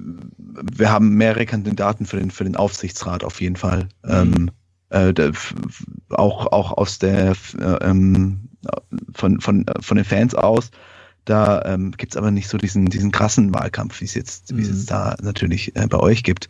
wir 0.75 0.91
haben 0.91 1.15
mehrere 1.15 1.45
Kandidaten 1.45 2.05
für 2.05 2.17
den 2.17 2.31
für 2.31 2.43
den 2.43 2.55
Aufsichtsrat 2.55 3.23
auf 3.23 3.39
jeden 3.41 3.55
Fall. 3.55 3.87
Ähm, 4.05 4.51
äh, 4.89 5.13
der, 5.13 5.29
f- 5.29 5.55
f- 5.65 5.85
auch 6.09 6.47
auch 6.51 6.77
aus 6.77 6.99
der 6.99 7.31
äh, 7.59 7.63
ähm, 7.81 8.49
von 9.13 9.39
von 9.39 9.65
äh, 9.67 9.73
von 9.81 9.95
den 9.97 10.05
Fans 10.05 10.35
aus. 10.35 10.69
Da 11.25 11.61
ähm, 11.65 11.91
gibt's 11.91 12.17
aber 12.17 12.31
nicht 12.31 12.49
so 12.49 12.57
diesen 12.57 12.87
diesen 12.87 13.11
krassen 13.11 13.53
Wahlkampf, 13.53 14.01
wie 14.01 14.05
es 14.05 14.13
jetzt 14.13 14.55
wie 14.57 14.61
es 14.61 14.69
Mhm. 14.69 14.73
jetzt 14.75 14.91
da 14.91 15.15
natürlich 15.21 15.75
äh, 15.75 15.87
bei 15.87 15.99
euch 15.99 16.23
gibt. 16.23 16.49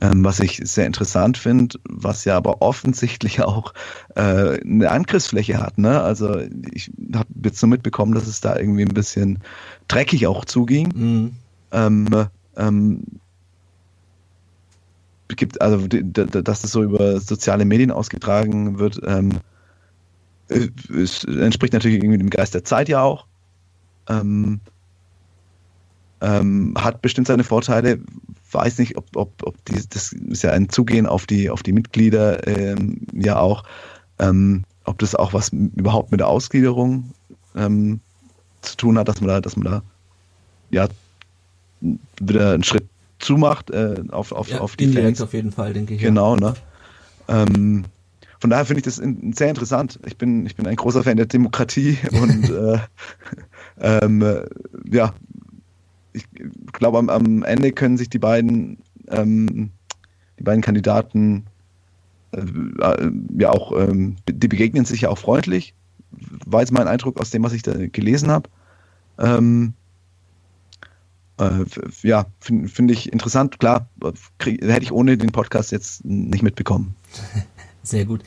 Ähm, 0.00 0.24
was 0.24 0.40
ich 0.40 0.58
sehr 0.64 0.86
interessant 0.86 1.36
finde, 1.36 1.78
was 1.84 2.24
ja 2.24 2.36
aber 2.36 2.62
offensichtlich 2.62 3.42
auch 3.42 3.74
äh, 4.14 4.58
eine 4.60 4.90
Angriffsfläche 4.90 5.58
hat. 5.60 5.76
Ne? 5.76 6.00
Also 6.00 6.40
ich 6.72 6.90
habe 7.14 7.28
jetzt 7.44 7.58
so 7.60 7.66
mitbekommen, 7.66 8.14
dass 8.14 8.26
es 8.26 8.40
da 8.40 8.56
irgendwie 8.56 8.82
ein 8.84 8.94
bisschen 8.94 9.40
dreckig 9.88 10.26
auch 10.26 10.46
zuging 10.46 10.88
Mhm. 10.94 11.32
ähm, 11.72 12.08
ähm, 12.56 13.02
gibt, 15.36 15.60
also 15.60 15.86
dass 15.88 16.62
das 16.62 16.70
so 16.70 16.82
über 16.82 17.20
soziale 17.20 17.64
Medien 17.64 17.90
ausgetragen 17.90 18.78
wird, 18.78 19.00
ähm, 19.04 19.40
äh, 20.48 20.68
es 20.94 21.24
entspricht 21.24 21.72
natürlich 21.72 21.98
irgendwie 21.98 22.18
dem 22.18 22.30
Geist 22.30 22.54
der 22.54 22.64
Zeit 22.64 22.88
ja 22.88 23.02
auch. 23.02 23.26
Ähm, 24.08 24.60
ähm, 26.20 26.74
hat 26.78 27.02
bestimmt 27.02 27.26
seine 27.26 27.44
Vorteile. 27.44 28.00
Weiß 28.50 28.78
nicht, 28.78 28.96
ob, 28.96 29.16
ob, 29.16 29.42
ob 29.42 29.64
die, 29.64 29.82
das 29.90 30.12
ist 30.12 30.42
ja 30.42 30.50
ein 30.52 30.68
Zugehen 30.68 31.06
auf 31.06 31.26
die, 31.26 31.50
auf 31.50 31.62
die 31.62 31.72
Mitglieder 31.72 32.46
ähm, 32.46 33.00
ja 33.12 33.38
auch, 33.38 33.64
ähm, 34.18 34.64
ob 34.84 34.98
das 34.98 35.14
auch 35.14 35.32
was 35.32 35.50
überhaupt 35.50 36.10
mit 36.10 36.20
der 36.20 36.28
Ausgliederung 36.28 37.12
ähm, 37.56 38.00
zu 38.60 38.76
tun 38.76 38.98
hat, 38.98 39.08
dass 39.08 39.20
man 39.20 39.28
da, 39.28 39.40
dass 39.40 39.56
man 39.56 39.64
da 39.64 39.82
ja 40.70 40.88
wieder 42.20 42.52
einen 42.52 42.62
Schritt 42.62 42.86
zumacht 43.18 43.70
äh, 43.70 44.02
auf, 44.10 44.32
auf, 44.32 44.48
Ja, 44.48 44.60
auf 44.60 44.76
die 44.76 44.84
indirekt 44.84 45.18
Fans. 45.18 45.22
auf 45.22 45.32
jeden 45.32 45.52
Fall, 45.52 45.72
denke 45.72 45.94
ich. 45.94 46.02
Genau, 46.02 46.36
ne? 46.36 46.54
Ähm, 47.28 47.84
von 48.38 48.50
daher 48.50 48.66
finde 48.66 48.80
ich 48.80 48.84
das 48.84 48.98
in, 48.98 49.32
sehr 49.32 49.48
interessant. 49.48 50.00
Ich 50.04 50.16
bin, 50.16 50.46
ich 50.46 50.56
bin 50.56 50.66
ein 50.66 50.76
großer 50.76 51.04
Fan 51.04 51.16
der 51.16 51.26
Demokratie 51.26 51.98
und 52.12 52.50
äh, 52.50 52.78
ähm, 53.82 54.22
äh, 54.22 54.44
ja, 54.90 55.12
ich 56.12 56.26
glaube, 56.72 56.98
am, 56.98 57.08
am 57.08 57.42
Ende 57.42 57.72
können 57.72 57.96
sich 57.96 58.08
die 58.08 58.18
beiden, 58.18 58.78
ähm, 59.08 59.70
die 60.38 60.44
beiden 60.44 60.62
Kandidaten 60.62 61.46
äh, 62.32 62.40
äh, 62.40 63.12
ja 63.38 63.50
auch, 63.50 63.72
ähm, 63.72 64.16
die 64.28 64.48
begegnen 64.48 64.84
sich 64.84 65.02
ja 65.02 65.08
auch 65.10 65.18
freundlich. 65.18 65.74
War 66.46 66.60
jetzt 66.60 66.72
mein 66.72 66.88
Eindruck 66.88 67.20
aus 67.20 67.30
dem, 67.30 67.42
was 67.42 67.52
ich 67.52 67.62
da 67.62 67.72
gelesen 67.88 68.30
habe. 68.30 68.48
Ähm, 69.18 69.74
äh, 71.38 71.64
ja, 72.02 72.26
finde 72.40 72.68
find 72.68 72.90
ich 72.90 73.12
interessant. 73.12 73.58
Klar, 73.58 73.88
krieg, 74.38 74.62
hätte 74.62 74.82
ich 74.82 74.92
ohne 74.92 75.16
den 75.16 75.32
Podcast 75.32 75.72
jetzt 75.72 76.04
nicht 76.04 76.42
mitbekommen. 76.42 76.94
Sehr 77.82 78.04
gut. 78.04 78.22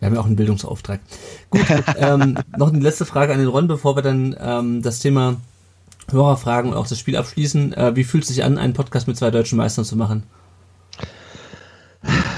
Wir 0.00 0.06
haben 0.06 0.14
ja 0.14 0.20
auch 0.20 0.26
einen 0.26 0.36
Bildungsauftrag. 0.36 1.00
Gut, 1.50 1.66
ähm, 1.96 2.38
noch 2.56 2.72
eine 2.72 2.80
letzte 2.80 3.04
Frage 3.04 3.32
an 3.32 3.38
den 3.38 3.48
Ron, 3.48 3.68
bevor 3.68 3.96
wir 3.96 4.02
dann 4.02 4.34
ähm, 4.40 4.82
das 4.82 4.98
Thema 4.98 5.36
Hörerfragen 6.10 6.72
und 6.72 6.76
auch 6.76 6.86
das 6.86 6.98
Spiel 6.98 7.16
abschließen. 7.16 7.74
Äh, 7.74 7.96
wie 7.96 8.04
fühlt 8.04 8.24
es 8.24 8.30
sich 8.30 8.42
an, 8.42 8.58
einen 8.58 8.72
Podcast 8.72 9.06
mit 9.06 9.16
zwei 9.16 9.30
deutschen 9.30 9.58
Meistern 9.58 9.84
zu 9.84 9.96
machen? 9.96 10.24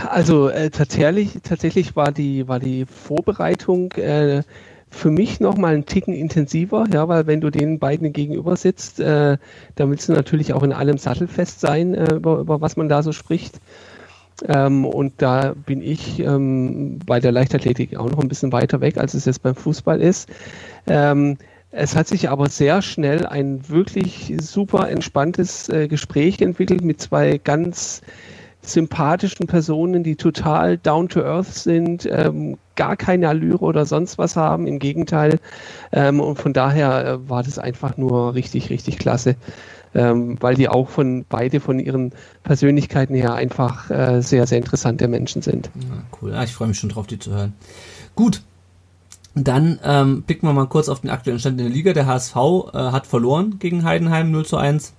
Also 0.09 0.49
äh, 0.49 0.71
tatsächlich, 0.71 1.39
tatsächlich 1.43 1.95
war 1.95 2.11
die, 2.11 2.49
war 2.49 2.59
die 2.59 2.85
Vorbereitung 2.85 3.93
äh, 3.93 4.43
für 4.91 5.11
mich 5.11 5.41
noch 5.41 5.57
mal 5.57 5.73
einen 5.73 5.87
Ticken 5.87 6.13
intensiver, 6.13 6.87
ja, 6.93 7.09
weil 7.09 7.27
wenn 7.27 7.41
du 7.41 7.51
den 7.51 7.79
beiden 7.79 8.13
gegenüber 8.13 8.57
sitzt, 8.57 9.01
äh, 9.01 9.39
da 9.77 9.89
willst 9.89 10.09
du 10.09 10.13
natürlich 10.13 10.53
auch 10.53 10.63
in 10.63 10.73
allem 10.73 10.99
sattelfest 10.99 11.61
sein, 11.61 11.95
äh, 11.95 12.17
über, 12.17 12.41
über 12.41 12.61
was 12.61 12.77
man 12.77 12.89
da 12.89 13.03
so 13.03 13.13
spricht. 13.13 13.61
Ähm, 14.49 14.85
und 14.85 15.15
da 15.19 15.55
bin 15.55 15.83
ich 15.83 16.19
ähm, 16.21 16.99
bei 17.05 17.21
der 17.21 17.33
Leichtathletik 17.33 17.97
auch 17.97 18.11
noch 18.11 18.19
ein 18.19 18.29
bisschen 18.29 18.53
weiter 18.53 18.81
weg, 18.81 18.99
als 18.99 19.15
es 19.15 19.25
jetzt 19.25 19.43
beim 19.43 19.55
Fußball 19.55 20.01
ist. 20.01 20.29
Ähm, 20.87 21.37
es 21.71 21.97
hat 21.97 22.07
sich 22.07 22.29
aber 22.29 22.49
sehr 22.49 22.83
schnell 22.83 23.27
ein 23.27 23.69
wirklich 23.69 24.35
super 24.39 24.91
entspanntes 24.91 25.69
äh, 25.71 25.89
Gespräch 25.89 26.41
entwickelt 26.43 26.83
mit 26.83 27.01
zwei 27.01 27.39
ganz 27.43 28.03
sympathischen 28.61 29.47
Personen, 29.47 30.05
die 30.05 30.17
total 30.17 30.79
down 30.79 31.09
to 31.09 31.21
earth 31.21 31.53
sind, 31.53 32.09
ähm, 32.11 32.59
gar 32.77 32.97
keine 32.97 33.29
Allüre 33.29 33.65
oder 33.65 33.87
sonst 33.87 34.19
was 34.19 34.37
haben. 34.37 34.67
Im 34.67 34.79
Gegenteil. 34.79 35.41
Ähm, 35.93 36.21
und 36.21 36.37
von 36.37 36.53
daher 36.53 37.07
äh, 37.07 37.29
war 37.29 37.43
das 37.43 37.59
einfach 37.59 37.97
nur 37.97 38.35
richtig, 38.35 38.71
richtig 38.71 38.99
klasse. 38.99 39.37
Ähm, 39.95 40.39
weil 40.41 40.55
die 40.55 40.69
auch 40.69 40.89
von 40.89 41.27
beide 41.29 41.61
von 41.61 41.79
ihren 41.79 42.13
Persönlichkeiten 42.45 43.15
her 43.15 43.35
einfach 43.35 43.91
äh, 43.91 44.23
sehr, 44.23 44.47
sehr 44.47 44.59
interessante 44.59 45.07
Menschen 45.07 45.43
sind. 45.43 45.71
Ja, 45.75 46.03
cool. 46.21 46.33
Ja, 46.33 46.43
ich 46.43 46.53
freue 46.53 46.69
mich 46.69 46.79
schon 46.79 46.89
drauf, 46.89 47.07
die 47.07 47.19
zu 47.19 47.33
hören. 47.33 47.53
Gut. 48.15 48.43
Dann 49.35 49.79
ähm, 49.83 50.23
blicken 50.23 50.47
wir 50.47 50.53
mal 50.53 50.67
kurz 50.67 50.89
auf 50.91 51.01
den 51.01 51.11
aktuellen 51.11 51.39
Stand 51.39 51.59
in 51.59 51.67
der 51.67 51.75
Liga. 51.75 51.93
Der 51.95 52.07
HSV 52.07 52.37
äh, 52.37 52.79
hat 52.79 53.07
verloren 53.07 53.59
gegen 53.59 53.85
Heidenheim 53.85 54.31
0 54.31 54.45
zu 54.45 54.57
1. 54.59 54.93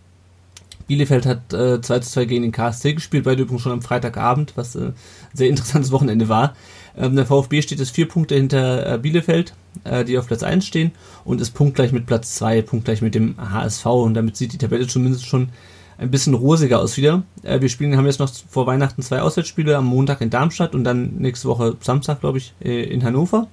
Bielefeld 0.88 1.26
hat 1.26 1.54
äh, 1.54 1.82
2 1.82 2.00
zu 2.00 2.12
2 2.12 2.26
gegen 2.26 2.44
den 2.44 2.52
KSC 2.52 2.94
gespielt, 2.94 3.24
beide 3.24 3.44
übrigens 3.44 3.62
schon 3.62 3.72
am 3.72 3.82
Freitagabend, 3.82 4.54
was 4.56 4.76
äh, 4.76 4.88
ein 4.88 4.94
sehr 5.34 5.50
interessantes 5.50 5.92
Wochenende 5.92 6.30
war. 6.30 6.56
Ähm, 6.98 7.16
der 7.16 7.26
VfB 7.26 7.62
steht 7.62 7.80
jetzt 7.80 7.96
vier 7.96 8.08
Punkte 8.08 8.36
hinter 8.36 8.94
äh, 8.94 8.98
Bielefeld, 8.98 9.54
äh, 9.84 10.04
die 10.06 10.18
auf 10.18 10.28
Platz 10.28 10.44
1 10.44 10.66
stehen 10.66 10.92
und 11.26 11.42
ist 11.42 11.52
punktgleich 11.52 11.92
mit 11.92 12.06
Platz 12.06 12.36
2, 12.36 12.62
punktgleich 12.62 13.02
mit 13.02 13.16
dem 13.16 13.36
HSV 13.38 13.86
und 13.86 14.14
damit 14.14 14.38
sieht 14.38 14.54
die 14.54 14.58
Tabelle 14.58 14.88
zumindest 14.88 15.26
schon 15.26 15.50
ein 15.98 16.12
bisschen 16.12 16.34
rosiger 16.34 16.80
aus 16.80 16.98
wieder. 16.98 17.24
Äh, 17.44 17.62
wir 17.62 17.70
spielen, 17.70 17.96
haben 17.98 18.06
jetzt 18.06 18.20
noch 18.20 18.32
vor 18.50 18.66
Weihnachten 18.68 19.02
zwei 19.02 19.22
Auswärtsspiele 19.22 19.78
am 19.78 19.86
Montag 19.86 20.22
in 20.22 20.30
Darmstadt 20.30 20.76
und 20.76 20.84
dann 20.84 21.16
nächste 21.18 21.48
Woche 21.48 21.78
Samstag, 21.80 22.20
glaube 22.20 22.38
ich, 22.38 22.54
äh, 22.64 22.84
in 22.84 23.04
Hannover. 23.04 23.48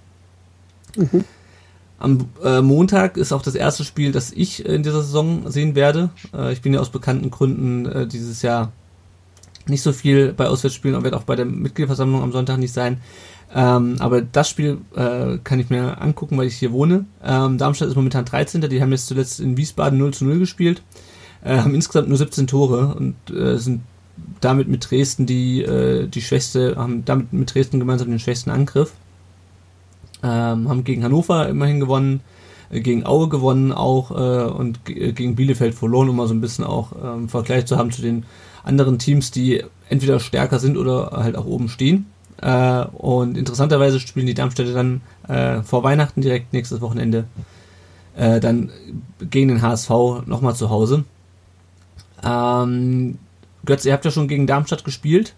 Mhm. 0.97 1.25
Am 1.99 2.29
äh, 2.43 2.63
Montag 2.63 3.19
ist 3.19 3.33
auch 3.33 3.43
das 3.43 3.55
erste 3.55 3.85
Spiel, 3.85 4.11
das 4.11 4.33
ich 4.33 4.65
in 4.65 4.83
dieser 4.83 5.03
Saison 5.03 5.51
sehen 5.51 5.75
werde. 5.75 6.09
Äh, 6.35 6.53
ich 6.53 6.63
bin 6.63 6.73
ja 6.73 6.81
aus 6.81 6.89
bekannten 6.89 7.31
Gründen 7.31 7.87
äh, 7.87 8.07
dieses 8.07 8.41
Jahr 8.41 8.73
nicht 9.67 9.83
so 9.83 9.93
viel 9.93 10.33
bei 10.33 10.49
Auswärtsspielen 10.49 10.97
und 10.97 11.05
werde 11.05 11.19
auch 11.19 11.25
bei 11.25 11.37
der 11.37 11.45
Mitgliederversammlung 11.45 12.23
am 12.23 12.33
Sonntag 12.33 12.59
nicht 12.59 12.73
sein. 12.73 13.03
Ähm, 13.53 13.97
aber 13.99 14.23
das 14.23 14.49
Spiel 14.49 14.79
äh, 14.95 15.39
kann 15.43 15.59
ich 15.59 15.71
mir 15.71 16.01
angucken, 16.01 16.39
weil 16.39 16.47
ich 16.47 16.57
hier 16.57 16.73
wohne. 16.73 17.07
Ähm, 17.25 17.59
Darmstadt 17.59 17.89
ist 17.89 17.97
momentan 17.97 18.25
13. 18.25 18.61
Die 18.61 18.81
haben 18.81 18.93
jetzt 18.93 19.09
zuletzt 19.09 19.41
in 19.41 19.57
Wiesbaden 19.57 19.99
0 19.99 20.15
zu 20.15 20.25
0 20.25 20.39
gespielt. 20.39 20.83
Äh, 21.43 21.59
haben 21.59 21.75
insgesamt 21.75 22.09
nur 22.09 22.19
17 22.19 22.47
Tore 22.47 22.95
und 22.95 23.17
äh, 23.31 23.59
sind 23.59 23.83
damit 24.41 24.69
mit 24.69 24.91
Dresden 24.91 25.27
die, 25.27 25.63
äh, 25.63 26.07
die 26.07 26.23
schwächste, 26.23 26.77
haben 26.77 27.05
damit 27.05 27.33
mit 27.33 27.53
Dresden 27.55 27.81
gemeinsam 27.81 28.09
den 28.09 28.19
schwächsten 28.19 28.51
Angriff. 28.51 28.93
Ähm, 30.23 30.69
haben 30.69 30.85
gegen 30.85 31.03
Hannover 31.03 31.49
immerhin 31.49 31.81
gewonnen, 31.81 32.21
äh, 32.71 32.81
gegen 32.81 33.07
Aue 33.07 33.29
gewonnen 33.29 33.73
auch 33.73 34.11
äh, 34.11 34.51
und 34.51 34.85
gegen 34.85 35.35
Bielefeld 35.35 35.75
verloren, 35.75 36.09
um 36.09 36.17
mal 36.17 36.29
so 36.29 36.35
ein 36.35 36.43
bisschen 36.43 36.65
auch 36.65 36.93
ähm, 37.03 37.29
Vergleich 37.29 37.67
zu 37.67 37.79
haben 37.79 37.91
zu 37.91 38.03
den 38.03 38.27
anderen 38.63 38.99
Teams, 38.99 39.31
die 39.31 39.65
entweder 39.89 40.21
stärker 40.21 40.59
sind 40.59 40.77
oder 40.77 41.13
halt 41.13 41.37
auch 41.37 41.47
oben 41.47 41.69
stehen. 41.69 42.07
Äh, 42.41 42.85
und 42.85 43.37
interessanterweise 43.37 44.01
spielen 44.01 44.27
die 44.27 44.35
Darmstädter 44.35 44.73
dann 44.73 45.01
äh, 45.29 45.63
vor 45.63 45.83
Weihnachten 45.83 46.23
direkt 46.23 46.53
nächstes 46.53 46.81
Wochenende 46.81 47.25
äh, 48.17 48.41
dann 48.41 48.71
gegen 49.21 49.49
den 49.49 49.63
HSV 49.63 49.91
nochmal 50.27 50.55
zu 50.55 50.71
Hause. 50.71 51.05
Ähm, 52.25 53.19
Götz, 53.65 53.85
ihr 53.85 53.93
habt 53.93 54.05
ja 54.05 54.11
schon 54.11 54.29
gegen 54.29 54.47
Darmstadt 54.47 54.85
gespielt. 54.85 55.35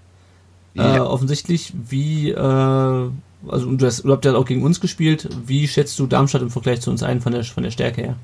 Ja. 0.75 0.97
Äh, 0.97 1.01
offensichtlich, 1.01 1.73
wie 1.89 2.31
äh, 2.31 3.11
also 3.49 3.73
du, 3.73 3.87
hast, 3.87 4.05
du 4.05 4.13
habt 4.13 4.25
ja 4.25 4.35
auch 4.35 4.45
gegen 4.45 4.63
uns 4.63 4.81
gespielt. 4.81 5.29
Wie 5.47 5.67
schätzt 5.67 5.99
du 5.99 6.07
Darmstadt 6.07 6.43
im 6.43 6.51
Vergleich 6.51 6.81
zu 6.81 6.91
uns 6.91 7.03
ein 7.03 7.21
von 7.21 7.33
der, 7.33 7.45
von 7.45 7.63
der 7.63 7.71
Stärke 7.71 8.03
her? 8.03 8.17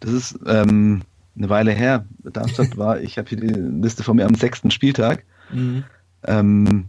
Das 0.00 0.12
ist 0.12 0.38
ähm, 0.46 1.02
eine 1.36 1.48
Weile 1.48 1.72
her. 1.72 2.06
Darmstadt 2.24 2.76
war, 2.76 3.00
ich 3.00 3.18
habe 3.18 3.28
hier 3.28 3.38
die 3.38 3.48
Liste 3.48 4.02
von 4.02 4.16
mir 4.16 4.26
am 4.26 4.34
sechsten 4.34 4.70
Spieltag. 4.70 5.24
Mhm. 5.52 5.84
Ähm, 6.24 6.88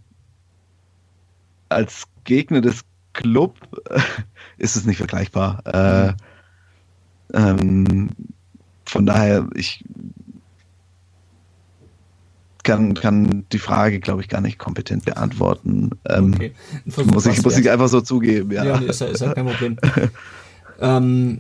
als 1.70 2.04
Gegner 2.24 2.62
des 2.62 2.82
Club 3.14 3.58
äh, 3.90 4.00
ist 4.58 4.76
es 4.76 4.86
nicht 4.86 4.98
vergleichbar. 4.98 5.62
Äh, 5.66 6.14
ähm, 7.34 8.10
von 8.86 9.06
daher, 9.06 9.48
ich 9.54 9.84
kann, 12.64 12.94
kann 12.94 13.46
die 13.52 13.60
Frage, 13.60 14.00
glaube 14.00 14.22
ich, 14.22 14.30
gar 14.30 14.42
nicht 14.42 14.60
kompetent 14.60 15.06
beantworten. 15.06 15.92
Ähm, 16.08 16.34
okay. 16.34 16.54
muss, 16.86 17.26
ich, 17.26 17.44
muss 17.44 17.58
ich 17.58 17.70
einfach 17.70 17.88
so 17.88 18.02
zugeben, 18.02 18.52
ja. 18.52 18.64
Ja, 18.64 18.78
ist, 18.78 19.02
ist 19.02 19.22
ja 19.22 19.34
kein 19.34 19.48
Problem. 19.48 19.78
ähm, 20.80 21.40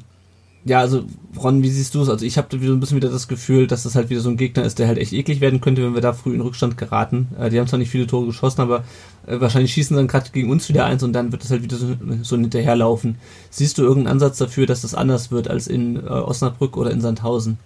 ja, 0.70 0.80
also 0.80 1.03
Ron, 1.41 1.63
wie 1.63 1.70
siehst 1.70 1.95
du 1.95 2.01
es? 2.03 2.09
Also 2.09 2.24
ich 2.24 2.38
habe 2.38 2.47
so 2.51 2.74
ein 2.74 2.80
bisschen 2.80 2.97
wieder 2.97 3.09
das 3.09 3.28
Gefühl, 3.28 3.65
dass 3.65 3.84
das 3.84 3.95
halt 3.95 4.11
wieder 4.11 4.22
so 4.22 4.30
ein 4.30 4.38
Gegner 4.38 4.63
ist, 4.63 4.78
der 4.78 4.88
halt 4.88 4.99
echt 4.99 5.13
eklig 5.13 5.41
werden 5.41 5.61
könnte, 5.61 5.84
wenn 5.84 5.95
wir 5.95 6.01
da 6.01 6.13
früh 6.13 6.36
in 6.36 6.41
Rückstand 6.41 6.78
geraten. 6.78 7.30
Äh, 7.39 7.49
die 7.49 7.59
haben 7.59 7.67
zwar 7.67 7.80
nicht 7.80 7.89
viele 7.89 8.05
Tore 8.05 8.28
geschossen, 8.28 8.61
aber 8.61 8.84
äh, 9.26 9.39
wahrscheinlich 9.41 9.74
schießen 9.74 9.97
dann 9.97 10.07
gerade 10.07 10.30
gegen 10.32 10.51
uns 10.51 10.70
wieder 10.70 10.86
eins 10.86 11.01
und 11.01 11.13
dann 11.13 11.32
wird 11.32 11.43
das 11.43 11.49
halt 11.49 11.63
wieder 11.63 11.76
so, 11.76 11.95
so 12.22 12.38
hinterherlaufen. 12.38 13.15
Siehst 13.49 13.80
du 13.80 13.82
irgendeinen 13.82 14.13
Ansatz 14.13 14.38
dafür, 14.38 14.67
dass 14.67 14.84
das 14.84 14.93
anders 14.93 15.32
wird 15.32 15.47
als 15.47 15.65
in 15.65 15.95
äh, 15.95 16.01
Osnabrück 16.01 16.78
oder 16.78 16.91
in 16.91 17.01
Sandhausen? 17.01 17.57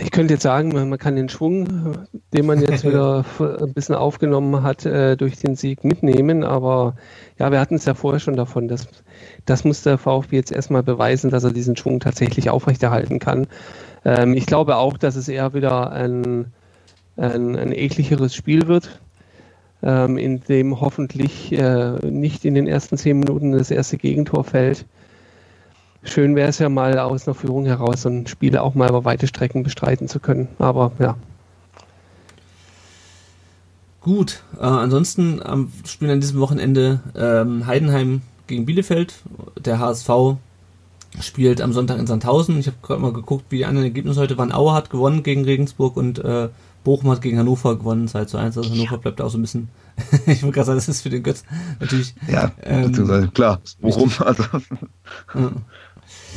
Ich 0.00 0.10
könnte 0.10 0.34
jetzt 0.34 0.42
sagen, 0.42 0.70
man 0.72 0.98
kann 0.98 1.14
den 1.14 1.28
Schwung, 1.28 1.96
den 2.32 2.46
man 2.46 2.60
jetzt 2.60 2.84
wieder 2.84 3.24
ein 3.60 3.72
bisschen 3.72 3.94
aufgenommen 3.94 4.62
hat, 4.62 4.84
äh, 4.84 5.16
durch 5.16 5.36
den 5.36 5.54
Sieg 5.54 5.84
mitnehmen. 5.84 6.42
Aber 6.42 6.96
ja, 7.38 7.52
wir 7.52 7.60
hatten 7.60 7.76
es 7.76 7.84
ja 7.84 7.94
vorher 7.94 8.18
schon 8.18 8.36
davon. 8.36 8.66
Dass, 8.66 8.88
das 9.46 9.64
muss 9.64 9.82
der 9.82 9.98
VfB 9.98 10.34
jetzt 10.36 10.50
erstmal 10.50 10.82
beweisen, 10.82 11.30
dass 11.30 11.44
er 11.44 11.52
diesen 11.52 11.76
Schwung 11.76 12.00
tatsächlich 12.00 12.50
aufrechterhalten 12.50 13.20
kann. 13.20 13.46
Ähm, 14.04 14.34
ich 14.34 14.46
glaube 14.46 14.76
auch, 14.76 14.98
dass 14.98 15.14
es 15.14 15.28
eher 15.28 15.54
wieder 15.54 15.92
ein, 15.92 16.46
ein, 17.16 17.54
ein 17.56 17.70
ekligeres 17.72 18.34
Spiel 18.34 18.66
wird, 18.66 19.00
ähm, 19.84 20.18
in 20.18 20.40
dem 20.40 20.80
hoffentlich 20.80 21.52
äh, 21.52 22.04
nicht 22.04 22.44
in 22.44 22.54
den 22.54 22.66
ersten 22.66 22.96
zehn 22.96 23.20
Minuten 23.20 23.52
das 23.52 23.70
erste 23.70 23.96
Gegentor 23.96 24.42
fällt 24.42 24.86
schön 26.02 26.36
wäre 26.36 26.48
es 26.48 26.58
ja 26.58 26.68
mal 26.68 26.98
aus 26.98 27.26
einer 27.26 27.34
Führung 27.34 27.64
heraus 27.64 28.02
so 28.02 28.08
ein 28.08 28.26
Spiel 28.26 28.56
auch 28.58 28.74
mal 28.74 28.88
über 28.88 29.04
weite 29.04 29.26
Strecken 29.26 29.62
bestreiten 29.62 30.08
zu 30.08 30.20
können. 30.20 30.48
Aber 30.58 30.92
ja. 30.98 31.16
Gut, 34.00 34.42
äh, 34.58 34.62
ansonsten 34.62 35.40
ähm, 35.46 35.70
spielen 35.84 36.10
an 36.10 36.20
diesem 36.20 36.40
Wochenende 36.40 37.00
ähm, 37.14 37.66
Heidenheim 37.66 38.22
gegen 38.48 38.66
Bielefeld. 38.66 39.14
Der 39.64 39.78
HSV 39.78 40.38
spielt 41.20 41.60
am 41.60 41.72
Sonntag 41.72 41.98
in 41.98 42.06
Sandhausen. 42.06 42.58
Ich 42.58 42.66
habe 42.66 42.78
gerade 42.82 43.00
mal 43.00 43.12
geguckt, 43.12 43.46
wie 43.50 43.58
die 43.58 43.66
anderen 43.66 43.86
Ergebnisse 43.86 44.20
heute 44.20 44.36
waren. 44.38 44.52
Auer 44.52 44.74
hat 44.74 44.90
gewonnen 44.90 45.22
gegen 45.22 45.44
Regensburg 45.44 45.96
und 45.96 46.18
äh, 46.18 46.48
Bochum 46.84 47.10
hat 47.10 47.22
gegen 47.22 47.38
Hannover 47.38 47.78
gewonnen, 47.78 48.08
2 48.08 48.24
zu 48.24 48.38
1. 48.38 48.56
Also 48.56 48.70
Hannover 48.70 48.98
bleibt 48.98 49.20
auch 49.20 49.30
so 49.30 49.38
ein 49.38 49.42
bisschen. 49.42 49.68
ich 50.26 50.42
würde 50.42 50.52
gerade 50.52 50.66
sagen, 50.66 50.78
das 50.78 50.88
ist 50.88 51.02
für 51.02 51.10
den 51.10 51.22
Götz 51.22 51.44
natürlich. 51.78 52.14
Ja, 52.28 52.50
ähm, 52.62 53.32
klar, 53.32 53.60
Bochum, 53.80 54.10
also. 54.18 54.42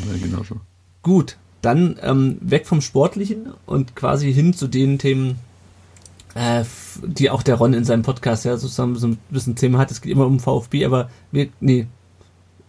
Ja, 0.03 0.17
genau 0.21 0.43
so. 0.43 0.57
Gut, 1.01 1.37
dann 1.61 1.97
ähm, 2.01 2.37
weg 2.41 2.67
vom 2.67 2.81
Sportlichen 2.81 3.53
und 3.65 3.95
quasi 3.95 4.33
hin 4.33 4.53
zu 4.53 4.67
den 4.67 4.99
Themen, 4.99 5.39
äh, 6.35 6.63
die 7.03 7.29
auch 7.29 7.43
der 7.43 7.55
Ron 7.55 7.73
in 7.73 7.85
seinem 7.85 8.03
Podcast 8.03 8.45
ja 8.45 8.57
sozusagen 8.57 8.95
so 8.95 9.07
ein 9.07 9.17
bisschen 9.29 9.55
Thema 9.55 9.79
hat. 9.79 9.91
Es 9.91 10.01
geht 10.01 10.11
immer 10.11 10.25
um 10.25 10.39
VfB, 10.39 10.85
aber 10.85 11.09
wir, 11.31 11.49
nee, 11.59 11.87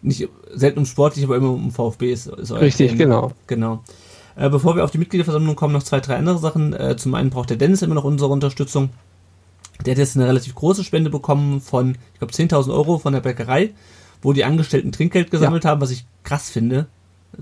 nicht 0.03 0.29
selten 0.55 0.81
um 0.81 0.87
sportlich, 0.87 1.25
aber 1.25 1.37
immer 1.37 1.51
um 1.51 1.71
VfB 1.71 2.13
ist, 2.13 2.27
ist 2.27 2.53
euer 2.53 2.63
Richtig, 2.63 2.93
Thema. 2.93 2.99
genau. 2.99 3.33
Genau. 3.47 3.85
Äh, 4.37 4.51
bevor 4.51 4.77
wir 4.77 4.85
auf 4.85 4.91
die 4.91 4.99
Mitgliederversammlung 4.99 5.57
kommen, 5.57 5.73
noch 5.73 5.83
zwei, 5.83 6.01
drei 6.01 6.17
andere 6.17 6.39
Sachen. 6.39 6.73
Äh, 6.73 6.97
zum 6.97 7.15
einen 7.15 7.31
braucht 7.31 7.51
der 7.51 7.57
Dennis 7.57 7.83
immer 7.83 7.95
noch 7.95 8.05
unsere 8.05 8.31
Unterstützung. 8.31 8.91
Der 9.85 9.93
hat 9.93 9.99
jetzt 9.99 10.17
eine 10.17 10.27
relativ 10.27 10.55
große 10.55 10.85
Spende 10.85 11.11
bekommen 11.11 11.61
von, 11.61 11.97
ich 12.13 12.19
glaube, 12.19 12.33
10.000 12.33 12.73
Euro 12.73 12.99
von 12.99 13.13
der 13.13 13.21
Bäckerei, 13.21 13.71
wo 14.23 14.33
die 14.33 14.45
Angestellten 14.45 14.93
Trinkgeld 14.93 15.31
gesammelt 15.31 15.65
ja. 15.65 15.71
haben, 15.71 15.81
was 15.81 15.91
ich 15.91 16.07
krass 16.23 16.51
finde, 16.51 16.87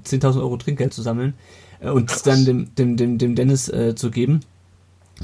10.000 0.05 0.41
Euro 0.41 0.57
Trinkgeld 0.57 0.93
zu 0.93 1.03
sammeln 1.03 1.35
äh, 1.81 1.91
und 1.91 2.09
krass. 2.09 2.23
dann 2.23 2.45
dem, 2.45 2.75
dem, 2.75 2.97
dem, 2.97 3.19
dem 3.19 3.35
Dennis 3.35 3.69
äh, 3.69 3.95
zu 3.95 4.11
geben. 4.11 4.41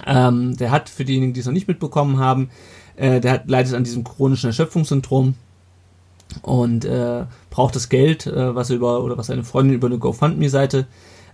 Ähm, 0.07 0.57
der 0.57 0.71
hat, 0.71 0.89
für 0.89 1.05
diejenigen, 1.05 1.33
die 1.33 1.41
es 1.41 1.47
noch 1.47 1.53
nicht 1.53 1.69
mitbekommen 1.69 2.19
haben, 2.19 2.51
äh, 2.97 3.21
der 3.21 3.33
hat, 3.33 3.51
leidet 3.51 3.75
an 3.75 3.85
diesem 3.85 4.05
chronischen 4.05 4.49
Erschöpfungssyndrom 4.49 5.35
und 6.43 6.85
äh, 6.85 7.25
braucht 7.51 7.75
das 7.75 7.89
Geld, 7.89 8.27
äh, 8.27 8.55
was 8.55 8.71
er 8.71 8.77
über 8.77 9.03
oder 9.03 9.19
was 9.19 9.27
seine 9.27 9.45
Freundin 9.45 9.75
über 9.75 9.89
eine 9.89 9.99
GoFundMe-Seite 9.99 10.87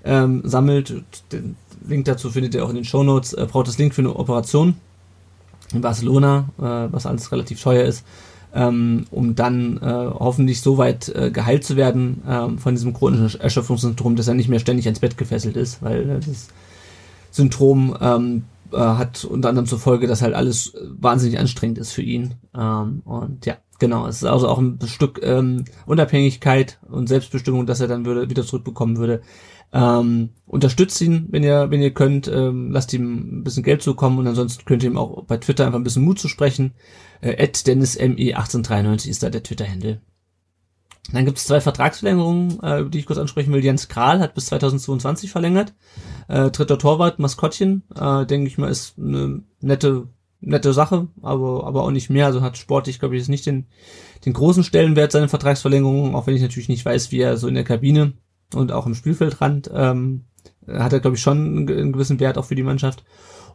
ähm, 0.04 0.42
sammelt. 0.44 1.02
Den 1.32 1.56
Link 1.86 2.06
dazu 2.06 2.30
findet 2.30 2.54
ihr 2.54 2.64
auch 2.64 2.70
in 2.70 2.76
den 2.76 2.84
Show 2.84 3.02
Notes. 3.02 3.32
Äh, 3.34 3.46
braucht 3.46 3.68
das 3.68 3.78
Link 3.78 3.94
für 3.94 4.02
eine 4.02 4.16
Operation 4.16 4.76
in 5.72 5.80
Barcelona, 5.80 6.48
äh, 6.58 6.92
was 6.92 7.06
alles 7.06 7.30
relativ 7.32 7.60
teuer 7.60 7.84
ist, 7.84 8.04
ähm, 8.56 9.04
um 9.10 9.34
dann 9.34 9.76
äh, 9.76 9.82
hoffentlich 9.82 10.62
so 10.62 10.78
weit 10.78 11.10
äh, 11.10 11.30
geheilt 11.30 11.64
zu 11.64 11.76
werden 11.76 12.22
ähm, 12.26 12.58
von 12.58 12.74
diesem 12.74 12.94
chronischen 12.94 13.38
Erschöpfungssyndrom, 13.38 14.16
dass 14.16 14.28
er 14.28 14.34
nicht 14.34 14.48
mehr 14.48 14.58
ständig 14.58 14.86
ins 14.86 15.00
Bett 15.00 15.18
gefesselt 15.18 15.56
ist, 15.56 15.82
weil 15.82 16.08
äh, 16.08 16.20
das 16.20 16.48
Syndrom 17.30 17.94
ähm, 18.00 18.44
äh, 18.72 18.78
hat 18.78 19.24
unter 19.24 19.50
anderem 19.50 19.66
zur 19.66 19.78
Folge, 19.78 20.06
dass 20.06 20.22
halt 20.22 20.34
alles 20.34 20.72
wahnsinnig 20.98 21.38
anstrengend 21.38 21.76
ist 21.76 21.92
für 21.92 22.02
ihn. 22.02 22.34
Ähm, 22.56 23.02
und 23.04 23.44
ja, 23.44 23.58
genau, 23.78 24.06
es 24.06 24.16
ist 24.16 24.24
also 24.24 24.48
auch 24.48 24.58
ein 24.58 24.78
Stück 24.86 25.20
ähm, 25.22 25.66
Unabhängigkeit 25.84 26.78
und 26.88 27.08
Selbstbestimmung, 27.08 27.66
dass 27.66 27.80
er 27.80 27.88
dann 27.88 28.06
würde, 28.06 28.30
wieder 28.30 28.44
zurückbekommen 28.44 28.96
würde. 28.96 29.20
Ähm, 29.72 30.30
unterstützt 30.46 31.00
ihn, 31.00 31.26
wenn 31.30 31.42
ihr, 31.42 31.70
wenn 31.70 31.82
ihr 31.82 31.92
könnt, 31.92 32.28
ähm, 32.28 32.70
lasst 32.70 32.92
ihm 32.92 33.40
ein 33.40 33.44
bisschen 33.44 33.62
Geld 33.62 33.82
zukommen 33.82 34.18
und 34.18 34.26
ansonsten 34.26 34.64
könnt 34.64 34.82
ihr 34.82 34.90
ihm 34.90 34.98
auch 34.98 35.24
bei 35.24 35.36
Twitter 35.38 35.66
einfach 35.66 35.78
ein 35.78 35.84
bisschen 35.84 36.04
Mut 36.04 36.18
zu 36.18 36.28
sprechen. 36.28 36.72
Äh, 37.20 37.46
DennisME1893 37.46 39.08
ist 39.08 39.22
da 39.22 39.30
der 39.30 39.42
Twitter-Handle. 39.42 40.00
Dann 41.12 41.24
gibt 41.24 41.38
es 41.38 41.46
zwei 41.46 41.60
Vertragsverlängerungen, 41.60 42.60
äh, 42.62 42.88
die 42.88 42.98
ich 42.98 43.06
kurz 43.06 43.18
ansprechen 43.18 43.52
will. 43.52 43.64
Jens 43.64 43.88
Kral 43.88 44.20
hat 44.20 44.34
bis 44.34 44.46
2022 44.46 45.30
verlängert. 45.30 45.74
Äh, 46.28 46.50
dritter 46.50 46.78
Torwart, 46.78 47.18
Maskottchen, 47.18 47.84
äh, 47.94 48.26
denke 48.26 48.48
ich 48.48 48.58
mal, 48.58 48.70
ist 48.70 48.98
eine 48.98 49.42
nette, 49.60 50.08
nette 50.40 50.72
Sache, 50.72 51.08
aber, 51.22 51.66
aber 51.66 51.84
auch 51.84 51.90
nicht 51.90 52.10
mehr. 52.10 52.26
Also 52.26 52.42
hat 52.42 52.58
sportlich, 52.58 52.98
glaube 52.98 53.14
ich, 53.14 53.20
jetzt 53.20 53.28
nicht 53.28 53.46
den, 53.46 53.66
den 54.24 54.32
großen 54.32 54.64
Stellenwert 54.64 55.12
seine 55.12 55.28
Vertragsverlängerung, 55.28 56.14
auch 56.14 56.26
wenn 56.26 56.34
ich 56.34 56.42
natürlich 56.42 56.68
nicht 56.68 56.84
weiß, 56.84 57.12
wie 57.12 57.20
er 57.20 57.36
so 57.36 57.46
in 57.46 57.54
der 57.54 57.64
Kabine 57.64 58.14
und 58.54 58.72
auch 58.72 58.86
im 58.86 58.94
Spielfeldrand 58.94 59.70
ähm, 59.72 60.24
hat 60.68 60.92
er, 60.92 61.00
glaube 61.00 61.16
ich, 61.16 61.22
schon 61.22 61.68
einen 61.68 61.92
gewissen 61.92 62.20
Wert 62.20 62.38
auch 62.38 62.44
für 62.44 62.54
die 62.54 62.62
Mannschaft. 62.62 63.04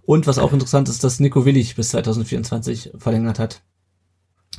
Und 0.04 0.28
was 0.28 0.40
auch 0.40 0.54
interessant 0.54 0.90
ist, 0.90 1.04
dass 1.04 1.20
Nico 1.20 1.46
Willig 1.46 1.76
bis 1.76 1.90
2024 1.90 2.92
verlängert 2.98 3.40
hat. 3.40 3.62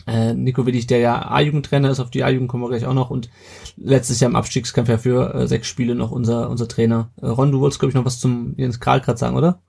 Äh, 0.06 0.34
Nico 0.34 0.66
Willig, 0.66 0.86
der 0.86 0.98
ja 0.98 1.30
A-Jugendtrainer 1.30 1.90
ist, 1.90 2.00
auf 2.00 2.10
die 2.10 2.24
A-Jugend 2.24 2.48
kommen 2.48 2.62
wir 2.62 2.68
gleich 2.68 2.86
auch 2.86 2.94
noch 2.94 3.10
und 3.10 3.28
letztes 3.76 4.20
Jahr 4.20 4.30
im 4.30 4.36
Abstiegskampf 4.36 4.88
ja 4.88 4.98
für 4.98 5.34
äh, 5.34 5.46
sechs 5.46 5.68
Spiele 5.68 5.94
noch 5.94 6.10
unser, 6.10 6.48
unser 6.50 6.68
Trainer. 6.68 7.10
Äh, 7.20 7.26
Ron, 7.26 7.52
du 7.52 7.60
wolltest, 7.60 7.80
glaube 7.80 7.90
ich, 7.90 7.94
noch 7.94 8.04
was 8.04 8.18
zum 8.18 8.54
Jens 8.56 8.80
Kral 8.80 9.00
gerade 9.00 9.18
sagen, 9.18 9.36
oder? 9.36 9.60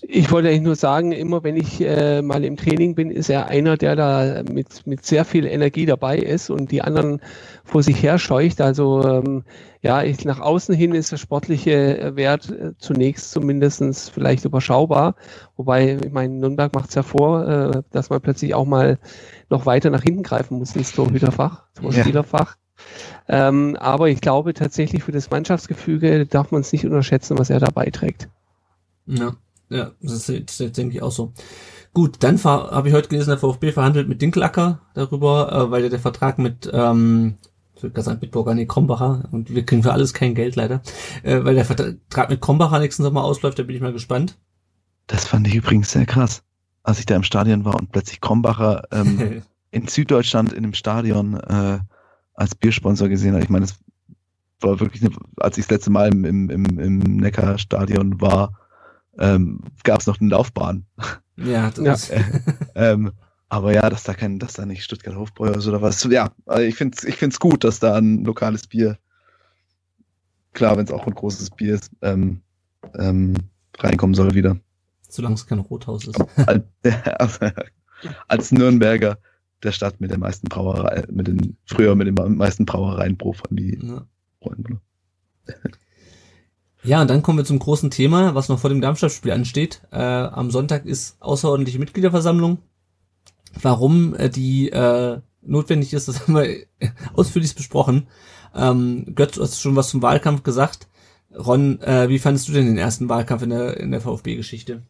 Ich 0.00 0.30
wollte 0.32 0.48
eigentlich 0.48 0.62
nur 0.62 0.76
sagen, 0.76 1.12
immer 1.12 1.44
wenn 1.44 1.56
ich 1.56 1.80
äh, 1.80 2.22
mal 2.22 2.44
im 2.44 2.56
Training 2.56 2.94
bin, 2.94 3.10
ist 3.10 3.28
er 3.28 3.48
einer, 3.48 3.76
der 3.76 3.94
da 3.94 4.42
mit, 4.50 4.86
mit 4.86 5.04
sehr 5.04 5.24
viel 5.24 5.46
Energie 5.46 5.86
dabei 5.86 6.18
ist 6.18 6.50
und 6.50 6.70
die 6.70 6.82
anderen 6.82 7.20
vor 7.64 7.82
sich 7.82 8.02
her 8.02 8.18
scheucht. 8.18 8.60
Also 8.60 9.04
ähm, 9.04 9.44
ja, 9.82 10.02
ich, 10.02 10.24
nach 10.24 10.40
außen 10.40 10.74
hin 10.74 10.94
ist 10.94 11.12
der 11.12 11.16
sportliche 11.16 12.12
Wert 12.14 12.50
äh, 12.50 12.72
zunächst 12.78 13.30
zumindestens 13.30 14.08
vielleicht 14.08 14.44
überschaubar. 14.44 15.14
Wobei, 15.56 15.98
ich 16.04 16.12
meine, 16.12 16.34
Nürnberg 16.34 16.74
macht 16.74 16.88
es 16.88 16.94
ja 16.94 17.02
vor, 17.02 17.46
äh, 17.46 17.82
dass 17.90 18.10
man 18.10 18.20
plötzlich 18.20 18.54
auch 18.54 18.66
mal 18.66 18.98
noch 19.48 19.66
weiter 19.66 19.90
nach 19.90 20.02
hinten 20.02 20.22
greifen 20.22 20.58
muss 20.58 20.74
ins 20.76 20.92
Torhüterfach, 20.92 21.64
Torspielerfach. 21.74 22.56
Ja. 23.28 23.48
Ähm, 23.48 23.76
aber 23.76 24.08
ich 24.08 24.20
glaube 24.20 24.54
tatsächlich 24.54 25.04
für 25.04 25.12
das 25.12 25.30
Mannschaftsgefüge 25.30 26.26
darf 26.26 26.50
man 26.50 26.62
es 26.62 26.72
nicht 26.72 26.86
unterschätzen, 26.86 27.38
was 27.38 27.50
er 27.50 27.60
da 27.60 27.70
beiträgt. 27.70 28.28
Ja. 29.06 29.34
Ja, 29.70 29.92
das 30.02 30.28
ist, 30.28 30.60
das 30.60 30.72
denke 30.72 30.96
ich 30.96 31.02
auch 31.02 31.12
so. 31.12 31.32
Gut, 31.92 32.16
dann 32.20 32.42
habe 32.44 32.88
ich 32.88 32.94
heute 32.94 33.08
gelesen, 33.08 33.30
der 33.30 33.38
VfB 33.38 33.72
verhandelt 33.72 34.08
mit 34.08 34.20
Dinkelacker 34.20 34.80
darüber, 34.94 35.52
äh, 35.52 35.70
weil 35.70 35.82
ja 35.82 35.88
der 35.88 35.98
Vertrag 35.98 36.38
mit, 36.38 36.70
ähm, 36.72 37.38
ich 37.74 37.82
würde 37.82 38.02
sagen 38.02 38.20
Bitburger, 38.20 38.54
nee, 38.54 38.66
Krombacher, 38.66 39.28
und 39.32 39.52
wir 39.52 39.64
kriegen 39.64 39.82
für 39.82 39.92
alles 39.92 40.14
kein 40.14 40.34
Geld 40.34 40.54
leider, 40.56 40.82
äh, 41.22 41.44
weil 41.44 41.54
der 41.54 41.64
Vertrag 41.64 42.30
mit 42.30 42.40
Krombacher 42.40 42.78
nächsten 42.78 43.02
Sommer 43.02 43.24
ausläuft, 43.24 43.58
da 43.58 43.64
bin 43.64 43.74
ich 43.74 43.82
mal 43.82 43.92
gespannt. 43.92 44.38
Das 45.06 45.26
fand 45.26 45.48
ich 45.48 45.54
übrigens 45.54 45.90
sehr 45.90 46.06
krass, 46.06 46.42
als 46.84 47.00
ich 47.00 47.06
da 47.06 47.16
im 47.16 47.24
Stadion 47.24 47.64
war 47.64 47.74
und 47.74 47.90
plötzlich 47.90 48.20
Krombacher 48.20 48.84
ähm, 48.92 49.42
in 49.70 49.88
Süddeutschland 49.88 50.52
in 50.52 50.62
dem 50.62 50.74
Stadion 50.74 51.34
äh, 51.34 51.78
als 52.34 52.54
Biersponsor 52.54 53.08
gesehen 53.08 53.34
habe. 53.34 53.42
Ich 53.42 53.50
meine, 53.50 53.66
das 53.66 53.76
war 54.60 54.78
wirklich, 54.78 55.02
eine, 55.02 55.14
als 55.38 55.58
ich 55.58 55.64
das 55.64 55.70
letzte 55.72 55.90
Mal 55.90 56.08
im, 56.08 56.24
im, 56.24 56.78
im 56.78 56.98
Neckarstadion 56.98 58.20
war, 58.20 58.52
ähm, 59.18 59.60
gab 59.84 60.00
es 60.00 60.06
noch 60.06 60.20
eine 60.20 60.30
Laufbahn. 60.30 60.86
Ja, 61.36 61.70
das 61.76 62.08
ja. 62.08 62.20
ähm, 62.74 63.12
aber 63.48 63.74
ja, 63.74 63.90
dass 63.90 64.04
da 64.04 64.14
kein, 64.14 64.38
dass 64.38 64.54
da 64.54 64.64
nicht 64.64 64.84
Stuttgart 64.84 65.16
Hofbräu 65.16 65.50
oder 65.50 65.82
was. 65.82 66.04
Ja, 66.04 66.32
also 66.46 66.62
ich 66.62 66.76
finde 66.76 66.96
es 66.96 67.04
ich 67.04 67.16
find's 67.16 67.40
gut, 67.40 67.64
dass 67.64 67.80
da 67.80 67.96
ein 67.96 68.24
lokales 68.24 68.66
Bier, 68.66 68.98
klar, 70.52 70.76
wenn 70.76 70.84
es 70.84 70.92
auch 70.92 71.06
ein 71.06 71.14
großes 71.14 71.50
Bier 71.50 71.74
ist, 71.74 71.90
ähm, 72.02 72.42
ähm, 72.98 73.34
reinkommen 73.78 74.14
soll 74.14 74.34
wieder. 74.34 74.56
Solange 75.08 75.34
es 75.34 75.46
kein 75.46 75.58
Rothaus 75.58 76.06
ist. 76.06 76.20
Als, 76.46 77.40
als 78.28 78.52
Nürnberger 78.52 79.18
der 79.62 79.72
Stadt 79.72 80.00
mit 80.00 80.10
den 80.10 80.20
meisten 80.20 80.48
Brauereien, 80.48 81.04
mit 81.10 81.26
den, 81.26 81.56
früher 81.66 81.94
mit 81.94 82.06
den 82.06 82.36
meisten 82.36 82.64
Brauereien 82.64 83.18
pro 83.18 83.32
Familie. 83.32 83.78
Ja. 83.82 84.06
Ja, 86.82 87.02
und 87.02 87.10
dann 87.10 87.22
kommen 87.22 87.38
wir 87.38 87.44
zum 87.44 87.58
großen 87.58 87.90
Thema, 87.90 88.34
was 88.34 88.48
noch 88.48 88.58
vor 88.58 88.70
dem 88.70 88.80
Darmstadt-Spiel 88.80 89.32
ansteht. 89.32 89.82
Äh, 89.92 89.98
am 89.98 90.50
Sonntag 90.50 90.86
ist 90.86 91.20
außerordentliche 91.20 91.78
Mitgliederversammlung. 91.78 92.58
Warum 93.60 94.14
äh, 94.14 94.30
die 94.30 94.70
äh, 94.70 95.20
notwendig 95.42 95.92
ist, 95.92 96.08
das 96.08 96.20
haben 96.26 96.34
wir 96.34 96.66
ausführlich 97.14 97.54
besprochen. 97.54 98.08
Ähm, 98.54 99.12
Götz, 99.14 99.34
du 99.34 99.42
hast 99.42 99.60
schon 99.60 99.76
was 99.76 99.90
zum 99.90 100.02
Wahlkampf 100.02 100.42
gesagt. 100.42 100.88
Ron, 101.36 101.80
äh, 101.82 102.08
wie 102.08 102.18
fandest 102.18 102.48
du 102.48 102.52
denn 102.52 102.66
den 102.66 102.78
ersten 102.78 103.08
Wahlkampf 103.08 103.42
in 103.42 103.50
der, 103.50 103.76
in 103.76 103.90
der 103.90 104.00
VfB-Geschichte? 104.00 104.82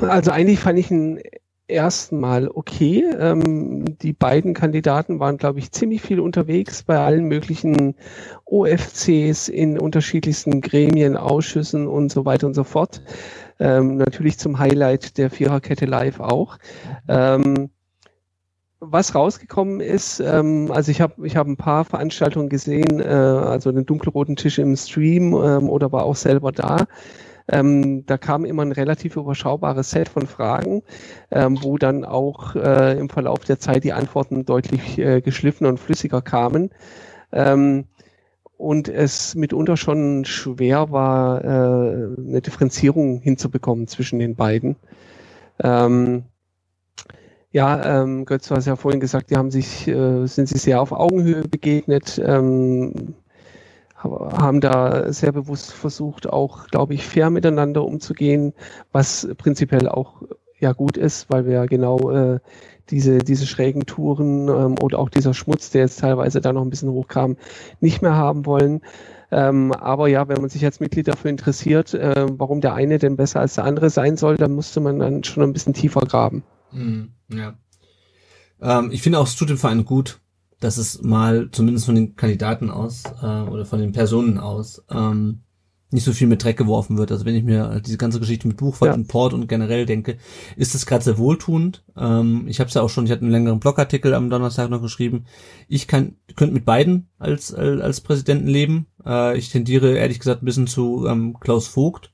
Also 0.00 0.32
eigentlich 0.32 0.58
fand 0.58 0.78
ich 0.78 0.90
ihn 0.90 1.20
ersten 1.68 2.20
Mal 2.20 2.48
okay. 2.48 3.04
Ähm, 3.18 3.98
die 3.98 4.12
beiden 4.12 4.54
Kandidaten 4.54 5.20
waren, 5.20 5.38
glaube 5.38 5.58
ich, 5.58 5.72
ziemlich 5.72 6.02
viel 6.02 6.20
unterwegs 6.20 6.82
bei 6.82 6.98
allen 6.98 7.24
möglichen 7.24 7.94
OFCs 8.44 9.48
in 9.48 9.78
unterschiedlichsten 9.78 10.60
Gremien, 10.60 11.16
Ausschüssen 11.16 11.86
und 11.86 12.10
so 12.10 12.24
weiter 12.24 12.46
und 12.46 12.54
so 12.54 12.64
fort. 12.64 13.02
Ähm, 13.58 13.96
natürlich 13.96 14.38
zum 14.38 14.58
Highlight 14.58 15.18
der 15.18 15.30
Viererkette 15.30 15.86
Live 15.86 16.20
auch. 16.20 16.58
Ähm, 17.08 17.70
was 18.84 19.14
rausgekommen 19.14 19.80
ist, 19.80 20.18
ähm, 20.18 20.72
also 20.72 20.90
ich 20.90 21.00
habe 21.00 21.24
ich 21.24 21.36
hab 21.36 21.46
ein 21.46 21.56
paar 21.56 21.84
Veranstaltungen 21.84 22.48
gesehen, 22.48 22.98
äh, 22.98 23.04
also 23.04 23.70
den 23.70 23.86
dunkelroten 23.86 24.34
Tisch 24.34 24.58
im 24.58 24.74
Stream 24.74 25.34
ähm, 25.34 25.70
oder 25.70 25.92
war 25.92 26.04
auch 26.04 26.16
selber 26.16 26.50
da. 26.50 26.86
Ähm, 27.48 28.06
da 28.06 28.18
kam 28.18 28.44
immer 28.44 28.62
ein 28.62 28.72
relativ 28.72 29.16
überschaubares 29.16 29.90
Set 29.90 30.08
von 30.08 30.26
Fragen, 30.26 30.82
ähm, 31.30 31.58
wo 31.62 31.78
dann 31.78 32.04
auch 32.04 32.54
äh, 32.54 32.98
im 32.98 33.08
Verlauf 33.08 33.40
der 33.40 33.58
Zeit 33.58 33.84
die 33.84 33.92
Antworten 33.92 34.44
deutlich 34.44 34.98
äh, 34.98 35.20
geschliffener 35.20 35.70
und 35.70 35.80
flüssiger 35.80 36.22
kamen. 36.22 36.70
Ähm, 37.32 37.86
und 38.56 38.88
es 38.88 39.34
mitunter 39.34 39.76
schon 39.76 40.24
schwer 40.24 40.92
war, 40.92 41.44
äh, 41.44 41.48
eine 41.48 42.40
Differenzierung 42.42 43.20
hinzubekommen 43.20 43.88
zwischen 43.88 44.20
den 44.20 44.36
beiden. 44.36 44.76
Ähm, 45.58 46.24
ja, 47.50 48.02
ähm, 48.02 48.24
Götz, 48.24 48.48
du 48.48 48.54
hast 48.54 48.66
ja 48.66 48.76
vorhin 48.76 49.00
gesagt, 49.00 49.30
die 49.30 49.36
haben 49.36 49.50
sich, 49.50 49.86
äh, 49.88 50.26
sind 50.26 50.48
sich 50.48 50.62
sehr 50.62 50.80
auf 50.80 50.92
Augenhöhe 50.92 51.46
begegnet. 51.48 52.20
Ähm, 52.24 53.14
haben 54.02 54.60
da 54.60 55.12
sehr 55.12 55.32
bewusst 55.32 55.72
versucht, 55.72 56.28
auch, 56.28 56.66
glaube 56.68 56.94
ich, 56.94 57.06
fair 57.06 57.30
miteinander 57.30 57.84
umzugehen, 57.84 58.52
was 58.92 59.28
prinzipiell 59.38 59.88
auch 59.88 60.22
ja 60.58 60.72
gut 60.72 60.96
ist, 60.96 61.28
weil 61.28 61.44
wir 61.44 61.54
ja 61.54 61.66
genau 61.66 62.10
äh, 62.10 62.38
diese, 62.88 63.18
diese 63.18 63.46
schrägen 63.46 63.84
Touren 63.86 64.48
ähm, 64.48 64.74
oder 64.80 64.98
auch 64.98 65.08
dieser 65.08 65.34
Schmutz, 65.34 65.70
der 65.70 65.82
jetzt 65.82 66.00
teilweise 66.00 66.40
da 66.40 66.52
noch 66.52 66.62
ein 66.62 66.70
bisschen 66.70 66.90
hochkam, 66.90 67.36
nicht 67.80 68.02
mehr 68.02 68.14
haben 68.14 68.46
wollen. 68.46 68.80
Ähm, 69.30 69.72
aber 69.72 70.08
ja, 70.08 70.28
wenn 70.28 70.40
man 70.40 70.50
sich 70.50 70.64
als 70.64 70.78
Mitglied 70.78 71.08
dafür 71.08 71.30
interessiert, 71.30 71.94
äh, 71.94 72.26
warum 72.30 72.60
der 72.60 72.74
eine 72.74 72.98
denn 72.98 73.16
besser 73.16 73.40
als 73.40 73.54
der 73.54 73.64
andere 73.64 73.90
sein 73.90 74.16
soll, 74.16 74.36
dann 74.36 74.52
musste 74.52 74.80
man 74.80 74.98
dann 74.98 75.24
schon 75.24 75.42
ein 75.42 75.52
bisschen 75.52 75.74
tiefer 75.74 76.02
graben. 76.02 76.44
Mhm, 76.70 77.12
ja. 77.28 77.54
Ähm, 78.60 78.90
ich 78.92 79.02
finde 79.02 79.18
auch, 79.18 79.26
es 79.26 79.36
tut 79.36 79.48
dem 79.48 79.58
Verein 79.58 79.84
gut, 79.84 80.20
dass 80.62 80.76
es 80.76 81.02
mal 81.02 81.48
zumindest 81.50 81.86
von 81.86 81.94
den 81.94 82.14
Kandidaten 82.16 82.70
aus 82.70 83.02
äh, 83.20 83.26
oder 83.26 83.64
von 83.64 83.80
den 83.80 83.92
Personen 83.92 84.38
aus 84.38 84.84
ähm, 84.90 85.40
nicht 85.90 86.04
so 86.04 86.12
viel 86.12 86.26
mit 86.26 86.42
Dreck 86.42 86.56
geworfen 86.56 86.96
wird. 86.96 87.12
Also 87.12 87.24
wenn 87.24 87.34
ich 87.34 87.44
mir 87.44 87.80
diese 87.84 87.98
ganze 87.98 88.18
Geschichte 88.18 88.48
mit 88.48 88.56
Buchwald 88.56 88.92
ja. 88.92 88.94
und 88.94 89.08
Port 89.08 89.34
und 89.34 89.46
generell 89.46 89.84
denke, 89.84 90.16
ist 90.56 90.74
das 90.74 90.86
gerade 90.86 91.04
sehr 91.04 91.18
wohltuend. 91.18 91.84
Ähm, 91.96 92.46
ich 92.46 92.60
habe 92.60 92.68
es 92.68 92.74
ja 92.74 92.82
auch 92.82 92.88
schon, 92.88 93.04
ich 93.04 93.10
hatte 93.10 93.22
einen 93.22 93.30
längeren 93.30 93.60
Blogartikel 93.60 94.14
am 94.14 94.30
Donnerstag 94.30 94.70
noch 94.70 94.80
geschrieben. 94.80 95.24
Ich 95.68 95.86
kann, 95.86 96.16
könnte 96.34 96.54
mit 96.54 96.64
beiden 96.64 97.10
als 97.18 97.52
als, 97.52 97.80
als 97.80 98.00
Präsidenten 98.00 98.46
leben. 98.46 98.86
Äh, 99.04 99.36
ich 99.36 99.50
tendiere 99.50 99.96
ehrlich 99.96 100.18
gesagt 100.18 100.42
ein 100.42 100.46
bisschen 100.46 100.66
zu 100.66 101.06
ähm, 101.06 101.36
Klaus 101.40 101.66
Vogt, 101.66 102.12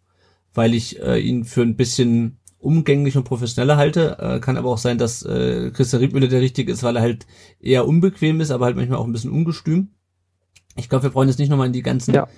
weil 0.55 0.75
ich 0.75 1.01
äh, 1.01 1.21
ihn 1.21 1.45
für 1.45 1.63
ein 1.63 1.77
bisschen 1.77 2.39
umgänglich 2.69 3.17
und 3.17 3.25
professioneller 3.25 3.77
halte. 3.77 4.19
Äh, 4.19 4.41
kann 4.41 4.57
aber 4.57 4.71
auch 4.71 4.79
sein, 4.79 4.99
dass 4.99 5.23
äh, 5.25 5.71
Christian 5.73 6.03
Riedmüller 6.03 6.29
der 6.29 6.41
richtige 6.41 6.71
ist, 6.71 6.83
weil 6.83 6.97
er 6.97 7.03
halt 7.03 7.27
eher 7.61 7.87
unbequem 7.87 8.41
ist, 8.41 8.51
aber 8.51 8.67
halt 8.67 8.77
manchmal 8.77 8.99
auch 8.99 9.07
ein 9.07 9.13
bisschen 9.13 9.33
ungestüm. 9.33 9.89
Ich 10.77 10.89
glaube, 10.89 11.05
wir 11.05 11.11
brauchen 11.11 11.29
jetzt 11.29 11.39
nicht 11.39 11.49
nochmal 11.49 11.67
in 11.67 11.73
die 11.73 11.83
ganzen 11.83 12.15
ja 12.15 12.29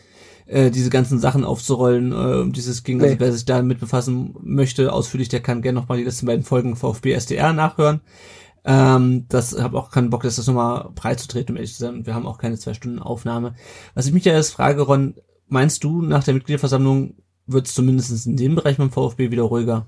äh, 0.47 0.71
diese 0.71 0.91
ganzen 0.91 1.19
Sachen 1.19 1.45
aufzurollen, 1.45 2.13
äh, 2.13 2.41
um 2.41 2.53
dieses 2.53 2.83
Ging. 2.83 3.01
Also 3.01 3.15
nee. 3.15 3.21
wer 3.21 3.33
sich 3.33 3.45
damit 3.45 3.79
befassen 3.79 4.35
möchte, 4.43 4.93
ausführlich, 4.93 5.29
der 5.29 5.41
kann 5.41 5.63
gerne 5.63 5.79
nochmal 5.79 5.99
die 5.99 6.05
letzten 6.05 6.27
beiden 6.27 6.45
Folgen 6.45 6.77
VfB 6.77 7.13
SDR 7.13 7.53
nachhören. 7.53 8.01
Ähm, 8.65 9.27
das 9.29 9.59
habe 9.61 9.79
auch 9.79 9.91
keinen 9.91 10.11
Bock, 10.11 10.23
das, 10.23 10.37
das 10.37 10.47
nochmal 10.47 10.91
breit 10.95 11.21
zu 11.21 11.29
treten, 11.29 11.53
um 11.53 11.57
ehrlich 11.57 11.75
zu 11.75 11.81
sein. 11.81 12.05
Wir 12.05 12.15
haben 12.15 12.27
auch 12.27 12.39
keine 12.39 12.59
zwei 12.59 12.75
Stunden 12.75 12.99
Aufnahme. 12.99 13.55
Was 13.95 14.07
ich 14.07 14.13
mich 14.13 14.25
ja 14.25 14.35
jetzt 14.35 14.51
frage, 14.51 14.83
Ron, 14.83 15.15
meinst 15.47 15.85
du, 15.85 16.03
nach 16.03 16.25
der 16.25 16.35
Mitgliederversammlung 16.35 17.15
wird 17.47 17.67
es 17.67 17.75
zumindest 17.75 18.27
in 18.27 18.37
dem 18.37 18.55
Bereich 18.55 18.77
beim 18.77 18.91
VfB 18.91 19.31
wieder 19.31 19.45
ruhiger? 19.45 19.87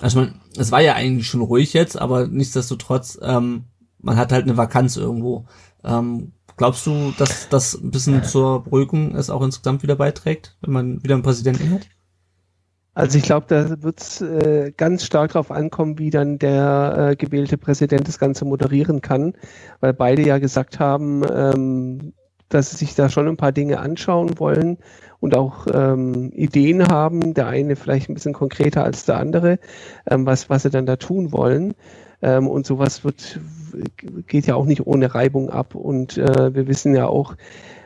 Also 0.00 0.20
man, 0.20 0.40
es 0.56 0.72
war 0.72 0.80
ja 0.80 0.94
eigentlich 0.94 1.26
schon 1.26 1.42
ruhig 1.42 1.72
jetzt, 1.72 1.98
aber 1.98 2.26
nichtsdestotrotz, 2.26 3.18
ähm, 3.22 3.64
man 3.98 4.16
hat 4.16 4.32
halt 4.32 4.44
eine 4.44 4.56
Vakanz 4.56 4.96
irgendwo. 4.96 5.46
Ähm, 5.84 6.32
Glaubst 6.56 6.86
du, 6.86 7.12
dass 7.18 7.48
das 7.48 7.74
ein 7.74 7.90
bisschen 7.90 8.24
zur 8.24 8.64
Beruhigung 8.64 9.14
es 9.16 9.30
auch 9.30 9.42
insgesamt 9.42 9.82
wieder 9.82 9.96
beiträgt, 9.96 10.56
wenn 10.60 10.72
man 10.72 11.02
wieder 11.02 11.14
einen 11.14 11.22
Präsidenten 11.22 11.72
hat? 11.72 11.88
Also 12.94 13.16
ich 13.16 13.24
glaube, 13.24 13.46
da 13.48 13.82
wird 13.82 14.00
es 14.00 14.20
äh, 14.20 14.72
ganz 14.76 15.04
stark 15.04 15.32
darauf 15.32 15.50
ankommen, 15.50 15.98
wie 15.98 16.10
dann 16.10 16.38
der 16.38 17.10
äh, 17.12 17.16
gewählte 17.16 17.56
Präsident 17.56 18.06
das 18.06 18.18
Ganze 18.18 18.44
moderieren 18.44 19.00
kann, 19.00 19.32
weil 19.80 19.94
beide 19.94 20.22
ja 20.22 20.38
gesagt 20.38 20.78
haben, 20.78 21.22
ähm, 21.34 22.12
dass 22.50 22.70
sie 22.70 22.76
sich 22.76 22.94
da 22.94 23.08
schon 23.08 23.28
ein 23.28 23.38
paar 23.38 23.52
Dinge 23.52 23.80
anschauen 23.80 24.38
wollen 24.38 24.76
und 25.22 25.36
auch 25.36 25.68
ähm, 25.72 26.32
Ideen 26.34 26.88
haben, 26.88 27.32
der 27.32 27.46
eine 27.46 27.76
vielleicht 27.76 28.10
ein 28.10 28.14
bisschen 28.14 28.32
konkreter 28.32 28.82
als 28.82 29.04
der 29.04 29.18
andere, 29.18 29.60
ähm, 30.10 30.26
was, 30.26 30.50
was 30.50 30.64
sie 30.64 30.70
dann 30.70 30.84
da 30.84 30.96
tun 30.96 31.30
wollen. 31.30 31.74
Ähm, 32.22 32.48
und 32.48 32.66
sowas 32.66 33.04
wird, 33.04 33.38
geht 34.26 34.48
ja 34.48 34.56
auch 34.56 34.66
nicht 34.66 34.84
ohne 34.84 35.14
Reibung 35.14 35.48
ab. 35.48 35.76
Und 35.76 36.18
äh, 36.18 36.52
wir 36.52 36.66
wissen 36.66 36.92
ja 36.96 37.06
auch 37.06 37.36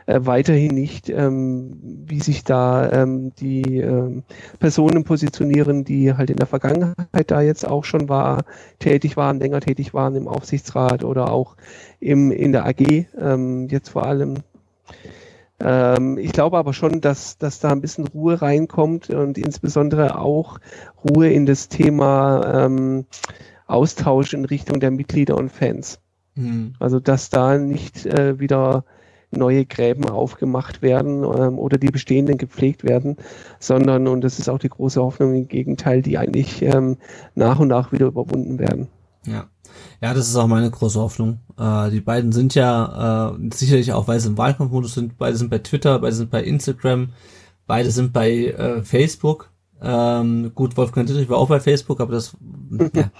äh, 0.07 0.19
weiterhin 0.23 0.73
nicht, 0.73 1.09
ähm, 1.09 1.77
wie 2.07 2.21
sich 2.21 2.43
da 2.43 2.91
ähm, 2.91 3.33
die 3.35 3.81
ähm, 3.81 4.23
Personen 4.59 5.03
positionieren, 5.03 5.83
die 5.83 6.15
halt 6.15 6.31
in 6.31 6.37
der 6.37 6.47
Vergangenheit 6.47 7.29
da 7.29 7.41
jetzt 7.41 7.67
auch 7.67 7.83
schon 7.83 8.09
war, 8.09 8.45
tätig 8.79 9.15
waren, 9.15 9.39
länger 9.39 9.59
tätig 9.59 9.93
waren 9.93 10.15
im 10.15 10.27
Aufsichtsrat 10.27 11.03
oder 11.03 11.31
auch 11.31 11.55
im, 11.99 12.31
in 12.31 12.51
der 12.51 12.65
AG, 12.65 13.05
ähm, 13.15 13.67
jetzt 13.69 13.89
vor 13.89 14.07
allem. 14.07 14.37
Ähm, 15.59 16.17
ich 16.17 16.31
glaube 16.31 16.57
aber 16.57 16.73
schon, 16.73 17.01
dass, 17.01 17.37
dass 17.37 17.59
da 17.59 17.69
ein 17.69 17.81
bisschen 17.81 18.07
Ruhe 18.07 18.41
reinkommt 18.41 19.09
und 19.09 19.37
insbesondere 19.37 20.19
auch 20.19 20.59
Ruhe 21.03 21.29
in 21.29 21.45
das 21.45 21.67
Thema 21.67 22.65
ähm, 22.65 23.05
Austausch 23.65 24.33
in 24.33 24.45
Richtung 24.45 24.79
der 24.79 24.91
Mitglieder 24.91 25.35
und 25.35 25.51
Fans. 25.51 25.99
Mhm. 26.35 26.73
Also 26.79 26.99
dass 26.99 27.29
da 27.29 27.57
nicht 27.57 28.05
äh, 28.05 28.39
wieder 28.39 28.85
neue 29.31 29.65
Gräben 29.65 30.05
aufgemacht 30.05 30.81
werden 30.81 31.23
ähm, 31.23 31.59
oder 31.59 31.77
die 31.77 31.89
bestehenden 31.89 32.37
gepflegt 32.37 32.83
werden, 32.83 33.17
sondern, 33.59 34.07
und 34.07 34.21
das 34.21 34.39
ist 34.39 34.47
auch 34.47 34.59
die 34.59 34.69
große 34.69 35.01
Hoffnung, 35.01 35.35
im 35.35 35.47
Gegenteil, 35.47 36.01
die 36.01 36.17
eigentlich 36.17 36.61
ähm, 36.61 36.97
nach 37.35 37.59
und 37.59 37.67
nach 37.67 37.91
wieder 37.91 38.05
überwunden 38.05 38.57
werden. 38.59 38.87
Ja. 39.25 39.47
Ja, 40.01 40.13
das 40.13 40.27
ist 40.27 40.35
auch 40.35 40.47
meine 40.47 40.69
große 40.69 40.99
Hoffnung. 40.99 41.39
Äh, 41.57 41.89
die 41.89 42.01
beiden 42.01 42.31
sind 42.31 42.55
ja 42.55 43.31
äh, 43.31 43.49
sicherlich 43.53 43.93
auch, 43.93 44.07
weil 44.07 44.19
sie 44.19 44.29
im 44.29 44.37
Wahlkampfmodus 44.37 44.93
sind, 44.93 45.17
beide 45.17 45.37
sind 45.37 45.49
bei 45.49 45.59
Twitter, 45.59 45.99
beide 45.99 46.15
sind 46.15 46.31
bei 46.31 46.43
Instagram, 46.43 47.09
beide 47.65 47.91
sind 47.91 48.13
bei 48.13 48.47
äh, 48.47 48.83
Facebook. 48.83 49.51
Ähm, 49.79 50.53
gut, 50.55 50.75
Wolfgang 50.75 51.05
Dittrich 51.05 51.29
war 51.29 51.37
auch 51.37 51.49
bei 51.49 51.59
Facebook, 51.59 51.99
aber 51.99 52.13
das, 52.13 52.35
ja. 52.95 53.11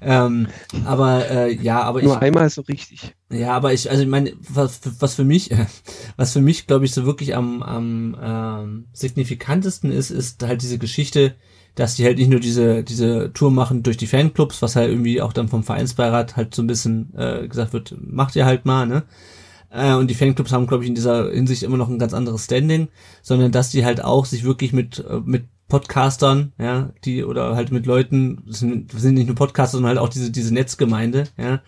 ähm, 0.00 0.48
aber 0.86 1.30
äh, 1.30 1.54
ja, 1.54 1.82
aber 1.82 2.00
nur 2.00 2.16
ich, 2.16 2.22
einmal 2.22 2.48
so 2.48 2.62
richtig. 2.62 3.14
Ja, 3.30 3.52
aber 3.52 3.74
ich, 3.74 3.90
also 3.90 4.02
ich 4.02 4.08
meine, 4.08 4.32
was, 4.48 4.80
was 5.00 5.14
für 5.14 5.24
mich, 5.24 5.50
was 6.16 6.32
für 6.32 6.40
mich, 6.40 6.66
glaube 6.66 6.86
ich, 6.86 6.92
so 6.92 7.04
wirklich 7.04 7.36
am, 7.36 7.62
am 7.62 8.16
ähm, 8.22 8.86
signifikantesten 8.94 9.92
ist, 9.92 10.10
ist 10.10 10.42
halt 10.42 10.62
diese 10.62 10.78
Geschichte, 10.78 11.34
dass 11.74 11.94
die 11.94 12.04
halt 12.04 12.18
nicht 12.18 12.30
nur 12.30 12.40
diese 12.40 12.82
diese 12.82 13.32
Tour 13.32 13.50
machen 13.50 13.82
durch 13.82 13.96
die 13.96 14.06
Fanclubs, 14.06 14.62
was 14.62 14.76
halt 14.76 14.90
irgendwie 14.90 15.20
auch 15.20 15.32
dann 15.32 15.48
vom 15.48 15.62
Vereinsbeirat 15.62 16.36
halt 16.36 16.54
so 16.54 16.62
ein 16.62 16.66
bisschen 16.66 17.12
äh, 17.16 17.48
gesagt 17.48 17.72
wird, 17.72 17.94
macht 18.00 18.36
ihr 18.36 18.44
halt 18.44 18.66
mal, 18.66 18.86
ne? 18.86 19.04
Äh, 19.70 19.94
und 19.94 20.08
die 20.08 20.14
Fanclubs 20.14 20.52
haben, 20.52 20.66
glaube 20.66 20.84
ich, 20.84 20.88
in 20.88 20.94
dieser 20.94 21.30
Hinsicht 21.30 21.62
immer 21.62 21.78
noch 21.78 21.88
ein 21.88 21.98
ganz 21.98 22.12
anderes 22.14 22.44
Standing, 22.44 22.88
sondern 23.22 23.52
dass 23.52 23.70
die 23.70 23.84
halt 23.84 24.04
auch 24.04 24.26
sich 24.26 24.44
wirklich 24.44 24.72
mit 24.72 25.04
äh, 25.08 25.20
mit 25.24 25.44
Podcastern, 25.68 26.52
ja, 26.58 26.90
die 27.04 27.24
oder 27.24 27.56
halt 27.56 27.72
mit 27.72 27.86
Leuten, 27.86 28.42
sind, 28.46 28.92
sind 28.92 29.14
nicht 29.14 29.26
nur 29.26 29.36
Podcaster, 29.36 29.78
sondern 29.78 29.96
halt 29.96 29.98
auch 29.98 30.10
diese 30.10 30.30
diese 30.30 30.52
Netzgemeinde, 30.52 31.24
ja, 31.38 31.62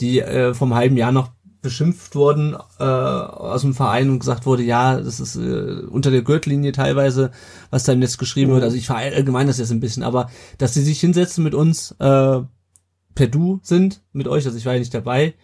die 0.00 0.18
äh, 0.20 0.54
vom 0.54 0.74
halben 0.74 0.96
Jahr 0.96 1.12
noch 1.12 1.30
beschimpft 1.64 2.14
wurden 2.14 2.56
äh, 2.78 2.84
aus 2.84 3.62
dem 3.62 3.74
Verein 3.74 4.10
und 4.10 4.20
gesagt 4.20 4.46
wurde, 4.46 4.62
ja, 4.62 5.00
das 5.00 5.18
ist 5.18 5.34
äh, 5.34 5.82
unter 5.90 6.12
der 6.12 6.22
Gürtellinie 6.22 6.70
teilweise, 6.70 7.32
was 7.70 7.82
da 7.82 7.92
im 7.92 7.98
Netz 7.98 8.18
geschrieben 8.18 8.52
wird. 8.52 8.62
Also 8.62 8.76
ich 8.76 8.86
verallgemeine 8.86 9.48
das 9.48 9.58
jetzt 9.58 9.72
ein 9.72 9.80
bisschen, 9.80 10.04
aber 10.04 10.30
dass 10.58 10.74
sie 10.74 10.82
sich 10.82 11.00
hinsetzen 11.00 11.42
mit 11.42 11.54
uns 11.54 11.90
äh, 11.98 12.40
per 13.14 13.26
Du 13.28 13.58
sind, 13.62 14.02
mit 14.12 14.28
euch, 14.28 14.46
also 14.46 14.56
ich 14.56 14.66
war 14.66 14.74
ja 14.74 14.78
nicht 14.78 14.94
dabei, 14.94 15.34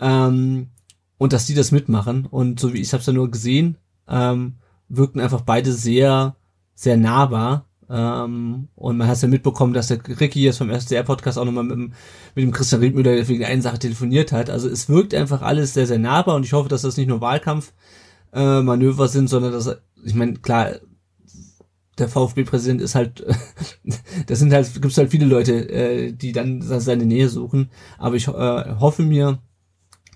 ähm, 0.00 0.70
und 1.18 1.32
dass 1.32 1.46
die 1.46 1.54
das 1.54 1.70
mitmachen. 1.70 2.26
Und 2.26 2.58
so 2.58 2.74
wie 2.74 2.80
ich 2.80 2.92
habe 2.92 3.00
es 3.00 3.06
ja 3.06 3.12
nur 3.12 3.30
gesehen, 3.30 3.78
ähm, 4.08 4.56
wirkten 4.88 5.20
einfach 5.20 5.42
beide 5.42 5.72
sehr 5.72 6.36
sehr 6.76 6.96
nahbar. 6.96 7.65
Ähm, 7.88 8.68
und 8.74 8.96
man 8.96 9.06
hat 9.06 9.22
ja 9.22 9.28
mitbekommen, 9.28 9.72
dass 9.72 9.88
der 9.88 9.98
Ricky 10.20 10.42
jetzt 10.42 10.58
vom 10.58 10.70
SDR-Podcast 10.70 11.38
auch 11.38 11.44
nochmal 11.44 11.64
mit, 11.64 11.76
dem, 11.76 11.92
mit 12.34 12.44
dem 12.44 12.52
Christian 12.52 12.80
Riedmüller 12.80 13.28
wegen 13.28 13.44
einer 13.44 13.62
Sache 13.62 13.78
telefoniert 13.78 14.32
hat. 14.32 14.50
Also 14.50 14.68
es 14.68 14.88
wirkt 14.88 15.14
einfach 15.14 15.42
alles 15.42 15.74
sehr, 15.74 15.86
sehr 15.86 15.98
nahbar 15.98 16.34
und 16.34 16.44
ich 16.44 16.52
hoffe, 16.52 16.68
dass 16.68 16.82
das 16.82 16.96
nicht 16.96 17.08
nur 17.08 17.20
Wahlkampfmanöver 17.20 19.04
äh, 19.04 19.08
sind, 19.08 19.28
sondern 19.28 19.52
dass, 19.52 19.76
ich 20.04 20.14
meine, 20.14 20.34
klar, 20.34 20.76
der 21.98 22.08
VfB-Präsident 22.08 22.80
ist 22.80 22.94
halt, 22.94 23.24
das 24.26 24.38
sind 24.38 24.52
halt, 24.52 24.72
gibt 24.74 24.86
es 24.86 24.98
halt 24.98 25.10
viele 25.10 25.26
Leute, 25.26 25.68
äh, 25.70 26.12
die 26.12 26.32
dann 26.32 26.62
seine 26.62 27.06
Nähe 27.06 27.28
suchen. 27.28 27.70
Aber 27.98 28.16
ich 28.16 28.28
äh, 28.28 28.74
hoffe 28.80 29.02
mir, 29.02 29.38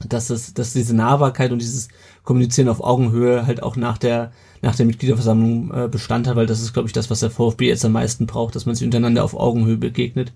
dass 0.08 0.30
es, 0.30 0.54
dass 0.54 0.72
diese 0.72 0.96
Nahbarkeit 0.96 1.52
und 1.52 1.60
dieses 1.60 1.88
Kommunizieren 2.22 2.68
auf 2.68 2.82
Augenhöhe 2.82 3.46
halt 3.46 3.62
auch 3.62 3.76
nach 3.76 3.98
der 3.98 4.32
nach 4.62 4.76
der 4.76 4.86
Mitgliederversammlung 4.86 5.72
äh, 5.72 5.88
Bestand 5.88 6.26
hat, 6.28 6.36
weil 6.36 6.46
das 6.46 6.60
ist, 6.60 6.72
glaube 6.72 6.88
ich, 6.88 6.92
das, 6.92 7.10
was 7.10 7.20
der 7.20 7.30
VfB 7.30 7.68
jetzt 7.68 7.84
am 7.84 7.92
meisten 7.92 8.26
braucht, 8.26 8.54
dass 8.54 8.66
man 8.66 8.74
sich 8.74 8.84
untereinander 8.84 9.24
auf 9.24 9.34
Augenhöhe 9.34 9.76
begegnet 9.76 10.32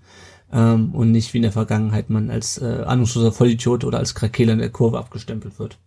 ähm, 0.51 0.93
und 0.93 1.11
nicht 1.11 1.33
wie 1.33 1.37
in 1.37 1.43
der 1.43 1.51
Vergangenheit 1.51 2.09
man 2.09 2.29
als 2.29 2.57
äh, 2.57 2.83
ahnungsloser 2.85 3.31
Vollidiot 3.31 3.83
oder 3.83 3.99
als 3.99 4.15
Krakeler 4.15 4.53
in 4.53 4.59
der 4.59 4.69
Kurve 4.69 4.97
abgestempelt 4.97 5.59
wird. 5.59 5.77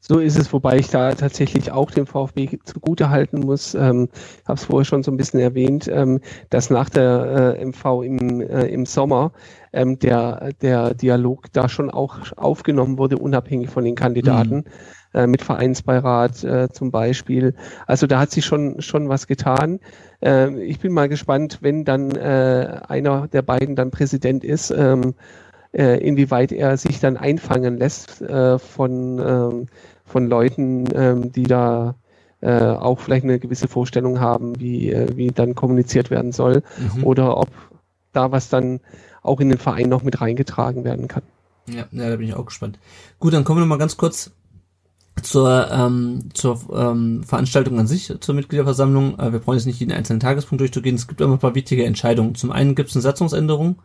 So 0.00 0.20
ist 0.20 0.38
es, 0.38 0.50
wobei 0.54 0.78
ich 0.78 0.88
da 0.88 1.12
tatsächlich 1.12 1.70
auch 1.70 1.90
dem 1.90 2.06
VfB 2.06 2.58
zugute 2.64 3.10
halten 3.10 3.40
muss. 3.40 3.74
Ähm, 3.74 4.08
habe 4.46 4.54
es 4.54 4.64
vorher 4.64 4.86
schon 4.86 5.02
so 5.02 5.10
ein 5.10 5.18
bisschen 5.18 5.38
erwähnt, 5.38 5.86
ähm, 5.92 6.20
dass 6.48 6.70
nach 6.70 6.88
der 6.88 7.56
äh, 7.58 7.64
MV 7.66 7.84
im, 8.04 8.40
äh, 8.40 8.66
im 8.68 8.86
Sommer 8.86 9.32
ähm, 9.74 9.98
der, 9.98 10.54
der 10.62 10.94
Dialog 10.94 11.52
da 11.52 11.68
schon 11.68 11.90
auch 11.90 12.20
aufgenommen 12.36 12.96
wurde, 12.96 13.18
unabhängig 13.18 13.68
von 13.68 13.84
den 13.84 13.96
Kandidaten. 13.96 14.56
Mhm. 14.56 14.64
Äh, 15.14 15.26
mit 15.26 15.40
Vereinsbeirat 15.40 16.44
äh, 16.44 16.68
zum 16.70 16.90
Beispiel. 16.90 17.54
Also 17.86 18.06
da 18.06 18.20
hat 18.20 18.30
sich 18.30 18.44
schon, 18.44 18.82
schon 18.82 19.08
was 19.08 19.26
getan. 19.26 19.80
Äh, 20.22 20.62
ich 20.64 20.80
bin 20.80 20.92
mal 20.92 21.08
gespannt, 21.08 21.58
wenn 21.62 21.86
dann 21.86 22.10
äh, 22.10 22.80
einer 22.86 23.26
der 23.28 23.40
beiden 23.40 23.74
dann 23.74 23.90
Präsident 23.90 24.44
ist, 24.44 24.70
ähm, 24.70 25.14
äh, 25.72 25.98
inwieweit 26.06 26.52
er 26.52 26.76
sich 26.76 27.00
dann 27.00 27.16
einfangen 27.16 27.78
lässt 27.78 28.20
äh, 28.20 28.58
von, 28.58 29.18
ähm, 29.18 29.66
von 30.04 30.26
Leuten, 30.28 30.84
ähm, 30.94 31.32
die 31.32 31.44
da 31.44 31.94
äh, 32.42 32.60
auch 32.60 33.00
vielleicht 33.00 33.24
eine 33.24 33.38
gewisse 33.38 33.66
Vorstellung 33.66 34.20
haben, 34.20 34.60
wie, 34.60 34.92
äh, 34.92 35.16
wie 35.16 35.28
dann 35.28 35.54
kommuniziert 35.54 36.10
werden 36.10 36.32
soll 36.32 36.62
Mhm. 36.78 37.04
oder 37.04 37.38
ob 37.38 37.48
da 38.12 38.30
was 38.30 38.50
dann 38.50 38.80
auch 39.22 39.40
in 39.40 39.48
den 39.48 39.58
Verein 39.58 39.88
noch 39.88 40.02
mit 40.02 40.20
reingetragen 40.20 40.84
werden 40.84 41.08
kann. 41.08 41.22
Ja, 41.66 41.86
ja, 41.90 42.10
da 42.10 42.16
bin 42.16 42.28
ich 42.28 42.34
auch 42.34 42.46
gespannt. 42.46 42.78
Gut, 43.18 43.32
dann 43.32 43.44
kommen 43.44 43.58
wir 43.58 43.62
noch 43.62 43.68
mal 43.68 43.78
ganz 43.78 43.96
kurz 43.96 44.32
zur, 45.22 45.70
ähm, 45.70 46.30
zur 46.34 46.60
ähm, 46.72 47.22
Veranstaltung 47.24 47.78
an 47.78 47.86
sich, 47.86 48.12
zur 48.20 48.34
Mitgliederversammlung. 48.34 49.18
Äh, 49.18 49.32
wir 49.32 49.38
brauchen 49.40 49.56
jetzt 49.56 49.66
nicht 49.66 49.80
jeden 49.80 49.92
einzelnen 49.92 50.20
Tagespunkt 50.20 50.60
durchzugehen. 50.60 50.96
Es 50.96 51.06
gibt 51.06 51.22
aber 51.22 51.32
ein 51.32 51.38
paar 51.38 51.54
wichtige 51.54 51.84
Entscheidungen. 51.84 52.34
Zum 52.34 52.52
einen 52.52 52.74
gibt 52.74 52.90
es 52.90 52.96
eine 52.96 53.02
Satzungsänderung, 53.02 53.80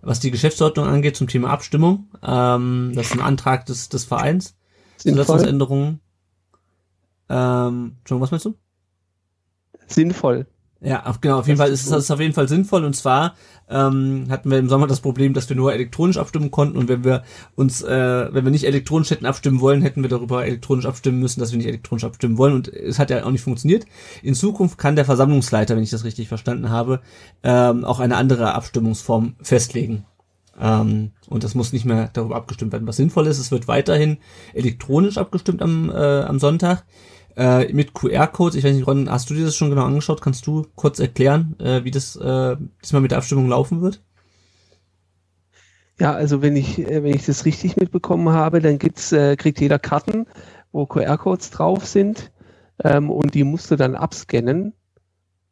was 0.00 0.20
die 0.20 0.30
Geschäftsordnung 0.30 0.86
angeht 0.86 1.16
zum 1.16 1.28
Thema 1.28 1.50
Abstimmung. 1.50 2.08
Ähm, 2.22 2.92
das 2.94 3.06
ist 3.06 3.12
ein 3.12 3.20
Antrag 3.20 3.66
des, 3.66 3.88
des 3.88 4.04
Vereins. 4.04 4.56
Zur 4.98 5.12
Sinnvoll. 5.12 5.24
Satzungsänderung. 5.24 6.00
Ähm, 7.28 7.96
Entschuldigung, 7.98 8.22
was 8.22 8.30
meinst 8.30 8.46
du? 8.46 8.54
Sinnvoll. 9.86 10.46
Ja, 10.84 11.14
genau, 11.20 11.38
auf 11.38 11.46
jeden 11.46 11.58
Das 11.58 11.66
Fall 11.66 11.72
ist 11.72 11.90
das 11.92 12.04
ist 12.04 12.10
auf 12.10 12.18
jeden 12.18 12.34
Fall 12.34 12.48
sinnvoll 12.48 12.84
und 12.84 12.96
zwar 12.96 13.36
ähm, 13.70 14.26
hatten 14.30 14.50
wir 14.50 14.58
im 14.58 14.68
Sommer 14.68 14.88
das 14.88 15.00
Problem, 15.00 15.32
dass 15.32 15.48
wir 15.48 15.54
nur 15.54 15.72
elektronisch 15.72 16.16
abstimmen 16.16 16.50
konnten 16.50 16.76
und 16.76 16.88
wenn 16.88 17.04
wir 17.04 17.22
uns, 17.54 17.82
äh, 17.82 18.28
wenn 18.34 18.44
wir 18.44 18.50
nicht 18.50 18.66
elektronisch 18.66 19.10
hätten 19.10 19.24
abstimmen 19.24 19.60
wollen, 19.60 19.82
hätten 19.82 20.02
wir 20.02 20.10
darüber 20.10 20.44
elektronisch 20.44 20.86
abstimmen 20.86 21.20
müssen, 21.20 21.38
dass 21.38 21.52
wir 21.52 21.58
nicht 21.58 21.68
elektronisch 21.68 22.02
abstimmen 22.02 22.36
wollen 22.36 22.54
und 22.54 22.66
es 22.66 22.98
hat 22.98 23.10
ja 23.10 23.24
auch 23.24 23.30
nicht 23.30 23.44
funktioniert. 23.44 23.86
In 24.24 24.34
Zukunft 24.34 24.76
kann 24.76 24.96
der 24.96 25.04
Versammlungsleiter, 25.04 25.76
wenn 25.76 25.84
ich 25.84 25.90
das 25.90 26.02
richtig 26.04 26.26
verstanden 26.26 26.70
habe, 26.70 27.00
ähm, 27.44 27.84
auch 27.84 28.00
eine 28.00 28.16
andere 28.16 28.54
Abstimmungsform 28.54 29.36
festlegen. 29.40 30.04
Ähm, 30.60 31.12
und 31.28 31.44
das 31.44 31.54
muss 31.54 31.72
nicht 31.72 31.84
mehr 31.84 32.10
darüber 32.12 32.34
abgestimmt 32.34 32.72
werden. 32.72 32.88
Was 32.88 32.96
sinnvoll 32.96 33.28
ist, 33.28 33.38
es 33.38 33.52
wird 33.52 33.68
weiterhin 33.68 34.18
elektronisch 34.52 35.16
abgestimmt 35.16 35.62
am, 35.62 35.90
äh, 35.90 36.22
am 36.22 36.40
Sonntag 36.40 36.84
äh, 37.36 37.72
mit 37.72 37.94
QR-Codes. 37.94 38.56
Ich 38.56 38.64
weiß 38.64 38.74
nicht, 38.74 38.86
Ron, 38.86 39.10
hast 39.10 39.30
du 39.30 39.34
dir 39.34 39.44
das 39.44 39.56
schon 39.56 39.70
genau 39.70 39.84
angeschaut? 39.84 40.20
Kannst 40.20 40.46
du 40.46 40.66
kurz 40.74 40.98
erklären, 40.98 41.56
äh, 41.58 41.84
wie 41.84 41.90
das 41.90 42.16
äh, 42.16 42.56
diesmal 42.82 43.02
mit 43.02 43.10
der 43.10 43.18
Abstimmung 43.18 43.48
laufen 43.48 43.80
wird? 43.80 44.02
Ja, 45.98 46.12
also 46.12 46.42
wenn 46.42 46.56
ich, 46.56 46.78
äh, 46.78 47.02
wenn 47.02 47.14
ich 47.14 47.26
das 47.26 47.44
richtig 47.44 47.76
mitbekommen 47.76 48.30
habe, 48.30 48.60
dann 48.60 48.78
gibt's, 48.78 49.12
äh, 49.12 49.36
kriegt 49.36 49.60
jeder 49.60 49.78
Karten, 49.78 50.26
wo 50.72 50.86
QR-Codes 50.86 51.50
drauf 51.50 51.86
sind 51.86 52.32
ähm, 52.82 53.10
und 53.10 53.34
die 53.34 53.44
musst 53.44 53.70
du 53.70 53.76
dann 53.76 53.94
abscannen 53.94 54.72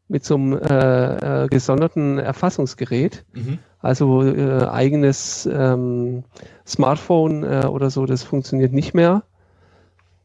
mit 0.09 0.25
so 0.25 0.35
einem 0.35 0.55
äh, 0.55 1.45
äh, 1.45 1.49
gesonderten 1.49 2.19
Erfassungsgerät. 2.19 3.25
Also 3.79 4.25
äh, 4.25 4.67
eigenes 4.67 5.49
ähm, 5.51 6.25
Smartphone 6.67 7.45
äh, 7.45 7.67
oder 7.67 7.91
so, 7.91 8.05
das 8.07 8.25
funktioniert 8.25 8.73
nicht 8.73 8.93
mehr, 8.93 9.23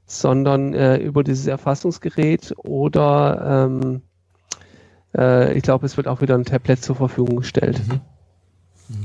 sondern 0.06 0.73
äh, 0.73 0.98
über 0.98 1.23
dieses 1.23 1.48
Erfassungsgerät 1.48 2.53
oder 2.57 3.68
ähm, 3.69 4.02
äh, 5.18 5.57
ich 5.57 5.64
glaube, 5.64 5.86
es 5.86 5.98
wird 5.98 6.07
auch 6.07 6.22
wieder 6.22 6.36
ein 6.36 6.45
Tablet 6.45 6.84
zur 6.84 6.95
Verfügung 6.95 7.38
gestellt. 7.38 7.82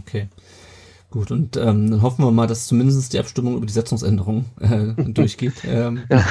Okay. 0.01 0.29
Gut, 1.11 1.33
und 1.33 1.57
ähm, 1.57 1.91
dann 1.91 2.03
hoffen 2.03 2.25
wir 2.25 2.31
mal, 2.31 2.47
dass 2.47 2.69
zumindest 2.69 3.13
die 3.13 3.19
Abstimmung 3.19 3.57
über 3.57 3.67
die 3.67 3.73
Satzungsänderung 3.73 4.45
äh, 4.61 5.03
durchgeht, 5.13 5.55
ähm, 5.67 6.03
Ja. 6.09 6.25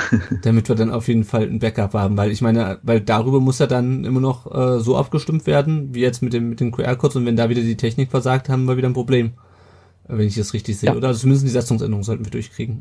damit 0.43 0.69
wir 0.69 0.75
dann 0.75 0.91
auf 0.91 1.09
jeden 1.09 1.25
Fall 1.25 1.43
ein 1.43 1.59
Backup 1.59 1.93
haben, 1.95 2.15
weil 2.15 2.31
ich 2.31 2.41
meine, 2.41 2.79
weil 2.83 3.01
darüber 3.01 3.41
muss 3.41 3.59
ja 3.59 3.67
dann 3.67 4.05
immer 4.05 4.21
noch 4.21 4.49
äh, 4.49 4.79
so 4.79 4.95
abgestimmt 4.95 5.47
werden, 5.47 5.93
wie 5.93 5.99
jetzt 5.99 6.21
mit 6.21 6.31
dem 6.31 6.49
mit 6.49 6.61
den 6.61 6.71
QR-Codes 6.71 7.17
und 7.17 7.25
wenn 7.25 7.35
da 7.35 7.49
wieder 7.49 7.61
die 7.61 7.75
Technik 7.75 8.09
versagt, 8.09 8.47
haben 8.47 8.65
wir 8.65 8.77
wieder 8.77 8.87
ein 8.87 8.93
Problem, 8.93 9.33
wenn 10.07 10.27
ich 10.27 10.35
das 10.35 10.53
richtig 10.53 10.77
sehe. 10.77 10.91
Ja. 10.91 10.95
Oder 10.95 11.09
also 11.09 11.19
zumindest 11.19 11.45
die 11.45 11.51
Satzungsänderung 11.51 12.03
sollten 12.03 12.23
wir 12.23 12.31
durchkriegen. 12.31 12.79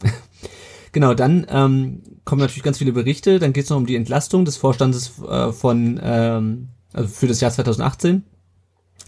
Genau, 0.92 1.14
dann 1.14 1.46
ähm, 1.48 2.02
kommen 2.24 2.40
natürlich 2.40 2.62
ganz 2.62 2.78
viele 2.78 2.92
Berichte, 2.92 3.38
dann 3.38 3.52
geht 3.52 3.64
es 3.64 3.70
noch 3.70 3.76
um 3.76 3.86
die 3.86 3.96
Entlastung 3.96 4.44
des 4.44 4.56
Vorstandes 4.56 5.12
äh, 5.28 5.52
von 5.52 6.00
ähm, 6.02 6.68
also 6.92 7.08
für 7.08 7.26
das 7.26 7.40
Jahr 7.40 7.50
2018. 7.50 8.24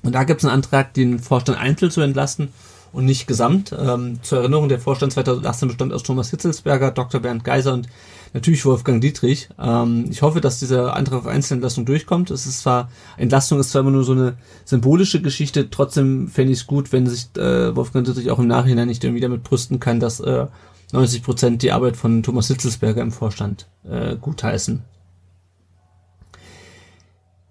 Und 0.02 0.14
da 0.14 0.24
gibt 0.24 0.40
es 0.40 0.44
einen 0.46 0.54
Antrag, 0.54 0.94
den 0.94 1.18
Vorstand 1.18 1.58
einzeln 1.58 1.90
zu 1.90 2.00
entlasten 2.00 2.48
und 2.92 3.04
nicht 3.04 3.26
gesamt. 3.26 3.74
Ähm, 3.78 4.20
zur 4.22 4.40
Erinnerung, 4.40 4.68
der 4.68 4.80
Vorstand 4.80 5.12
2018 5.12 5.68
bestand 5.68 5.92
aus 5.92 6.02
Thomas 6.02 6.30
Hitzelsberger, 6.30 6.90
Dr. 6.90 7.20
Bernd 7.20 7.44
Geiser 7.44 7.74
und 7.74 7.88
natürlich 8.32 8.64
Wolfgang 8.64 9.00
Dietrich. 9.00 9.48
Ähm, 9.58 10.06
ich 10.10 10.22
hoffe, 10.22 10.40
dass 10.40 10.58
dieser 10.58 10.96
Antrag 10.96 11.20
auf 11.20 11.26
Einzelentlastung 11.26 11.84
durchkommt. 11.84 12.30
Es 12.30 12.46
ist 12.46 12.60
zwar, 12.60 12.90
Entlastung 13.16 13.60
ist 13.60 13.70
zwar 13.70 13.82
immer 13.82 13.90
nur 13.90 14.04
so 14.04 14.12
eine 14.12 14.36
symbolische 14.64 15.20
Geschichte, 15.20 15.70
trotzdem 15.70 16.28
fände 16.28 16.52
ich 16.52 16.60
es 16.60 16.66
gut, 16.66 16.92
wenn 16.92 17.06
sich 17.06 17.28
äh, 17.36 17.74
Wolfgang 17.76 18.06
Dietrich 18.06 18.30
auch 18.30 18.38
im 18.38 18.46
Nachhinein 18.46 18.88
nicht 18.88 19.04
irgendwie 19.04 19.22
damit 19.22 19.42
brüsten 19.42 19.80
kann, 19.80 20.00
dass 20.00 20.20
äh, 20.20 20.46
90 20.92 21.22
Prozent 21.22 21.62
die 21.62 21.72
Arbeit 21.72 21.96
von 21.96 22.22
Thomas 22.22 22.48
Hitzelsberger 22.48 23.02
im 23.02 23.12
Vorstand 23.12 23.68
äh, 23.84 24.16
gutheißen. 24.16 24.82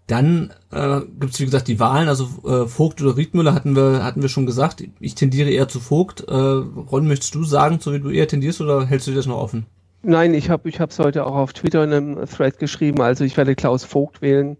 Dann 0.07 0.51
äh, 0.71 1.01
gibt 1.19 1.33
es 1.33 1.39
wie 1.39 1.45
gesagt 1.45 1.67
die 1.67 1.79
Wahlen, 1.79 2.07
also 2.07 2.27
äh, 2.43 2.67
Vogt 2.67 2.99
oder 3.01 3.15
Riedmüller 3.15 3.53
hatten 3.53 3.75
wir 3.75 4.03
hatten 4.03 4.23
wir 4.23 4.29
schon 4.29 4.47
gesagt. 4.47 4.83
Ich 4.99 5.13
tendiere 5.13 5.51
eher 5.51 5.67
zu 5.67 5.79
Vogt. 5.79 6.21
Äh, 6.27 6.33
Ron, 6.33 7.07
möchtest 7.07 7.35
du 7.35 7.43
sagen, 7.43 7.77
so 7.79 7.93
wie 7.93 7.99
du 7.99 8.09
eher 8.09 8.27
tendierst 8.27 8.59
oder 8.59 8.87
hältst 8.87 9.05
du 9.05 9.11
dir 9.11 9.17
das 9.17 9.27
noch 9.27 9.37
offen? 9.37 9.67
Nein, 10.01 10.33
ich 10.33 10.49
habe 10.49 10.67
ich 10.69 10.79
es 10.79 10.97
heute 10.97 11.25
auch 11.25 11.35
auf 11.35 11.53
Twitter 11.53 11.83
in 11.83 11.93
einem 11.93 12.25
Thread 12.25 12.57
geschrieben. 12.57 13.01
Also 13.01 13.23
ich 13.23 13.37
werde 13.37 13.55
Klaus 13.55 13.83
Vogt 13.83 14.21
wählen. 14.21 14.57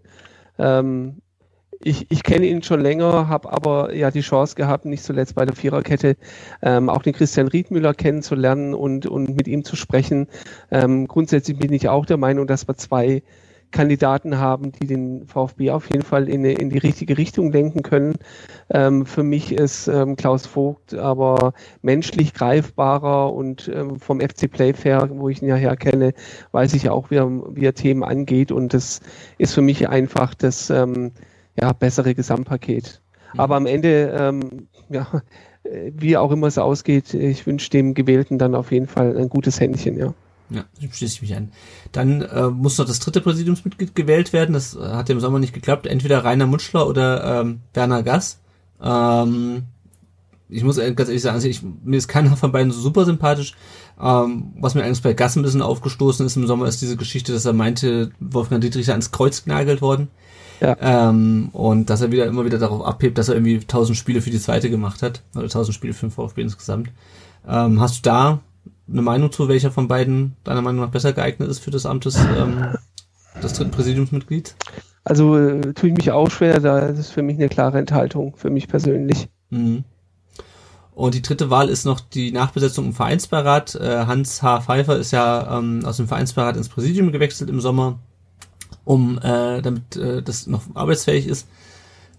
Ähm, 0.58 1.20
ich, 1.82 2.06
ich 2.10 2.22
kenne 2.22 2.46
ihn 2.46 2.62
schon 2.62 2.80
länger, 2.80 3.28
habe 3.28 3.52
aber 3.52 3.94
ja 3.94 4.10
die 4.10 4.20
Chance 4.20 4.54
gehabt, 4.54 4.84
nicht 4.84 5.02
zuletzt 5.02 5.34
bei 5.34 5.46
der 5.46 5.56
Viererkette 5.56 6.16
ähm, 6.62 6.90
auch 6.90 7.02
den 7.02 7.14
Christian 7.14 7.48
Riedmüller 7.48 7.94
kennenzulernen 7.94 8.74
und, 8.74 9.06
und 9.06 9.34
mit 9.34 9.48
ihm 9.48 9.64
zu 9.64 9.76
sprechen. 9.76 10.26
Ähm, 10.70 11.08
grundsätzlich 11.08 11.58
bin 11.58 11.72
ich 11.72 11.88
auch 11.88 12.04
der 12.04 12.18
Meinung, 12.18 12.46
dass 12.46 12.68
wir 12.68 12.76
zwei 12.76 13.22
Kandidaten 13.70 14.38
haben, 14.38 14.72
die 14.72 14.86
den 14.86 15.26
VfB 15.26 15.70
auf 15.70 15.88
jeden 15.90 16.02
Fall 16.02 16.28
in, 16.28 16.44
in 16.44 16.70
die 16.70 16.78
richtige 16.78 17.16
Richtung 17.16 17.52
lenken 17.52 17.82
können. 17.82 18.16
Ähm, 18.68 19.06
für 19.06 19.22
mich 19.22 19.52
ist 19.52 19.86
ähm, 19.86 20.16
Klaus 20.16 20.46
Vogt 20.46 20.92
aber 20.94 21.54
menschlich 21.80 22.34
greifbarer 22.34 23.32
und 23.32 23.70
ähm, 23.72 24.00
vom 24.00 24.20
FC 24.20 24.50
Playfair, 24.50 25.08
wo 25.12 25.28
ich 25.28 25.40
ihn 25.40 25.48
ja 25.48 25.54
herkenne, 25.54 26.12
weiß 26.52 26.74
ich 26.74 26.90
auch, 26.90 27.10
wie 27.10 27.16
er, 27.16 27.30
wie 27.54 27.64
er 27.64 27.74
Themen 27.74 28.02
angeht 28.02 28.52
und 28.52 28.74
das 28.74 29.00
ist 29.38 29.54
für 29.54 29.62
mich 29.62 29.88
einfach 29.88 30.34
das 30.34 30.68
ähm, 30.70 31.12
ja, 31.60 31.72
bessere 31.72 32.14
Gesamtpaket. 32.14 33.00
Aber 33.36 33.56
am 33.56 33.66
Ende, 33.66 34.14
ähm, 34.18 34.68
ja, 34.88 35.22
äh, 35.64 35.92
wie 35.94 36.16
auch 36.16 36.30
immer 36.30 36.46
es 36.46 36.58
ausgeht, 36.58 37.14
ich 37.14 37.46
wünsche 37.46 37.70
dem 37.70 37.94
Gewählten 37.94 38.38
dann 38.38 38.54
auf 38.54 38.72
jeden 38.72 38.88
Fall 38.88 39.16
ein 39.16 39.28
gutes 39.28 39.60
Händchen, 39.60 39.98
ja. 39.98 40.14
Ja, 40.50 40.64
schließe 40.80 41.14
ich 41.14 41.22
mich 41.22 41.36
an. 41.36 41.52
Dann 41.92 42.22
äh, 42.22 42.48
muss 42.48 42.76
noch 42.76 42.86
das 42.86 42.98
dritte 42.98 43.20
Präsidiumsmitglied 43.20 43.94
gewählt 43.94 44.32
werden. 44.32 44.52
Das 44.52 44.74
äh, 44.74 44.80
hat 44.80 45.08
im 45.08 45.20
Sommer 45.20 45.38
nicht 45.38 45.54
geklappt. 45.54 45.86
Entweder 45.86 46.24
Rainer 46.24 46.48
Mutschler 46.48 46.88
oder 46.88 47.40
ähm, 47.40 47.60
Werner 47.72 48.02
Gass. 48.02 48.40
Ähm, 48.82 49.62
ich 50.48 50.64
muss 50.64 50.76
ganz 50.76 51.08
ehrlich 51.08 51.22
sagen, 51.22 51.36
also 51.36 51.46
ich, 51.46 51.62
mir 51.62 51.96
ist 51.96 52.08
keiner 52.08 52.36
von 52.36 52.50
beiden 52.50 52.72
so 52.72 52.80
super 52.80 53.04
sympathisch. 53.04 53.54
Ähm, 54.02 54.54
was 54.58 54.74
mir 54.74 54.82
eigentlich 54.82 55.02
bei 55.02 55.12
Gass 55.12 55.36
ein 55.36 55.42
bisschen 55.42 55.62
aufgestoßen 55.62 56.26
ist 56.26 56.36
im 56.36 56.48
Sommer, 56.48 56.66
ist 56.66 56.82
diese 56.82 56.96
Geschichte, 56.96 57.32
dass 57.32 57.44
er 57.44 57.52
meinte, 57.52 58.10
Wolfgang 58.18 58.60
Dietrich 58.60 58.86
sei 58.86 58.92
ans 58.92 59.12
Kreuz 59.12 59.44
genagelt 59.44 59.80
worden. 59.82 60.08
Ja. 60.60 60.76
Ähm, 60.80 61.48
und 61.52 61.90
dass 61.90 62.02
er 62.02 62.12
wieder 62.12 62.26
immer 62.26 62.44
wieder 62.44 62.58
darauf 62.58 62.84
abhebt, 62.84 63.18
dass 63.18 63.28
er 63.28 63.34
irgendwie 63.34 63.56
1000 63.56 63.96
Spiele 63.96 64.20
für 64.20 64.30
die 64.30 64.40
zweite 64.40 64.70
gemacht 64.70 65.02
hat. 65.02 65.22
Oder 65.34 65.44
1000 65.44 65.74
Spiele 65.74 65.94
für 65.94 66.06
den 66.06 66.12
VfB 66.12 66.42
insgesamt. 66.42 66.90
Ähm, 67.48 67.80
hast 67.80 67.98
du 67.98 68.10
da 68.10 68.40
eine 68.90 69.02
Meinung 69.02 69.32
zu, 69.32 69.48
welcher 69.48 69.70
von 69.70 69.88
beiden 69.88 70.36
deiner 70.44 70.62
Meinung 70.62 70.84
nach 70.84 70.90
besser 70.90 71.12
geeignet 71.12 71.48
ist 71.48 71.60
für 71.60 71.70
das 71.70 71.86
Amt 71.86 72.04
des, 72.04 72.16
ähm, 72.16 72.76
des 73.42 73.54
dritten 73.54 73.70
Präsidiumsmitglieds? 73.70 74.56
Also 75.04 75.38
äh, 75.38 75.72
tue 75.72 75.90
ich 75.90 75.96
mich 75.96 76.10
auch 76.10 76.30
schwer, 76.30 76.60
da 76.60 76.78
ist 76.80 76.98
es 76.98 77.10
für 77.10 77.22
mich 77.22 77.36
eine 77.36 77.48
klare 77.48 77.78
Enthaltung, 77.78 78.34
für 78.36 78.50
mich 78.50 78.68
persönlich. 78.68 79.28
Mhm. 79.50 79.84
Und 80.92 81.14
die 81.14 81.22
dritte 81.22 81.48
Wahl 81.48 81.70
ist 81.70 81.86
noch 81.86 82.00
die 82.00 82.30
Nachbesetzung 82.30 82.86
im 82.86 82.92
Vereinsbeirat. 82.92 83.74
Äh, 83.76 84.04
Hans 84.06 84.42
H. 84.42 84.60
Pfeiffer 84.60 84.98
ist 84.98 85.12
ja 85.12 85.58
ähm, 85.58 85.82
aus 85.84 85.96
dem 85.96 86.08
Vereinsbeirat 86.08 86.56
ins 86.56 86.68
Präsidium 86.68 87.10
gewechselt 87.10 87.48
im 87.48 87.60
Sommer, 87.60 87.98
um 88.84 89.18
äh, 89.18 89.62
damit 89.62 89.96
äh, 89.96 90.22
das 90.22 90.46
noch 90.46 90.62
arbeitsfähig 90.74 91.26
ist 91.26 91.46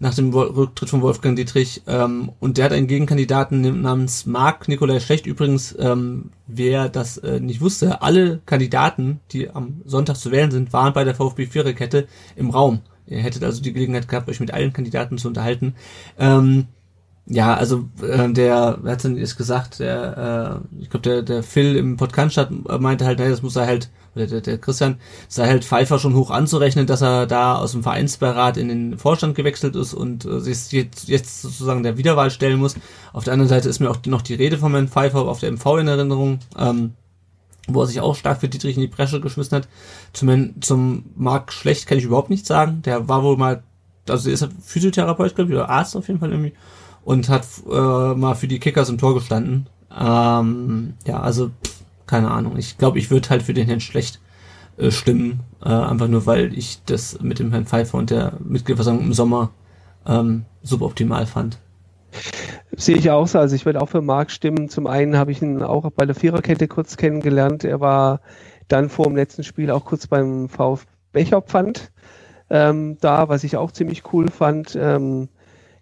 nach 0.01 0.15
dem 0.15 0.33
Rücktritt 0.33 0.89
von 0.89 1.03
Wolfgang 1.03 1.37
Dietrich. 1.37 1.83
Ähm, 1.85 2.31
und 2.39 2.57
der 2.57 2.65
hat 2.65 2.71
einen 2.71 2.87
Gegenkandidaten 2.87 3.81
namens 3.83 4.25
Marc 4.25 4.67
Nikolai 4.67 4.99
Schlecht. 4.99 5.27
Übrigens, 5.27 5.75
ähm, 5.77 6.31
wer 6.47 6.89
das 6.89 7.19
äh, 7.19 7.39
nicht 7.39 7.61
wusste, 7.61 8.01
alle 8.01 8.39
Kandidaten, 8.47 9.19
die 9.31 9.51
am 9.51 9.81
Sonntag 9.85 10.15
zu 10.15 10.31
wählen 10.31 10.49
sind, 10.49 10.73
waren 10.73 10.93
bei 10.93 11.03
der 11.03 11.13
VfB 11.13 11.45
Viererkette 11.45 12.07
im 12.35 12.49
Raum. 12.49 12.79
Ihr 13.05 13.19
hättet 13.19 13.43
also 13.43 13.61
die 13.61 13.73
Gelegenheit 13.73 14.07
gehabt, 14.07 14.27
euch 14.27 14.39
mit 14.39 14.51
allen 14.51 14.73
Kandidaten 14.73 15.19
zu 15.19 15.27
unterhalten. 15.27 15.75
Ähm, 16.17 16.65
ja, 17.27 17.53
also 17.53 17.87
äh, 18.01 18.27
der, 18.33 18.79
wer 18.81 18.93
hat 18.93 19.03
denn 19.03 19.17
jetzt 19.17 19.37
gesagt, 19.37 19.79
der, 19.79 20.63
äh, 20.79 20.81
ich 20.81 20.89
glaube, 20.89 21.03
der, 21.03 21.21
der 21.21 21.43
Phil 21.43 21.75
im 21.75 21.97
Podcast 21.97 22.37
äh, 22.37 22.77
meinte 22.79 23.05
halt, 23.05 23.19
naja, 23.19 23.29
das 23.29 23.43
muss 23.43 23.55
er 23.55 23.67
halt, 23.67 23.91
oder 24.15 24.27
der, 24.27 24.41
der 24.41 24.57
Christian, 24.57 24.97
sei 25.27 25.47
halt 25.47 25.65
Pfeiffer 25.65 25.99
schon 25.99 26.15
hoch 26.15 26.31
anzurechnen, 26.31 26.85
dass 26.85 27.01
er 27.01 27.27
da 27.27 27.55
aus 27.55 27.71
dem 27.71 27.83
Vereinsbeirat 27.83 28.57
in 28.57 28.67
den 28.67 28.97
Vorstand 28.97 29.35
gewechselt 29.35 29.75
ist 29.75 29.93
und 29.93 30.25
äh, 30.25 30.39
sich 30.39 30.71
jetzt, 30.71 31.07
jetzt 31.07 31.41
sozusagen 31.41 31.83
der 31.83 31.97
Wiederwahl 31.97 32.31
stellen 32.31 32.59
muss. 32.59 32.75
Auf 33.13 33.23
der 33.23 33.33
anderen 33.33 33.49
Seite 33.49 33.69
ist 33.69 33.79
mir 33.79 33.89
auch 33.89 33.97
noch 34.05 34.21
die 34.21 34.35
Rede 34.35 34.57
von 34.57 34.71
Herrn 34.71 34.87
Pfeiffer 34.87 35.21
auf 35.21 35.39
der 35.39 35.51
MV 35.51 35.65
in 35.79 35.87
Erinnerung. 35.87 36.39
Ähm, 36.57 36.93
wo 37.67 37.81
er 37.81 37.87
sich 37.87 38.01
auch 38.01 38.15
stark 38.15 38.39
für 38.39 38.49
Dietrich 38.49 38.75
in 38.75 38.81
die 38.81 38.87
Bresche 38.87 39.21
geschmissen 39.21 39.55
hat. 39.55 39.67
Zum, 40.13 40.61
zum 40.61 41.05
Marc 41.15 41.53
Schlecht 41.53 41.85
kann 41.85 41.99
ich 41.99 42.05
überhaupt 42.05 42.31
nichts 42.31 42.47
sagen. 42.47 42.81
Der 42.83 43.07
war 43.07 43.23
wohl 43.23 43.37
mal, 43.37 43.61
also 44.09 44.25
der 44.25 44.33
ist 44.33 44.47
Physiotherapeut, 44.63 45.35
glaube 45.35 45.51
ich, 45.51 45.55
oder 45.55 45.69
Arzt 45.69 45.95
auf 45.95 46.07
jeden 46.07 46.19
Fall 46.19 46.31
irgendwie 46.31 46.53
und 47.03 47.29
hat 47.29 47.45
äh, 47.69 48.15
mal 48.15 48.35
für 48.35 48.47
die 48.47 48.59
Kickers 48.59 48.89
im 48.89 48.97
Tor 48.97 49.13
gestanden. 49.13 49.67
Ähm, 49.95 50.93
ja, 51.05 51.19
also 51.19 51.49
pff, 51.49 51.80
keine 52.11 52.29
Ahnung. 52.29 52.57
Ich 52.57 52.77
glaube, 52.77 52.99
ich 52.99 53.09
würde 53.09 53.29
halt 53.29 53.41
für 53.41 53.53
den 53.53 53.67
Herrn 53.67 53.79
Schlecht 53.79 54.19
äh, 54.77 54.91
stimmen, 54.91 55.39
äh, 55.63 55.69
einfach 55.69 56.09
nur 56.09 56.25
weil 56.25 56.53
ich 56.53 56.83
das 56.83 57.21
mit 57.21 57.39
dem 57.39 57.51
Herrn 57.51 57.65
Pfeiffer 57.65 57.97
und 57.97 58.09
der 58.09 58.33
Mitgliederversammlung 58.43 59.05
im 59.05 59.13
Sommer 59.13 59.51
ähm, 60.05 60.43
suboptimal 60.61 61.25
fand. 61.25 61.57
Sehe 62.75 62.97
ich 62.97 63.09
auch 63.09 63.27
so. 63.27 63.39
Also 63.39 63.55
ich 63.55 63.65
würde 63.65 63.81
auch 63.81 63.87
für 63.87 64.01
Marc 64.01 64.29
stimmen. 64.29 64.67
Zum 64.67 64.87
einen 64.87 65.15
habe 65.15 65.31
ich 65.31 65.41
ihn 65.41 65.63
auch 65.63 65.89
bei 65.91 66.05
der 66.05 66.15
Viererkette 66.15 66.67
kurz 66.67 66.97
kennengelernt. 66.97 67.63
Er 67.63 67.79
war 67.79 68.19
dann 68.67 68.89
vor 68.89 69.05
dem 69.05 69.15
letzten 69.15 69.45
Spiel 69.45 69.71
auch 69.71 69.85
kurz 69.85 70.07
beim 70.07 70.49
VfB 70.49 70.91
Becherpfand 71.13 71.91
ähm, 72.49 72.97
da, 72.99 73.29
was 73.29 73.45
ich 73.45 73.55
auch 73.55 73.71
ziemlich 73.71 74.13
cool 74.13 74.29
fand. 74.29 74.77
Ähm, 74.79 75.29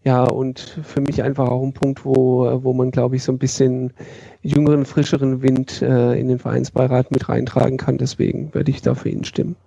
ja, 0.03 0.23
und 0.23 0.59
für 0.83 1.01
mich 1.01 1.23
einfach 1.23 1.49
auch 1.49 1.61
ein 1.61 1.73
Punkt, 1.73 2.05
wo, 2.05 2.63
wo 2.63 2.73
man, 2.73 2.91
glaube 2.91 3.17
ich, 3.17 3.23
so 3.23 3.31
ein 3.33 3.37
bisschen 3.37 3.93
jüngeren, 4.41 4.85
frischeren 4.85 5.41
Wind 5.41 5.81
äh, 5.81 6.17
in 6.17 6.29
den 6.29 6.39
Vereinsbeirat 6.39 7.11
mit 7.11 7.27
reintragen 7.27 7.77
kann. 7.77 7.97
Deswegen 7.97 8.53
würde 8.53 8.71
ich 8.71 8.81
da 8.81 8.95
für 8.95 9.09
ihn 9.09 9.25
stimmen. 9.25 9.57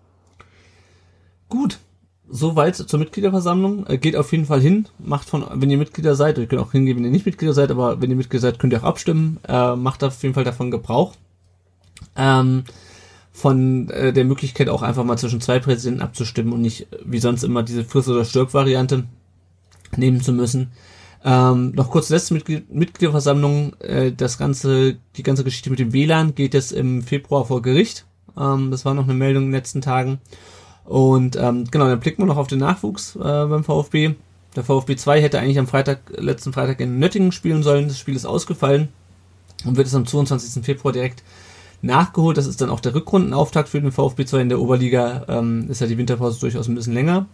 Gut, 1.50 1.78
soweit 2.30 2.76
zur 2.76 2.98
Mitgliederversammlung. 2.98 3.86
Äh, 3.86 3.98
geht 3.98 4.16
auf 4.16 4.32
jeden 4.32 4.46
Fall 4.46 4.60
hin. 4.60 4.88
Macht 4.98 5.28
von, 5.28 5.44
wenn 5.52 5.70
ihr 5.70 5.76
Mitglieder 5.76 6.14
seid, 6.14 6.38
ihr 6.38 6.46
könnt 6.46 6.62
auch 6.62 6.72
hingehen, 6.72 6.96
wenn 6.96 7.04
ihr 7.04 7.10
nicht 7.10 7.26
Mitglieder 7.26 7.52
seid, 7.52 7.70
aber 7.70 8.00
wenn 8.00 8.10
ihr 8.10 8.16
Mitglieder 8.16 8.40
seid, 8.40 8.58
könnt 8.58 8.72
ihr 8.72 8.80
auch 8.80 8.88
abstimmen. 8.88 9.38
Äh, 9.46 9.76
macht 9.76 10.02
auf 10.02 10.22
jeden 10.22 10.34
Fall 10.34 10.44
davon 10.44 10.70
Gebrauch. 10.70 11.12
Ähm, 12.16 12.64
von 13.32 13.90
äh, 13.90 14.14
der 14.14 14.24
Möglichkeit 14.24 14.70
auch 14.70 14.82
einfach 14.82 15.04
mal 15.04 15.18
zwischen 15.18 15.42
zwei 15.42 15.58
Präsidenten 15.58 16.02
abzustimmen 16.02 16.54
und 16.54 16.62
nicht 16.62 16.86
wie 17.04 17.18
sonst 17.18 17.44
immer 17.44 17.62
diese 17.62 17.84
Friss- 17.84 18.08
oder 18.08 18.24
Stirb-Variante 18.24 19.04
nehmen 19.96 20.20
zu 20.20 20.32
müssen. 20.32 20.72
Ähm, 21.24 21.72
noch 21.72 21.90
kurz 21.90 22.08
letzte 22.08 22.34
Mitglied 22.34 22.72
Mitgliederversammlung. 22.72 23.74
Äh, 23.80 24.12
das 24.12 24.38
ganze, 24.38 24.96
die 25.16 25.22
ganze 25.22 25.44
Geschichte 25.44 25.70
mit 25.70 25.78
dem 25.78 25.92
WLAN 25.92 26.34
geht 26.34 26.54
jetzt 26.54 26.72
im 26.72 27.02
Februar 27.02 27.44
vor 27.44 27.62
Gericht. 27.62 28.04
Ähm, 28.36 28.70
das 28.70 28.84
war 28.84 28.94
noch 28.94 29.04
eine 29.04 29.14
Meldung 29.14 29.44
in 29.44 29.48
den 29.50 29.56
letzten 29.56 29.80
Tagen. 29.80 30.18
Und 30.84 31.36
ähm, 31.36 31.64
genau, 31.70 31.86
dann 31.86 32.00
blicken 32.00 32.22
wir 32.22 32.26
noch 32.26 32.36
auf 32.36 32.48
den 32.48 32.58
Nachwuchs 32.58 33.14
äh, 33.16 33.18
beim 33.20 33.64
VfB. 33.64 34.14
Der 34.56 34.64
VfB 34.64 34.96
2 34.96 35.22
hätte 35.22 35.38
eigentlich 35.38 35.58
am 35.58 35.66
Freitag, 35.66 36.00
letzten 36.16 36.52
Freitag 36.52 36.80
in 36.80 36.98
Nöttingen 36.98 37.32
spielen 37.32 37.62
sollen. 37.62 37.88
Das 37.88 37.98
Spiel 37.98 38.16
ist 38.16 38.26
ausgefallen 38.26 38.88
und 39.64 39.76
wird 39.76 39.86
es 39.86 39.94
am 39.94 40.06
22. 40.06 40.64
Februar 40.64 40.92
direkt 40.92 41.22
nachgeholt. 41.82 42.36
Das 42.36 42.46
ist 42.46 42.60
dann 42.60 42.70
auch 42.70 42.80
der 42.80 42.94
Rückrundenauftakt 42.94 43.68
für 43.68 43.80
den 43.80 43.92
VfB 43.92 44.24
2 44.24 44.40
in 44.40 44.48
der 44.48 44.60
Oberliga. 44.60 45.24
Ähm, 45.28 45.70
ist 45.70 45.80
ja 45.80 45.86
die 45.86 45.98
Winterpause 45.98 46.40
durchaus 46.40 46.68
ein 46.68 46.74
bisschen 46.74 46.94
länger. 46.94 47.26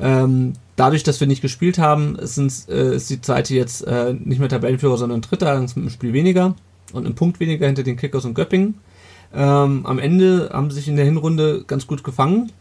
Ähm, 0.00 0.54
dadurch, 0.76 1.02
dass 1.02 1.20
wir 1.20 1.26
nicht 1.26 1.42
gespielt 1.42 1.78
haben, 1.78 2.16
sind, 2.20 2.68
äh, 2.68 2.96
ist 2.96 3.10
die 3.10 3.18
Seite 3.22 3.54
jetzt 3.54 3.86
äh, 3.86 4.14
nicht 4.14 4.38
mehr 4.38 4.48
Tabellenführer, 4.48 4.96
sondern 4.96 5.20
Dritter, 5.20 5.48
allerdings 5.48 5.76
mit 5.76 5.84
einem 5.84 5.90
Spiel 5.90 6.12
weniger 6.12 6.54
und 6.92 7.04
einem 7.04 7.14
Punkt 7.14 7.40
weniger 7.40 7.66
hinter 7.66 7.82
den 7.82 7.96
Kickers 7.96 8.24
und 8.24 8.34
Göppingen. 8.34 8.74
Ähm, 9.34 9.86
am 9.86 9.98
Ende 9.98 10.50
haben 10.52 10.70
sie 10.70 10.76
sich 10.76 10.88
in 10.88 10.96
der 10.96 11.04
Hinrunde 11.04 11.64
ganz 11.66 11.86
gut 11.86 12.04
gefangen. 12.04 12.52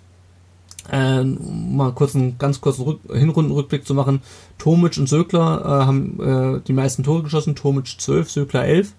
Ähm, 0.91 1.75
mal 1.75 1.91
kurz 1.91 2.15
einen 2.15 2.37
ganz 2.37 2.59
kurzen 2.59 2.83
Rück 2.83 2.99
Hinrundenrückblick 3.13 3.85
zu 3.85 3.93
machen. 3.93 4.21
Tomic 4.57 4.97
und 4.97 5.07
Sökler 5.07 5.61
äh, 5.63 5.85
haben 5.85 6.19
äh, 6.57 6.61
die 6.65 6.73
meisten 6.73 7.03
Tore 7.03 7.23
geschossen. 7.23 7.55
Tomic 7.55 7.87
12, 7.87 8.31
Sökler 8.31 8.65
11. 8.65 8.93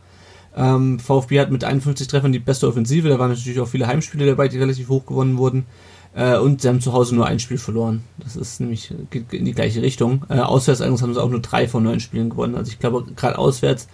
Ähm, 0.54 0.98
VfB 0.98 1.40
hat 1.40 1.50
mit 1.50 1.64
51 1.64 2.09
Treffern 2.09 2.32
die 2.32 2.38
beste 2.38 2.68
Offensive. 2.68 3.09
Da 3.09 3.18
waren 3.18 3.30
natürlich 3.30 3.59
auch 3.60 3.68
viele 3.68 3.86
Heimspiele 3.86 4.26
dabei, 4.26 4.48
die 4.48 4.59
relativ 4.59 4.88
hoch 4.88 5.06
gewonnen 5.06 5.38
wurden. 5.38 5.66
Äh, 6.14 6.36
und 6.39 6.60
sie 6.60 6.68
haben 6.68 6.80
zu 6.80 6.93
Hause 6.93 7.14
nur 7.14 7.26
ein 7.26 7.39
Spiel 7.39 7.59
verloren. 7.59 8.05
Das 8.18 8.36
ist 8.36 8.60
nämlich 8.60 8.93
geht 9.10 9.32
in 9.32 9.44
die 9.44 9.55
gleiche 9.55 9.82
Richtung. 9.82 10.24
Äh, 10.28 10.40
auswärts 10.40 10.80
allerdings 10.80 11.02
haben 11.02 11.14
sie 11.14 11.22
auch 11.22 11.30
nur 11.30 11.40
drei 11.40 11.68
von 11.68 11.82
neun 11.82 12.01
Spielen 12.01 12.30
gewonnen. 12.30 12.55
Also 12.55 12.70
ich 12.70 12.78
glaube, 12.78 13.05
gerade 13.16 13.39
auswärts 13.39 13.89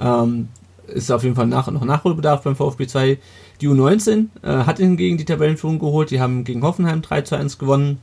ähm, 0.00 0.48
ist 0.86 1.12
auf 1.12 1.22
jeden 1.22 1.36
Fall 1.36 1.46
nach, 1.46 1.70
noch 1.70 1.84
Nachholbedarf 1.84 2.42
beim 2.42 2.56
VfB 2.56 2.86
2. 2.86 3.18
Die 3.60 3.68
U19 3.68 4.26
äh, 4.42 4.64
hat 4.64 4.78
hingegen 4.78 5.18
die 5.18 5.24
Tabellenführung 5.24 5.78
geholt. 5.78 6.10
Die 6.10 6.20
haben 6.20 6.44
gegen 6.44 6.62
Hoffenheim 6.62 7.02
3 7.02 7.22
zu 7.22 7.36
1 7.36 7.58
gewonnen. 7.58 8.00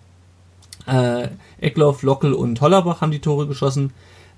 Äh, 0.86 1.30
Eckloff, 1.60 2.04
Lockel 2.04 2.34
und 2.34 2.62
Hollerbach 2.62 3.02
haben 3.02 3.12
die 3.12 3.20
Tore 3.20 3.48
geschossen. 3.48 3.92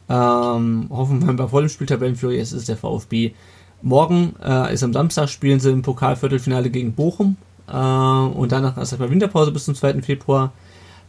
Ähm, 0.09 0.87
Hoffenheim 0.89 1.37
war 1.37 1.49
voll 1.49 1.63
im 1.63 1.69
Spiel 1.69 1.87
Tabellenführer. 1.87 2.33
Jetzt 2.33 2.53
ist 2.53 2.69
der 2.69 2.77
VfB. 2.77 3.33
Morgen 3.81 4.35
äh, 4.43 4.73
ist 4.73 4.83
am 4.83 4.93
Samstag 4.93 5.29
spielen 5.29 5.59
sie 5.59 5.71
im 5.71 5.81
Pokalviertelfinale 5.81 6.69
gegen 6.69 6.93
Bochum. 6.93 7.35
Äh, 7.67 7.71
und 7.71 8.51
danach 8.51 8.77
ist 8.77 8.91
erstmal 8.91 9.09
Winterpause 9.09 9.51
bis 9.51 9.65
zum 9.65 9.75
2. 9.75 10.01
Februar. 10.01 10.51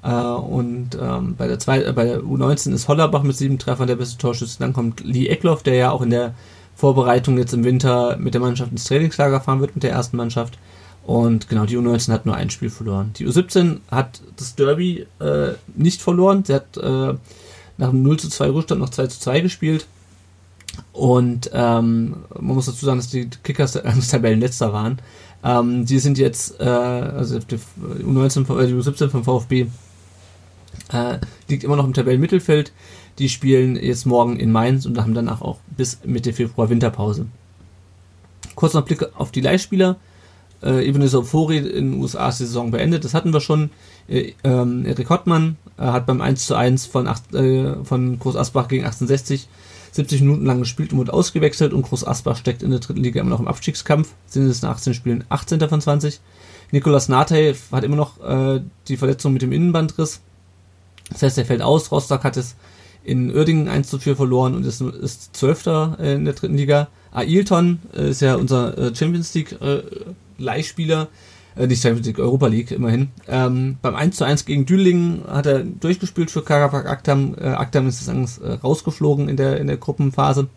Äh, 0.03 0.13
und 0.13 0.91
ähm, 1.01 1.35
bei, 1.37 1.49
der 1.49 1.59
zwei, 1.59 1.83
äh, 1.83 1.93
bei 1.93 2.05
der 2.05 2.21
U19 2.21 2.73
ist 2.73 2.89
Hollerbach 2.89 3.23
mit 3.23 3.37
sieben 3.37 3.59
Treffern 3.59 3.87
der 3.87 3.97
beste 3.97 4.19
Torschütze. 4.19 4.59
Dann 4.59 4.73
kommt 4.73 5.05
Lee 5.05 5.29
Eckloff, 5.29 5.63
der 5.63 5.75
ja 5.75 5.91
auch 5.91 6.03
in 6.03 6.11
der 6.11 6.35
Vorbereitung 6.75 7.39
jetzt 7.39 7.55
im 7.55 7.65
Winter 7.65 8.17
mit 8.19 8.35
der 8.35 8.41
Mannschaft 8.41 8.71
ins 8.71 8.85
Trainingslager 8.85 9.41
fahren 9.41 9.61
wird, 9.61 9.75
mit 9.75 9.83
der 9.83 9.91
ersten 9.91 10.17
Mannschaft. 10.17 10.59
Und 11.05 11.49
genau, 11.49 11.65
die 11.65 11.79
U19 11.79 12.13
hat 12.13 12.27
nur 12.27 12.37
ein 12.37 12.51
Spiel 12.51 12.71
verloren. 12.71 13.13
Die 13.19 13.27
U17 13.27 13.79
hat 13.91 14.21
das 14.37 14.55
Derby 14.55 15.07
äh, 15.21 15.53
nicht 15.75 16.03
verloren. 16.03 16.45
Sie 16.45 16.55
hat 16.55 16.77
äh, 16.77 17.15
nach 17.79 17.89
einem 17.89 18.03
0 18.03 18.19
zu 18.19 18.29
2 18.29 18.51
Rückstand 18.51 18.81
noch 18.81 18.91
2 18.91 19.07
zu 19.07 19.21
2 19.21 19.41
gespielt. 19.41 19.87
Und 20.93 21.51
ähm, 21.53 22.17
man 22.35 22.55
muss 22.55 22.67
dazu 22.67 22.85
sagen, 22.85 22.99
dass 22.99 23.09
die 23.09 23.29
Kickers 23.43 23.73
Tabellenletzter 24.11 24.73
waren. 24.73 24.99
Ähm, 25.45 25.87
die 25.87 25.99
sind 25.99 26.19
jetzt, 26.19 26.61
äh, 26.61 26.65
also 26.65 27.39
die 27.39 27.59
U19, 28.05 28.61
äh, 28.61 28.67
die 28.67 28.75
U17 28.75 29.09
vom 29.09 29.25
VfB 29.25 29.67
äh, 30.93 31.19
liegt 31.49 31.65
immer 31.65 31.77
noch 31.77 31.85
im 31.85 31.95
Tabellenmittelfeld. 31.95 32.73
Die 33.19 33.29
spielen 33.29 33.77
jetzt 33.77 34.07
morgen 34.07 34.39
in 34.39 34.53
Mainz 34.53 34.87
und 34.87 34.99
haben 34.99 35.15
danach 35.15 35.43
auch 35.43 35.59
bis 35.77 35.99
Mitte 36.05 36.33
Februar 36.33 36.71
Winterpause. 36.71 37.27
Kurz 38.55 38.75
noch 38.75 38.85
Blick 38.85 39.05
auf 39.17 39.31
die 39.31 39.41
Leihspieler. 39.41 39.97
Äh, 40.63 40.87
Ebenezer 40.87 41.23
Fori 41.23 41.59
in 41.59 41.93
den 41.93 42.01
USA 42.01 42.29
ist 42.29 42.41
die 42.41 42.47
Saison 42.47 42.71
beendet. 42.71 43.05
Das 43.05 43.15
hatten 43.15 43.33
wir 43.33 43.41
schon. 43.41 43.71
Äh, 44.09 44.33
ähm, 44.43 44.85
Erik 44.87 45.11
Hottmann 45.11 45.57
äh, 45.79 45.83
hat 45.83 46.07
beim 46.07 46.21
1 46.21 46.47
zu 46.47 46.57
1 46.57 46.87
von, 46.87 47.07
acht, 47.07 47.35
äh, 47.35 47.85
von 47.85 48.19
Groß 48.19 48.37
Asbach 48.37 48.69
gegen 48.69 48.85
1860 48.85 49.49
70 49.99 50.21
Minuten 50.21 50.47
lang 50.47 50.61
gespielt 50.61 50.93
und 50.93 50.99
wurde 50.99 51.13
ausgewechselt 51.13 51.73
und 51.73 51.83
Groß 51.83 52.07
Asbach 52.07 52.37
steckt 52.37 52.63
in 52.63 52.71
der 52.71 52.79
dritten 52.79 53.03
Liga 53.03 53.21
immer 53.21 53.31
noch 53.31 53.41
im 53.41 53.49
Abstiegskampf. 53.49 54.15
Sind 54.27 54.45
es 54.45 54.63
in 54.63 54.69
18 54.69 54.95
Spielen 54.95 55.25
18. 55.29 55.61
von 55.69 55.81
20. 55.81 56.21
Nikolas 56.71 57.09
Nate 57.09 57.57
hat 57.73 57.83
immer 57.83 57.97
noch 57.97 58.23
äh, 58.23 58.61
die 58.87 58.97
Verletzung 58.97 59.33
mit 59.33 59.43
dem 59.43 59.51
Innenbandriss. 59.51 60.21
Das 61.11 61.23
heißt, 61.23 61.39
er 61.39 61.47
fällt 61.47 61.63
aus. 61.63 61.91
Rostock 61.91 62.23
hat 62.23 62.37
es 62.37 62.55
in 63.03 63.35
Uerdingen 63.35 63.67
1 63.67 63.89
zu 63.89 63.99
4 63.99 64.15
verloren 64.15 64.55
und 64.55 64.65
ist, 64.65 64.81
ist 64.81 65.35
Zwölfter 65.35 65.97
äh, 65.99 66.15
in 66.15 66.25
der 66.25 66.35
dritten 66.35 66.57
Liga. 66.57 66.87
Ailton 67.11 67.81
äh, 67.93 68.11
ist 68.11 68.23
ja 68.23 68.37
unser 68.37 68.79
äh, 68.79 68.95
Champions 68.95 69.35
League 69.35 69.61
äh, 69.61 69.83
Leihspieler 70.39 71.09
äh, 71.59 71.67
nicht 71.67 71.83
Champions 71.83 72.07
League, 72.07 72.19
Europa 72.19 72.47
League 72.47 72.71
immerhin. 72.71 73.09
Ähm, 73.27 73.77
beim 73.83 73.95
1 73.95 74.17
zu 74.17 74.25
1 74.25 74.45
gegen 74.45 74.67
Düllingen 74.67 75.23
hat 75.29 75.47
er 75.47 75.61
durchgespielt 75.61 76.31
für 76.31 76.43
Karabakh 76.43 76.89
Aktam. 76.89 77.35
Äh, 77.39 77.49
Aktam 77.49 77.89
ist 77.89 78.07
das 78.07 78.39
äh, 78.39 78.53
rausgeflogen 78.53 79.29
in 79.29 79.37
der, 79.37 79.59
in 79.59 79.67
der 79.67 79.77
Gruppenphase. 79.77 80.49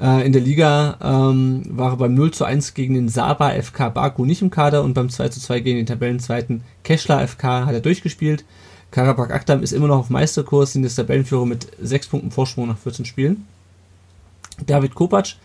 Äh, 0.00 0.24
in 0.24 0.32
der 0.32 0.40
Liga 0.40 0.96
ähm, 1.02 1.62
war 1.68 1.92
er 1.92 1.96
beim 1.96 2.14
0 2.14 2.30
zu 2.30 2.44
1 2.44 2.74
gegen 2.74 2.94
den 2.94 3.08
Saba 3.08 3.50
FK 3.50 3.90
Baku 3.90 4.24
nicht 4.24 4.42
im 4.42 4.50
Kader 4.50 4.82
und 4.82 4.94
beim 4.94 5.10
2 5.10 5.28
zu 5.28 5.40
2 5.40 5.60
gegen 5.60 5.78
den 5.78 5.86
Tabellenzweiten 5.86 6.62
Keschler 6.84 7.26
FK 7.26 7.66
hat 7.66 7.74
er 7.74 7.80
durchgespielt. 7.80 8.44
Karabakh 8.90 9.32
Aktam 9.32 9.62
ist 9.62 9.72
immer 9.72 9.88
noch 9.88 9.98
auf 9.98 10.10
Meisterkurs, 10.10 10.72
sind 10.72 10.82
das 10.82 10.94
Tabellenführer 10.94 11.46
mit 11.46 11.68
6 11.80 12.08
Punkten 12.08 12.30
Vorsprung 12.30 12.68
nach 12.68 12.78
14 12.78 13.04
Spielen. 13.04 13.46
David 14.66 14.94
Kopacz 14.94 15.36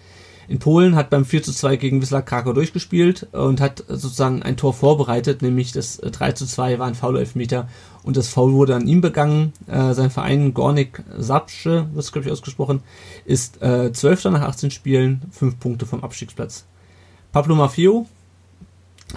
in 0.48 0.60
Polen, 0.60 0.96
hat 0.96 1.10
beim 1.10 1.26
4 1.26 1.44
zu 1.44 1.52
2 1.52 1.76
gegen 1.78 2.02
Wisla 2.02 2.22
Krakau 2.22 2.54
durchgespielt 2.54 3.28
und 3.32 3.62
hat 3.62 3.84
sozusagen 3.88 4.44
ein 4.44 4.58
Tor 4.58 4.74
vorbereitet, 4.74 5.42
nämlich 5.42 5.72
das 5.72 5.98
3 5.98 6.34
zu 6.34 6.46
2 6.46 6.80
war 6.80 6.88
ein 6.88 6.96
Foul-Elfmeter 6.96 7.68
und 8.04 8.18
das 8.18 8.30
Foul 8.30 8.54
wurde 8.54 8.76
an 8.76 8.88
ihm 8.88 9.02
begangen. 9.02 9.54
Äh, 9.68 9.94
sein 9.94 10.12
Verein 10.12 10.54
Gornik 10.54 11.04
Sapsche, 11.18 11.88
wird 11.94 12.06
es 12.06 12.12
glaube 12.12 12.28
ich 12.28 12.32
ausgesprochen, 12.32 12.82
ist 13.26 13.62
äh, 13.62 13.92
12. 13.92 14.26
nach 14.26 14.42
18 14.42 14.72
Spielen, 14.72 15.22
5 15.32 15.60
Punkte 15.60 15.86
vom 15.86 16.04
Abstiegsplatz. 16.04 16.66
Pablo 17.32 17.56
Maffeo 17.56 18.08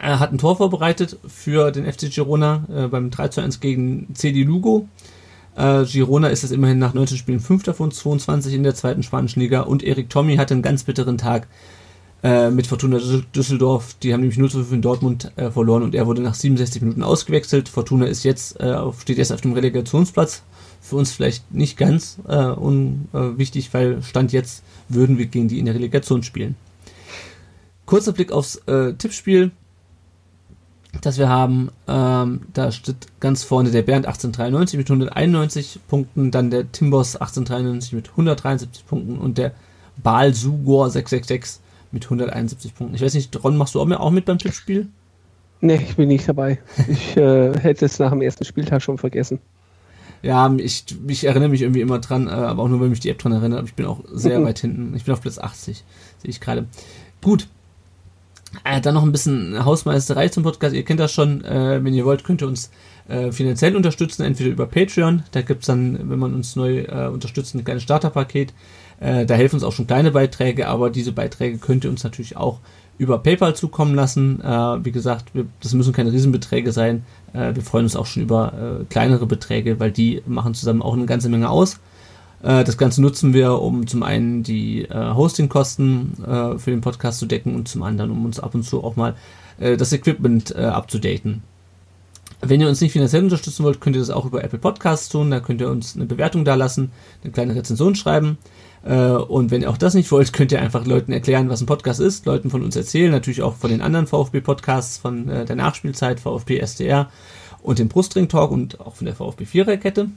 äh, 0.01 0.17
hat 0.17 0.33
ein 0.33 0.39
Tor 0.39 0.57
vorbereitet 0.57 1.19
für 1.27 1.71
den 1.71 1.91
FC 1.91 2.11
Girona 2.11 2.65
äh, 2.75 2.89
beim 2.89 3.11
3 3.11 3.29
zu 3.29 3.41
1 3.41 3.61
gegen 3.61 4.15
CD 4.15 4.43
Lugo. 4.43 4.89
Äh, 5.59 5.85
Girona 5.87 6.29
ist 6.29 6.45
es 6.45 6.53
immerhin 6.53 6.79
nach 6.79 6.95
19 6.95 7.19
Spielen 7.19 7.41
Fünfter 7.41 7.75
von 7.75 7.91
22 7.91 8.55
in 8.55 8.63
der 8.63 8.77
zweiten 8.77 9.03
spanischen 9.03 9.41
Liga 9.41 9.63
und 9.63 9.83
Erik 9.83 10.09
Tommy 10.09 10.37
hatte 10.37 10.55
einen 10.55 10.63
ganz 10.63 10.85
bitteren 10.85 11.19
Tag 11.19 11.49
äh, 12.23 12.51
mit 12.51 12.69
Fortuna 12.69 13.01
Düsseldorf. 13.35 13.95
Die 13.95 14.13
haben 14.13 14.21
nämlich 14.21 14.39
0 14.39 14.51
zu 14.51 14.59
5 14.59 14.73
in 14.73 14.83
Dortmund 14.83 15.33
äh, 15.35 15.51
verloren 15.51 15.83
und 15.83 15.97
er 15.97 16.07
wurde 16.07 16.23
nach 16.23 16.35
67 16.35 16.81
Minuten 16.81 17.03
ausgewechselt. 17.03 17.69
Fortuna 17.69 18.07
ist 18.07 18.23
jetzt, 18.23 18.61
äh, 18.61 18.77
steht 19.01 19.19
jetzt 19.19 19.33
auf 19.33 19.41
dem 19.41 19.53
Relegationsplatz. 19.53 20.45
Für 20.81 20.95
uns 20.95 21.11
vielleicht 21.11 21.53
nicht 21.53 21.77
ganz 21.77 22.19
äh, 22.29 22.37
unwichtig, 22.37 23.75
weil 23.75 24.01
Stand 24.05 24.31
jetzt 24.31 24.63
würden 24.89 25.19
wir 25.19 25.27
gegen 25.27 25.49
die 25.49 25.59
in 25.59 25.65
der 25.65 25.75
Relegation 25.75 26.23
spielen. 26.23 26.55
kurzer 27.85 28.13
Blick 28.13 28.31
aufs 28.31 28.63
äh, 28.67 28.93
Tippspiel, 28.95 29.51
das 31.01 31.19
wir 31.19 31.29
haben. 31.29 31.71
Ähm, 31.87 32.43
da 32.53 32.73
steht 32.73 33.07
ganz 33.21 33.45
vorne 33.45 33.71
der 33.71 33.83
Bernd 33.83 34.07
1893 34.07 34.79
mit 34.79 34.91
191 34.91 35.81
Punkten, 35.89 36.31
dann 36.31 36.51
der 36.51 36.71
Timbos 36.73 37.17
1893 37.17 37.93
mit 37.93 38.11
173 38.11 38.87
Punkten 38.87 39.19
und 39.19 39.39
der 39.39 39.53
Baal 40.03 40.35
Sugor 40.35 40.91
666 40.91 41.61
mit 41.93 42.05
171 42.05 42.75
Punkten. 42.75 42.95
Ich 42.95 43.03
weiß 43.03 43.15
nicht, 43.15 43.43
Ron, 43.43 43.57
machst 43.57 43.75
du 43.75 43.81
auch 43.81 44.11
mit 44.11 44.25
beim 44.25 44.39
Tippspiel? 44.39 44.89
Nee, 45.61 45.77
ich 45.77 45.97
bin 45.97 46.09
nicht 46.09 46.29
dabei. 46.29 46.59
Ich 46.89 47.17
äh, 47.17 47.59
hätte 47.61 47.87
es 47.87 47.99
nach 47.99 48.11
dem 48.11 48.23
ersten 48.23 48.45
Spieltag 48.45 48.83
schon 48.83 48.99
vergessen. 48.99 49.41
Ja, 50.23 50.53
ich, 50.57 50.85
ich 51.07 51.25
erinnere 51.25 51.49
mich 51.49 51.63
irgendwie 51.63 51.81
immer 51.81 51.99
dran, 52.01 52.27
äh, 52.27 52.31
aber 52.31 52.63
auch 52.63 52.69
nur, 52.69 52.81
weil 52.81 52.89
mich 52.89 53.01
die 53.01 53.11
App 53.11 53.19
dran 53.19 53.33
erinnert. 53.33 53.61
Aber 53.61 53.69
ich 53.69 53.75
bin 53.75 53.87
auch 53.87 54.01
sehr 54.13 54.43
weit 54.43 54.59
hinten. 54.59 54.95
Ich 54.97 55.05
bin 55.05 55.15
auf 55.15 55.21
Platz 55.21 55.39
80, 55.39 55.85
sehe 56.23 56.31
ich 56.31 56.41
gerade. 56.41 56.67
Gut. 57.23 57.49
Äh, 58.65 58.81
dann 58.81 58.95
noch 58.95 59.03
ein 59.03 59.13
bisschen 59.13 59.65
Hausmeisterei 59.65 60.29
zum 60.29 60.43
Podcast. 60.43 60.75
Ihr 60.75 60.85
kennt 60.85 61.01
das 61.01 61.13
schon. 61.13 61.45
Äh, 61.45 61.83
wenn 61.83 61.95
ihr 61.95 62.05
wollt, 62.05 62.25
könnt 62.25 62.43
ihr 62.43 62.49
uns 62.49 62.71
äh, 63.09 63.33
finanziell 63.33 63.77
unterstützen, 63.77 64.23
entweder 64.23 64.51
über 64.51 64.67
Patreon. 64.67 65.23
Da 65.33 65.43
gibt's 65.43 65.67
dann, 65.67 66.11
wenn 66.11 66.19
man 66.19 66.35
uns 66.35 66.57
neu 66.57 66.81
äh, 66.81 67.09
unterstützt, 67.09 67.55
ein 67.55 67.65
kleines 67.65 67.83
Starterpaket. 67.83 68.55
Äh, 69.01 69.27
da 69.27 69.35
helfen 69.35 69.57
uns 69.57 69.65
auch 69.65 69.73
schon 69.73 69.87
kleine 69.87 70.11
Beiträge, 70.11 70.69
aber 70.69 70.91
diese 70.91 71.13
Beiträge 71.13 71.59
könnt 71.59 71.85
ihr 71.85 71.91
uns 71.91 72.05
natürlich 72.05 72.37
auch 72.37 72.59
über 72.99 73.19
PayPal 73.19 73.55
zukommen 73.55 73.95
lassen. 73.95 74.41
Äh, 74.41 74.85
wie 74.85 74.93
gesagt, 74.93 75.35
wir, 75.35 75.47
das 75.61 75.73
müssen 75.75 75.93
keine 75.93 76.13
Riesenbeträge 76.13 76.73
sein. 76.73 77.05
Äh, 77.33 77.55
wir 77.55 77.63
freuen 77.63 77.85
uns 77.85 77.97
auch 77.97 78.07
schon 78.07 78.23
über 78.25 78.81
äh, 78.81 78.85
kleinere 78.87 79.27
Beträge, 79.27 79.79
weil 79.79 79.93
die 79.93 80.23
machen 80.27 80.55
zusammen 80.55 80.83
auch 80.83 80.95
eine 80.95 81.07
ganze 81.07 81.29
Menge 81.29 81.49
aus. 81.49 81.79
Äh, 82.43 82.65
das 82.65 82.79
Ganze 82.79 83.03
nutzen 83.03 83.35
wir, 83.35 83.61
um 83.61 83.87
zum 83.87 84.03
einen 84.03 84.43
die 84.43 84.85
äh, 84.85 85.15
Hostingkosten 85.15 86.25
äh, 86.25 86.59
für 86.59 86.71
den 86.71 86.81
Podcast 86.81 87.19
zu 87.19 87.27
decken 87.27 87.55
und 87.55 87.69
zum 87.69 87.83
anderen, 87.83 88.11
um 88.11 88.25
uns 88.25 88.41
ab 88.41 88.55
und 88.55 88.65
zu 88.65 88.83
auch 88.85 88.97
mal 88.97 89.15
das 89.61 89.93
Equipment 89.93 90.55
abzudaten. 90.55 91.43
Wenn 92.41 92.61
ihr 92.61 92.69
uns 92.69 92.81
nicht 92.81 92.93
finanziell 92.93 93.25
unterstützen 93.25 93.65
wollt, 93.65 93.81
könnt 93.81 93.97
ihr 93.97 94.01
das 94.01 94.11
auch 94.11 94.25
über 94.25 94.45
Apple 94.45 94.61
Podcasts 94.61 95.09
tun. 95.09 95.33
Da 95.33 95.41
könnt 95.41 95.61
ihr 95.61 95.69
uns 95.69 95.97
eine 95.97 96.07
Bewertung 96.07 96.45
da 96.45 96.55
lassen, 96.55 96.93
eine 97.25 97.33
kleine 97.33 97.57
Rezension 97.57 97.97
schreiben. 97.97 98.39
Äh, 98.85 99.11
und 99.11 99.51
wenn 99.51 99.63
ihr 99.63 99.71
auch 99.71 99.77
das 99.77 99.95
nicht 99.95 100.11
wollt, 100.13 100.33
könnt 100.33 100.53
ihr 100.53 100.61
einfach 100.61 100.87
Leuten 100.87 101.13
erklären, 101.13 101.49
was 101.49 101.61
ein 101.61 101.67
Podcast 101.67 101.99
ist, 101.99 102.27
Leuten 102.27 102.51
von 102.51 102.63
uns 102.63 102.77
erzählen, 102.77 103.11
natürlich 103.11 103.43
auch 103.43 103.57
von 103.57 103.71
den 103.71 103.81
anderen 103.81 104.07
VfB-Podcasts, 104.07 104.99
von 104.99 105.29
äh, 105.29 105.45
der 105.45 105.57
Nachspielzeit, 105.57 106.21
VfB 106.21 106.59
SDR 106.59 107.11
und 107.63 107.81
dem 107.81 107.89
Brustring 107.89 108.29
Talk 108.29 108.53
und 108.53 108.81
auch 108.81 108.95
von 108.95 109.07
der 109.07 109.17
VfB 109.17 109.45
Viererkette. 109.45 110.09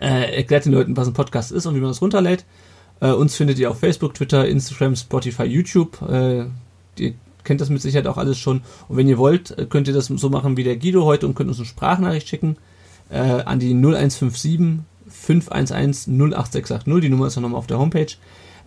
Äh, 0.00 0.36
erklärt 0.36 0.64
den 0.64 0.72
Leuten, 0.72 0.96
was 0.96 1.08
ein 1.08 1.14
Podcast 1.14 1.52
ist 1.52 1.66
und 1.66 1.74
wie 1.74 1.80
man 1.80 1.90
das 1.90 2.02
runterlädt. 2.02 2.44
Äh, 3.00 3.10
uns 3.10 3.36
findet 3.36 3.58
ihr 3.58 3.70
auf 3.70 3.78
Facebook, 3.78 4.14
Twitter, 4.14 4.46
Instagram, 4.46 4.96
Spotify, 4.96 5.44
YouTube. 5.44 6.00
Äh, 6.02 6.46
ihr 6.98 7.14
kennt 7.44 7.60
das 7.60 7.70
mit 7.70 7.80
Sicherheit 7.80 8.06
auch 8.06 8.18
alles 8.18 8.38
schon. 8.38 8.62
Und 8.88 8.96
wenn 8.96 9.08
ihr 9.08 9.18
wollt, 9.18 9.56
könnt 9.70 9.88
ihr 9.88 9.94
das 9.94 10.06
so 10.06 10.30
machen 10.30 10.56
wie 10.56 10.64
der 10.64 10.76
Guido 10.76 11.04
heute 11.04 11.26
und 11.26 11.34
könnt 11.34 11.48
uns 11.48 11.58
eine 11.58 11.66
Sprachnachricht 11.66 12.28
schicken 12.28 12.56
äh, 13.10 13.18
an 13.18 13.58
die 13.58 13.74
0157 13.74 14.80
511 15.08 16.08
08680. 16.08 17.00
Die 17.00 17.08
Nummer 17.08 17.26
ist 17.26 17.36
ja 17.36 17.40
nochmal 17.40 17.58
auf 17.58 17.66
der 17.66 17.78
Homepage. 17.78 18.12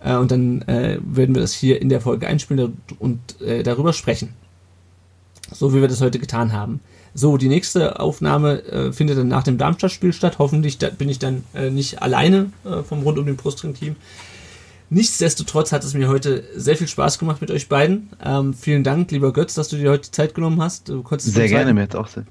Äh, 0.03 0.15
und 0.15 0.31
dann 0.31 0.61
äh, 0.64 0.99
werden 1.03 1.35
wir 1.35 1.41
das 1.41 1.53
hier 1.53 1.81
in 1.81 1.89
der 1.89 2.02
Folge 2.02 2.27
einspielen 2.27 2.77
und 2.99 3.41
äh, 3.41 3.64
darüber 3.64 3.93
sprechen. 3.93 4.34
So 5.52 5.73
wie 5.73 5.81
wir 5.81 5.88
das 5.88 6.02
heute 6.02 6.19
getan 6.19 6.53
haben. 6.53 6.80
So, 7.13 7.38
die 7.38 7.49
nächste 7.49 7.99
Aufnahme 7.99 8.63
äh, 8.63 8.93
findet 8.93 9.17
dann 9.17 9.27
nach 9.27 9.43
dem 9.43 9.57
Darmstadt-Spiel 9.57 10.13
statt. 10.13 10.39
Hoffentlich 10.39 10.77
da 10.77 10.89
bin 10.89 11.09
ich 11.09 11.19
dann 11.19 11.43
äh, 11.53 11.69
nicht 11.69 12.01
alleine 12.01 12.51
äh, 12.63 12.83
vom 12.83 13.03
Rund 13.03 13.19
um 13.19 13.25
den 13.25 13.35
Brustring-Team. 13.35 13.95
Nichtsdestotrotz 14.89 15.71
hat 15.71 15.83
es 15.83 15.93
mir 15.93 16.09
heute 16.09 16.43
sehr 16.55 16.75
viel 16.75 16.88
Spaß 16.88 17.17
gemacht 17.17 17.39
mit 17.39 17.49
euch 17.49 17.69
beiden. 17.69 18.09
Ähm, 18.23 18.53
vielen 18.53 18.83
Dank, 18.83 19.11
lieber 19.11 19.31
Götz, 19.31 19.53
dass 19.53 19.69
du 19.69 19.77
dir 19.77 19.89
heute 19.89 20.11
Zeit 20.11 20.35
genommen 20.35 20.61
hast. 20.61 20.89
Du 20.89 21.03
sehr 21.17 21.47
gerne, 21.47 21.73
mir 21.73 21.83
hat 21.83 21.95
auch 21.95 22.07
sehr 22.07 22.25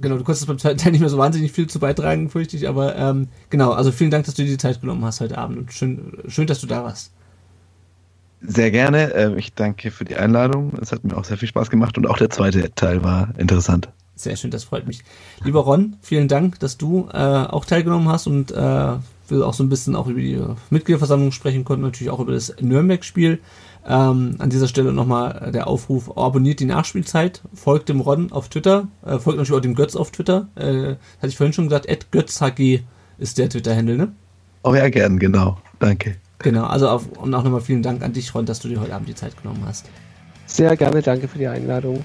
Genau, 0.00 0.16
du 0.16 0.24
konntest 0.24 0.46
beim 0.46 0.58
zweiten 0.58 0.78
Teil 0.78 0.92
nicht 0.92 1.00
mehr 1.00 1.10
so 1.10 1.18
wahnsinnig 1.18 1.52
viel 1.52 1.68
zu 1.68 1.78
beitragen, 1.78 2.28
fürchte 2.28 2.56
ich, 2.56 2.68
aber 2.68 2.96
ähm, 2.96 3.28
genau, 3.50 3.72
also 3.72 3.92
vielen 3.92 4.10
Dank, 4.10 4.24
dass 4.24 4.34
du 4.34 4.42
dir 4.42 4.50
die 4.50 4.58
Zeit 4.58 4.80
genommen 4.80 5.04
hast 5.04 5.20
heute 5.20 5.38
Abend 5.38 5.58
und 5.58 5.72
schön, 5.72 6.18
schön 6.26 6.46
dass 6.46 6.60
du 6.60 6.66
da 6.66 6.82
warst. 6.82 7.12
Sehr 8.46 8.70
gerne. 8.70 9.12
Ähm, 9.14 9.38
ich 9.38 9.54
danke 9.54 9.90
für 9.90 10.04
die 10.04 10.16
Einladung. 10.16 10.72
Es 10.80 10.92
hat 10.92 11.04
mir 11.04 11.16
auch 11.16 11.24
sehr 11.24 11.38
viel 11.38 11.48
Spaß 11.48 11.70
gemacht 11.70 11.96
und 11.96 12.06
auch 12.06 12.18
der 12.18 12.30
zweite 12.30 12.74
Teil 12.74 13.02
war 13.02 13.28
interessant. 13.38 13.88
Sehr 14.16 14.36
schön, 14.36 14.50
das 14.50 14.64
freut 14.64 14.86
mich. 14.86 15.00
Lieber 15.42 15.60
Ron, 15.60 15.96
vielen 16.00 16.28
Dank, 16.28 16.60
dass 16.60 16.76
du 16.78 17.08
äh, 17.12 17.16
auch 17.18 17.64
teilgenommen 17.64 18.08
hast 18.08 18.26
und 18.26 18.52
äh, 18.52 18.54
wir 18.56 19.46
auch 19.46 19.54
so 19.54 19.64
ein 19.64 19.68
bisschen 19.68 19.96
auch 19.96 20.06
über 20.06 20.20
die 20.20 20.40
Mitgliederversammlung 20.70 21.32
sprechen 21.32 21.64
konnten, 21.64 21.84
natürlich 21.84 22.10
auch 22.10 22.20
über 22.20 22.32
das 22.32 22.54
Nürnberg-Spiel. 22.60 23.40
Ähm, 23.86 24.36
an 24.38 24.50
dieser 24.50 24.68
Stelle 24.68 24.92
nochmal 24.92 25.50
der 25.52 25.66
Aufruf, 25.66 26.16
abonniert 26.16 26.60
die 26.60 26.64
Nachspielzeit, 26.64 27.42
folgt 27.54 27.88
dem 27.88 28.00
Ron 28.00 28.30
auf 28.30 28.48
Twitter, 28.48 28.88
äh, 29.04 29.18
folgt 29.18 29.38
natürlich 29.38 29.58
auch 29.58 29.62
dem 29.62 29.74
Götz 29.74 29.96
auf 29.96 30.10
Twitter. 30.10 30.48
Äh, 30.54 30.96
hatte 31.18 31.28
ich 31.28 31.36
vorhin 31.36 31.52
schon 31.52 31.68
gesagt, 31.68 31.86
GötzHG 32.10 32.82
ist 33.18 33.38
der 33.38 33.48
Twitter-Handle, 33.48 33.96
ne? 33.96 34.12
Oh 34.62 34.74
ja, 34.74 34.88
gern, 34.88 35.18
genau. 35.18 35.58
Danke. 35.80 36.16
Genau, 36.44 36.66
also 36.66 36.90
auf, 36.90 37.08
und 37.16 37.32
auch 37.32 37.42
nochmal 37.42 37.62
vielen 37.62 37.82
Dank 37.82 38.02
an 38.02 38.12
dich, 38.12 38.34
Ron, 38.34 38.44
dass 38.44 38.60
du 38.60 38.68
dir 38.68 38.78
heute 38.78 38.94
Abend 38.94 39.08
die 39.08 39.14
Zeit 39.14 39.34
genommen 39.40 39.64
hast. 39.66 39.86
Sehr 40.44 40.76
gerne, 40.76 41.00
danke 41.00 41.26
für 41.26 41.38
die 41.38 41.48
Einladung. 41.48 42.04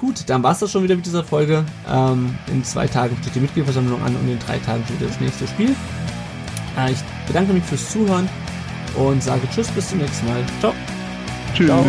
Gut, 0.00 0.24
dann 0.28 0.42
war 0.42 0.52
es 0.52 0.60
das 0.60 0.72
schon 0.72 0.82
wieder 0.84 0.96
mit 0.96 1.04
dieser 1.04 1.22
Folge. 1.22 1.62
Ähm, 1.86 2.34
in 2.50 2.64
zwei 2.64 2.86
Tagen 2.86 3.14
steht 3.20 3.34
die 3.34 3.40
Mitgliederversammlung 3.40 4.02
an 4.02 4.16
und 4.16 4.26
in 4.26 4.38
drei 4.38 4.58
Tagen 4.58 4.82
steht 4.86 5.06
das 5.06 5.20
nächste 5.20 5.46
Spiel. 5.46 5.76
Äh, 6.78 6.92
ich 6.92 6.98
bedanke 7.26 7.52
mich 7.52 7.64
fürs 7.64 7.90
Zuhören 7.90 8.26
und 8.94 9.22
sage 9.22 9.42
Tschüss, 9.54 9.68
bis 9.68 9.90
zum 9.90 9.98
nächsten 9.98 10.26
Mal. 10.26 10.42
Ciao. 10.60 10.72
Tschüss. 11.54 11.66
Ciao. 11.66 11.84